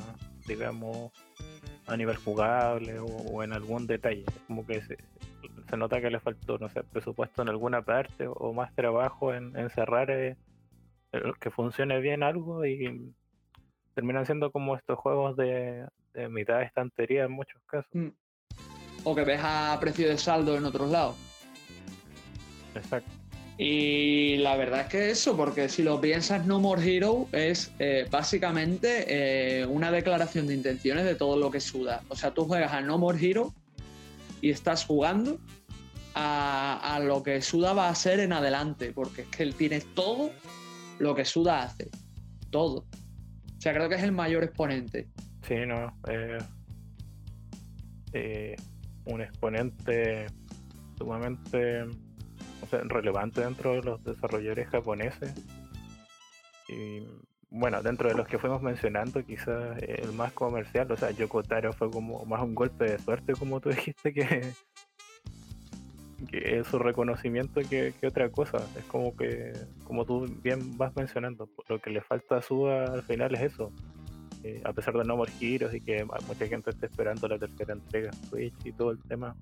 digamos, 0.48 1.12
a 1.88 1.98
nivel 1.98 2.18
jugable 2.18 3.00
o, 3.00 3.44
en 3.44 3.54
algún 3.54 3.88
detalle. 3.88 4.26
Como 4.48 4.66
que 4.66 4.82
se, 4.82 4.98
nota 5.76 6.02
que 6.02 6.12
le 6.12 6.20
faltó, 6.20 6.58
no 6.60 6.70
sé, 6.70 6.84
presupuesto 6.84 7.42
en 7.42 7.50
alguna 7.50 7.82
parte 7.82 8.28
o 8.28 8.54
más 8.54 8.74
trabajo 8.76 9.34
en, 9.34 9.54
cerrar 9.72 10.12
eh, 10.12 10.36
que 11.40 11.50
funcione 11.50 12.00
bien 12.00 12.22
algo 12.22 12.66
y 12.66 13.14
terminan 13.94 14.26
siendo 14.26 14.52
como 14.52 14.76
estos 14.76 14.98
juegos 15.00 15.36
de, 15.38 15.86
mitad 16.30 16.60
de 16.60 16.66
estantería 16.66 17.24
en 17.24 17.32
muchos 17.32 17.62
casos. 17.66 17.90
Mm. 17.94 18.10
O 19.04 19.16
que 19.16 19.24
ves 19.24 19.42
a 19.44 19.78
precio 19.80 20.08
de 20.08 20.18
saldo 20.18 20.56
en 20.56 20.66
otros 20.66 20.90
lados. 20.90 21.16
Exacto. 22.76 23.10
Y 23.58 24.38
la 24.38 24.56
verdad 24.56 24.82
es 24.82 24.88
que 24.88 25.10
eso, 25.12 25.38
porque 25.38 25.70
si 25.70 25.84
lo 25.84 26.02
piensas, 26.02 26.46
No 26.46 26.60
More 26.60 26.84
Hero 26.84 27.28
es 27.32 27.72
eh, 27.78 28.08
básicamente 28.10 29.06
eh, 29.62 29.66
una 29.66 29.92
declaración 29.92 30.48
de 30.48 30.56
intenciones 30.56 31.06
de 31.06 31.16
todo 31.16 31.38
lo 31.38 31.52
que 31.52 31.60
Suda. 31.60 32.02
O 32.10 32.16
sea, 32.16 32.32
tú 32.32 32.46
juegas 32.46 32.74
a 32.74 32.82
No 32.82 32.98
More 32.98 33.20
Hero 33.24 33.54
y 34.42 34.50
estás 34.50 34.86
jugando 34.86 35.38
a, 36.16 36.96
a, 36.96 37.00
lo 37.00 37.22
que 37.22 37.42
Suda 37.42 37.74
va 37.74 37.90
a 37.90 37.96
ser 37.96 38.20
en 38.20 38.34
adelante, 38.34 38.92
porque 38.92 39.22
es 39.24 39.28
que 39.28 39.44
él 39.44 39.54
tiene 39.54 39.82
todo 39.82 40.32
lo 40.98 41.14
que 41.14 41.26
Suda 41.26 41.64
hace. 41.64 41.90
Todo 42.50 42.86
sea, 43.64 43.74
creo 43.74 43.88
que 43.88 43.96
es 43.96 44.04
el 44.04 44.12
mayor 44.12 44.44
exponente. 44.44 45.08
Sí, 45.48 45.56
no. 45.66 45.98
Eh, 46.08 46.38
eh, 48.12 48.56
un 49.06 49.22
exponente 49.22 50.28
sumamente 50.98 51.86
relevante 52.72 53.42
dentro 53.42 53.74
de 53.74 53.84
los 53.84 54.04
desarrolladores 54.04 54.68
japoneses. 54.68 55.34
Y 56.68 57.08
bueno, 57.50 57.82
dentro 57.82 58.10
de 58.10 58.16
los 58.16 58.28
que 58.28 58.38
fuimos 58.38 58.62
mencionando, 58.62 59.24
quizás 59.26 59.78
el 59.82 60.12
más 60.12 60.34
comercial, 60.34 60.92
o 60.92 60.98
sea, 60.98 61.12
Yoko 61.12 61.44
Taro 61.44 61.72
fue 61.72 61.90
como 61.90 62.26
más 62.26 62.42
un 62.42 62.56
golpe 62.56 62.86
de 62.86 63.00
suerte, 63.00 63.34
como 63.34 63.62
tú 63.62 63.70
dijiste, 63.70 64.14
que, 64.14 64.54
que 66.26 66.60
es 66.60 66.68
su 66.68 66.80
reconocimiento 66.80 67.62
que, 67.62 67.94
otra 68.06 68.30
cosa. 68.30 68.58
Es 68.78 68.86
como 68.86 69.16
que, 69.16 69.54
como 69.84 70.06
tú 70.06 70.28
bien 70.42 70.78
vas 70.78 70.96
mencionando, 70.96 71.50
lo 71.68 71.80
que 71.80 71.90
le 71.90 72.02
falta 72.02 72.38
a 72.38 72.42
Suda 72.42 72.86
al 72.86 73.04
final 73.04 73.34
es 73.36 73.54
eso. 73.54 73.72
Eh, 74.44 74.62
a 74.66 74.74
pesar 74.74 74.94
de 74.96 75.06
no 75.06 75.16
morir 75.16 75.34
giros 75.36 75.74
y 75.74 75.80
que 75.80 76.04
mucha 76.04 76.48
gente 76.48 76.72
esté 76.72 76.88
esperando 76.88 77.28
la 77.30 77.40
tercera 77.40 77.74
entrega 77.74 78.12
Switch 78.30 78.54
y 78.66 78.74
todo 78.74 78.92
el 78.92 79.02
tema, 79.04 79.36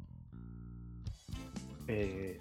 eh, 1.88 2.40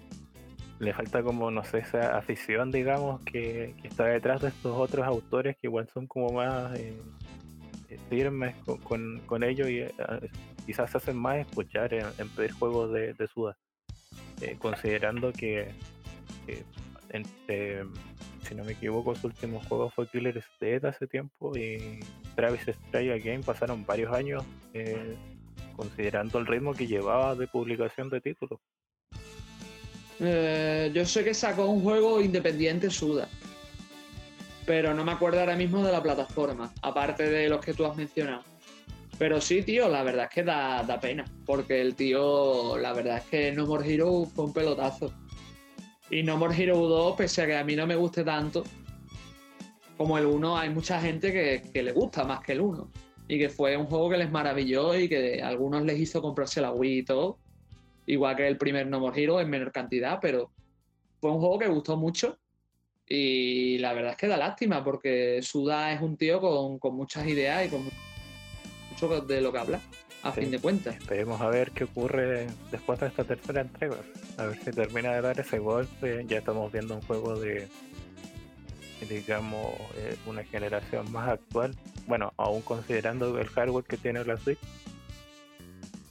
le 0.77 0.93
falta 0.93 1.23
como, 1.23 1.49
no 1.49 1.63
sé, 1.63 1.79
esa 1.79 2.17
afición, 2.17 2.71
digamos, 2.71 3.21
que, 3.23 3.75
está 3.83 4.05
detrás 4.05 4.41
de 4.41 4.49
estos 4.49 4.77
otros 4.77 5.05
autores 5.05 5.55
que 5.57 5.67
igual 5.67 5.87
son 5.93 6.05
como 6.07 6.29
más 6.33 6.77
eh, 6.77 6.97
firmes 8.09 8.55
con, 8.83 9.43
ellos 9.43 9.69
y 9.69 9.83
quizás 10.65 10.91
se 10.91 10.97
hacen 10.97 11.17
más 11.17 11.37
escuchar 11.37 11.93
en, 11.93 12.29
pedir 12.35 12.51
juegos 12.51 12.91
de, 12.93 13.13
de 13.13 13.27
Suda. 13.27 13.57
Eh, 14.41 14.57
considerando 14.57 15.31
que, 15.31 15.71
si 18.47 18.55
no 18.55 18.63
me 18.63 18.71
equivoco, 18.71 19.13
su 19.15 19.27
último 19.27 19.61
juego 19.61 19.91
fue 19.91 20.07
Killer 20.07 20.37
State 20.37 20.87
hace 20.87 21.05
tiempo 21.07 21.55
y 21.55 21.99
Travis 22.35 22.67
Strike 22.67 23.23
Game 23.23 23.43
pasaron 23.43 23.85
varios 23.85 24.11
años 24.13 24.43
eh, 24.73 25.15
considerando 25.75 26.39
el 26.39 26.47
ritmo 26.47 26.73
que 26.73 26.87
llevaba 26.87 27.35
de 27.35 27.47
publicación 27.47 28.09
de 28.09 28.21
títulos. 28.21 28.59
Eh, 30.19 30.91
yo 30.93 31.05
sé 31.05 31.23
que 31.23 31.33
sacó 31.33 31.65
un 31.65 31.81
juego 31.81 32.21
independiente 32.21 32.89
Suda, 32.89 33.27
pero 34.65 34.93
no 34.93 35.03
me 35.03 35.11
acuerdo 35.11 35.39
ahora 35.39 35.55
mismo 35.55 35.83
de 35.83 35.91
la 35.91 36.01
plataforma, 36.01 36.71
aparte 36.81 37.29
de 37.29 37.49
los 37.49 37.63
que 37.63 37.73
tú 37.73 37.85
has 37.85 37.95
mencionado. 37.95 38.50
Pero 39.21 39.39
sí, 39.39 39.61
tío, 39.61 39.87
la 39.87 40.01
verdad 40.01 40.23
es 40.23 40.31
que 40.31 40.43
da, 40.43 40.99
pena. 40.99 41.23
Porque 41.45 41.79
el 41.79 41.93
tío, 41.93 42.75
la 42.79 42.91
verdad 42.91 43.17
es 43.17 43.25
que 43.25 43.51
No 43.51 43.67
More 43.67 43.87
Hero 43.87 44.25
fue 44.25 44.45
un 44.45 44.51
pelotazo. 44.51 45.13
Y 46.09 46.23
No 46.23 46.37
More 46.37 46.55
Hero 46.59 46.75
2, 46.87 47.17
pese 47.17 47.43
a 47.43 47.45
que 47.45 47.55
a 47.55 47.63
mí 47.63 47.75
no 47.75 47.85
me 47.85 47.95
guste 47.95 48.23
tanto, 48.23 48.63
como 49.95 50.17
el 50.17 50.25
1, 50.25 50.57
hay 50.57 50.71
mucha 50.71 50.99
gente 50.99 51.31
que, 51.71 51.83
le 51.83 51.91
gusta 51.91 52.23
más 52.23 52.39
que 52.39 52.53
el 52.53 52.61
1. 52.61 52.91
Y 53.27 53.37
que 53.37 53.49
fue 53.49 53.77
un 53.77 53.85
juego 53.85 54.09
que 54.09 54.17
les 54.17 54.31
maravilló 54.31 54.97
y 54.97 55.07
que 55.07 55.39
a 55.39 55.49
algunos 55.49 55.83
les 55.83 55.99
hizo 55.99 56.19
comprarse 56.19 56.59
la 56.59 56.71
Wii 56.71 56.97
y 56.97 57.03
todo. 57.03 57.37
Igual 58.07 58.35
que 58.35 58.47
el 58.47 58.57
primer 58.57 58.87
No 58.87 58.99
More 58.99 59.21
Hero 59.21 59.39
en 59.39 59.51
menor 59.51 59.71
cantidad, 59.71 60.17
pero 60.19 60.49
fue 61.19 61.29
un 61.29 61.37
juego 61.37 61.59
que 61.59 61.67
gustó 61.67 61.95
mucho. 61.95 62.39
Y 63.07 63.77
la 63.77 63.93
verdad 63.93 64.13
es 64.13 64.17
que 64.17 64.27
da 64.27 64.37
lástima 64.37 64.83
porque 64.83 65.43
Suda 65.43 65.93
es 65.93 66.01
un 66.01 66.17
tío 66.17 66.41
con, 66.41 66.79
con 66.79 66.95
muchas 66.95 67.27
ideas 67.27 67.67
y 67.67 67.69
con 67.69 67.83
de 69.07 69.41
lo 69.41 69.51
que 69.51 69.57
habla, 69.57 69.79
a 70.21 70.31
fin 70.31 70.51
de 70.51 70.59
cuentas. 70.59 70.95
Esperemos 70.95 71.41
a 71.41 71.49
ver 71.49 71.71
qué 71.71 71.85
ocurre 71.85 72.47
después 72.71 72.99
de 72.99 73.07
esta 73.07 73.23
tercera 73.23 73.61
entrega. 73.61 73.97
A 74.37 74.45
ver 74.45 74.59
si 74.63 74.71
termina 74.71 75.13
de 75.13 75.21
dar 75.21 75.39
ese 75.39 75.57
golpe. 75.57 76.23
Ya 76.27 76.37
estamos 76.37 76.71
viendo 76.71 76.95
un 76.95 77.01
juego 77.01 77.39
de, 77.39 77.67
digamos, 79.09 79.73
eh, 79.97 80.15
una 80.27 80.43
generación 80.43 81.11
más 81.11 81.29
actual. 81.29 81.75
Bueno, 82.05 82.31
aún 82.37 82.61
considerando 82.61 83.39
el 83.39 83.47
hardware 83.47 83.85
que 83.85 83.97
tiene 83.97 84.23
la 84.23 84.37
Switch. 84.37 84.59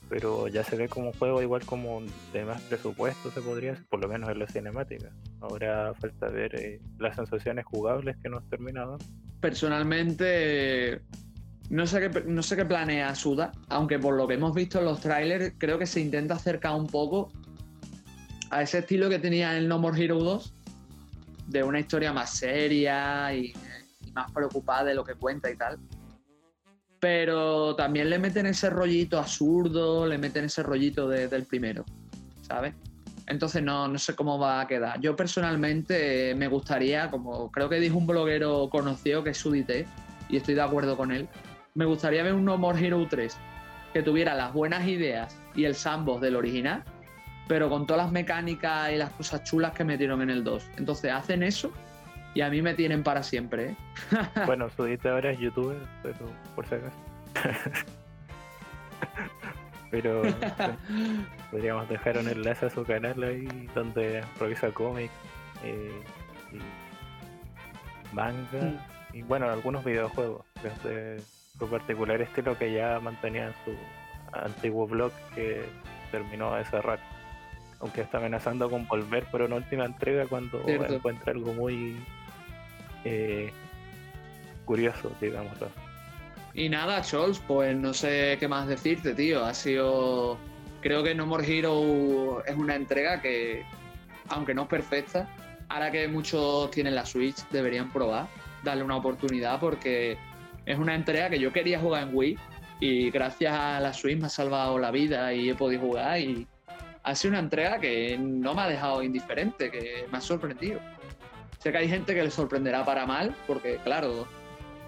Pero 0.09 0.49
ya 0.49 0.65
se 0.65 0.75
ve 0.75 0.89
como 0.89 1.07
un 1.09 1.13
juego 1.13 1.41
igual 1.41 1.65
como 1.65 2.03
de 2.33 2.45
más 2.45 2.61
presupuesto, 2.63 3.31
se 3.31 3.41
podría 3.41 3.71
decir, 3.71 3.87
por 3.89 4.01
lo 4.01 4.09
menos 4.09 4.29
en 4.29 4.41
la 4.41 4.49
cinemática. 4.49 5.13
Ahora 5.41 5.95
falta 5.95 6.29
ver 6.29 6.57
eh, 6.57 6.81
las 6.99 7.15
sensaciones 7.15 7.65
jugables 7.65 8.17
que 8.21 8.29
nos 8.29 8.45
terminado 8.49 8.99
Personalmente, 9.41 11.01
no 11.71 11.87
sé, 11.87 12.01
qué, 12.01 12.25
no 12.27 12.43
sé 12.43 12.57
qué 12.57 12.65
planea 12.65 13.15
Suda, 13.15 13.53
aunque 13.69 13.99
por 13.99 14.15
lo 14.15 14.27
que 14.27 14.35
hemos 14.35 14.53
visto 14.55 14.81
en 14.81 14.87
los 14.87 15.01
trailers, 15.01 15.55
creo 15.57 15.79
que 15.79 15.87
se 15.87 16.01
intenta 16.01 16.35
acercar 16.35 16.75
un 16.75 16.89
poco 16.89 17.33
a 18.51 18.63
ese 18.63 18.79
estilo 18.79 19.09
que 19.09 19.21
tenía 19.21 19.57
el 19.57 19.69
No 19.69 19.79
More 19.79 20.03
Hero 20.03 20.19
2, 20.19 20.53
de 21.47 21.63
una 21.63 21.79
historia 21.79 22.13
más 22.13 22.31
seria 22.31 23.33
y, 23.33 23.53
más 24.13 24.33
preocupada 24.33 24.85
de 24.85 24.95
lo 24.95 25.05
que 25.05 25.15
cuenta 25.15 25.49
y 25.49 25.57
tal. 25.57 25.79
Pero 26.99 27.77
también 27.77 28.11
le 28.11 28.19
meten 28.19 28.47
ese 28.47 28.69
rollito 28.69 29.19
absurdo, 29.19 30.05
le 30.07 30.19
meten 30.19 30.47
ese 30.47 30.65
rollito 30.65 31.09
del 31.09 31.45
primero, 31.45 31.85
¿sabes? 32.43 32.75
Entonces 33.29 33.63
no, 33.63 33.87
no 33.87 33.99
sé 34.01 34.17
cómo 34.17 34.41
va 34.41 34.61
a 34.61 34.67
quedar. 34.67 35.01
Yo 35.01 35.15
personalmente 35.15 36.35
me 36.35 36.49
gustaría, 36.49 37.09
como 37.09 37.53
creo 37.53 37.69
que 37.69 37.79
dijo 37.79 37.97
un 37.97 38.09
bloguero 38.09 38.69
conocido 38.69 39.23
que 39.23 39.31
es 39.31 39.39
Sudite, 39.39 39.87
y 40.29 40.37
estoy 40.37 40.55
de 40.55 40.63
acuerdo 40.63 40.97
con 40.97 41.13
él, 41.13 41.29
me 41.75 41.85
gustaría 41.85 42.23
ver 42.23 42.35
un 42.35 42.45
No 42.45 42.59
More 42.59 42.85
Hero 42.85 43.07
3 43.09 43.37
que 43.93 44.03
tuviera 44.03 44.35
las 44.35 44.53
buenas 44.53 44.87
ideas 44.87 45.41
y 45.55 45.65
el 45.65 45.75
sandbox 45.75 46.21
del 46.21 46.37
original, 46.37 46.85
pero 47.49 47.69
con 47.69 47.87
todas 47.87 48.05
las 48.05 48.13
mecánicas 48.13 48.93
y 48.93 48.97
las 48.97 49.11
cosas 49.11 49.43
chulas 49.45 49.73
que 49.73 49.85
metieron 49.85 50.23
en 50.23 50.31
el 50.31 50.45
2. 50.45 50.71
Entonces 50.77 51.11
hacen 51.13 51.43
eso 51.43 51.73
y 52.35 52.43
a 52.43 52.51
mí 52.51 52.63
me 52.63 52.75
tienen 52.75 53.03
para 53.03 53.23
siempre. 53.23 53.71
¿eh? 53.71 53.77
bueno, 54.47 54.69
su 54.71 54.85
ahora 55.05 55.33
es 55.33 55.39
youtuber, 55.39 55.79
pero 56.03 56.19
por 56.55 56.67
si 56.67 56.77
acaso. 56.77 56.97
pero 59.91 60.23
podríamos 61.51 61.89
dejar 61.89 62.19
un 62.19 62.29
enlace 62.29 62.67
a 62.67 62.71
su 62.71 62.85
canal 62.85 63.21
ahí 63.23 63.69
donde 63.75 64.25
revisa 64.39 64.71
cómics 64.71 65.13
eh, 65.65 66.03
y 66.53 68.15
manga 68.15 68.87
y 69.13 69.23
bueno, 69.23 69.51
algunos 69.51 69.85
videojuegos 69.85 70.45
desde 70.63 71.21
su 71.61 71.69
particular 71.69 72.21
estilo 72.21 72.59
que 72.59 72.73
ya 72.73 72.99
mantenía 72.99 73.49
en 73.49 73.55
su 73.65 73.77
antiguo 74.33 74.89
blog 74.89 75.13
que 75.35 75.63
terminó 76.11 76.57
de 76.57 76.65
cerrar. 76.65 76.99
Aunque 77.79 78.01
está 78.01 78.19
amenazando 78.19 78.69
con 78.69 78.89
volver 78.89 79.25
por 79.27 79.43
una 79.43 79.57
última 79.57 79.85
entrega 79.85 80.27
cuando 80.27 80.61
encuentra 80.67 81.33
algo 81.33 81.53
muy 81.55 81.97
eh, 83.05 83.53
curioso, 84.65 85.13
digámoslo. 85.21 85.69
Y 86.53 86.69
nada, 86.69 87.01
Chols, 87.03 87.39
pues 87.47 87.77
no 87.77 87.95
sé 87.95 88.37
qué 88.41 88.49
más 88.49 88.67
decirte, 88.67 89.15
tío. 89.15 89.45
Ha 89.45 89.55
sido. 89.55 90.37
Creo 90.81 91.03
que 91.03 91.15
No 91.15 91.27
More 91.27 91.47
Hero 91.47 92.43
es 92.45 92.57
una 92.57 92.75
entrega 92.75 93.21
que, 93.21 93.65
aunque 94.29 94.55
no 94.55 94.63
es 94.63 94.69
perfecta, 94.69 95.29
ahora 95.69 95.91
que 95.91 96.09
muchos 96.09 96.71
tienen 96.71 96.95
la 96.95 97.07
Switch, 97.07 97.37
deberían 97.51 97.93
probar, 97.93 98.27
darle 98.63 98.83
una 98.83 98.97
oportunidad 98.97 99.61
porque 99.61 100.19
es 100.67 100.79
una 100.79 100.95
entrega 100.95 101.31
que 101.31 101.39
yo 101.39 101.53
quería 101.53 101.81
jugar 101.81 102.09
en 102.09 102.15
Wii 102.15 102.39
y 102.81 103.11
gracias 103.11 103.53
a 103.53 103.81
la 103.81 103.93
Switch 103.93 104.19
me 104.19 104.27
ha 104.27 104.31
salvado 104.31 104.79
la 104.79 104.91
vida 104.91 105.33
y 105.33 105.51
he 105.51 105.55
podido 105.55 105.83
jugar 105.83 106.19
y 106.19 106.47
ha 107.03 107.15
sido 107.15 107.33
una 107.33 107.41
entrega 107.41 107.79
que 107.79 108.17
no 108.19 108.55
me 108.55 108.63
ha 108.63 108.69
dejado 108.69 109.03
indiferente, 109.03 109.71
que 109.71 110.07
me 110.11 110.19
ha 110.19 110.21
sorprendido. 110.21 110.81
Sé 111.59 111.73
que 111.73 111.79
hay 111.79 111.89
gente 111.89 112.15
que 112.15 112.23
le 112.23 112.31
sorprenderá 112.31 112.85
para 112.85 113.07
mal, 113.07 113.35
porque 113.47 113.77
claro, 113.85 114.27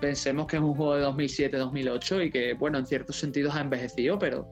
pensemos 0.01 0.47
que 0.47 0.57
es 0.57 0.62
un 0.62 0.74
juego 0.74 0.97
de 0.97 1.07
2007-2008 1.07 2.27
y 2.27 2.31
que, 2.31 2.55
bueno, 2.55 2.78
en 2.78 2.86
ciertos 2.86 3.16
sentidos 3.16 3.55
ha 3.55 3.61
envejecido, 3.61 4.19
pero 4.19 4.47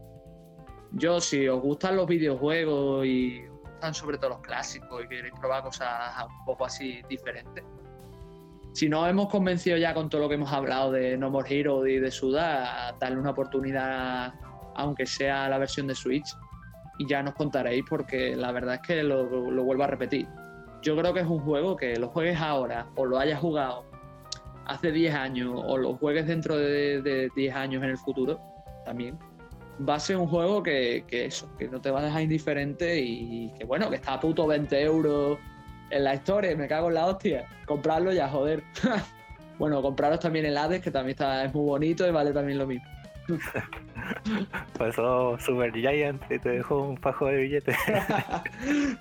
yo, 0.93 1.21
si 1.21 1.49
os 1.49 1.61
gustan 1.61 1.97
los 1.97 2.07
videojuegos 2.07 3.07
y 3.07 3.47
os 3.47 3.61
gustan 3.73 3.95
sobre 3.95 4.19
todo 4.19 4.31
los 4.31 4.41
clásicos 4.41 5.05
y 5.05 5.09
queréis 5.09 5.35
probar 5.41 5.63
cosas 5.63 6.25
un 6.27 6.45
poco 6.45 6.67
así 6.67 7.03
diferentes, 7.09 7.65
si 8.73 8.89
no 8.89 9.07
hemos 9.07 9.29
convencido 9.29 9.77
ya 9.77 9.95
con 9.95 10.09
todo 10.09 10.23
lo 10.23 10.29
que 10.29 10.37
hemos 10.37 10.53
hablado 10.53 10.93
de 10.93 11.17
No 11.17 11.31
More 11.31 11.49
Hero 11.53 11.87
y 11.87 11.99
de 11.99 12.11
Suda, 12.11 12.95
darle 13.01 13.19
una 13.19 13.31
oportunidad, 13.31 14.33
aunque 14.77 15.07
sea 15.07 15.49
la 15.49 15.59
versión 15.59 15.87
de 15.87 15.95
Switch, 15.95 16.29
y 16.99 17.09
ya 17.09 17.23
nos 17.23 17.35
contaréis, 17.35 17.85
porque 17.89 18.37
la 18.37 18.53
verdad 18.53 18.75
es 18.75 18.81
que 18.83 19.03
lo, 19.03 19.27
vuelvo 19.27 19.83
a 19.83 19.87
repetir. 19.87 20.29
Yo 20.83 20.97
creo 20.97 21.13
que 21.13 21.21
es 21.21 21.27
un 21.27 21.41
juego 21.41 21.77
que 21.77 21.97
lo 21.97 22.09
juegues 22.09 22.39
ahora 22.41 22.87
o 22.95 23.05
lo 23.05 23.19
hayas 23.19 23.41
jugado 23.41 23.85
hace 24.67 24.93
10 24.93 25.15
años 25.15 25.53
o 25.55 25.77
lo 25.77 25.95
juegues 25.97 26.27
dentro 26.27 26.57
de, 26.57 27.31
10 27.35 27.55
años 27.55 27.83
en 27.83 27.91
el 27.91 27.99
futuro, 27.99 28.41
también, 28.85 29.19
va 29.87 29.97
a 29.97 30.01
ser 30.01 30.17
un 30.17 30.29
juego 30.29 30.63
que, 30.63 31.05
eso, 31.11 31.49
que 31.59 31.69
no 31.69 31.81
te 31.81 31.91
va 31.91 32.01
a 32.01 32.05
dejar 32.05 32.23
indiferente 32.23 33.01
y 33.01 33.53
que 33.59 33.65
bueno, 33.65 33.91
que 33.91 33.97
está 33.97 34.15
a 34.15 34.21
puto 34.21 34.47
20 34.47 34.81
euros 34.83 35.39
en 35.91 36.05
la 36.05 36.15
historia, 36.15 36.57
me 36.57 36.69
cago 36.69 36.89
en 36.89 36.95
la 36.95 37.07
hostia. 37.07 37.47
Comprarlo 37.67 38.12
ya, 38.12 38.29
joder. 38.29 38.62
bueno, 39.59 39.83
compraros 39.83 40.21
también 40.21 40.47
el 40.47 40.57
Hades, 40.57 40.81
que 40.81 40.91
también 40.91 41.12
está, 41.12 41.45
es 41.45 41.55
muy 41.55 41.65
bonito 41.65 42.07
y 42.07 42.11
vale 42.11 42.33
también 42.33 42.59
lo 42.59 42.67
mismo. 42.67 42.89
Pasó 44.79 45.39
Super 45.39 45.73
Giant 45.73 46.23
y 46.31 46.39
te 46.39 46.49
dejó 46.49 46.83
un 46.83 46.97
fajo 46.97 47.27
de 47.27 47.37
billetes. 47.37 47.77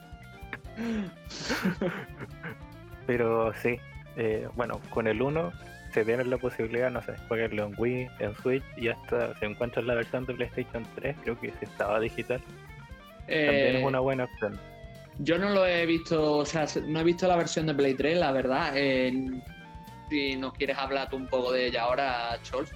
Pero 3.07 3.53
sí, 3.55 3.79
eh, 4.17 4.47
bueno, 4.55 4.79
con 4.91 5.07
el 5.07 5.21
1 5.21 5.51
se 5.93 6.05
tiene 6.05 6.23
la 6.25 6.37
posibilidad, 6.37 6.91
no 6.91 7.01
sé, 7.01 7.13
jugarlo 7.27 7.65
en 7.65 7.73
Wii, 7.75 8.07
en 8.19 8.35
Switch 8.35 8.63
y 8.77 8.89
hasta 8.89 9.37
se 9.39 9.45
encuentra 9.45 9.81
en 9.81 9.87
la 9.87 9.95
versión 9.95 10.25
de 10.25 10.35
PlayStation 10.35 10.85
3, 10.95 11.15
creo 11.23 11.39
que 11.39 11.51
si 11.59 11.65
estaba 11.65 11.99
digital. 11.99 12.41
También 13.21 13.75
es 13.75 13.81
eh, 13.81 13.85
una 13.85 13.99
buena 13.99 14.25
opción. 14.25 14.59
Yo 15.19 15.37
no 15.37 15.49
lo 15.49 15.65
he 15.65 15.85
visto, 15.85 16.37
o 16.37 16.45
sea, 16.45 16.65
no 16.87 17.01
he 17.01 17.03
visto 17.03 17.27
la 17.27 17.35
versión 17.35 17.65
de 17.67 17.73
Play 17.73 17.93
3, 17.93 18.17
la 18.17 18.31
verdad. 18.31 18.73
si 20.09 20.35
nos 20.37 20.53
quieres 20.53 20.77
hablar 20.77 21.09
tú 21.09 21.17
un 21.17 21.27
poco 21.27 21.51
de 21.51 21.67
ella 21.67 21.83
ahora, 21.83 22.39
Chols. 22.43 22.71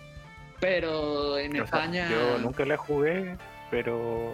Pero 0.60 1.38
en 1.38 1.56
España. 1.56 2.10
yo 2.10 2.40
nunca 2.40 2.66
la 2.66 2.78
jugué, 2.78 3.38
pero 3.72 4.34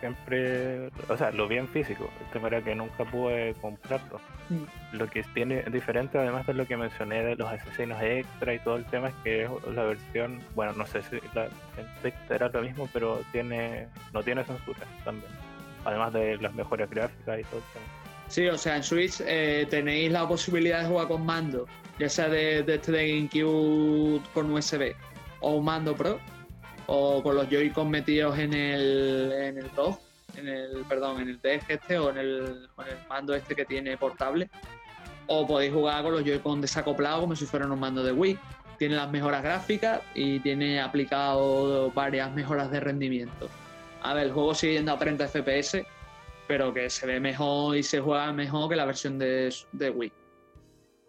siempre, 0.00 0.88
o 1.08 1.16
sea, 1.16 1.30
lo 1.30 1.48
vi 1.48 1.56
en 1.56 1.68
físico, 1.68 2.10
el 2.20 2.30
tema 2.32 2.48
era 2.48 2.62
que 2.62 2.74
nunca 2.74 3.04
pude 3.04 3.54
comprarlo. 3.60 4.20
Mm. 4.48 4.96
Lo 4.96 5.08
que 5.08 5.22
tiene 5.34 5.62
diferente, 5.64 6.18
además 6.18 6.46
de 6.46 6.54
lo 6.54 6.66
que 6.66 6.76
mencioné 6.76 7.24
de 7.24 7.36
los 7.36 7.50
asesinos 7.50 8.00
extra 8.02 8.54
y 8.54 8.58
todo 8.60 8.76
el 8.76 8.84
tema, 8.84 9.08
es 9.08 9.14
que 9.24 9.48
la 9.74 9.84
versión, 9.84 10.40
bueno, 10.54 10.72
no 10.74 10.86
sé 10.86 11.02
si 11.02 11.16
la 11.34 11.48
era 12.30 12.48
lo 12.48 12.62
mismo, 12.62 12.88
pero 12.92 13.22
tiene 13.32 13.88
no 14.12 14.22
tiene 14.22 14.44
censura 14.44 14.80
también, 15.04 15.30
además 15.86 16.12
de 16.12 16.36
las 16.38 16.52
mejores 16.54 16.90
gráficas 16.90 17.40
y 17.40 17.44
todo. 17.44 17.62
Sí, 18.28 18.46
o 18.48 18.58
sea, 18.58 18.76
en 18.76 18.82
Switch 18.82 19.22
eh, 19.24 19.66
tenéis 19.70 20.10
la 20.10 20.26
posibilidad 20.26 20.82
de 20.82 20.88
jugar 20.88 21.06
con 21.06 21.24
mando, 21.24 21.66
ya 21.98 22.08
sea 22.08 22.28
de, 22.28 22.64
este 22.66 22.90
de 22.92 23.08
GameCube 23.08 24.20
con 24.34 24.50
USB 24.50 24.94
o 25.40 25.56
un 25.56 25.64
mando 25.64 25.94
Pro, 25.94 26.18
o 26.86 27.22
con 27.22 27.36
los 27.36 27.48
Joy-Con 27.48 27.88
metidos 27.88 28.36
en 28.38 28.52
el, 28.52 29.32
en 29.32 29.58
el 29.58 29.70
DOG, 29.76 29.98
en 30.36 30.48
el, 30.48 30.84
perdón, 30.88 31.20
en 31.20 31.28
el 31.28 31.40
DEG 31.40 31.62
este 31.68 31.98
o 31.98 32.10
en 32.10 32.18
el, 32.18 32.68
mando 33.08 33.34
este 33.34 33.54
que 33.54 33.64
tiene 33.64 33.96
portable. 33.96 34.50
O 35.28 35.46
podéis 35.46 35.72
jugar 35.72 36.02
con 36.02 36.12
los 36.12 36.24
Joy-Con 36.24 36.60
desacoplados 36.60 37.20
como 37.20 37.36
si 37.36 37.46
fueran 37.46 37.70
un 37.70 37.80
mando 37.80 38.02
de 38.02 38.12
Wii. 38.12 38.38
Tiene 38.78 38.96
las 38.96 39.10
mejoras 39.10 39.42
gráficas 39.42 40.00
y 40.14 40.40
tiene 40.40 40.80
aplicado 40.80 41.90
varias 41.92 42.32
mejoras 42.32 42.70
de 42.70 42.80
rendimiento. 42.80 43.48
A 44.06 44.14
ver, 44.14 44.28
el 44.28 44.32
juego 44.32 44.54
sigue 44.54 44.74
yendo 44.74 44.92
a 44.92 44.98
30 44.98 45.26
FPS, 45.26 45.84
pero 46.46 46.72
que 46.72 46.88
se 46.88 47.08
ve 47.08 47.18
mejor 47.18 47.76
y 47.76 47.82
se 47.82 47.98
juega 47.98 48.32
mejor 48.32 48.70
que 48.70 48.76
la 48.76 48.84
versión 48.84 49.18
de, 49.18 49.52
de 49.72 49.90
Wii. 49.90 50.12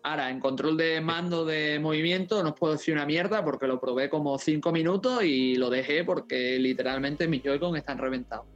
Ahora, 0.02 0.32
en 0.32 0.40
control 0.40 0.78
de 0.78 1.00
mando 1.00 1.46
de 1.46 1.78
movimiento 1.78 2.42
no 2.42 2.50
os 2.50 2.60
puedo 2.60 2.74
decir 2.74 2.96
una 2.96 3.06
mierda 3.06 3.46
porque 3.46 3.68
lo 3.68 3.80
probé 3.80 4.10
como 4.10 4.40
5 4.40 4.72
minutos 4.72 5.24
y 5.24 5.58
lo 5.58 5.70
dejé 5.70 6.06
porque 6.06 6.58
literalmente 6.58 7.28
mis 7.28 7.44
Joy-Con 7.44 7.78
están 7.78 8.00
reventados. 8.00 8.48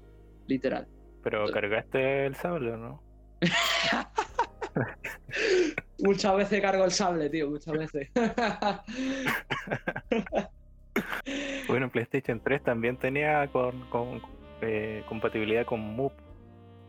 Literal. 0.48 0.88
Pero 1.22 1.46
cargaste 1.52 2.26
el 2.26 2.36
sable 2.36 2.72
o 2.72 2.78
no? 2.78 3.04
muchas 6.00 6.36
veces 6.36 6.62
cargo 6.62 6.86
el 6.86 6.92
sable, 6.92 7.30
tío, 7.30 7.48
muchas 7.48 7.78
veces. 7.78 8.10
bueno, 11.68 11.90
PlayStation 11.90 12.40
3 12.40 12.64
también 12.64 12.98
tenía 12.98 13.48
con, 13.48 14.22
eh, 14.62 15.04
compatibilidad 15.08 15.66
con 15.66 15.80
Move. 15.80 16.14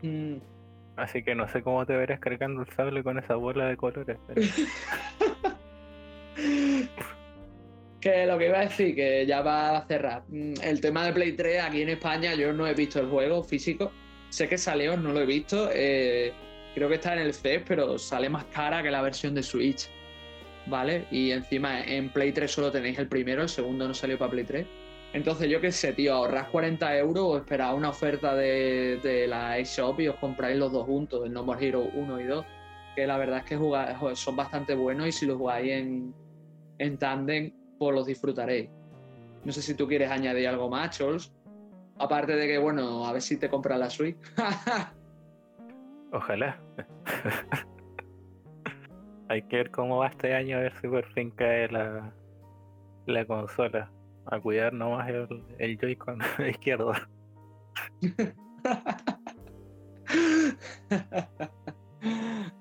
Mm. 0.01 0.37
Así 0.95 1.23
que 1.23 1.33
no 1.33 1.47
sé 1.47 1.63
cómo 1.63 1.85
te 1.85 1.95
verás 1.95 2.19
cargando 2.19 2.61
el 2.61 2.69
sable 2.69 3.03
con 3.03 3.17
esa 3.17 3.35
bola 3.35 3.65
de 3.67 3.77
colores. 3.77 4.17
que 7.99 8.25
lo 8.27 8.37
que 8.37 8.47
iba 8.47 8.59
a 8.59 8.65
decir, 8.65 8.93
que 8.95 9.25
ya 9.25 9.41
va 9.41 9.77
a 9.77 9.87
cerrar. 9.87 10.23
Mm, 10.27 10.53
el 10.61 10.81
tema 10.81 11.05
de 11.05 11.13
Play 11.13 11.31
3 11.33 11.63
aquí 11.63 11.81
en 11.81 11.89
España, 11.89 12.35
yo 12.35 12.53
no 12.53 12.67
he 12.67 12.73
visto 12.73 12.99
el 12.99 13.07
juego 13.07 13.43
físico. 13.43 13.91
Sé 14.29 14.47
que 14.49 14.57
salió, 14.57 14.97
no 14.97 15.13
lo 15.13 15.21
he 15.21 15.25
visto. 15.25 15.69
Eh, 15.73 16.33
creo 16.75 16.89
que 16.89 16.95
está 16.95 17.13
en 17.13 17.19
el 17.19 17.33
CES, 17.33 17.63
pero 17.67 17.97
sale 17.97 18.29
más 18.29 18.45
cara 18.45 18.83
que 18.83 18.91
la 18.91 19.01
versión 19.01 19.33
de 19.33 19.41
Switch. 19.41 19.89
¿Vale? 20.65 21.07
Y 21.11 21.31
encima 21.31 21.81
en 21.81 22.09
Play 22.09 22.31
3 22.31 22.49
solo 22.49 22.71
tenéis 22.71 22.97
el 22.97 23.07
primero, 23.07 23.41
el 23.41 23.49
segundo 23.49 23.87
no 23.87 23.93
salió 23.93 24.17
para 24.17 24.31
Play 24.31 24.45
3. 24.45 24.67
Entonces, 25.13 25.47
yo 25.47 25.61
qué 25.61 25.71
sé, 25.71 25.93
tío, 25.93 26.13
ahorras 26.13 26.47
40 26.47 26.97
euros 26.97 27.23
o 27.23 27.37
esperad 27.37 27.75
una 27.75 27.89
oferta 27.89 28.33
de, 28.33 29.25
la 29.27 29.59
eShop 29.59 29.99
y 29.99 30.07
os 30.07 30.15
compráis 30.15 30.57
los 30.57 30.71
dos 30.71 30.85
juntos, 30.85 31.25
el 31.25 31.31
No 31.31 31.43
More 31.43 31.67
Hero 31.67 31.87
1 31.93 32.19
y 32.19 32.23
2, 32.23 32.45
que 32.95 33.05
la 33.05 33.17
verdad 33.17 33.39
es 33.39 33.45
que 33.45 34.15
son 34.15 34.35
bastante 34.35 34.73
buenos 34.73 35.07
y 35.07 35.11
si 35.11 35.27
los 35.27 35.37
jugáis 35.37 35.71
en, 35.71 36.15
en 36.79 36.97
tandem, 36.97 37.53
pues 37.77 37.93
los 37.93 38.07
disfrutaréis. 38.07 38.69
No 39.43 39.51
sé 39.51 39.61
si 39.61 39.75
tú 39.75 39.87
quieres 39.87 40.09
añadir 40.09 40.47
algo 40.47 40.67
más, 40.69 40.97
Chols. 40.97 41.31
Aparte 41.99 42.35
de 42.35 42.47
que, 42.47 42.57
bueno, 42.57 43.05
a 43.05 43.13
ver 43.13 43.21
si 43.21 43.37
te 43.37 43.49
compras 43.49 43.77
la 43.77 43.89
Switch. 43.91 44.17
Ojalá. 46.11 46.59
Hay 49.29 49.43
que 49.43 49.57
ver 49.57 49.71
cómo 49.71 49.99
va 49.99 50.07
este 50.07 50.35
año, 50.35 50.57
a 50.57 50.61
ver 50.61 50.73
si 50.81 50.87
por 50.87 51.05
fin 51.13 51.31
cae 51.31 51.67
la, 51.69 52.13
la 53.05 53.25
consola 53.25 53.91
a 54.25 54.39
cuidar 54.39 54.73
nomás 54.73 55.09
el, 55.09 55.27
el 55.59 55.77
Joy-Con 55.77 56.19
izquierdo. 56.49 56.93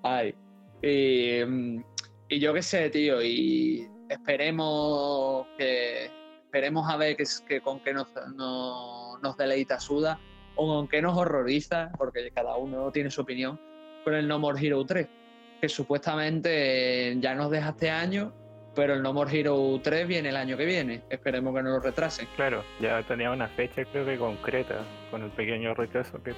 Ay. 0.03 0.35
Y, 0.83 2.41
yo 2.41 2.55
qué 2.55 2.63
sé, 2.63 2.91
tío, 2.91 3.23
y 3.23 3.89
esperemos 4.09 5.47
que 5.59 6.11
esperemos 6.45 6.91
a 6.91 6.97
ver 6.97 7.17
que, 7.17 7.61
con 7.61 7.81
qué 7.81 7.95
nos, 7.95 8.09
nos 8.37 9.37
deleita 9.37 9.79
Suda 9.79 10.19
o 10.57 10.67
con 10.67 10.89
qué 10.89 11.01
nos 11.01 11.17
horroriza, 11.17 11.93
porque 11.97 12.31
cada 12.33 12.57
uno 12.57 12.91
tiene 12.91 13.11
su 13.11 13.23
opinión, 13.23 13.61
con 14.05 14.15
el 14.15 14.29
No 14.29 14.39
More 14.39 14.61
Hero 14.61 14.85
3, 14.85 15.09
que 15.63 15.69
supuestamente 15.69 17.17
ya 17.21 17.37
nos 17.37 17.49
deja 17.49 17.69
este 17.71 17.89
año 17.89 18.35
pero 18.75 18.95
el 18.95 19.03
No 19.03 19.13
More 19.13 19.39
Hero 19.39 19.81
3 19.83 20.09
viene 20.09 20.31
el 20.31 20.37
año 20.37 20.57
que 20.57 20.65
viene. 20.65 21.03
Esperemos 21.11 21.55
que 21.55 21.63
no 21.63 21.71
lo 21.71 21.81
retrasen. 21.81 22.27
Claro, 22.37 22.65
ya 22.81 23.03
tenía 23.03 23.31
una 23.31 23.47
fecha 23.49 23.85
creo 23.85 24.07
que 24.07 24.17
concreta, 24.17 24.83
con 25.11 25.23
el 25.23 25.31
pequeño 25.31 25.75
retraso 25.75 26.23
que, 26.23 26.33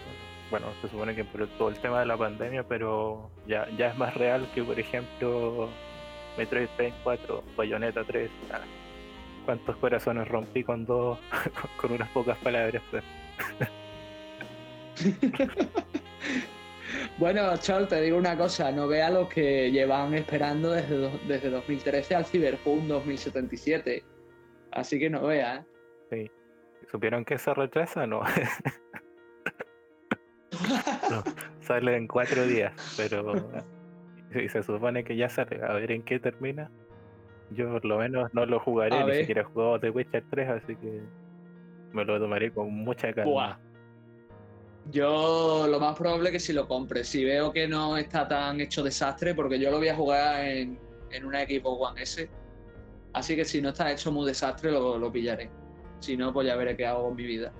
bueno, 0.51 0.67
se 0.83 0.89
supone 0.89 1.15
que 1.15 1.23
por 1.25 1.47
todo 1.57 1.69
el 1.69 1.79
tema 1.79 2.01
de 2.01 2.07
la 2.07 2.17
pandemia, 2.17 2.65
pero 2.65 3.31
ya, 3.47 3.69
ya 3.79 3.91
es 3.91 3.97
más 3.97 4.15
real 4.15 4.49
que, 4.53 4.65
por 4.65 4.81
ejemplo, 4.81 5.69
Metroid 6.37 6.67
Prime 6.77 6.95
4, 7.05 7.45
Bayonetta 7.57 8.03
3. 8.05 8.29
Ah, 8.53 8.61
¿Cuántos 9.45 9.77
corazones 9.77 10.27
rompí 10.27 10.65
con 10.65 10.85
dos, 10.85 11.19
con 11.81 11.93
unas 11.93 12.09
pocas 12.09 12.37
palabras? 12.39 12.83
Bueno, 17.19 17.57
Chol, 17.57 17.89
te 17.89 18.01
digo 18.01 18.17
una 18.17 18.37
cosa, 18.37 18.73
no 18.73 18.89
vea 18.89 19.11
lo 19.11 19.29
que 19.29 19.71
llevan 19.71 20.15
esperando 20.15 20.73
desde, 20.73 21.11
desde 21.27 21.51
2013 21.51 22.15
al 22.15 22.25
Cyberpunk 22.25 22.85
2077. 22.85 24.05
Así 24.73 24.99
que 24.99 25.09
no 25.09 25.27
vea, 25.27 25.57
¿eh? 25.57 25.65
Sí. 26.11 26.31
¿Supieron 26.91 27.25
que 27.25 27.39
se 27.39 27.55
retrasa? 27.55 28.07
No. 28.07 28.21
no. 31.11 31.23
Sale 31.61 31.97
en 31.97 32.07
cuatro 32.07 32.47
días, 32.47 32.73
pero 32.97 33.35
se 34.33 34.63
supone 34.63 35.05
que 35.05 35.17
ya 35.17 35.29
sale. 35.29 35.61
A 35.63 35.75
ver 35.75 35.93
en 35.93 36.03
qué 36.03 36.19
termina. 36.19 36.71
Yo 37.51 37.71
por 37.71 37.85
lo 37.85 37.99
menos 37.99 38.33
no 38.35 38.47
lo 38.47 38.59
jugaré, 38.59 39.05
ni 39.05 39.15
siquiera 39.15 39.43
he 39.43 39.45
jugado 39.45 39.79
The 39.79 39.91
Witcher 39.91 40.25
3, 40.31 40.51
así 40.51 40.77
que 40.77 41.03
me 41.93 42.05
lo 42.05 42.19
tomaré 42.19 42.53
con 42.53 42.73
mucha 42.73 43.13
calma. 43.13 43.61
Yo 44.91 45.67
lo 45.67 45.81
más 45.81 45.97
probable 45.97 46.29
es 46.29 46.33
que 46.33 46.41
si 46.41 46.53
lo 46.53 46.69
compre, 46.69 47.05
si 47.05 47.25
veo 47.25 47.53
que 47.53 47.67
no 47.67 47.97
está 47.97 48.29
tan 48.29 48.61
hecho 48.61 48.83
desastre, 48.83 49.35
porque 49.35 49.59
yo 49.59 49.71
lo 49.71 49.79
voy 49.79 49.89
a 49.89 49.97
jugar 49.97 50.45
en, 50.45 50.79
en 51.11 51.25
una 51.25 51.43
equipo 51.43 51.71
One 51.71 52.03
S, 52.03 52.29
Así 53.15 53.37
que 53.37 53.45
si 53.45 53.63
no 53.63 53.69
está 53.69 53.91
hecho 53.93 54.11
muy 54.11 54.27
desastre, 54.27 54.73
lo, 54.73 54.99
lo 54.99 55.11
pillaré. 55.11 55.49
Si 56.01 56.17
no, 56.17 56.33
pues 56.33 56.49
ya 56.49 56.57
veré 56.57 56.77
qué 56.77 56.85
hago 56.85 57.09
en 57.09 57.17
mi 57.17 57.25
vida. 57.25 57.53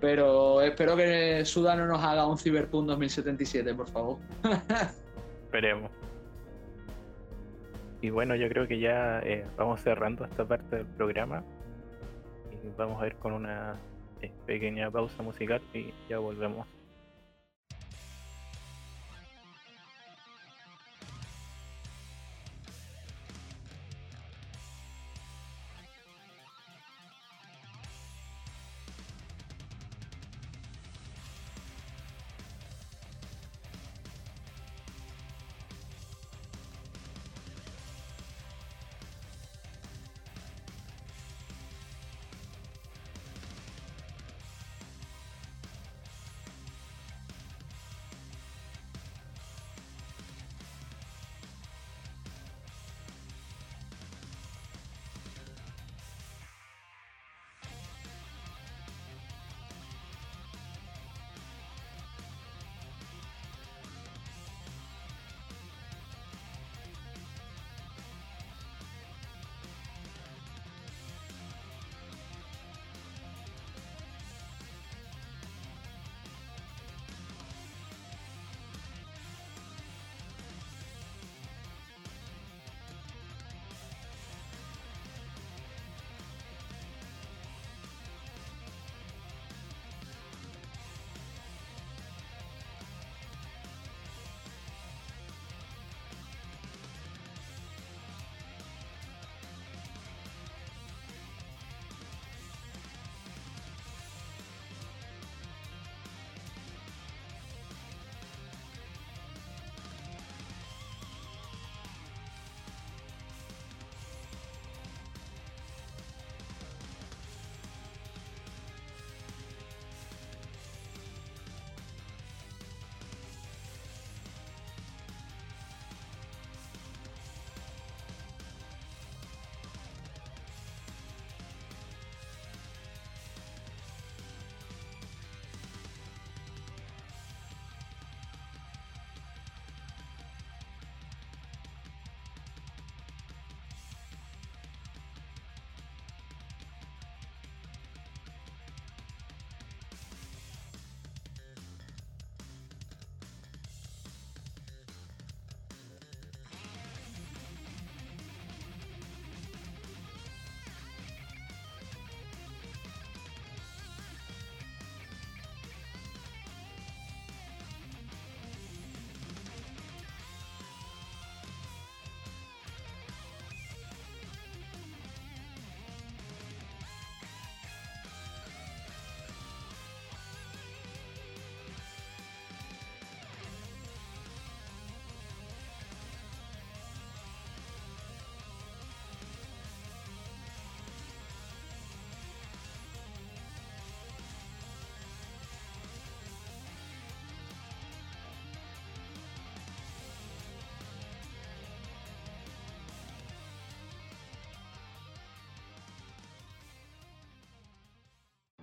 Pero 0.00 0.62
espero 0.62 0.96
que 0.96 1.44
Suda 1.44 1.76
no 1.76 1.86
nos 1.86 2.02
haga 2.02 2.26
un 2.26 2.38
Cyberpunk 2.38 2.88
2077, 2.88 3.74
por 3.74 3.88
favor. 3.88 4.18
Esperemos. 5.44 5.90
Y 8.00 8.10
bueno, 8.10 8.34
yo 8.34 8.48
creo 8.48 8.66
que 8.66 8.80
ya 8.80 9.20
eh, 9.20 9.46
vamos 9.56 9.80
cerrando 9.82 10.24
esta 10.24 10.48
parte 10.48 10.76
del 10.76 10.86
programa. 10.86 11.44
Y 12.50 12.68
vamos 12.76 13.00
a 13.02 13.06
ir 13.06 13.14
con 13.16 13.32
una 13.34 13.76
pequeña 14.46 14.90
pausa 14.90 15.22
musical 15.22 15.60
y 15.74 15.92
ya 16.08 16.18
volvemos. 16.18 16.66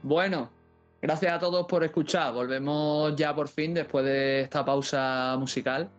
Bueno, 0.02 0.50
gracias 1.02 1.34
a 1.34 1.40
todos 1.40 1.66
por 1.68 1.84
escuchar. 1.84 2.34
Volvemos 2.34 3.16
ya 3.16 3.36
por 3.36 3.50
fin 3.50 3.74
después 3.74 4.06
de 4.06 4.42
esta 4.42 4.64
pausa 4.64 5.36
musical. 5.38 5.90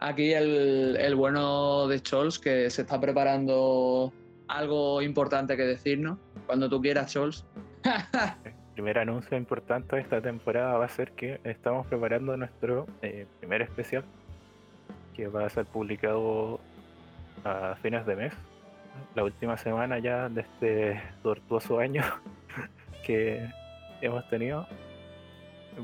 Aquí 0.00 0.32
el, 0.32 1.14
bueno 1.16 1.86
de 1.86 1.98
Scholz 1.98 2.38
que 2.38 2.68
se 2.68 2.82
está 2.82 3.00
preparando 3.00 4.12
algo 4.48 5.00
importante 5.02 5.56
que 5.56 5.62
decirnos. 5.62 6.18
Cuando 6.46 6.68
tú 6.68 6.80
quieras, 6.80 7.12
Scholz. 7.12 7.44
Primer 8.74 8.98
anuncio 8.98 9.36
importante 9.36 9.94
de 9.94 10.02
esta 10.02 10.20
temporada 10.20 10.76
va 10.76 10.86
a 10.86 10.88
ser 10.88 11.12
que 11.12 11.40
estamos 11.44 11.86
preparando 11.86 12.36
nuestro 12.36 12.86
eh, 13.02 13.26
primer 13.38 13.62
especial 13.62 14.04
que 15.14 15.28
va 15.28 15.46
a 15.46 15.48
ser 15.48 15.64
publicado 15.64 16.58
a 17.44 17.76
fines 17.80 18.04
de 18.04 18.16
mes, 18.16 18.32
la 19.14 19.22
última 19.22 19.56
semana 19.56 20.00
ya 20.00 20.28
de 20.28 20.40
este 20.40 21.00
tortuoso 21.22 21.78
año 21.78 22.02
que 23.06 23.46
hemos 24.00 24.28
tenido. 24.28 24.66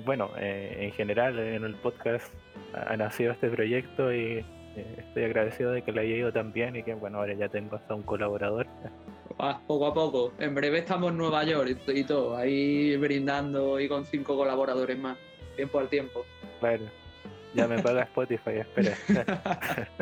Bueno, 0.04 0.30
eh, 0.38 0.76
en 0.80 0.92
general 0.92 1.38
en 1.38 1.64
el 1.64 1.74
podcast 1.76 2.32
ha 2.74 2.96
nacido 2.96 3.32
este 3.32 3.48
proyecto 3.48 4.12
y 4.12 4.44
eh, 4.76 4.96
estoy 4.98 5.24
agradecido 5.24 5.72
de 5.72 5.82
que 5.82 5.90
le 5.92 6.02
haya 6.02 6.16
ido 6.16 6.32
tan 6.32 6.52
bien 6.52 6.76
y 6.76 6.82
que 6.82 6.94
bueno, 6.94 7.18
ahora 7.18 7.34
ya 7.34 7.48
tengo 7.48 7.76
hasta 7.76 7.94
un 7.94 8.02
colaborador. 8.02 8.66
Ah, 9.38 9.60
poco 9.66 9.86
a 9.86 9.94
poco. 9.94 10.32
En 10.38 10.54
breve 10.54 10.78
estamos 10.78 11.10
en 11.10 11.18
Nueva 11.18 11.44
York 11.44 11.78
y, 11.88 12.04
todo, 12.04 12.36
ahí 12.36 12.96
brindando 12.96 13.80
y 13.80 13.88
con 13.88 14.04
cinco 14.04 14.36
colaboradores 14.36 14.98
más, 14.98 15.18
tiempo 15.56 15.80
al 15.80 15.88
tiempo. 15.88 16.24
Bueno, 16.60 16.84
ya 17.54 17.66
me 17.66 17.82
paga 17.82 18.02
Spotify, 18.02 18.58
espera. 18.58 18.94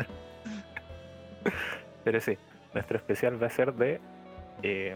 Pero 2.03 2.19
sí, 2.19 2.37
nuestro 2.73 2.97
especial 2.97 3.41
va 3.41 3.47
a 3.47 3.49
ser 3.49 3.73
de 3.73 3.99
eh, 4.63 4.95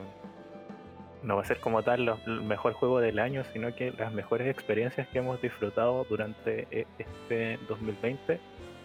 no 1.23 1.35
va 1.37 1.41
a 1.41 1.45
ser 1.45 1.59
como 1.59 1.81
tal 1.83 2.05
lo- 2.05 2.19
el 2.27 2.41
mejor 2.41 2.73
juego 2.73 2.99
del 2.99 3.19
año, 3.19 3.43
sino 3.53 3.73
que 3.75 3.91
las 3.91 4.13
mejores 4.13 4.47
experiencias 4.47 5.07
que 5.07 5.19
hemos 5.19 5.41
disfrutado 5.41 6.05
durante 6.09 6.67
e- 6.71 6.87
este 6.97 7.57
2020. 7.67 8.39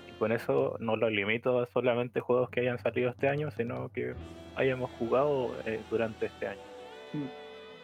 Y 0.09 0.12
con 0.19 0.32
eso 0.32 0.77
no 0.81 0.97
lo 0.97 1.10
limito 1.10 1.59
a 1.60 1.66
solamente 1.66 2.20
juegos 2.20 2.48
que 2.51 2.60
hayan 2.60 2.78
salido 2.78 3.10
este 3.10 3.28
año, 3.28 3.51
sino 3.51 3.89
que 3.90 4.15
hayamos 4.56 4.90
jugado 4.98 5.52
eh, 5.66 5.81
durante 5.90 6.27
este 6.27 6.47
año. 6.48 6.60
Mm. 7.12 7.24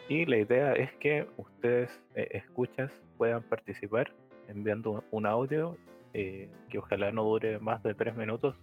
Y 0.07 0.25
la 0.25 0.37
idea 0.37 0.73
es 0.73 0.91
que 0.99 1.27
ustedes, 1.37 1.89
eh, 2.15 2.27
escuchas, 2.31 2.91
puedan 3.17 3.41
participar 3.43 4.11
enviando 4.47 4.91
un- 4.91 5.03
un 5.11 5.25
audio 5.25 5.77
eh, 6.13 6.47
que 6.69 6.77
ojalá 6.77 7.11
no 7.11 7.23
dure 7.23 7.59
más 7.59 7.83
de 7.83 7.93
tres 7.93 8.15
minutos. 8.15 8.55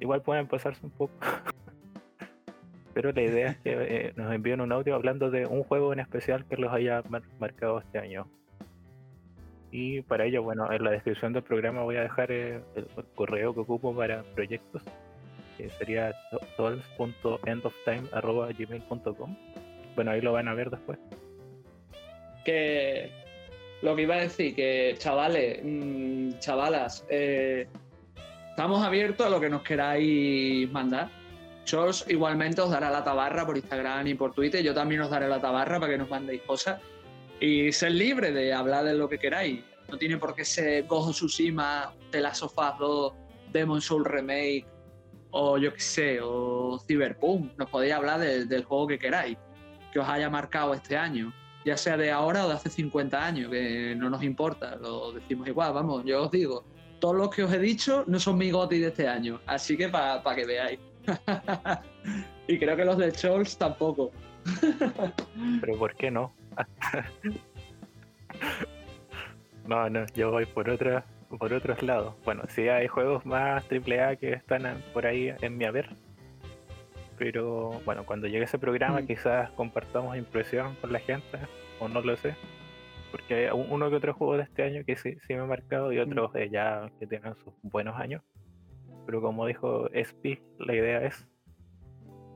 Igual 0.00 0.22
pueden 0.22 0.46
pasarse 0.46 0.80
un 0.86 0.90
poco. 0.92 1.12
Pero 2.98 3.12
la 3.12 3.22
idea 3.22 3.50
es 3.50 3.58
que 3.58 3.74
eh, 3.74 4.12
nos 4.16 4.34
envíen 4.34 4.60
un 4.60 4.72
audio 4.72 4.96
hablando 4.96 5.30
de 5.30 5.46
un 5.46 5.62
juego 5.62 5.92
en 5.92 6.00
especial 6.00 6.44
que 6.46 6.56
los 6.56 6.72
haya 6.72 7.00
marcado 7.38 7.78
este 7.78 8.00
año. 8.00 8.28
Y 9.70 10.02
para 10.02 10.24
ello, 10.24 10.42
bueno, 10.42 10.72
en 10.72 10.82
la 10.82 10.90
descripción 10.90 11.32
del 11.32 11.44
programa 11.44 11.84
voy 11.84 11.94
a 11.94 12.00
dejar 12.00 12.32
eh, 12.32 12.60
el, 12.74 12.88
correo 13.14 13.54
que 13.54 13.60
ocupo 13.60 13.94
para 13.94 14.24
proyectos, 14.34 14.82
que 15.56 15.70
sería 15.70 16.12
tools.endoftime.gmail.com. 16.56 19.36
Bueno, 19.94 20.10
ahí 20.10 20.20
lo 20.20 20.32
van 20.32 20.48
a 20.48 20.54
ver 20.54 20.68
después. 20.68 20.98
Que 22.44 23.12
lo 23.80 23.94
que 23.94 24.02
iba 24.02 24.16
a 24.16 24.22
decir, 24.22 24.56
que 24.56 24.96
chavales, 24.98 25.60
mm, 25.62 26.40
chavalas, 26.40 27.06
eh, 27.08 27.68
estamos 28.50 28.84
abiertos 28.84 29.24
a 29.24 29.30
lo 29.30 29.38
que 29.38 29.50
nos 29.50 29.62
queráis 29.62 30.68
mandar. 30.72 31.16
Igualmente 32.08 32.60
os 32.60 32.70
daré 32.70 32.88
la 32.90 33.04
tabarra 33.04 33.44
por 33.44 33.56
Instagram 33.56 34.06
y 34.06 34.14
por 34.14 34.32
Twitter. 34.32 34.62
Yo 34.62 34.74
también 34.74 35.02
os 35.02 35.10
daré 35.10 35.28
la 35.28 35.40
tabarra 35.40 35.78
para 35.78 35.92
que 35.92 35.98
nos 35.98 36.08
mandéis 36.08 36.42
cosas 36.42 36.80
y 37.40 37.70
ser 37.72 37.92
libre 37.92 38.32
de 38.32 38.52
hablar 38.52 38.84
de 38.84 38.94
lo 38.94 39.08
que 39.08 39.18
queráis. 39.18 39.62
No 39.88 39.98
tiene 39.98 40.18
por 40.18 40.34
qué 40.34 40.44
ser 40.44 40.86
Gojo 40.86 41.10
Tsushima, 41.10 41.92
The 42.10 42.20
Last 42.20 42.42
of 42.42 42.52
Us 42.56 42.78
2, 42.78 43.12
Demon 43.52 43.80
Soul 43.80 44.04
Remake 44.04 44.66
o 45.30 45.58
yo 45.58 45.72
qué 45.72 45.80
sé, 45.80 46.20
o 46.22 46.78
Cyberpunk. 46.86 47.52
Nos 47.58 47.70
podéis 47.70 47.94
hablar 47.94 48.20
del 48.20 48.64
juego 48.64 48.86
que 48.86 48.98
queráis, 48.98 49.36
que 49.92 49.98
os 49.98 50.08
haya 50.08 50.30
marcado 50.30 50.74
este 50.74 50.96
año, 50.96 51.32
ya 51.64 51.76
sea 51.76 51.96
de 51.96 52.10
ahora 52.10 52.46
o 52.46 52.48
de 52.48 52.54
hace 52.54 52.70
50 52.70 53.24
años, 53.24 53.50
que 53.50 53.94
no 53.96 54.08
nos 54.08 54.22
importa, 54.22 54.76
lo 54.76 55.12
decimos 55.12 55.46
igual, 55.48 55.72
vamos, 55.72 56.04
yo 56.04 56.24
os 56.24 56.30
digo, 56.30 56.64
todos 56.98 57.16
los 57.16 57.30
que 57.30 57.44
os 57.44 57.52
he 57.52 57.58
dicho 57.58 58.04
no 58.06 58.18
son 58.18 58.38
mi 58.38 58.50
goti 58.50 58.78
de 58.78 58.88
este 58.88 59.06
año, 59.06 59.40
así 59.46 59.76
que 59.76 59.88
para 59.88 60.34
que 60.34 60.46
veáis. 60.46 60.78
y 62.48 62.58
creo 62.58 62.76
que 62.76 62.84
los 62.84 62.98
de 62.98 63.10
Scholz 63.10 63.56
tampoco. 63.56 64.10
Pero 65.60 65.78
¿por 65.78 65.94
qué 65.94 66.10
no? 66.10 66.32
no, 69.66 69.90
no, 69.90 70.06
yo 70.14 70.30
voy 70.30 70.46
por 70.46 70.70
otra, 70.70 71.04
por 71.38 71.52
otros 71.52 71.82
lados. 71.82 72.14
Bueno, 72.24 72.42
sí 72.48 72.68
hay 72.68 72.88
juegos 72.88 73.24
más 73.26 73.64
AAA 73.70 74.16
que 74.16 74.32
están 74.32 74.82
por 74.92 75.06
ahí 75.06 75.32
en 75.40 75.56
mi 75.56 75.64
haber. 75.64 75.88
Pero 77.18 77.80
bueno, 77.84 78.06
cuando 78.06 78.28
llegue 78.28 78.44
ese 78.44 78.58
programa 78.58 79.00
mm. 79.00 79.06
quizás 79.06 79.50
compartamos 79.52 80.16
impresión 80.16 80.76
con 80.76 80.92
la 80.92 81.00
gente, 81.00 81.38
o 81.80 81.88
no 81.88 82.00
lo 82.00 82.16
sé. 82.16 82.36
Porque 83.10 83.34
hay 83.34 83.48
uno 83.52 83.90
que 83.90 83.96
otro 83.96 84.14
juego 84.14 84.36
de 84.36 84.44
este 84.44 84.62
año 84.62 84.84
que 84.84 84.96
sí, 84.96 85.16
sí 85.26 85.34
me 85.34 85.40
ha 85.40 85.46
marcado 85.46 85.92
y 85.92 85.98
mm. 85.98 86.02
otros 86.02 86.30
ya 86.50 86.90
que 86.98 87.06
tienen 87.06 87.34
sus 87.36 87.52
buenos 87.62 87.98
años. 87.98 88.22
Pero 89.08 89.22
como 89.22 89.46
dijo 89.46 89.88
SP, 89.96 90.36
la 90.58 90.74
idea 90.74 91.02
es 91.02 91.26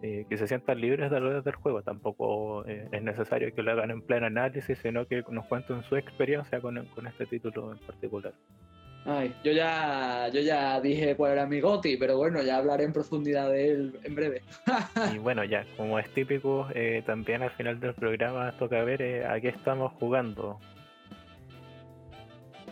eh, 0.01 0.25
que 0.27 0.39
se 0.39 0.49
sientan 0.49 0.81
libres 0.81 1.11
de 1.11 1.19
hablar 1.19 1.43
del 1.43 1.55
juego. 1.55 1.83
Tampoco 1.83 2.65
eh, 2.67 2.89
es 2.91 3.03
necesario 3.03 3.55
que 3.55 3.63
lo 3.63 3.73
hagan 3.73 3.91
en 3.91 4.01
pleno 4.01 4.25
análisis, 4.25 4.79
sino 4.79 5.07
que 5.07 5.23
nos 5.29 5.45
cuenten 5.49 5.83
su 5.83 5.97
experiencia 5.97 6.63
con, 6.63 6.79
este 6.79 7.27
título 7.27 7.73
en 7.73 7.79
particular. 7.81 8.33
Ay, 9.05 9.35
yo 9.45 9.53
ya, 9.53 10.31
yo 10.33 10.41
ya 10.41 10.81
dije 10.81 11.15
cuál 11.15 11.33
era 11.33 11.47
mi 11.47 11.61
Goti, 11.61 11.99
pero 11.99 12.17
bueno, 12.17 12.41
ya 12.41 12.57
hablaré 12.57 12.85
en 12.85 12.95
profundidad 12.95 13.51
de 13.51 13.71
él 13.71 13.99
en 14.03 14.15
breve. 14.15 14.41
y 15.15 15.19
bueno, 15.19 15.45
ya, 15.45 15.67
como 15.77 15.99
es 15.99 16.09
típico, 16.15 16.69
eh, 16.75 17.03
también 17.05 17.43
al 17.43 17.51
final 17.51 17.81
del 17.81 17.93
programa 17.93 18.51
toca 18.53 18.83
ver 18.83 19.27
a 19.27 19.39
qué 19.43 19.49
estamos 19.49 19.93
jugando. 20.01 20.59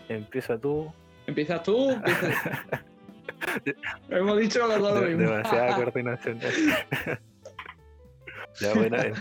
Empieza 0.08 0.58
tú. 0.58 0.90
¿Empiezas 1.26 1.62
tú? 1.62 1.90
Hemos 4.10 4.38
dicho 4.38 4.66
los 4.66 4.80
dos 4.80 5.00
lo 5.00 5.06
mismo. 5.06 5.30
Demasiada 5.30 5.76
coordinación. 5.76 6.40
ya, 8.60 8.74
bueno, 8.74 8.96
eh. 8.96 9.12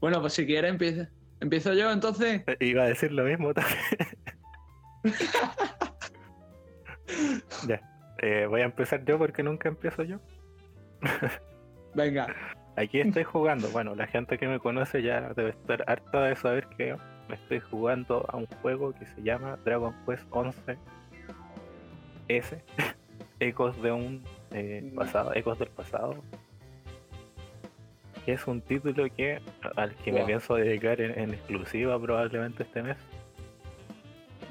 bueno, 0.00 0.20
pues 0.20 0.32
si 0.34 0.46
quieres 0.46 0.70
empieza. 0.70 1.08
¿Empiezo 1.40 1.72
yo 1.74 1.92
entonces? 1.92 2.42
Eh, 2.46 2.56
iba 2.60 2.82
a 2.82 2.88
decir 2.88 3.12
lo 3.12 3.24
mismo 3.24 3.54
también. 3.54 3.78
ya. 7.68 7.80
Eh, 8.20 8.46
voy 8.48 8.62
a 8.62 8.64
empezar 8.64 9.04
yo 9.04 9.16
porque 9.18 9.44
nunca 9.44 9.68
empiezo 9.68 10.02
yo. 10.02 10.18
Venga. 11.94 12.34
Aquí 12.76 13.00
estoy 13.00 13.22
jugando. 13.22 13.68
Bueno, 13.68 13.94
la 13.94 14.08
gente 14.08 14.38
que 14.38 14.48
me 14.48 14.58
conoce 14.58 15.02
ya 15.02 15.32
debe 15.34 15.50
estar 15.50 15.84
harta 15.86 16.24
de 16.24 16.34
saber 16.34 16.66
que 16.76 16.96
me 17.28 17.36
estoy 17.36 17.60
jugando 17.60 18.26
a 18.28 18.36
un 18.36 18.46
juego 18.46 18.92
que 18.92 19.06
se 19.06 19.22
llama 19.22 19.56
Dragon 19.64 19.94
Quest 20.04 20.26
11 20.30 20.76
S 22.28 22.62
ecos 23.40 23.80
de 23.82 23.92
un 23.92 24.24
eh, 24.52 24.90
pasado, 24.94 25.34
ecos 25.34 25.58
del 25.58 25.68
pasado. 25.68 26.16
Es 28.26 28.46
un 28.46 28.60
título 28.60 29.06
que 29.14 29.40
al 29.76 29.94
que 29.96 30.12
me 30.12 30.24
pienso 30.24 30.54
dedicar 30.54 31.00
en, 31.00 31.32
exclusiva 31.32 31.98
probablemente 31.98 32.62
este 32.62 32.82
mes. 32.82 32.96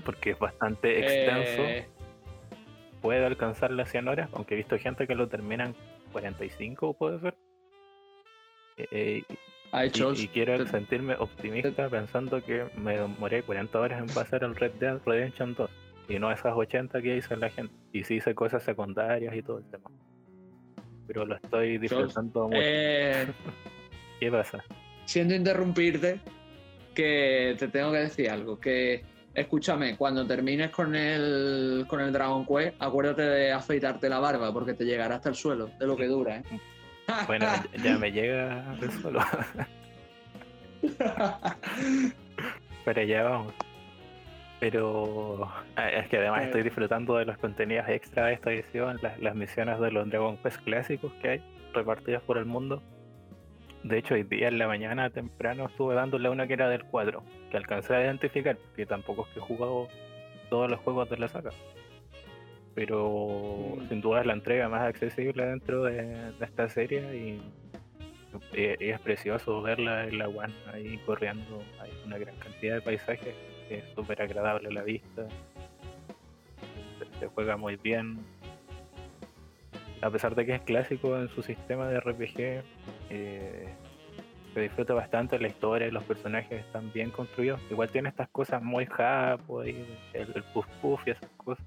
Porque 0.04 0.32
es 0.32 0.40
bastante 0.40 1.00
extenso. 1.00 1.62
Eh. 1.64 1.88
Puede 3.02 3.26
alcanzar 3.26 3.72
las 3.72 3.92
100 3.92 4.08
horas, 4.08 4.30
aunque 4.34 4.56
he 4.56 4.58
visto 4.58 4.80
gente 4.80 5.06
que 5.06 5.14
lo 5.14 5.28
termina 5.28 5.66
en 5.66 5.76
45, 6.12 6.94
puede 6.94 7.20
ser. 7.20 7.36
Eh, 8.78 9.22
y, 9.28 10.24
y, 10.24 10.28
quiero 10.30 10.66
sentirme 10.66 11.16
optimista 11.16 11.90
pensando 11.90 12.44
que 12.44 12.66
me 12.78 12.98
demoré 12.98 13.44
40 13.44 13.80
horas 13.80 14.00
en 14.00 14.08
pasar 14.08 14.44
al 14.44 14.56
Red 14.56 14.74
Dead 14.74 15.00
Redemption 15.06 15.54
2 15.54 15.70
y 16.08 16.20
no 16.20 16.32
esas 16.32 16.54
80 16.56 17.02
que 17.02 17.16
dice 17.16 17.36
la 17.36 17.50
gente. 17.50 17.74
Y 17.92 18.04
sí 18.04 18.16
hice 18.16 18.34
cosas 18.34 18.64
secundarias 18.64 19.36
y 19.36 19.42
todo 19.42 19.60
el 19.60 19.66
tema. 19.66 19.90
Pero 21.08 21.26
lo 21.26 21.36
estoy 21.36 21.78
disfrutando 21.78 22.48
mucho. 22.48 22.60
Eh, 22.62 23.28
¿Qué 24.20 24.32
pasa? 24.32 24.64
Siento 25.06 25.36
interrumpirte, 25.36 26.20
que 26.94 27.56
te 27.58 27.68
tengo 27.68 27.92
que 27.92 28.00
decir 28.00 28.30
algo. 28.30 28.60
Que 28.60 29.04
escúchame, 29.34 29.96
cuando 29.96 30.26
termines 30.26 30.72
con 30.72 30.96
el, 30.96 31.86
con 31.88 32.02
el 32.02 32.12
Dragon 32.12 32.46
Quest, 32.46 32.76
acuérdate 32.80 33.22
de 33.22 33.52
afeitarte 33.52 34.10
la 34.10 34.20
barba, 34.20 34.52
porque 34.52 34.74
te 34.74 34.84
llegará 34.84 35.16
hasta 35.16 35.30
el 35.30 35.36
suelo, 35.36 35.70
de 35.80 35.86
lo 35.88 35.96
que 35.96 36.08
dura, 36.08 36.38
¿eh? 36.38 36.44
Bueno, 37.28 37.46
ya 37.82 37.98
me 37.98 38.12
llega 38.12 38.70
al 38.70 38.92
suelo. 38.92 39.20
Pero 42.86 43.04
ya 43.04 43.24
vamos. 43.24 43.54
Pero 44.60 45.52
ah, 45.76 45.90
es 45.90 46.08
que 46.08 46.18
además 46.18 46.46
estoy 46.46 46.64
disfrutando 46.64 47.18
de 47.18 47.26
los 47.26 47.38
contenidos 47.38 47.88
extra 47.90 48.26
de 48.26 48.34
esta 48.34 48.52
edición, 48.52 49.00
las, 49.02 49.36
misiones 49.36 49.80
de 49.80 49.92
los 49.92 50.10
Dragon 50.10 50.38
Quest 50.38 50.62
clásicos 50.64 51.14
que 51.22 51.30
hay 51.30 51.44
repartidas 51.74 52.24
por 52.24 52.38
el 52.38 52.46
mundo. 52.46 52.82
De 53.84 54.00
hecho, 54.00 54.16
hoy 54.16 54.24
día 54.24 54.48
en 54.48 54.58
la 54.58 54.68
mañana 54.68 55.12
temprano 55.12 55.68
estuve 55.68 55.94
dándole 55.94 56.30
una 56.30 56.48
que 56.48 56.54
era 56.54 56.70
del 56.70 56.84
4, 56.86 57.24
que 57.52 57.58
alcancé 57.58 57.96
a 57.96 58.04
identificar, 58.04 58.58
que 58.76 58.86
tampoco 58.88 59.28
es 59.28 59.34
que 59.34 59.40
he 59.40 59.44
jugado 59.44 59.88
todos 60.50 60.70
los 60.70 60.80
juegos 60.80 61.08
de 61.10 61.18
la 61.18 61.28
saga. 61.28 61.52
Pero 62.74 63.76
mm. 63.78 63.90
sin 63.90 64.02
duda 64.02 64.22
es 64.22 64.26
la 64.26 64.34
entrega 64.34 64.68
más 64.70 64.82
accesible 64.82 65.46
dentro 65.46 65.84
de, 65.84 66.34
esta 66.42 66.68
serie 66.68 67.16
y, 67.16 67.42
es 68.54 69.00
precioso 69.00 69.62
verla 69.62 70.06
en 70.06 70.18
la 70.18 70.28
One 70.28 70.54
ahí 70.74 70.98
corriendo. 71.06 71.64
Hay 71.80 71.92
una 72.06 72.18
gran 72.18 72.36
cantidad 72.38 72.76
de 72.76 72.82
paisajes 72.82 73.36
es 73.70 73.84
súper 73.96 74.22
agradable 74.22 74.72
la 74.72 74.84
vista, 74.84 75.28
se, 77.20 77.28
juega 77.28 77.58
muy 77.58 77.76
bien. 77.78 78.20
A 80.02 80.10
pesar 80.10 80.36
de 80.36 80.46
que 80.46 80.56
es 80.56 80.62
clásico 80.62 81.18
en 81.18 81.28
su 81.30 81.42
sistema 81.42 81.88
de 81.88 82.00
RPG, 82.00 82.64
eh, 83.10 83.74
se 84.54 84.62
disfruta 84.62 84.94
bastante 84.94 85.40
la 85.40 85.48
historia 85.48 85.88
y 85.88 85.92
los 85.92 86.04
personajes 86.04 86.66
están 86.66 86.92
bien 86.94 87.10
construidos. 87.10 87.60
Igual 87.70 87.90
tiene 87.90 88.10
estas 88.10 88.30
cosas 88.30 88.62
muy 88.62 88.86
japo 88.86 89.64
y 89.66 89.86
el, 90.14 90.32
el 90.36 90.44
puff 90.54 90.68
puff 90.82 91.02
y 91.08 91.12
esas 91.12 91.30
cosas. 91.38 91.66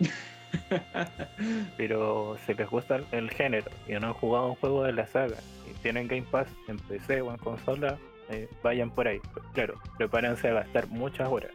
Pero 1.76 2.36
si 2.44 2.54
les 2.54 2.68
gusta 2.68 3.00
el 3.12 3.30
género 3.30 3.70
y 3.86 3.92
no 3.92 4.08
han 4.08 4.14
jugado 4.14 4.48
un 4.48 4.56
juego 4.56 4.82
de 4.82 4.92
la 4.92 5.06
saga 5.06 5.36
y 5.70 5.74
tienen 5.82 6.08
Game 6.08 6.26
Pass 6.30 6.48
en 6.68 6.78
PC 6.78 7.20
o 7.20 7.30
en 7.30 7.38
consola, 7.38 7.98
eh, 8.30 8.48
vayan 8.62 8.90
por 8.90 9.08
ahí. 9.08 9.20
Claro, 9.52 9.80
prepárense 9.96 10.48
a 10.48 10.54
gastar 10.54 10.88
muchas 10.88 11.28
horas. 11.28 11.52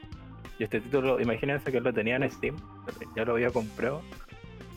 Y 0.59 0.63
este 0.63 0.81
título, 0.81 1.19
imagínense 1.19 1.71
que 1.71 1.81
lo 1.81 1.91
tenía 1.91 2.15
en 2.15 2.29
Steam, 2.29 2.55
ya 3.15 3.25
lo 3.25 3.33
había 3.33 3.49
comprado, 3.49 4.01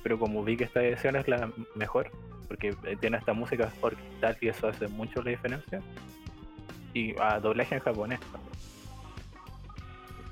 pero 0.02 0.18
como 0.18 0.42
vi 0.42 0.56
que 0.56 0.64
esta 0.64 0.82
edición 0.82 1.16
es 1.16 1.28
la 1.28 1.50
mejor, 1.74 2.10
porque 2.48 2.74
eh, 2.84 2.96
tiene 3.00 3.18
esta 3.18 3.32
música 3.32 3.70
orquestal 3.80 4.36
y 4.40 4.48
eso 4.48 4.68
hace 4.68 4.88
mucho 4.88 5.22
la 5.22 5.30
diferencia, 5.30 5.82
y 6.94 7.14
a 7.20 7.38
doblaje 7.40 7.74
en 7.74 7.80
japonés 7.80 8.20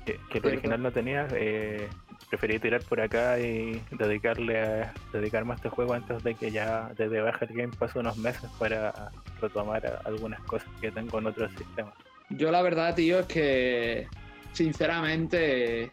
Que, 0.05 0.17
el 0.37 0.45
original 0.45 0.81
no 0.81 0.91
tenía, 0.91 1.27
eh, 1.33 1.87
preferí 2.25 2.59
tirar 2.59 2.81
por 2.83 3.01
acá 3.01 3.39
y 3.39 3.81
dedicarle 3.91 4.61
a, 4.61 4.93
dedicarme 5.11 5.53
a 5.53 5.55
este 5.55 5.69
juego 5.69 5.93
antes 5.93 6.23
de 6.23 6.35
que 6.35 6.51
ya 6.51 6.91
desde 6.97 7.21
baja 7.21 7.45
el 7.45 7.55
game 7.55 7.73
pase 7.77 7.99
unos 7.99 8.17
meses 8.17 8.49
para 8.59 9.11
retomar 9.41 10.01
algunas 10.05 10.39
cosas 10.41 10.69
que 10.81 10.91
tengo 10.91 11.19
en 11.19 11.27
otros 11.27 11.51
sistemas. 11.57 11.93
Yo 12.29 12.51
la 12.51 12.61
verdad, 12.61 12.95
tío, 12.95 13.19
es 13.19 13.25
que 13.27 14.07
sinceramente 14.53 15.91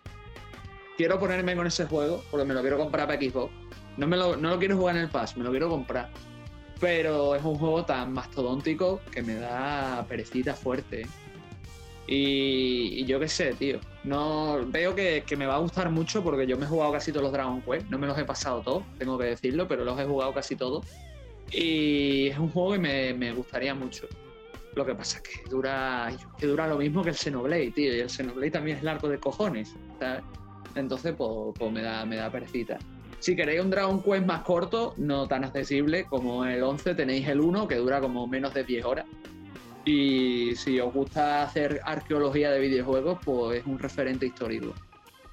quiero 0.97 1.19
ponerme 1.19 1.57
con 1.57 1.66
ese 1.66 1.86
juego 1.86 2.23
porque 2.31 2.47
me 2.47 2.55
lo 2.55 2.61
quiero 2.61 2.78
comprar 2.78 3.07
para 3.07 3.20
Xbox. 3.20 3.52
No, 3.97 4.07
me 4.07 4.16
lo, 4.16 4.36
no 4.36 4.51
lo 4.51 4.59
quiero 4.59 4.77
jugar 4.77 4.97
en 4.97 5.02
el 5.02 5.09
Pass, 5.09 5.36
me 5.36 5.44
lo 5.44 5.51
quiero 5.51 5.69
comprar. 5.69 6.11
pero 6.81 7.35
es 7.35 7.44
un 7.44 7.57
juego 7.57 7.85
tan 7.85 8.12
mastodóntico 8.12 9.01
que 9.12 9.23
me 9.23 9.35
da 9.35 10.05
perecita 10.09 10.55
fuerte. 10.55 11.07
Y, 12.07 13.05
yo 13.05 13.20
qué 13.20 13.28
sé, 13.28 13.55
tío. 13.55 13.78
No, 14.02 14.60
veo 14.66 14.94
que, 14.94 15.22
me 15.36 15.47
va 15.47 15.56
a 15.56 15.59
gustar 15.59 15.90
mucho 15.90 16.22
porque 16.22 16.47
yo 16.47 16.56
me 16.56 16.64
he 16.64 16.68
jugado 16.68 16.93
casi 16.93 17.12
todos 17.12 17.24
los 17.24 17.32
Dragon 17.32 17.60
Quest. 17.60 17.89
No 17.90 17.98
me 17.98 18.06
los 18.06 18.18
he 18.18 18.24
pasado 18.24 18.62
todos, 18.62 18.85
tengo 18.98 19.18
que 19.18 19.27
decirlo, 19.27 19.68
pero 19.68 19.85
los 19.85 19.98
he 19.98 20.05
jugado 20.05 20.32
casi 20.32 20.56
todos. 20.56 20.86
Y 21.52 22.28
es 22.28 22.39
un 22.39 22.51
juego 22.51 22.72
que 22.72 23.14
me, 23.14 23.32
gustaría 23.32 23.74
mucho. 23.74 24.06
Lo 24.74 24.86
que 24.86 24.94
pasa 24.94 25.18
es 25.18 25.22
que 25.22 25.51
dura, 25.51 26.10
que 26.39 26.47
dura 26.47 26.66
lo 26.66 26.78
mismo 26.78 27.02
que 27.02 27.10
el 27.10 27.16
Xenoblade, 27.16 27.72
tío. 27.72 27.94
Y 27.94 28.01
el 28.01 28.09
Xenoblade 28.09 28.52
también 28.52 28.78
es 28.78 28.82
largo 28.82 29.09
de 29.09 29.18
cojones. 29.18 29.74
Entonces, 30.74 31.14
pues, 31.16 31.31
pues, 31.59 31.72
me, 31.72 31.82
da, 31.82 32.06
me 32.06 32.16
da 32.16 32.31
perecita. 32.31 32.78
Si 33.18 33.36
queréis 33.36 33.60
un 33.60 33.70
Dragon 33.70 34.02
Quest 34.02 34.24
más 34.24 34.43
corto, 34.43 34.94
no 34.97 35.28
tan 35.28 35.44
accesible 35.44 36.06
como 36.06 36.47
el 36.47 36.62
11, 36.62 36.94
tenéis 36.94 37.28
el 37.28 37.40
1, 37.40 37.68
que 37.68 37.74
dura 37.74 38.01
como 38.01 38.27
menos 38.27 38.55
de 38.55 38.64
10 38.64 38.85
horas. 38.86 39.06
Y 39.85 40.55
si 40.57 40.78
os 40.78 40.93
gusta 40.93 41.43
hacer 41.43 41.81
arqueología 41.85 42.51
de 42.51 42.61
videojuegos, 42.61 43.19
pues 43.24 43.61
es 43.61 43.66
un 43.66 43.78
referente 43.78 44.27
histórico. 44.27 44.74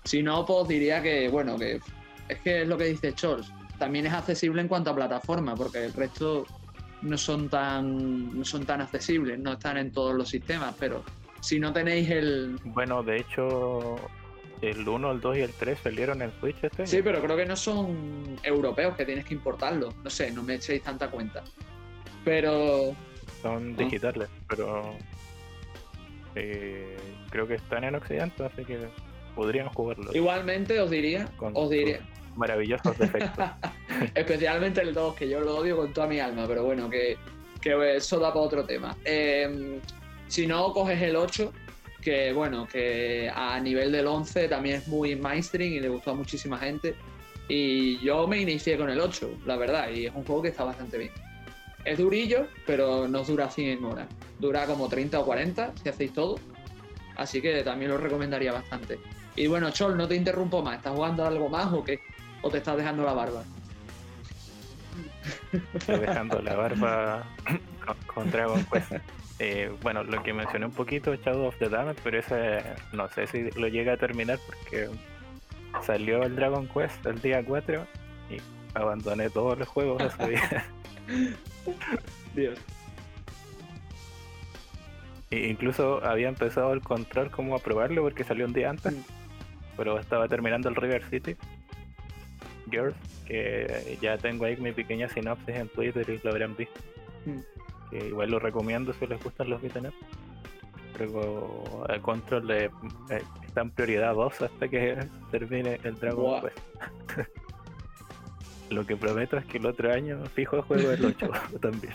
Si 0.04 0.24
no, 0.24 0.46
pues 0.46 0.68
diría 0.70 1.02
que, 1.02 1.28
bueno, 1.28 1.58
que 1.58 1.82
es 2.30 2.40
que 2.40 2.62
es 2.62 2.68
lo 2.68 2.78
que 2.78 2.86
dice 2.86 3.14
Chols. 3.14 3.52
También 3.78 4.06
es 4.08 4.14
accesible 4.14 4.62
en 4.62 4.68
cuanto 4.68 4.92
a 4.92 4.96
plataforma, 4.96 5.56
porque 5.56 5.86
el 5.86 5.94
resto 5.94 6.46
no 7.02 7.18
son 7.18 7.50
tan, 7.50 8.38
no 8.40 8.46
son 8.46 8.66
tan 8.66 8.82
accesibles, 8.82 9.38
no 9.40 9.54
están 9.54 9.78
en 9.78 9.92
todos 9.92 10.16
los 10.16 10.30
sistemas, 10.30 10.76
pero 10.80 11.04
si 11.42 11.60
no 11.60 11.72
tenéis 11.72 12.10
el... 12.10 12.60
Bueno, 12.64 13.04
de 13.04 13.18
hecho, 13.18 13.96
el 14.62 14.88
1, 14.88 15.12
el 15.12 15.22
2 15.22 15.38
y 15.38 15.42
el 15.42 15.54
3 15.54 15.80
salieron 15.84 16.22
en 16.22 16.32
Switch 16.40 16.58
este 16.64 16.88
Sí, 16.88 17.02
pero 17.04 17.22
creo 17.22 17.38
que 17.38 17.46
no 17.46 17.56
son 17.56 18.38
europeos, 18.44 18.96
que 18.96 19.06
tienes 19.06 19.26
que 19.26 19.36
importarlos. 19.36 19.96
No 20.04 20.10
sé, 20.10 20.32
no 20.32 20.42
me 20.42 20.56
echéis 20.56 20.82
tanta 20.82 21.10
cuenta. 21.10 21.44
Pero 22.26 22.96
son 23.48 23.76
ah. 23.78 23.84
digitales, 23.84 24.30
pero 24.48 24.94
eh, 26.36 26.98
creo 27.30 27.48
que 27.48 27.56
están 27.56 27.84
en 27.84 27.96
Occidente, 27.96 28.46
así 28.46 28.66
que 28.66 28.78
podrían 29.36 29.70
jugarlo. 29.70 30.14
Igualmente 30.14 30.80
os 30.80 30.90
diría, 30.90 31.30
os 31.54 31.70
diría. 31.70 32.00
Maravillosos 32.36 32.98
defectos. 33.00 33.50
Especialmente 34.16 34.82
el 34.82 34.94
2, 34.94 35.16
que 35.16 35.30
yo 35.30 35.40
lo 35.40 35.58
odio 35.58 35.78
con 35.78 35.94
toda 35.94 36.08
mi 36.08 36.20
alma, 36.20 36.46
pero 36.48 36.64
bueno, 36.64 36.90
que, 36.90 37.18
eso 37.96 38.20
da 38.20 38.30
para 38.30 38.46
otro 38.46 38.64
tema. 38.66 38.96
Em, 39.04 39.80
si 40.28 40.48
no, 40.48 40.72
coges 40.72 41.02
el 41.02 41.16
8, 41.16 41.52
que 42.02 42.32
bueno, 42.32 42.66
que 42.66 43.30
a 43.34 43.60
nivel 43.60 43.92
del 43.92 44.08
11 44.08 44.48
también 44.48 44.78
es 44.78 44.88
muy 44.88 45.16
mainstream 45.18 45.74
y 45.74 45.80
le 45.82 45.90
gustó 45.90 46.12
a 46.12 46.14
muchísima 46.14 46.58
gente. 46.58 46.96
Y 47.50 47.98
yo 48.00 48.28
me 48.28 48.40
inicié 48.40 48.78
con 48.78 48.90
el 48.90 49.00
8, 49.00 49.40
la 49.46 49.58
verdad, 49.58 49.90
y 49.90 50.06
es 50.06 50.16
un 50.16 50.24
juego 50.24 50.44
que 50.44 50.50
está 50.50 50.64
bastante 50.64 50.98
bien. 50.98 51.12
Es 51.88 51.98
durillo, 51.98 52.48
pero 52.66 53.08
no 53.08 53.24
dura 53.24 53.50
100 53.50 53.86
horas. 53.86 54.08
Dura 54.40 54.66
como 54.66 54.90
30 54.90 55.22
o 55.22 55.26
40 55.26 55.72
si 55.82 55.88
hacéis 55.88 56.12
todo. 56.12 56.38
Así 57.16 57.42
que 57.42 57.64
también 57.64 57.90
lo 57.90 57.98
recomendaría 57.98 58.52
bastante. 58.52 59.00
Y 59.38 59.48
bueno, 59.48 59.72
Chol, 59.72 59.96
no 59.96 60.06
te 60.06 60.16
interrumpo 60.16 60.62
más. 60.62 60.76
¿Estás 60.76 60.94
jugando 60.94 61.26
algo 61.26 61.48
más 61.48 61.72
o 61.72 61.86
qué? 61.86 62.02
¿O 62.42 62.50
te 62.50 62.58
estás 62.58 62.76
dejando 62.76 63.06
la 63.06 63.14
barba? 63.14 63.42
Estoy 65.74 66.00
dejando 66.00 66.42
la 66.42 66.56
barba 66.58 67.26
con, 68.14 68.30
Dragon 68.32 68.66
Quest. 68.66 68.92
Eh, 69.40 69.72
bueno, 69.82 70.04
lo 70.04 70.22
que 70.24 70.34
mencioné 70.34 70.66
un 70.66 70.74
poquito, 70.74 71.16
Shadow 71.16 71.46
of 71.46 71.58
the 71.58 71.70
Damned, 71.70 71.96
pero 72.04 72.20
ese 72.20 72.64
no 72.92 73.08
sé 73.08 73.28
si 73.28 73.50
lo 73.52 73.70
llega 73.70 73.94
a 73.94 73.98
terminar 73.98 74.40
porque 74.46 74.90
salió 75.84 76.24
el 76.24 76.36
Dragon 76.36 76.68
Quest 76.68 77.06
el 77.06 77.22
día 77.22 77.46
4 77.46 77.88
y 78.30 78.38
abandoné 78.78 79.30
todos 79.30 79.58
los 79.58 79.70
juegos 79.70 80.04
ese 80.04 80.32
día. 80.32 80.66
Dios. 82.36 82.60
E 85.30 85.48
incluso 85.48 86.04
había 86.06 86.30
empezado 86.30 86.74
el 86.74 86.82
control 86.82 87.30
como 87.32 87.56
a 87.56 87.60
probarlo 87.60 88.04
porque 88.04 88.24
salió 88.24 88.46
un 88.46 88.54
día 88.54 88.70
antes. 88.70 88.94
Mm. 88.94 89.02
Pero 89.76 90.00
estaba 90.00 90.28
terminando 90.28 90.70
el 90.70 90.76
River 90.76 91.04
City. 91.10 91.36
Girls, 92.70 92.96
que 93.26 93.98
ya 94.02 94.18
tengo 94.18 94.46
ahí 94.46 94.58
mi 94.58 94.72
pequeña 94.72 95.08
sinopsis 95.08 95.56
en 95.56 95.70
Twitter 95.70 96.10
y 96.10 96.20
lo 96.24 96.32
habrán 96.32 96.56
visto. 96.56 96.80
Mm. 97.26 97.40
Que 97.90 98.08
igual 98.08 98.32
lo 98.32 98.40
recomiendo 98.40 98.94
si 98.94 99.08
les 99.08 99.22
gustan 99.24 99.50
los 99.50 99.62
beat'em 99.62 99.92
Pero 100.98 101.86
el 101.88 102.02
control 102.02 102.48
de, 102.48 102.66
eh, 102.66 103.22
está 103.46 103.62
en 103.62 103.72
prioridad 103.72 104.14
2 104.16 104.42
hasta 104.42 104.68
que 104.68 104.98
termine 105.32 105.80
el 105.84 105.96
Dragon 105.96 106.42
Quest. 106.42 106.60
Lo 108.70 108.86
que 108.86 108.98
prometo 108.98 109.38
es 109.38 109.46
que 109.46 109.58
el 109.58 109.66
otro 109.66 109.92
año 109.92 110.24
fijo 110.34 110.62
juego 110.62 110.92
el 110.92 111.06
8 111.06 111.30
también. 111.62 111.94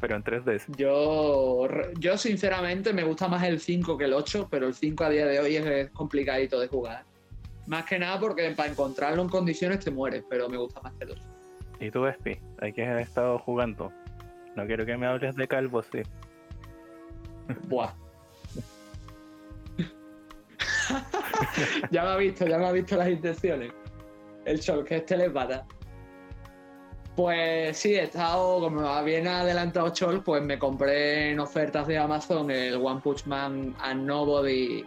pero 0.00 0.16
en 0.16 0.24
3D. 0.24 0.62
Yo, 0.76 1.68
yo 1.98 2.18
sinceramente 2.18 2.92
me 2.92 3.04
gusta 3.04 3.28
más 3.28 3.44
el 3.44 3.60
5 3.60 3.96
que 3.96 4.04
el 4.04 4.14
8, 4.14 4.48
pero 4.50 4.66
el 4.66 4.74
5 4.74 5.04
a 5.04 5.10
día 5.10 5.26
de 5.26 5.38
hoy 5.38 5.56
es 5.56 5.90
complicadito 5.90 6.58
de 6.58 6.68
jugar. 6.68 7.04
Más 7.66 7.84
que 7.84 7.98
nada 7.98 8.18
porque 8.18 8.50
para 8.50 8.70
encontrarlo 8.70 9.22
en 9.22 9.28
condiciones 9.28 9.80
te 9.80 9.90
mueres, 9.90 10.24
pero 10.28 10.48
me 10.48 10.56
gusta 10.56 10.80
más 10.82 10.92
el 11.00 11.12
8. 11.12 11.22
¿Y 11.80 11.90
tú, 11.90 12.06
Espi? 12.06 12.38
¿A 12.60 12.70
qué 12.70 12.86
has 12.86 13.02
estado 13.02 13.38
jugando? 13.38 13.92
No 14.56 14.66
quiero 14.66 14.86
que 14.86 14.96
me 14.96 15.06
hables 15.06 15.36
de 15.36 15.46
Calvo, 15.46 15.82
sí. 15.82 16.02
Buah. 17.68 17.92
ya 21.90 22.02
me 22.02 22.08
ha 22.08 22.16
visto, 22.16 22.46
ya 22.46 22.58
me 22.58 22.66
ha 22.66 22.72
visto 22.72 22.96
las 22.96 23.08
intenciones 23.08 23.72
el 24.46 24.62
Sol, 24.62 24.84
que 24.84 24.96
es 24.96 25.06
telepata. 25.06 25.66
Pues 27.14 27.78
sí, 27.78 27.94
he 27.94 28.02
estado, 28.02 28.60
como 28.60 29.04
bien 29.04 29.26
adelantado 29.26 29.88
Chol, 29.90 30.22
pues 30.22 30.42
me 30.42 30.58
compré 30.58 31.30
en 31.30 31.40
ofertas 31.40 31.86
de 31.86 31.96
Amazon 31.96 32.50
el 32.50 32.74
One 32.74 33.00
Punch 33.00 33.24
Man 33.24 33.74
and 33.80 34.06
Nobody 34.06 34.84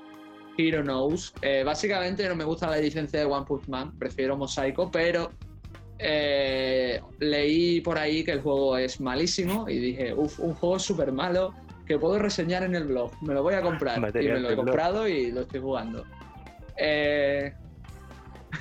Hero 0.58 0.84
Knows. 0.84 1.34
Eh, 1.42 1.64
básicamente 1.66 2.28
no 2.30 2.36
me 2.36 2.44
gusta 2.44 2.70
la 2.70 2.78
licencia 2.78 3.20
de 3.20 3.26
One 3.26 3.46
Punch 3.48 3.68
Man, 3.68 3.98
prefiero 3.98 4.38
Mosaico, 4.38 4.92
pero 4.92 5.32
eh, 5.98 7.02
leí 7.20 7.82
por 7.82 7.98
ahí 7.98 8.24
que 8.24 8.34
el 8.34 8.42
juego 8.42 8.78
es 8.78 9.02
malísimo 9.02 9.68
y 9.68 9.80
dije, 9.80 10.14
uff, 10.14 10.40
un 10.40 10.54
juego 10.54 10.78
súper 10.78 11.12
malo 11.12 11.56
que 11.88 11.98
puedo 11.98 12.20
reseñar 12.20 12.62
en 12.62 12.76
el 12.76 12.84
blog. 12.84 13.12
Me 13.24 13.34
lo 13.34 13.42
voy 13.42 13.56
a 13.56 13.62
comprar. 13.62 13.98
y 14.22 14.28
me 14.28 14.40
lo 14.40 14.52
he 14.52 14.56
comprado 14.56 15.08
y 15.08 15.32
lo 15.32 15.42
estoy 15.42 15.62
jugando. 15.62 16.06
Eh, 16.78 17.52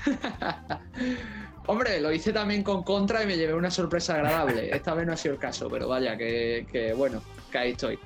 Hombre, 1.66 2.00
lo 2.00 2.10
hice 2.10 2.32
también 2.32 2.62
con 2.62 2.82
Contra 2.82 3.22
y 3.22 3.26
me 3.26 3.36
llevé 3.36 3.52
una 3.52 3.70
sorpresa 3.70 4.14
agradable. 4.14 4.74
Esta 4.74 4.94
vez 4.94 5.06
no 5.06 5.12
ha 5.12 5.16
sido 5.16 5.34
el 5.34 5.40
caso, 5.40 5.68
pero 5.68 5.86
vaya, 5.86 6.16
que, 6.16 6.94
bueno, 6.96 7.22
que 7.52 7.58
ahí 7.58 7.70
estoy. 7.72 7.98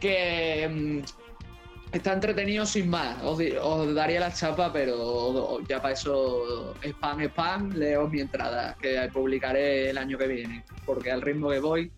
Que 0.00 0.66
mm, 0.66 1.00
está 1.94 2.14
entretenido 2.14 2.64
sin 2.64 2.88
más. 2.88 3.22
Os, 3.22 3.38
daría 3.94 4.20
la 4.20 4.32
chapa, 4.32 4.72
pero 4.72 5.60
ya 5.68 5.82
para 5.82 5.92
eso, 5.92 6.74
spam, 6.82 7.20
spam, 7.24 7.70
leo 7.74 8.08
mi 8.08 8.20
entrada, 8.20 8.74
que 8.80 9.10
publicaré 9.12 9.90
el 9.90 9.98
año 9.98 10.16
que 10.16 10.26
viene, 10.26 10.64
porque 10.86 11.10
al 11.10 11.20
ritmo 11.20 11.50
que 11.50 11.60
voy. 11.60 11.92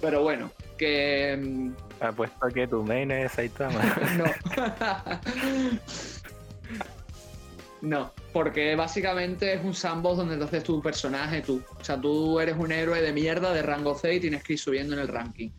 Pero 0.00 0.22
bueno, 0.22 0.50
que. 0.76 1.38
Mm, 1.40 1.72
Apuesto 2.00 2.48
que 2.48 2.66
tu 2.66 2.82
main 2.82 3.12
es 3.12 3.32
Saitama. 3.32 3.80
no. 4.18 4.24
No, 7.86 8.12
porque 8.32 8.74
básicamente 8.74 9.54
es 9.54 9.64
un 9.64 9.72
sandbox 9.72 10.16
donde 10.16 10.34
entonces 10.34 10.64
tu 10.64 10.82
personaje, 10.82 11.40
tú. 11.40 11.62
O 11.78 11.84
sea, 11.84 12.00
tú 12.00 12.40
eres 12.40 12.56
un 12.58 12.72
héroe 12.72 13.00
de 13.00 13.12
mierda 13.12 13.52
de 13.52 13.62
rango 13.62 13.94
C 13.94 14.14
y 14.14 14.18
tienes 14.18 14.42
que 14.42 14.54
ir 14.54 14.58
subiendo 14.58 14.94
en 14.94 15.02
el 15.02 15.06
ranking. 15.06 15.50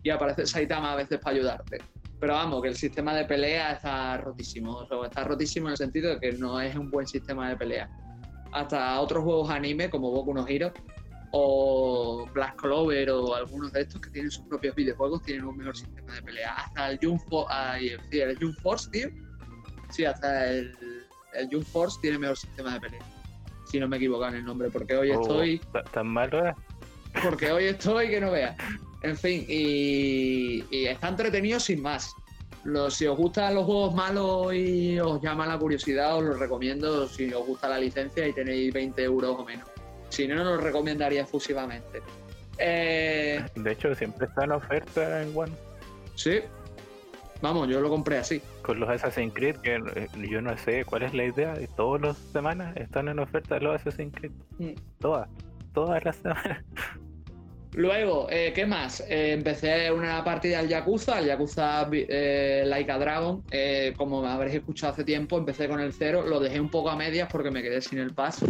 Y 0.00 0.10
aparece 0.10 0.46
Saitama 0.46 0.92
a 0.92 0.94
veces 0.94 1.18
para 1.18 1.34
ayudarte. 1.34 1.78
Pero 2.20 2.34
vamos, 2.34 2.62
que 2.62 2.68
el 2.68 2.76
sistema 2.76 3.12
de 3.16 3.24
pelea 3.24 3.72
está 3.72 4.16
rotísimo. 4.18 4.76
O 4.76 4.86
sea, 4.86 4.96
está 5.04 5.24
rotísimo 5.24 5.66
en 5.66 5.72
el 5.72 5.76
sentido 5.76 6.10
de 6.10 6.20
que 6.20 6.32
no 6.38 6.60
es 6.60 6.76
un 6.76 6.88
buen 6.88 7.08
sistema 7.08 7.48
de 7.48 7.56
pelea. 7.56 7.90
Hasta 8.52 9.00
otros 9.00 9.24
juegos 9.24 9.50
anime 9.50 9.90
como 9.90 10.12
Boku 10.12 10.34
no 10.34 10.46
Hero 10.46 10.72
o 11.32 12.28
Black 12.32 12.60
Clover 12.60 13.10
o 13.10 13.34
algunos 13.34 13.72
de 13.72 13.80
estos 13.80 14.00
que 14.00 14.10
tienen 14.10 14.30
sus 14.30 14.44
propios 14.44 14.76
videojuegos 14.76 15.20
tienen 15.24 15.44
un 15.46 15.56
mejor 15.56 15.76
sistema 15.76 16.14
de 16.14 16.22
pelea. 16.22 16.54
Hasta 16.54 16.92
el 16.92 17.00
Jump, 17.02 17.22
Force, 18.62 18.88
tío. 18.88 19.08
Sí, 19.90 20.04
hasta 20.04 20.48
el 20.48 20.91
el 21.34 21.48
Jump 21.50 21.66
Force 21.66 21.98
tiene 22.00 22.18
mejor 22.18 22.36
sistema 22.36 22.74
de 22.74 22.80
pelea. 22.80 23.00
Si 23.64 23.80
no 23.80 23.88
me 23.88 23.96
equivoco 23.96 24.26
en 24.26 24.34
el 24.34 24.44
nombre, 24.44 24.70
porque 24.70 24.96
hoy 24.96 25.10
oh, 25.10 25.20
estoy. 25.20 25.60
¿Tan 25.92 26.06
malo 26.08 26.54
Porque 27.22 27.50
hoy 27.50 27.64
estoy 27.64 28.08
que 28.08 28.20
no 28.20 28.30
veas. 28.32 28.56
En 29.02 29.16
fin, 29.16 29.44
y, 29.48 30.64
está 30.86 31.08
entretenido 31.08 31.58
sin 31.58 31.82
más. 31.82 32.14
si 32.90 33.06
os 33.06 33.16
gustan 33.16 33.54
los 33.54 33.64
juegos 33.64 33.94
malos 33.94 34.54
y 34.54 34.98
os 35.00 35.20
llama 35.20 35.46
la 35.46 35.58
curiosidad, 35.58 36.16
os 36.16 36.24
los 36.24 36.38
recomiendo 36.38 37.08
si 37.08 37.32
os 37.32 37.46
gusta 37.46 37.68
la 37.68 37.78
licencia 37.78 38.26
y 38.26 38.32
tenéis 38.32 38.72
20 38.72 39.02
euros 39.02 39.36
o 39.38 39.44
menos. 39.44 39.68
Si 40.10 40.28
no, 40.28 40.36
no 40.36 40.44
lo 40.44 40.56
recomendaría 40.58 41.26
Vamos, 47.42 47.68
yo 47.68 47.80
lo 47.80 47.90
compré 47.90 48.18
así. 48.18 48.40
Con 48.62 48.78
los 48.78 48.88
Assassin's 48.88 49.34
Creed, 49.34 49.56
que 49.56 49.74
eh, 49.74 50.08
yo 50.30 50.40
no 50.40 50.56
sé 50.56 50.84
cuál 50.84 51.02
es 51.02 51.12
la 51.12 51.24
idea, 51.24 51.60
y 51.60 51.66
todas 51.66 52.00
las 52.00 52.16
semanas 52.16 52.76
están 52.76 53.08
en 53.08 53.18
oferta 53.18 53.58
los 53.58 53.74
Assassin's 53.74 54.14
Creed. 54.14 54.32
Mm. 54.58 54.74
Todas, 55.00 55.28
todas 55.74 56.04
las 56.04 56.16
semanas. 56.16 56.64
Luego, 57.74 58.28
eh, 58.30 58.52
¿qué 58.54 58.66
más? 58.66 59.00
Eh, 59.08 59.32
empecé 59.32 59.90
una 59.90 60.22
partida 60.22 60.58
al 60.58 60.68
Yakuza, 60.68 61.16
al 61.16 61.26
Yakuza 61.26 61.88
eh, 61.90 62.64
Laika 62.66 62.98
Dragon. 62.98 63.42
como 63.96 64.22
me 64.22 64.28
habréis 64.28 64.56
escuchado 64.56 64.92
hace 64.92 65.04
tiempo, 65.04 65.38
empecé 65.38 65.68
con 65.68 65.80
el 65.80 65.92
cero, 65.92 66.22
lo 66.22 66.38
dejé 66.38 66.60
un 66.60 66.70
poco 66.70 66.90
a 66.90 66.96
medias 66.96 67.28
porque 67.32 67.50
me 67.50 67.62
quedé 67.62 67.80
sin 67.80 67.98
el 67.98 68.12
paso. 68.12 68.46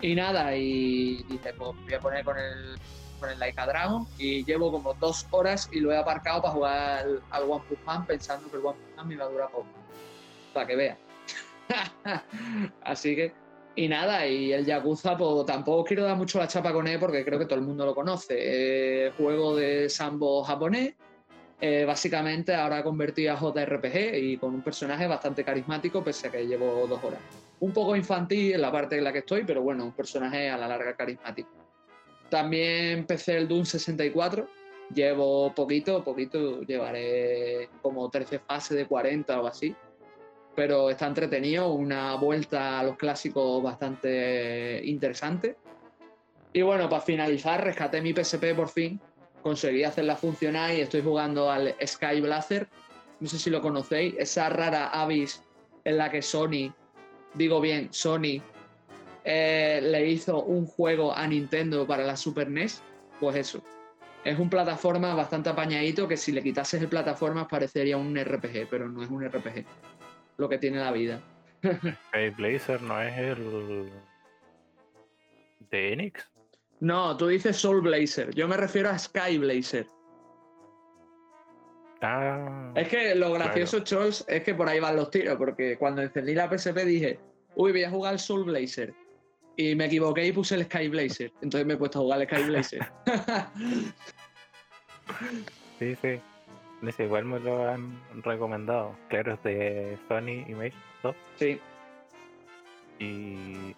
Y 0.00 0.16
nada, 0.16 0.56
y 0.56 1.22
dije, 1.28 1.54
pues 1.56 1.70
voy 1.84 1.94
a 1.94 2.00
poner 2.00 2.24
con 2.24 2.36
el, 2.36 2.76
con 3.22 3.30
el 3.30 3.38
Laika 3.38 3.66
Dragon. 3.66 4.06
Y 4.18 4.44
llevo 4.44 4.70
como 4.70 4.92
dos 4.94 5.26
horas 5.30 5.68
y 5.72 5.80
lo 5.80 5.92
he 5.92 5.96
aparcado 5.96 6.42
para 6.42 6.54
jugar 6.54 7.06
al, 7.30 7.42
One 7.44 7.62
Punch 7.68 7.84
Man 7.86 8.06
pensando 8.06 8.50
que 8.50 8.56
el 8.58 8.66
One 8.66 8.78
Punch 8.78 8.96
Man 8.96 9.08
me 9.08 9.14
iba 9.14 9.24
a 9.24 9.28
durar 9.28 9.50
poco. 9.50 9.66
Para 10.52 10.66
que 10.66 10.76
vea. 10.76 10.98
Así 12.82 13.16
que 13.16 13.32
y 13.74 13.88
nada, 13.88 14.26
y 14.26 14.52
el 14.52 14.66
Yakuza, 14.66 15.16
pues 15.16 15.46
tampoco 15.46 15.84
quiero 15.84 16.04
dar 16.04 16.16
mucho 16.16 16.38
la 16.38 16.46
chapa 16.46 16.74
con 16.74 16.86
él 16.86 16.98
porque 16.98 17.24
creo 17.24 17.38
que 17.38 17.46
todo 17.46 17.58
el 17.58 17.64
mundo 17.64 17.86
lo 17.86 17.94
conoce. 17.94 19.12
juego 19.16 19.56
de 19.56 19.88
sambo 19.88 20.44
japonés, 20.44 20.94
eh, 21.58 21.84
básicamente 21.86 22.54
ahora 22.54 22.82
convertido 22.82 23.32
a 23.32 23.40
JRPG 23.40 24.16
y 24.16 24.36
con 24.36 24.54
un 24.54 24.62
personaje 24.62 25.06
bastante 25.06 25.42
carismático, 25.42 26.04
pese 26.04 26.28
a 26.28 26.30
que 26.30 26.46
llevo 26.46 26.86
dos 26.86 27.02
horas. 27.02 27.20
Un 27.60 27.72
poco 27.72 27.96
infantil 27.96 28.54
en 28.54 28.60
la 28.60 28.70
parte 28.70 28.98
en 28.98 29.04
la 29.04 29.12
que 29.12 29.20
estoy, 29.20 29.44
pero 29.44 29.62
bueno, 29.62 29.84
un 29.84 29.92
personaje 29.92 30.50
a 30.50 30.58
la 30.58 30.68
larga 30.68 30.94
carismático. 30.94 31.61
También 32.32 33.00
empecé 33.00 33.36
el 33.36 33.46
Doom 33.46 33.66
64, 33.66 34.48
llevo 34.94 35.54
poquito, 35.54 36.02
poquito, 36.02 36.62
llevaré 36.62 37.68
como 37.82 38.08
13 38.08 38.38
fases 38.38 38.74
de 38.74 38.86
40 38.86 39.38
o 39.38 39.46
así 39.46 39.76
pero 40.54 40.90
está 40.90 41.06
entretenido, 41.06 41.72
una 41.72 42.14
vuelta 42.16 42.80
a 42.80 42.84
los 42.84 42.96
clásicos 42.96 43.62
bastante 43.62 44.82
interesante. 44.84 45.56
Y 46.52 46.62
bueno, 46.62 46.88
para 46.88 47.02
finalizar, 47.02 47.64
rescaté 47.64 48.02
mi 48.02 48.12
PSP 48.12 48.54
por 48.54 48.68
fin, 48.68 49.00
conseguí 49.42 49.84
hacerla 49.84 50.16
funcionar 50.16 50.74
y 50.74 50.82
estoy 50.82 51.00
jugando 51.00 51.50
al 51.50 51.74
Sky 51.86 52.20
Blazer. 52.20 52.68
No 53.20 53.28
sé 53.28 53.38
si 53.38 53.48
lo 53.48 53.62
conocéis, 53.62 54.14
esa 54.18 54.50
rara 54.50 54.88
Avis 54.88 55.42
en 55.84 55.96
la 55.96 56.10
que 56.10 56.20
Sony, 56.20 56.74
digo 57.34 57.60
bien, 57.60 57.88
Sony 57.90 58.42
eh, 59.24 59.80
le 59.82 60.06
hizo 60.08 60.42
un 60.42 60.66
juego 60.66 61.14
a 61.14 61.26
Nintendo 61.26 61.86
para 61.86 62.04
la 62.04 62.16
Super 62.16 62.50
NES. 62.50 62.82
Pues 63.20 63.36
eso, 63.36 63.62
es 64.24 64.38
un 64.38 64.48
plataforma 64.48 65.14
bastante 65.14 65.50
apañadito 65.50 66.06
que 66.06 66.16
si 66.16 66.32
le 66.32 66.42
quitases 66.42 66.80
el 66.80 66.88
plataforma 66.88 67.48
parecería 67.48 67.96
un 67.96 68.16
RPG, 68.16 68.68
pero 68.70 68.88
no 68.88 69.02
es 69.02 69.10
un 69.10 69.24
RPG 69.24 69.64
lo 70.38 70.48
que 70.48 70.58
tiene 70.58 70.78
la 70.78 70.92
vida. 70.92 71.20
Sky 71.62 72.30
Blazer 72.36 72.82
no 72.82 73.00
es 73.00 73.16
el 73.16 73.90
de 75.70 75.92
Enix. 75.92 76.28
No, 76.80 77.16
tú 77.16 77.28
dices 77.28 77.56
Soul 77.56 77.80
Blazer. 77.80 78.34
Yo 78.34 78.48
me 78.48 78.56
refiero 78.56 78.90
a 78.90 78.98
Sky 78.98 79.38
Blazer. 79.38 79.86
Ah, 82.00 82.72
es 82.74 82.88
que 82.88 83.14
lo 83.14 83.32
gracioso, 83.32 83.78
Chols, 83.80 84.24
es 84.26 84.42
que 84.42 84.54
por 84.54 84.68
ahí 84.68 84.80
van 84.80 84.96
los 84.96 85.08
tiros, 85.10 85.36
porque 85.36 85.78
cuando 85.78 86.02
encendí 86.02 86.34
la 86.34 86.50
PSP 86.50 86.78
dije, 86.78 87.20
uy, 87.54 87.70
voy 87.70 87.84
a 87.84 87.90
jugar 87.90 88.18
Soul 88.18 88.42
Blazer. 88.42 88.92
Y 89.56 89.74
me 89.74 89.86
equivoqué 89.86 90.26
y 90.26 90.32
puse 90.32 90.54
el 90.54 90.64
Sky 90.64 90.88
Blazer. 90.88 91.32
Entonces 91.42 91.66
me 91.66 91.74
he 91.74 91.76
puesto 91.76 91.98
a 91.98 92.02
jugar 92.02 92.22
el 92.22 92.28
Sky 92.28 92.42
Blazer. 92.44 92.86
sí, 95.78 95.96
sí 96.02 96.20
igual 96.98 97.24
me 97.24 97.38
lo 97.38 97.68
han 97.68 98.00
recomendado. 98.22 98.96
Claro, 99.08 99.34
es 99.34 99.42
de 99.42 99.98
Sony 100.08 100.48
Image 100.48 100.76
Soft. 101.00 101.16
Sí. 101.36 101.60
Y. 102.98 103.74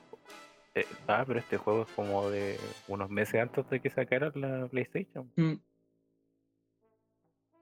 Eh, 0.74 0.86
ah, 1.06 1.24
pero 1.26 1.38
este 1.38 1.56
juego 1.56 1.82
es 1.82 1.90
como 1.92 2.30
de 2.30 2.58
unos 2.88 3.10
meses 3.10 3.40
antes 3.40 3.68
de 3.68 3.80
que 3.80 3.90
sacaran 3.90 4.32
la 4.34 4.66
PlayStation. 4.68 5.30
Mm. 5.36 5.54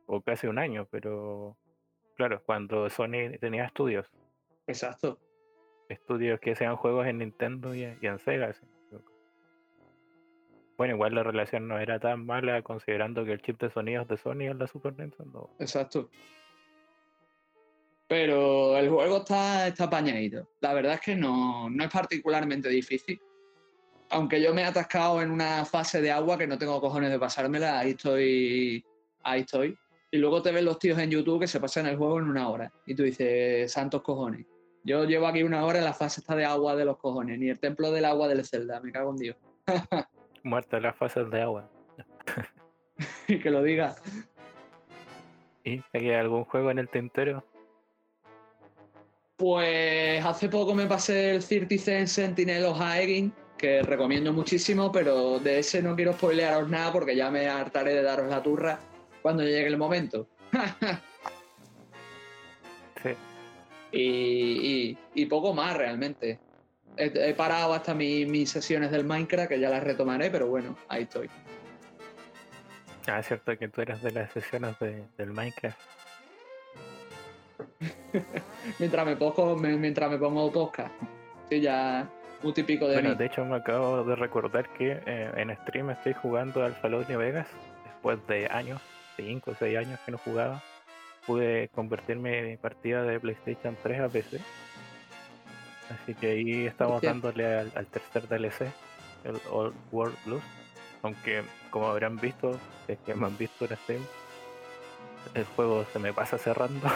O 0.07 0.21
casi 0.23 0.47
un 0.47 0.59
año, 0.59 0.87
pero. 0.91 1.57
Claro, 2.17 2.43
cuando 2.45 2.89
Sony 2.89 3.37
tenía 3.41 3.65
estudios. 3.65 4.07
Exacto. 4.67 5.19
Estudios 5.89 6.41
que 6.41 6.55
sean 6.55 6.77
juegos 6.77 7.07
en 7.07 7.19
Nintendo 7.19 7.75
y, 7.75 7.85
en 7.85 8.19
Sega. 8.19 8.55
Bueno, 10.77 10.95
igual 10.95 11.15
la 11.15 11.23
relación 11.23 11.69
no 11.69 11.79
era 11.79 12.01
tan 12.01 12.25
mala 12.27 12.63
considerando 12.63 13.25
que 13.25 13.33
el 13.33 13.43
chip 13.43 13.61
de 13.61 13.71
sonidos 13.71 14.09
de 14.09 14.17
Sony 14.17 14.51
es 14.51 14.57
la 14.57 14.67
Super 14.67 14.99
Nintendo. 14.99 15.51
Exacto. 15.59 16.11
Pero 18.09 18.77
el 18.77 18.91
juego 18.91 19.19
está, 19.19 19.69
está 19.69 19.85
apañadito. 19.85 20.49
La 20.61 20.75
verdad 20.75 20.95
es 20.95 21.01
que 21.01 21.15
no, 21.15 21.71
no 21.71 21.85
es 21.85 21.91
particularmente 21.91 22.69
difícil. 22.69 23.21
Aunque 24.11 24.43
yo 24.43 24.53
me 24.53 24.63
he 24.63 24.65
atascado 24.65 25.23
en 25.23 25.31
una 25.31 25.65
fase 25.65 26.03
de 26.03 26.11
agua 26.11 26.37
que 26.37 26.47
no 26.47 26.59
tengo 26.59 26.81
cojones 26.81 27.11
de 27.11 27.19
pasármela, 27.19 27.79
ahí 27.79 27.91
estoy. 27.91 28.85
Ahí 29.23 29.41
estoy. 29.41 29.79
Y 30.11 30.19
luego 30.19 30.43
te 30.43 30.53
ven 30.53 30.67
los 30.67 30.79
tíos 30.79 30.99
en 30.99 31.11
YouTube 31.11 31.41
que 31.41 31.47
se 31.47 31.59
pasan 31.59 31.87
el 31.87 31.97
juego 31.97 32.19
en 32.19 32.29
una 32.29 32.49
hora. 32.51 32.71
Y 32.85 32.95
tú 32.95 33.03
dices, 33.05 33.73
santos 33.73 34.03
cojones. 34.03 34.45
Yo 34.85 35.05
llevo 35.05 35.27
aquí 35.27 35.43
una 35.43 35.65
hora 35.65 35.79
en 35.79 35.85
la 35.85 35.93
fase 35.93 36.21
está 36.21 36.35
de 36.35 36.45
agua 36.45 36.75
de 36.75 36.85
los 36.85 36.99
cojones, 36.99 37.39
ni 37.39 37.49
el 37.49 37.59
templo 37.59 37.93
del 37.93 38.05
agua 38.05 38.29
del 38.29 38.45
Zelda, 38.45 38.81
me 38.81 38.91
cago 38.91 39.11
en 39.11 39.17
Dios. 39.17 39.37
Muerta 40.43 40.81
las 40.81 40.97
fases 40.97 41.31
de 41.31 41.43
agua. 41.43 41.71
Y 43.29 43.39
que 43.41 43.51
lo 43.51 43.63
diga. 43.63 43.95
¿Y 45.65 45.81
hay 45.93 46.11
algún 46.11 46.45
juego 46.45 46.71
en 46.73 46.81
el 46.81 46.89
tintero? 46.89 47.45
Pues 49.37 50.25
hace 50.25 50.49
poco 50.49 50.75
me 50.75 50.87
pasé 50.87 51.37
el 51.37 51.45
30 51.45 52.07
Sentinel 52.07 52.65
of 52.65 52.81
Haegin, 52.81 53.33
que 53.57 53.83
recomiendo 53.83 54.33
muchísimo, 54.33 54.91
pero 54.91 55.39
de 55.39 55.61
ese 55.61 55.81
no 55.81 55.95
quiero 55.95 56.13
spoilearos 56.13 56.69
nada 56.69 56.93
porque 56.93 57.15
ya 57.15 57.31
me 57.31 57.47
hartaré 57.47 57.95
de 57.95 58.03
daros 58.03 58.29
la 58.29 58.43
turra 58.43 58.81
cuando 59.23 59.45
llegue 59.45 59.69
el 59.69 59.79
momento. 59.79 60.27
y, 63.93 64.97
y 65.15 65.27
poco 65.27 65.53
más 65.53 65.77
realmente 65.77 66.41
he, 66.97 67.35
parado 67.35 67.73
hasta 67.73 67.95
mis 67.95 68.51
sesiones 68.51 68.91
del 68.91 69.05
Minecraft, 69.05 69.49
que 69.49 69.61
ya 69.61 69.71
las 69.71 69.83
retomaré, 69.83 70.31
pero 70.31 70.47
bueno, 70.47 70.77
ahí 70.89 71.03
estoy. 71.03 71.29
Ah, 73.07 73.19
es 73.19 73.27
cierto 73.27 73.57
que 73.59 73.69
tú 73.69 73.81
eres 73.81 74.03
de 74.03 74.13
las 74.13 74.31
sesiones 74.33 74.77
del 74.79 75.33
Minecraft. 75.33 75.79
mientras, 78.79 79.07
me 79.07 79.17
pongo, 79.17 79.57
mientras 79.57 80.11
me 80.11 80.19
pongo 80.19 80.53
podcast. 80.53 80.93
Sí, 81.49 81.61
ya 81.61 82.09
un 82.43 82.55
típico 82.55 82.87
de 82.87 82.95
Bueno, 82.95 83.15
de 83.15 83.27
hecho 83.27 83.45
me 83.45 83.57
acabo 83.57 84.05
de 84.05 84.17
recordar 84.17 84.69
que 84.75 85.01
eh, 85.07 85.31
en 85.37 85.57
stream 85.59 85.91
estoy 85.91 86.15
jugando 86.15 86.65
al 86.65 86.75
Fallout 86.75 87.09
New 87.09 87.19
Vegas. 87.19 87.47
Después 87.85 88.25
de 88.27 88.47
años, 88.49 88.81
5 89.17 89.51
o 89.51 89.55
6 89.55 89.79
años 89.79 90.01
que 90.05 90.13
no 90.13 90.19
jugaba, 90.19 90.63
pude 91.27 91.69
convertirme 91.69 92.43
mi 92.43 92.57
partida 92.57 93.03
de 93.03 93.21
PlayStation 93.21 93.77
3 93.83 94.01
a 94.01 94.09
PC 94.09 94.41
Así 95.93 96.15
que 96.15 96.31
ahí 96.31 96.67
estamos 96.67 97.03
dándole 97.03 97.47
al, 97.47 97.87
tercer 97.87 98.27
DLC, 98.29 98.73
el 99.25 99.39
Old 99.51 99.75
World 99.91 100.17
Blues. 100.25 100.43
Aunque, 101.03 101.43
como 101.71 101.89
habrán 101.89 102.17
visto, 102.17 102.59
es 102.89 102.99
que 103.01 103.15
me 103.15 103.27
han 103.27 103.37
visto 103.37 103.65
en 103.65 103.77
stream, 103.77 104.03
el 105.35 105.45
juego 105.45 105.85
se 105.93 105.99
me 105.99 106.13
pasa 106.13 106.39
cerrando 106.39 106.89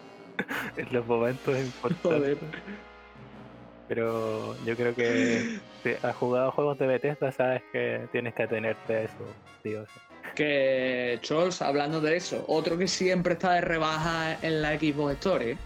en 0.76 0.92
los 0.92 1.06
momentos 1.06 1.56
importantes. 1.58 2.38
Pero 3.88 4.56
yo 4.64 4.74
creo 4.74 4.94
que 4.94 5.60
si 5.82 5.90
has 6.02 6.16
jugado 6.16 6.50
juegos 6.50 6.78
de 6.78 6.86
Bethesda, 6.86 7.30
sabes 7.30 7.62
que 7.72 8.08
tienes 8.10 8.34
que 8.34 8.42
atenerte 8.42 8.96
a 8.96 9.02
eso, 9.02 9.34
tío. 9.62 9.84
Que 10.36 11.18
Chols, 11.22 11.62
hablando 11.62 12.00
de 12.00 12.16
eso, 12.16 12.44
otro 12.46 12.78
que 12.78 12.86
siempre 12.86 13.32
está 13.32 13.54
de 13.54 13.62
rebaja 13.62 14.38
en 14.42 14.62
la 14.62 14.78
Xbox 14.78 15.14
Store, 15.14 15.56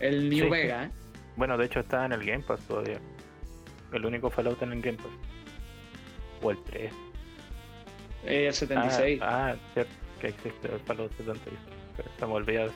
el 0.00 0.30
New 0.30 0.50
Vega, 0.50 0.84
¿eh? 0.84 0.90
Bueno, 1.36 1.58
de 1.58 1.66
hecho 1.66 1.80
está 1.80 2.06
en 2.06 2.12
el 2.12 2.24
Game 2.24 2.42
Pass 2.44 2.60
todavía. 2.66 2.98
El 3.92 4.06
único 4.06 4.30
Fallout 4.30 4.62
en 4.62 4.72
el 4.72 4.80
Game 4.80 4.98
Pass. 4.98 5.06
O 6.42 6.50
el 6.50 6.58
3. 6.64 6.92
Eh, 8.24 8.46
el 8.46 8.54
76. 8.54 9.20
Ah, 9.22 9.52
ah, 9.52 9.56
cierto, 9.72 9.92
que 10.20 10.28
existe 10.28 10.72
el 10.72 10.80
Fallout 10.80 11.10
76. 11.16 11.56
Pero 11.96 12.08
estamos 12.08 12.36
olvidados. 12.36 12.72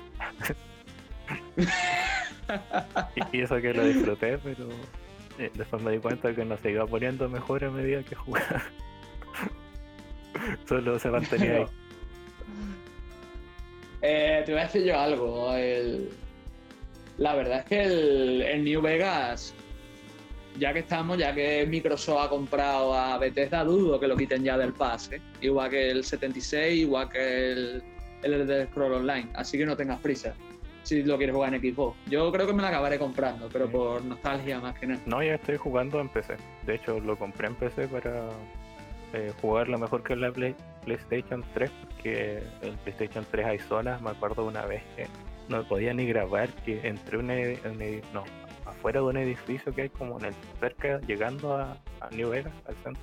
y, 3.32 3.40
eso 3.40 3.56
que 3.60 3.74
lo 3.74 3.84
disfruté, 3.84 4.38
pero 4.38 4.68
eh, 5.38 5.50
después 5.54 5.82
me 5.82 5.92
di 5.92 5.98
cuenta 5.98 6.34
que 6.34 6.44
no 6.44 6.56
se 6.58 6.70
iba 6.70 6.86
poniendo 6.86 7.28
mejor 7.28 7.64
a 7.64 7.70
medida 7.70 8.02
que 8.02 8.14
jugaba. 8.14 8.62
Solo 10.66 10.98
se 10.98 11.10
mantenía 11.10 11.56
ahí. 11.56 11.64
Eh, 14.00 14.44
te 14.46 14.52
voy 14.52 14.60
a 14.60 14.64
decir 14.64 14.84
yo 14.84 14.96
algo. 14.96 15.52
El, 15.56 16.08
la 17.16 17.34
verdad 17.34 17.58
es 17.58 17.64
que 17.64 17.82
el, 17.82 18.62
New 18.62 18.80
Vegas, 18.80 19.52
ya 20.56 20.72
que 20.72 20.78
estamos, 20.78 21.18
ya 21.18 21.34
que 21.34 21.66
Microsoft 21.66 22.26
ha 22.26 22.28
comprado 22.28 22.94
a 22.94 23.18
Bethesda, 23.18 23.64
dudo 23.64 23.98
que 23.98 24.06
lo 24.06 24.16
quiten 24.16 24.44
ya 24.44 24.56
del 24.56 24.72
pase. 24.72 25.16
¿eh? 25.16 25.20
Igual 25.40 25.70
que 25.70 25.90
el 25.90 26.04
76, 26.04 26.78
igual 26.78 27.08
que 27.08 27.50
el 27.50 27.82
el 28.22 28.34
Elder 28.34 28.68
Scroll 28.68 28.94
Online, 28.94 29.28
así 29.34 29.58
que 29.58 29.66
no 29.66 29.76
tengas 29.76 30.00
prisa 30.00 30.34
si 30.82 31.02
lo 31.02 31.18
quieres 31.18 31.34
jugar 31.34 31.54
en 31.54 31.60
Xbox. 31.60 31.98
Yo 32.06 32.32
creo 32.32 32.46
que 32.46 32.52
me 32.54 32.62
lo 32.62 32.68
acabaré 32.68 32.98
comprando, 32.98 33.50
pero 33.52 33.68
por 33.68 34.02
nostalgia 34.02 34.58
más 34.58 34.78
que 34.78 34.86
nada. 34.86 35.02
No, 35.04 35.22
ya 35.22 35.34
estoy 35.34 35.58
jugando 35.58 36.00
en 36.00 36.08
PC. 36.08 36.36
De 36.64 36.76
hecho, 36.76 36.98
lo 37.00 37.14
compré 37.18 37.48
en 37.48 37.54
PC 37.56 37.88
para 37.88 38.30
eh, 39.12 39.32
jugar 39.40 39.68
lo 39.68 39.78
mejor 39.78 40.02
que 40.02 40.16
la 40.16 40.30
PlayStation 40.84 41.42
3, 41.54 41.70
porque 41.70 42.42
en 42.62 42.76
PlayStation 42.78 43.24
3 43.30 43.46
hay 43.46 43.58
zonas, 43.58 44.02
me 44.02 44.10
acuerdo 44.10 44.44
una 44.44 44.66
vez 44.66 44.82
que 44.96 45.06
no 45.48 45.62
podía 45.64 45.94
ni 45.94 46.06
grabar, 46.06 46.48
que 46.64 46.86
entre 46.86 47.18
un, 47.18 47.28
no, 48.12 48.24
afuera 48.66 49.00
de 49.00 49.06
un 49.06 49.16
edificio 49.16 49.74
que 49.74 49.82
hay 49.82 49.88
como 49.88 50.18
en 50.18 50.26
el 50.26 50.34
cerca, 50.60 51.00
llegando 51.00 51.56
a, 51.56 51.78
New 52.10 52.30
Vegas, 52.30 52.52
al 52.66 52.74
centro 52.76 53.02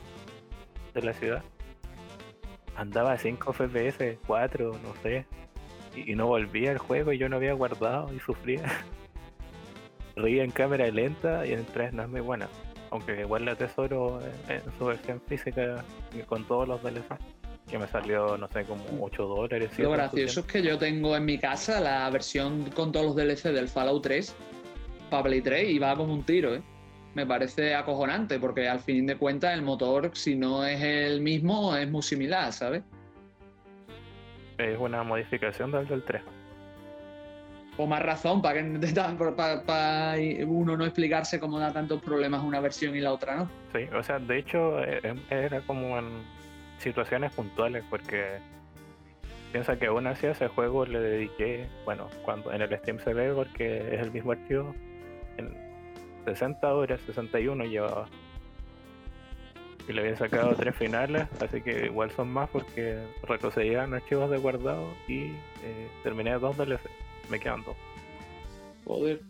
de 0.94 1.02
la 1.02 1.14
ciudad, 1.14 1.44
andaba 2.76 3.14
a 3.14 3.18
5 3.18 3.54
FPS, 3.54 4.18
4, 4.28 4.72
no 4.72 4.96
sé, 5.02 5.26
y, 5.96 6.16
no 6.16 6.28
volvía 6.28 6.72
al 6.72 6.78
juego 6.78 7.14
y 7.14 7.18
yo 7.18 7.30
no 7.30 7.38
había 7.38 7.54
guardado 7.54 8.14
y 8.14 8.20
sufría. 8.20 8.64
Reía 10.16 10.44
en 10.44 10.52
cámara 10.52 10.88
lenta 10.88 11.46
y 11.46 11.54
en 11.54 11.66
3 11.66 11.94
no 11.94 12.04
es 12.04 12.10
muy 12.10 12.22
buena. 12.22 12.48
Aunque 12.96 13.20
igual 13.20 13.44
la 13.44 13.56
tesoro 13.56 14.22
en, 14.48 14.62
su 14.78 14.86
versión 14.86 15.22
física 15.28 15.84
con 16.28 16.46
todos 16.46 16.66
los 16.66 16.82
DLC. 16.82 17.04
Que 17.70 17.78
me 17.78 17.88
salió, 17.88 18.38
no 18.38 18.48
sé, 18.48 18.64
como 18.64 18.86
8 19.02 19.28
dólares. 19.28 19.78
Lo 19.80 19.92
gracioso 19.92 20.40
es 20.40 20.46
que 20.46 20.62
yo 20.62 20.78
tengo 20.78 21.14
en 21.14 21.26
mi 21.26 21.38
casa 21.38 21.82
la 21.82 22.10
versión 22.10 22.70
con 22.72 22.94
todos 22.94 23.08
los 23.08 23.16
DLC 23.18 23.52
del 23.52 23.68
Fallout 23.68 24.02
3 24.02 24.34
para 25.10 25.24
Play 25.24 25.42
3 25.42 25.72
y 25.72 25.78
va 25.78 25.94
como 25.98 26.14
un 26.14 26.24
tiro, 26.24 26.56
¿eh? 26.56 26.62
Me 27.16 27.26
parece 27.26 27.76
acojonante 27.76 28.40
porque 28.40 28.70
al 28.70 28.80
fin 28.80 29.08
de 29.08 29.18
cuentas 29.18 29.54
el 29.54 29.62
motor, 29.62 30.12
si 30.14 30.36
no 30.36 30.66
es 30.66 30.82
el 30.82 31.20
mismo, 31.20 31.76
es 31.76 31.90
muy 31.90 32.02
similar, 32.02 32.54
¿sabes? 32.54 32.82
Es 34.58 34.80
una 34.80 35.04
modificación 35.04 35.70
del 35.70 35.86
del 35.86 36.04
3. 36.04 36.22
O 37.78 37.88
más 37.88 38.02
razón 38.02 38.42
para 38.42 38.62
que 38.62 40.46
uno 40.48 40.78
no 40.78 40.86
explicarse 40.86 41.40
cómo 41.40 41.60
da 41.60 41.74
tantos 41.74 42.02
problemas 42.02 42.44
una 42.44 42.60
versión 42.60 42.96
y 42.96 43.02
la 43.02 43.12
otra 43.12 43.36
no. 43.36 43.50
Sí, 43.74 43.84
o 43.94 44.02
sea, 44.02 44.20
de 44.20 44.38
hecho 44.38 44.82
eh, 44.82 45.02
em, 45.04 45.20
era 45.30 45.62
como 45.62 45.98
en 45.98 46.06
situaciones 46.80 47.34
puntuales 47.34 47.84
porque 47.90 48.40
piensa 49.52 49.78
que 49.78 49.88
aún 49.88 50.08
así 50.08 50.28
a 50.28 50.32
ese 50.32 50.48
juego 50.48 50.86
le 50.86 51.00
dediqué, 51.00 51.68
bueno, 51.84 52.10
cuando 52.24 52.52
en 52.54 52.62
el 52.62 52.78
Steam 52.78 53.00
se 53.00 53.14
ve 53.14 53.34
porque 53.34 53.94
es 53.94 54.02
el 54.02 54.12
mismo 54.12 54.32
archivo, 54.32 54.74
en 55.38 55.54
60 56.26 56.74
horas, 56.74 57.00
61 57.02 57.66
llevaba 57.66 58.08
y 59.88 59.94
le 59.94 60.02
había 60.02 60.16
sacado 60.16 60.56
tres 60.58 60.76
finales, 60.76 61.28
así 61.42 61.62
que 61.62 61.86
igual 61.86 62.12
son 62.12 62.30
más 62.30 62.50
porque 62.50 63.00
retrocedían 63.24 63.94
archivos 63.94 64.30
de 64.30 64.38
guardado 64.38 64.88
y 65.08 65.32
eh, 65.64 65.88
terminé 66.04 66.34
dos 66.34 66.58
DLC. 66.58 66.82
Me 67.30 67.40
quedan 67.40 67.64
dos. 67.64 67.76
Joder. 68.86 69.22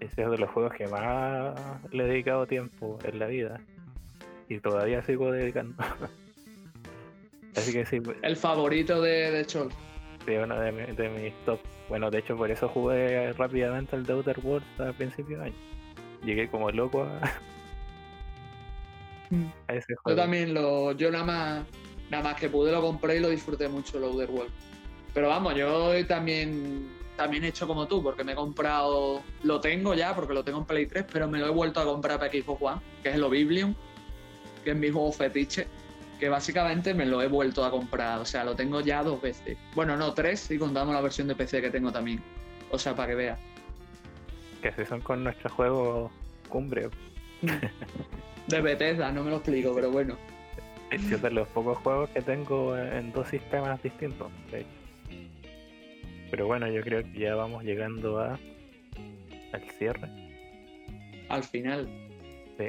Ese 0.00 0.22
es 0.22 0.30
de 0.30 0.38
los 0.38 0.50
juegos 0.50 0.72
que 0.74 0.86
más 0.88 1.54
le 1.92 2.04
he 2.04 2.08
dedicado 2.08 2.46
tiempo 2.46 2.98
en 3.04 3.18
la 3.18 3.26
vida. 3.26 3.60
Y 4.48 4.58
todavía 4.58 5.02
sigo 5.02 5.30
dedicando. 5.30 5.74
así 7.56 7.72
que 7.72 7.86
sí. 7.86 8.00
El 8.22 8.36
favorito 8.36 9.00
de, 9.00 9.30
de 9.30 9.46
Chol. 9.46 9.70
Sí, 10.26 10.32
uno 10.34 10.58
de, 10.58 10.72
de 10.72 11.08
mis 11.08 11.34
top. 11.44 11.60
Bueno, 11.88 12.10
de 12.10 12.18
hecho 12.18 12.36
por 12.36 12.50
eso 12.50 12.68
jugué 12.68 13.32
rápidamente 13.32 13.96
el 13.96 14.06
The 14.06 14.12
Outer 14.12 14.40
Worlds 14.42 14.80
a 14.80 14.92
principio 14.92 15.38
de 15.38 15.44
año. 15.46 15.56
Llegué 16.24 16.48
como 16.48 16.70
loco 16.70 17.02
a, 17.02 17.20
yo 20.06 20.16
también 20.16 20.52
lo, 20.52 20.92
yo 20.92 21.10
nada 21.10 21.24
más, 21.24 21.66
nada 22.10 22.22
más 22.22 22.40
que 22.40 22.48
pude 22.48 22.72
lo 22.72 22.80
compré 22.80 23.16
y 23.16 23.20
lo 23.20 23.30
disfruté 23.30 23.68
mucho 23.68 23.98
el 23.98 24.04
Outer 24.04 24.30
World. 24.30 24.52
Pero 25.14 25.28
vamos, 25.28 25.54
yo 25.54 26.06
también, 26.06 26.88
también 27.16 27.44
he 27.44 27.48
hecho 27.48 27.66
como 27.66 27.86
tú, 27.86 28.02
porque 28.02 28.24
me 28.24 28.32
he 28.32 28.34
comprado, 28.34 29.22
lo 29.42 29.60
tengo 29.60 29.94
ya, 29.94 30.14
porque 30.14 30.34
lo 30.34 30.42
tengo 30.42 30.58
en 30.58 30.64
Play 30.64 30.86
3, 30.86 31.04
pero 31.12 31.28
me 31.28 31.38
lo 31.38 31.46
he 31.46 31.50
vuelto 31.50 31.80
a 31.80 31.84
comprar 31.84 32.18
para 32.18 32.32
Xbox 32.32 32.62
One, 32.62 32.80
que 33.02 33.10
es 33.10 33.14
el 33.16 33.24
Oblivion, 33.24 33.76
que 34.64 34.70
es 34.70 34.76
mi 34.76 34.90
juego 34.90 35.12
fetiche, 35.12 35.66
que 36.18 36.28
básicamente 36.28 36.94
me 36.94 37.04
lo 37.04 37.20
he 37.20 37.28
vuelto 37.28 37.64
a 37.64 37.70
comprar, 37.70 38.20
o 38.20 38.24
sea, 38.24 38.44
lo 38.44 38.54
tengo 38.54 38.80
ya 38.80 39.02
dos 39.02 39.20
veces. 39.20 39.58
Bueno, 39.74 39.96
no, 39.96 40.14
tres, 40.14 40.40
si 40.40 40.58
contamos 40.58 40.94
la 40.94 41.00
versión 41.00 41.28
de 41.28 41.34
PC 41.34 41.60
que 41.60 41.70
tengo 41.70 41.92
también. 41.92 42.22
O 42.70 42.78
sea, 42.78 42.94
para 42.94 43.08
que 43.08 43.14
veas. 43.16 43.38
Que 44.62 44.72
si 44.72 44.84
son 44.86 45.00
con 45.00 45.24
nuestro 45.24 45.50
juego 45.50 46.10
cumbre. 46.48 46.88
de 48.46 48.60
Bethesda, 48.60 49.10
no 49.12 49.24
me 49.24 49.30
lo 49.30 49.36
explico, 49.36 49.74
pero 49.74 49.90
bueno. 49.90 50.16
Es 50.90 51.22
de 51.22 51.30
los 51.30 51.48
pocos 51.48 51.78
juegos 51.78 52.10
que 52.10 52.22
tengo 52.22 52.76
en 52.76 53.12
dos 53.12 53.28
sistemas 53.28 53.82
distintos, 53.82 54.30
Pero 56.32 56.46
bueno, 56.46 56.66
yo 56.66 56.82
creo 56.82 57.04
que 57.04 57.20
ya 57.20 57.34
vamos 57.36 57.62
llegando 57.62 58.18
a 58.18 58.38
al 59.52 59.62
cierre. 59.78 60.08
Al 61.28 61.44
final. 61.44 61.88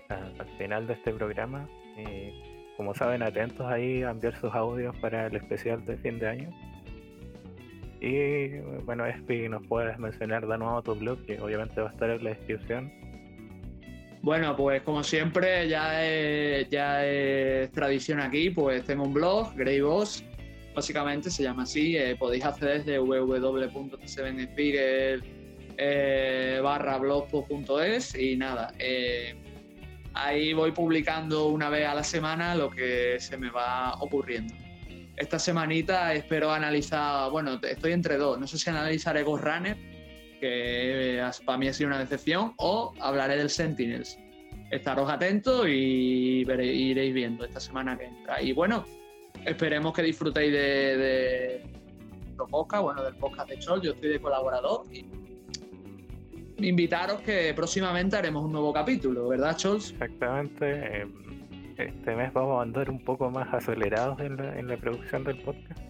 al 0.09 0.47
final 0.59 0.85
de 0.85 0.93
este 0.93 1.11
programa. 1.11 1.67
Eh, 1.97 2.33
como 2.77 2.93
saben, 2.93 3.23
atentos 3.23 3.65
ahí 3.65 4.03
a 4.03 4.11
enviar 4.11 4.35
sus 4.39 4.53
audios 4.53 4.95
para 4.97 5.27
el 5.27 5.35
especial 5.35 5.83
de 5.85 5.97
fin 5.97 6.19
de 6.19 6.27
año. 6.27 6.49
Y 8.01 8.59
bueno, 8.85 9.05
Espi, 9.05 9.47
nos 9.47 9.65
puedes 9.65 9.97
mencionar 9.97 10.45
de 10.45 10.57
nuevo 10.57 10.81
tu 10.81 10.93
blog, 10.93 11.25
que 11.25 11.39
obviamente 11.39 11.79
va 11.79 11.89
a 11.89 11.93
estar 11.93 12.09
en 12.09 12.23
la 12.23 12.29
descripción 12.31 12.91
bueno, 14.23 14.55
pues 14.55 14.81
como 14.83 15.03
siempre, 15.03 15.67
ya 15.67 16.01
es, 16.05 16.69
ya 16.69 17.05
es 17.05 17.69
tradición 17.73 18.21
aquí, 18.21 18.49
pues 18.49 18.85
tengo 18.85 19.03
un 19.03 19.13
blog, 19.13 19.53
Grey 19.53 19.81
Boss, 19.81 20.23
básicamente 20.73 21.29
se 21.29 21.43
llama 21.43 21.63
así, 21.63 21.97
eh, 21.97 22.15
podéis 22.15 22.45
acceder 22.45 22.83
desde 22.83 22.99
www.t7speaker 22.99 25.21
eh, 25.77 26.61
y 28.19 28.37
nada, 28.37 28.73
eh, 28.79 29.35
ahí 30.13 30.53
voy 30.53 30.71
publicando 30.71 31.47
una 31.47 31.69
vez 31.69 31.87
a 31.87 31.95
la 31.95 32.03
semana 32.03 32.55
lo 32.55 32.69
que 32.69 33.17
se 33.19 33.37
me 33.37 33.49
va 33.49 33.95
ocurriendo. 33.99 34.53
Esta 35.15 35.37
semanita 35.37 36.13
espero 36.13 36.51
analizar, 36.51 37.29
bueno, 37.31 37.59
estoy 37.61 37.91
entre 37.91 38.17
dos, 38.17 38.39
no 38.39 38.47
sé 38.47 38.57
si 38.57 38.69
analizaré 38.69 39.23
Ghost 39.23 39.43
Runner, 39.43 39.77
que 40.39 41.23
para 41.45 41.57
mí 41.57 41.67
ha 41.67 41.73
sido 41.73 41.89
una 41.89 41.99
decepción, 41.99 42.53
o 42.57 42.93
hablaré 42.99 43.37
del 43.37 43.49
Sentinels. 43.49 44.17
Estaros 44.71 45.09
atentos 45.09 45.67
y 45.67 46.41
iréis 46.41 47.13
viendo 47.13 47.45
esta 47.45 47.59
semana 47.59 47.97
que 47.97 48.05
entra. 48.05 48.41
Y 48.41 48.53
bueno, 48.53 48.85
esperemos 49.45 49.93
que 49.93 50.01
disfrutéis 50.01 50.51
de, 50.51 50.97
de 50.97 51.73
podcast, 52.49 52.83
bueno, 52.83 53.03
del 53.03 53.15
podcast 53.15 53.49
de 53.49 53.59
Chol, 53.59 53.81
yo 53.81 53.91
estoy 53.91 54.09
de 54.09 54.19
colaborador 54.19 54.85
y 54.91 55.05
invitaros 56.57 57.21
que 57.21 57.53
próximamente 57.55 58.15
haremos 58.15 58.45
un 58.45 58.51
nuevo 58.51 58.73
capítulo, 58.73 59.27
¿verdad, 59.27 59.57
Chols? 59.57 59.91
Exactamente. 59.91 61.01
Em, 61.01 61.11
este 61.77 62.15
mes 62.15 62.31
vamos 62.33 62.59
a 62.59 62.61
andar 62.63 62.89
un 62.89 63.03
poco 63.03 63.29
más 63.31 63.51
acelerados 63.53 64.19
en 64.19 64.37
la, 64.37 64.57
en 64.59 64.67
la 64.67 64.77
producción 64.77 65.23
del 65.23 65.39
podcast 65.39 65.81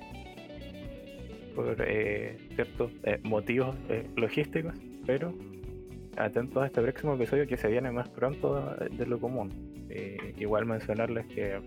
por 1.56 1.76
eh, 1.80 2.38
ciertos 2.56 2.92
eh, 3.04 3.20
motivos 3.24 3.76
eh, 3.90 4.08
logísticos, 4.16 4.74
pero 5.06 5.34
atentos 6.18 6.64
a 6.64 6.68
este 6.68 6.82
próximo 6.82 7.16
episodio 7.16 7.48
que 7.48 7.58
se 7.58 7.68
viene 7.68 7.92
más 7.92 8.10
pronto 8.10 8.76
de 8.92 9.06
lo 9.06 9.20
común. 9.20 9.52
igual 10.38 10.66
mencionarles 10.66 11.26
que 11.28 11.60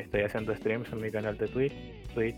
estoy 0.00 0.22
haciendo 0.22 0.54
streams 0.54 0.92
en 0.92 1.00
mi 1.00 1.10
canal 1.10 1.36
de 1.38 1.48
Twitch, 1.48 1.74
Twitch, 2.14 2.36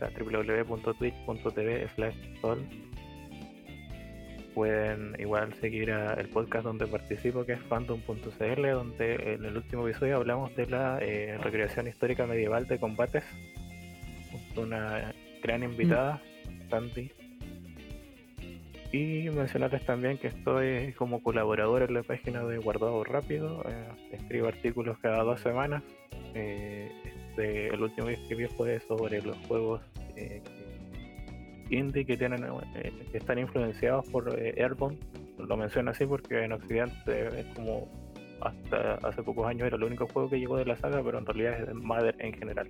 www.twitch.tv 0.00 1.88
slash 1.94 2.14
sol. 2.40 2.66
Pueden 4.54 5.14
igual 5.18 5.54
seguir 5.60 5.90
el 5.90 6.28
podcast 6.28 6.64
donde 6.64 6.86
participo, 6.86 7.44
que 7.44 7.52
es 7.52 7.60
fandom.cl, 7.62 8.70
donde 8.70 9.34
en 9.34 9.44
el 9.44 9.56
último 9.56 9.86
episodio 9.86 10.16
hablamos 10.16 10.54
de 10.56 10.66
la 10.66 10.98
recreación 10.98 11.86
histórica 11.86 12.26
medieval 12.26 12.66
de 12.66 12.78
combates 12.78 13.24
una 14.56 15.12
gran 15.42 15.62
invitada, 15.62 16.20
Sandy. 16.68 17.10
Y 18.92 19.30
mencionarles 19.30 19.84
también 19.86 20.18
que 20.18 20.28
estoy 20.28 20.92
como 20.94 21.22
colaborador 21.22 21.82
en 21.82 21.94
la 21.94 22.02
página 22.02 22.42
de 22.44 22.58
Guardado 22.58 23.04
Rápido. 23.04 23.62
Eh, 23.68 23.88
escribo 24.12 24.48
artículos 24.48 24.98
cada 24.98 25.22
dos 25.22 25.40
semanas. 25.40 25.82
Eh, 26.34 26.90
este, 27.04 27.68
el 27.68 27.80
último 27.80 28.08
que 28.08 28.14
escribí 28.14 28.46
fue 28.48 28.80
sobre 28.80 29.22
los 29.22 29.36
juegos 29.46 29.80
eh, 30.16 30.42
indie 31.70 32.04
que 32.04 32.16
tienen 32.16 32.44
que 33.12 33.18
están 33.18 33.38
influenciados 33.38 34.08
por 34.08 34.36
Airborne. 34.36 34.98
Lo 35.38 35.56
menciono 35.56 35.92
así 35.92 36.04
porque 36.04 36.42
en 36.42 36.52
Occidente 36.52 37.28
es 37.40 37.46
como 37.54 37.88
hasta 38.40 38.94
hace 39.06 39.22
pocos 39.22 39.46
años 39.46 39.66
era 39.68 39.76
el 39.76 39.84
único 39.84 40.08
juego 40.08 40.30
que 40.30 40.40
llegó 40.40 40.56
de 40.56 40.64
la 40.64 40.76
saga, 40.76 41.00
pero 41.04 41.18
en 41.18 41.26
realidad 41.26 41.60
es 41.60 41.66
de 41.68 41.74
Mother 41.74 42.16
en 42.18 42.32
general. 42.32 42.68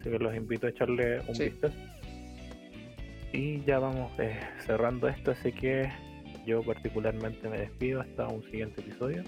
Así 0.00 0.10
que 0.10 0.18
los 0.18 0.34
invito 0.34 0.68
a 0.68 0.70
echarle 0.70 1.20
un 1.26 1.36
vistazo. 1.36 1.74
Y 3.32 3.62
ya 3.64 3.78
vamos 3.78 4.12
eh, 4.18 4.40
cerrando 4.66 5.08
esto, 5.08 5.30
así 5.30 5.52
que 5.52 5.90
yo 6.46 6.62
particularmente 6.62 7.48
me 7.48 7.58
despido 7.58 8.00
hasta 8.00 8.26
un 8.26 8.42
siguiente 8.44 8.80
episodio. 8.80 9.22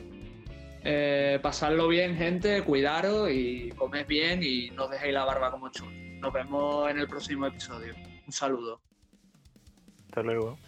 Eh, 0.84 1.38
pasadlo 1.40 1.86
bien, 1.86 2.16
gente, 2.16 2.62
cuidaros 2.62 3.30
y 3.30 3.70
comed 3.70 4.06
bien 4.06 4.42
y 4.42 4.70
no 4.70 4.88
dejéis 4.88 5.14
la 5.14 5.24
barba 5.24 5.50
como 5.52 5.70
chulo. 5.70 5.92
Nos 6.20 6.32
vemos 6.32 6.90
en 6.90 6.98
el 6.98 7.08
próximo 7.08 7.46
episodio. 7.46 7.94
Un 8.26 8.32
saludo. 8.32 8.80
Hasta 10.08 10.22
luego. 10.22 10.58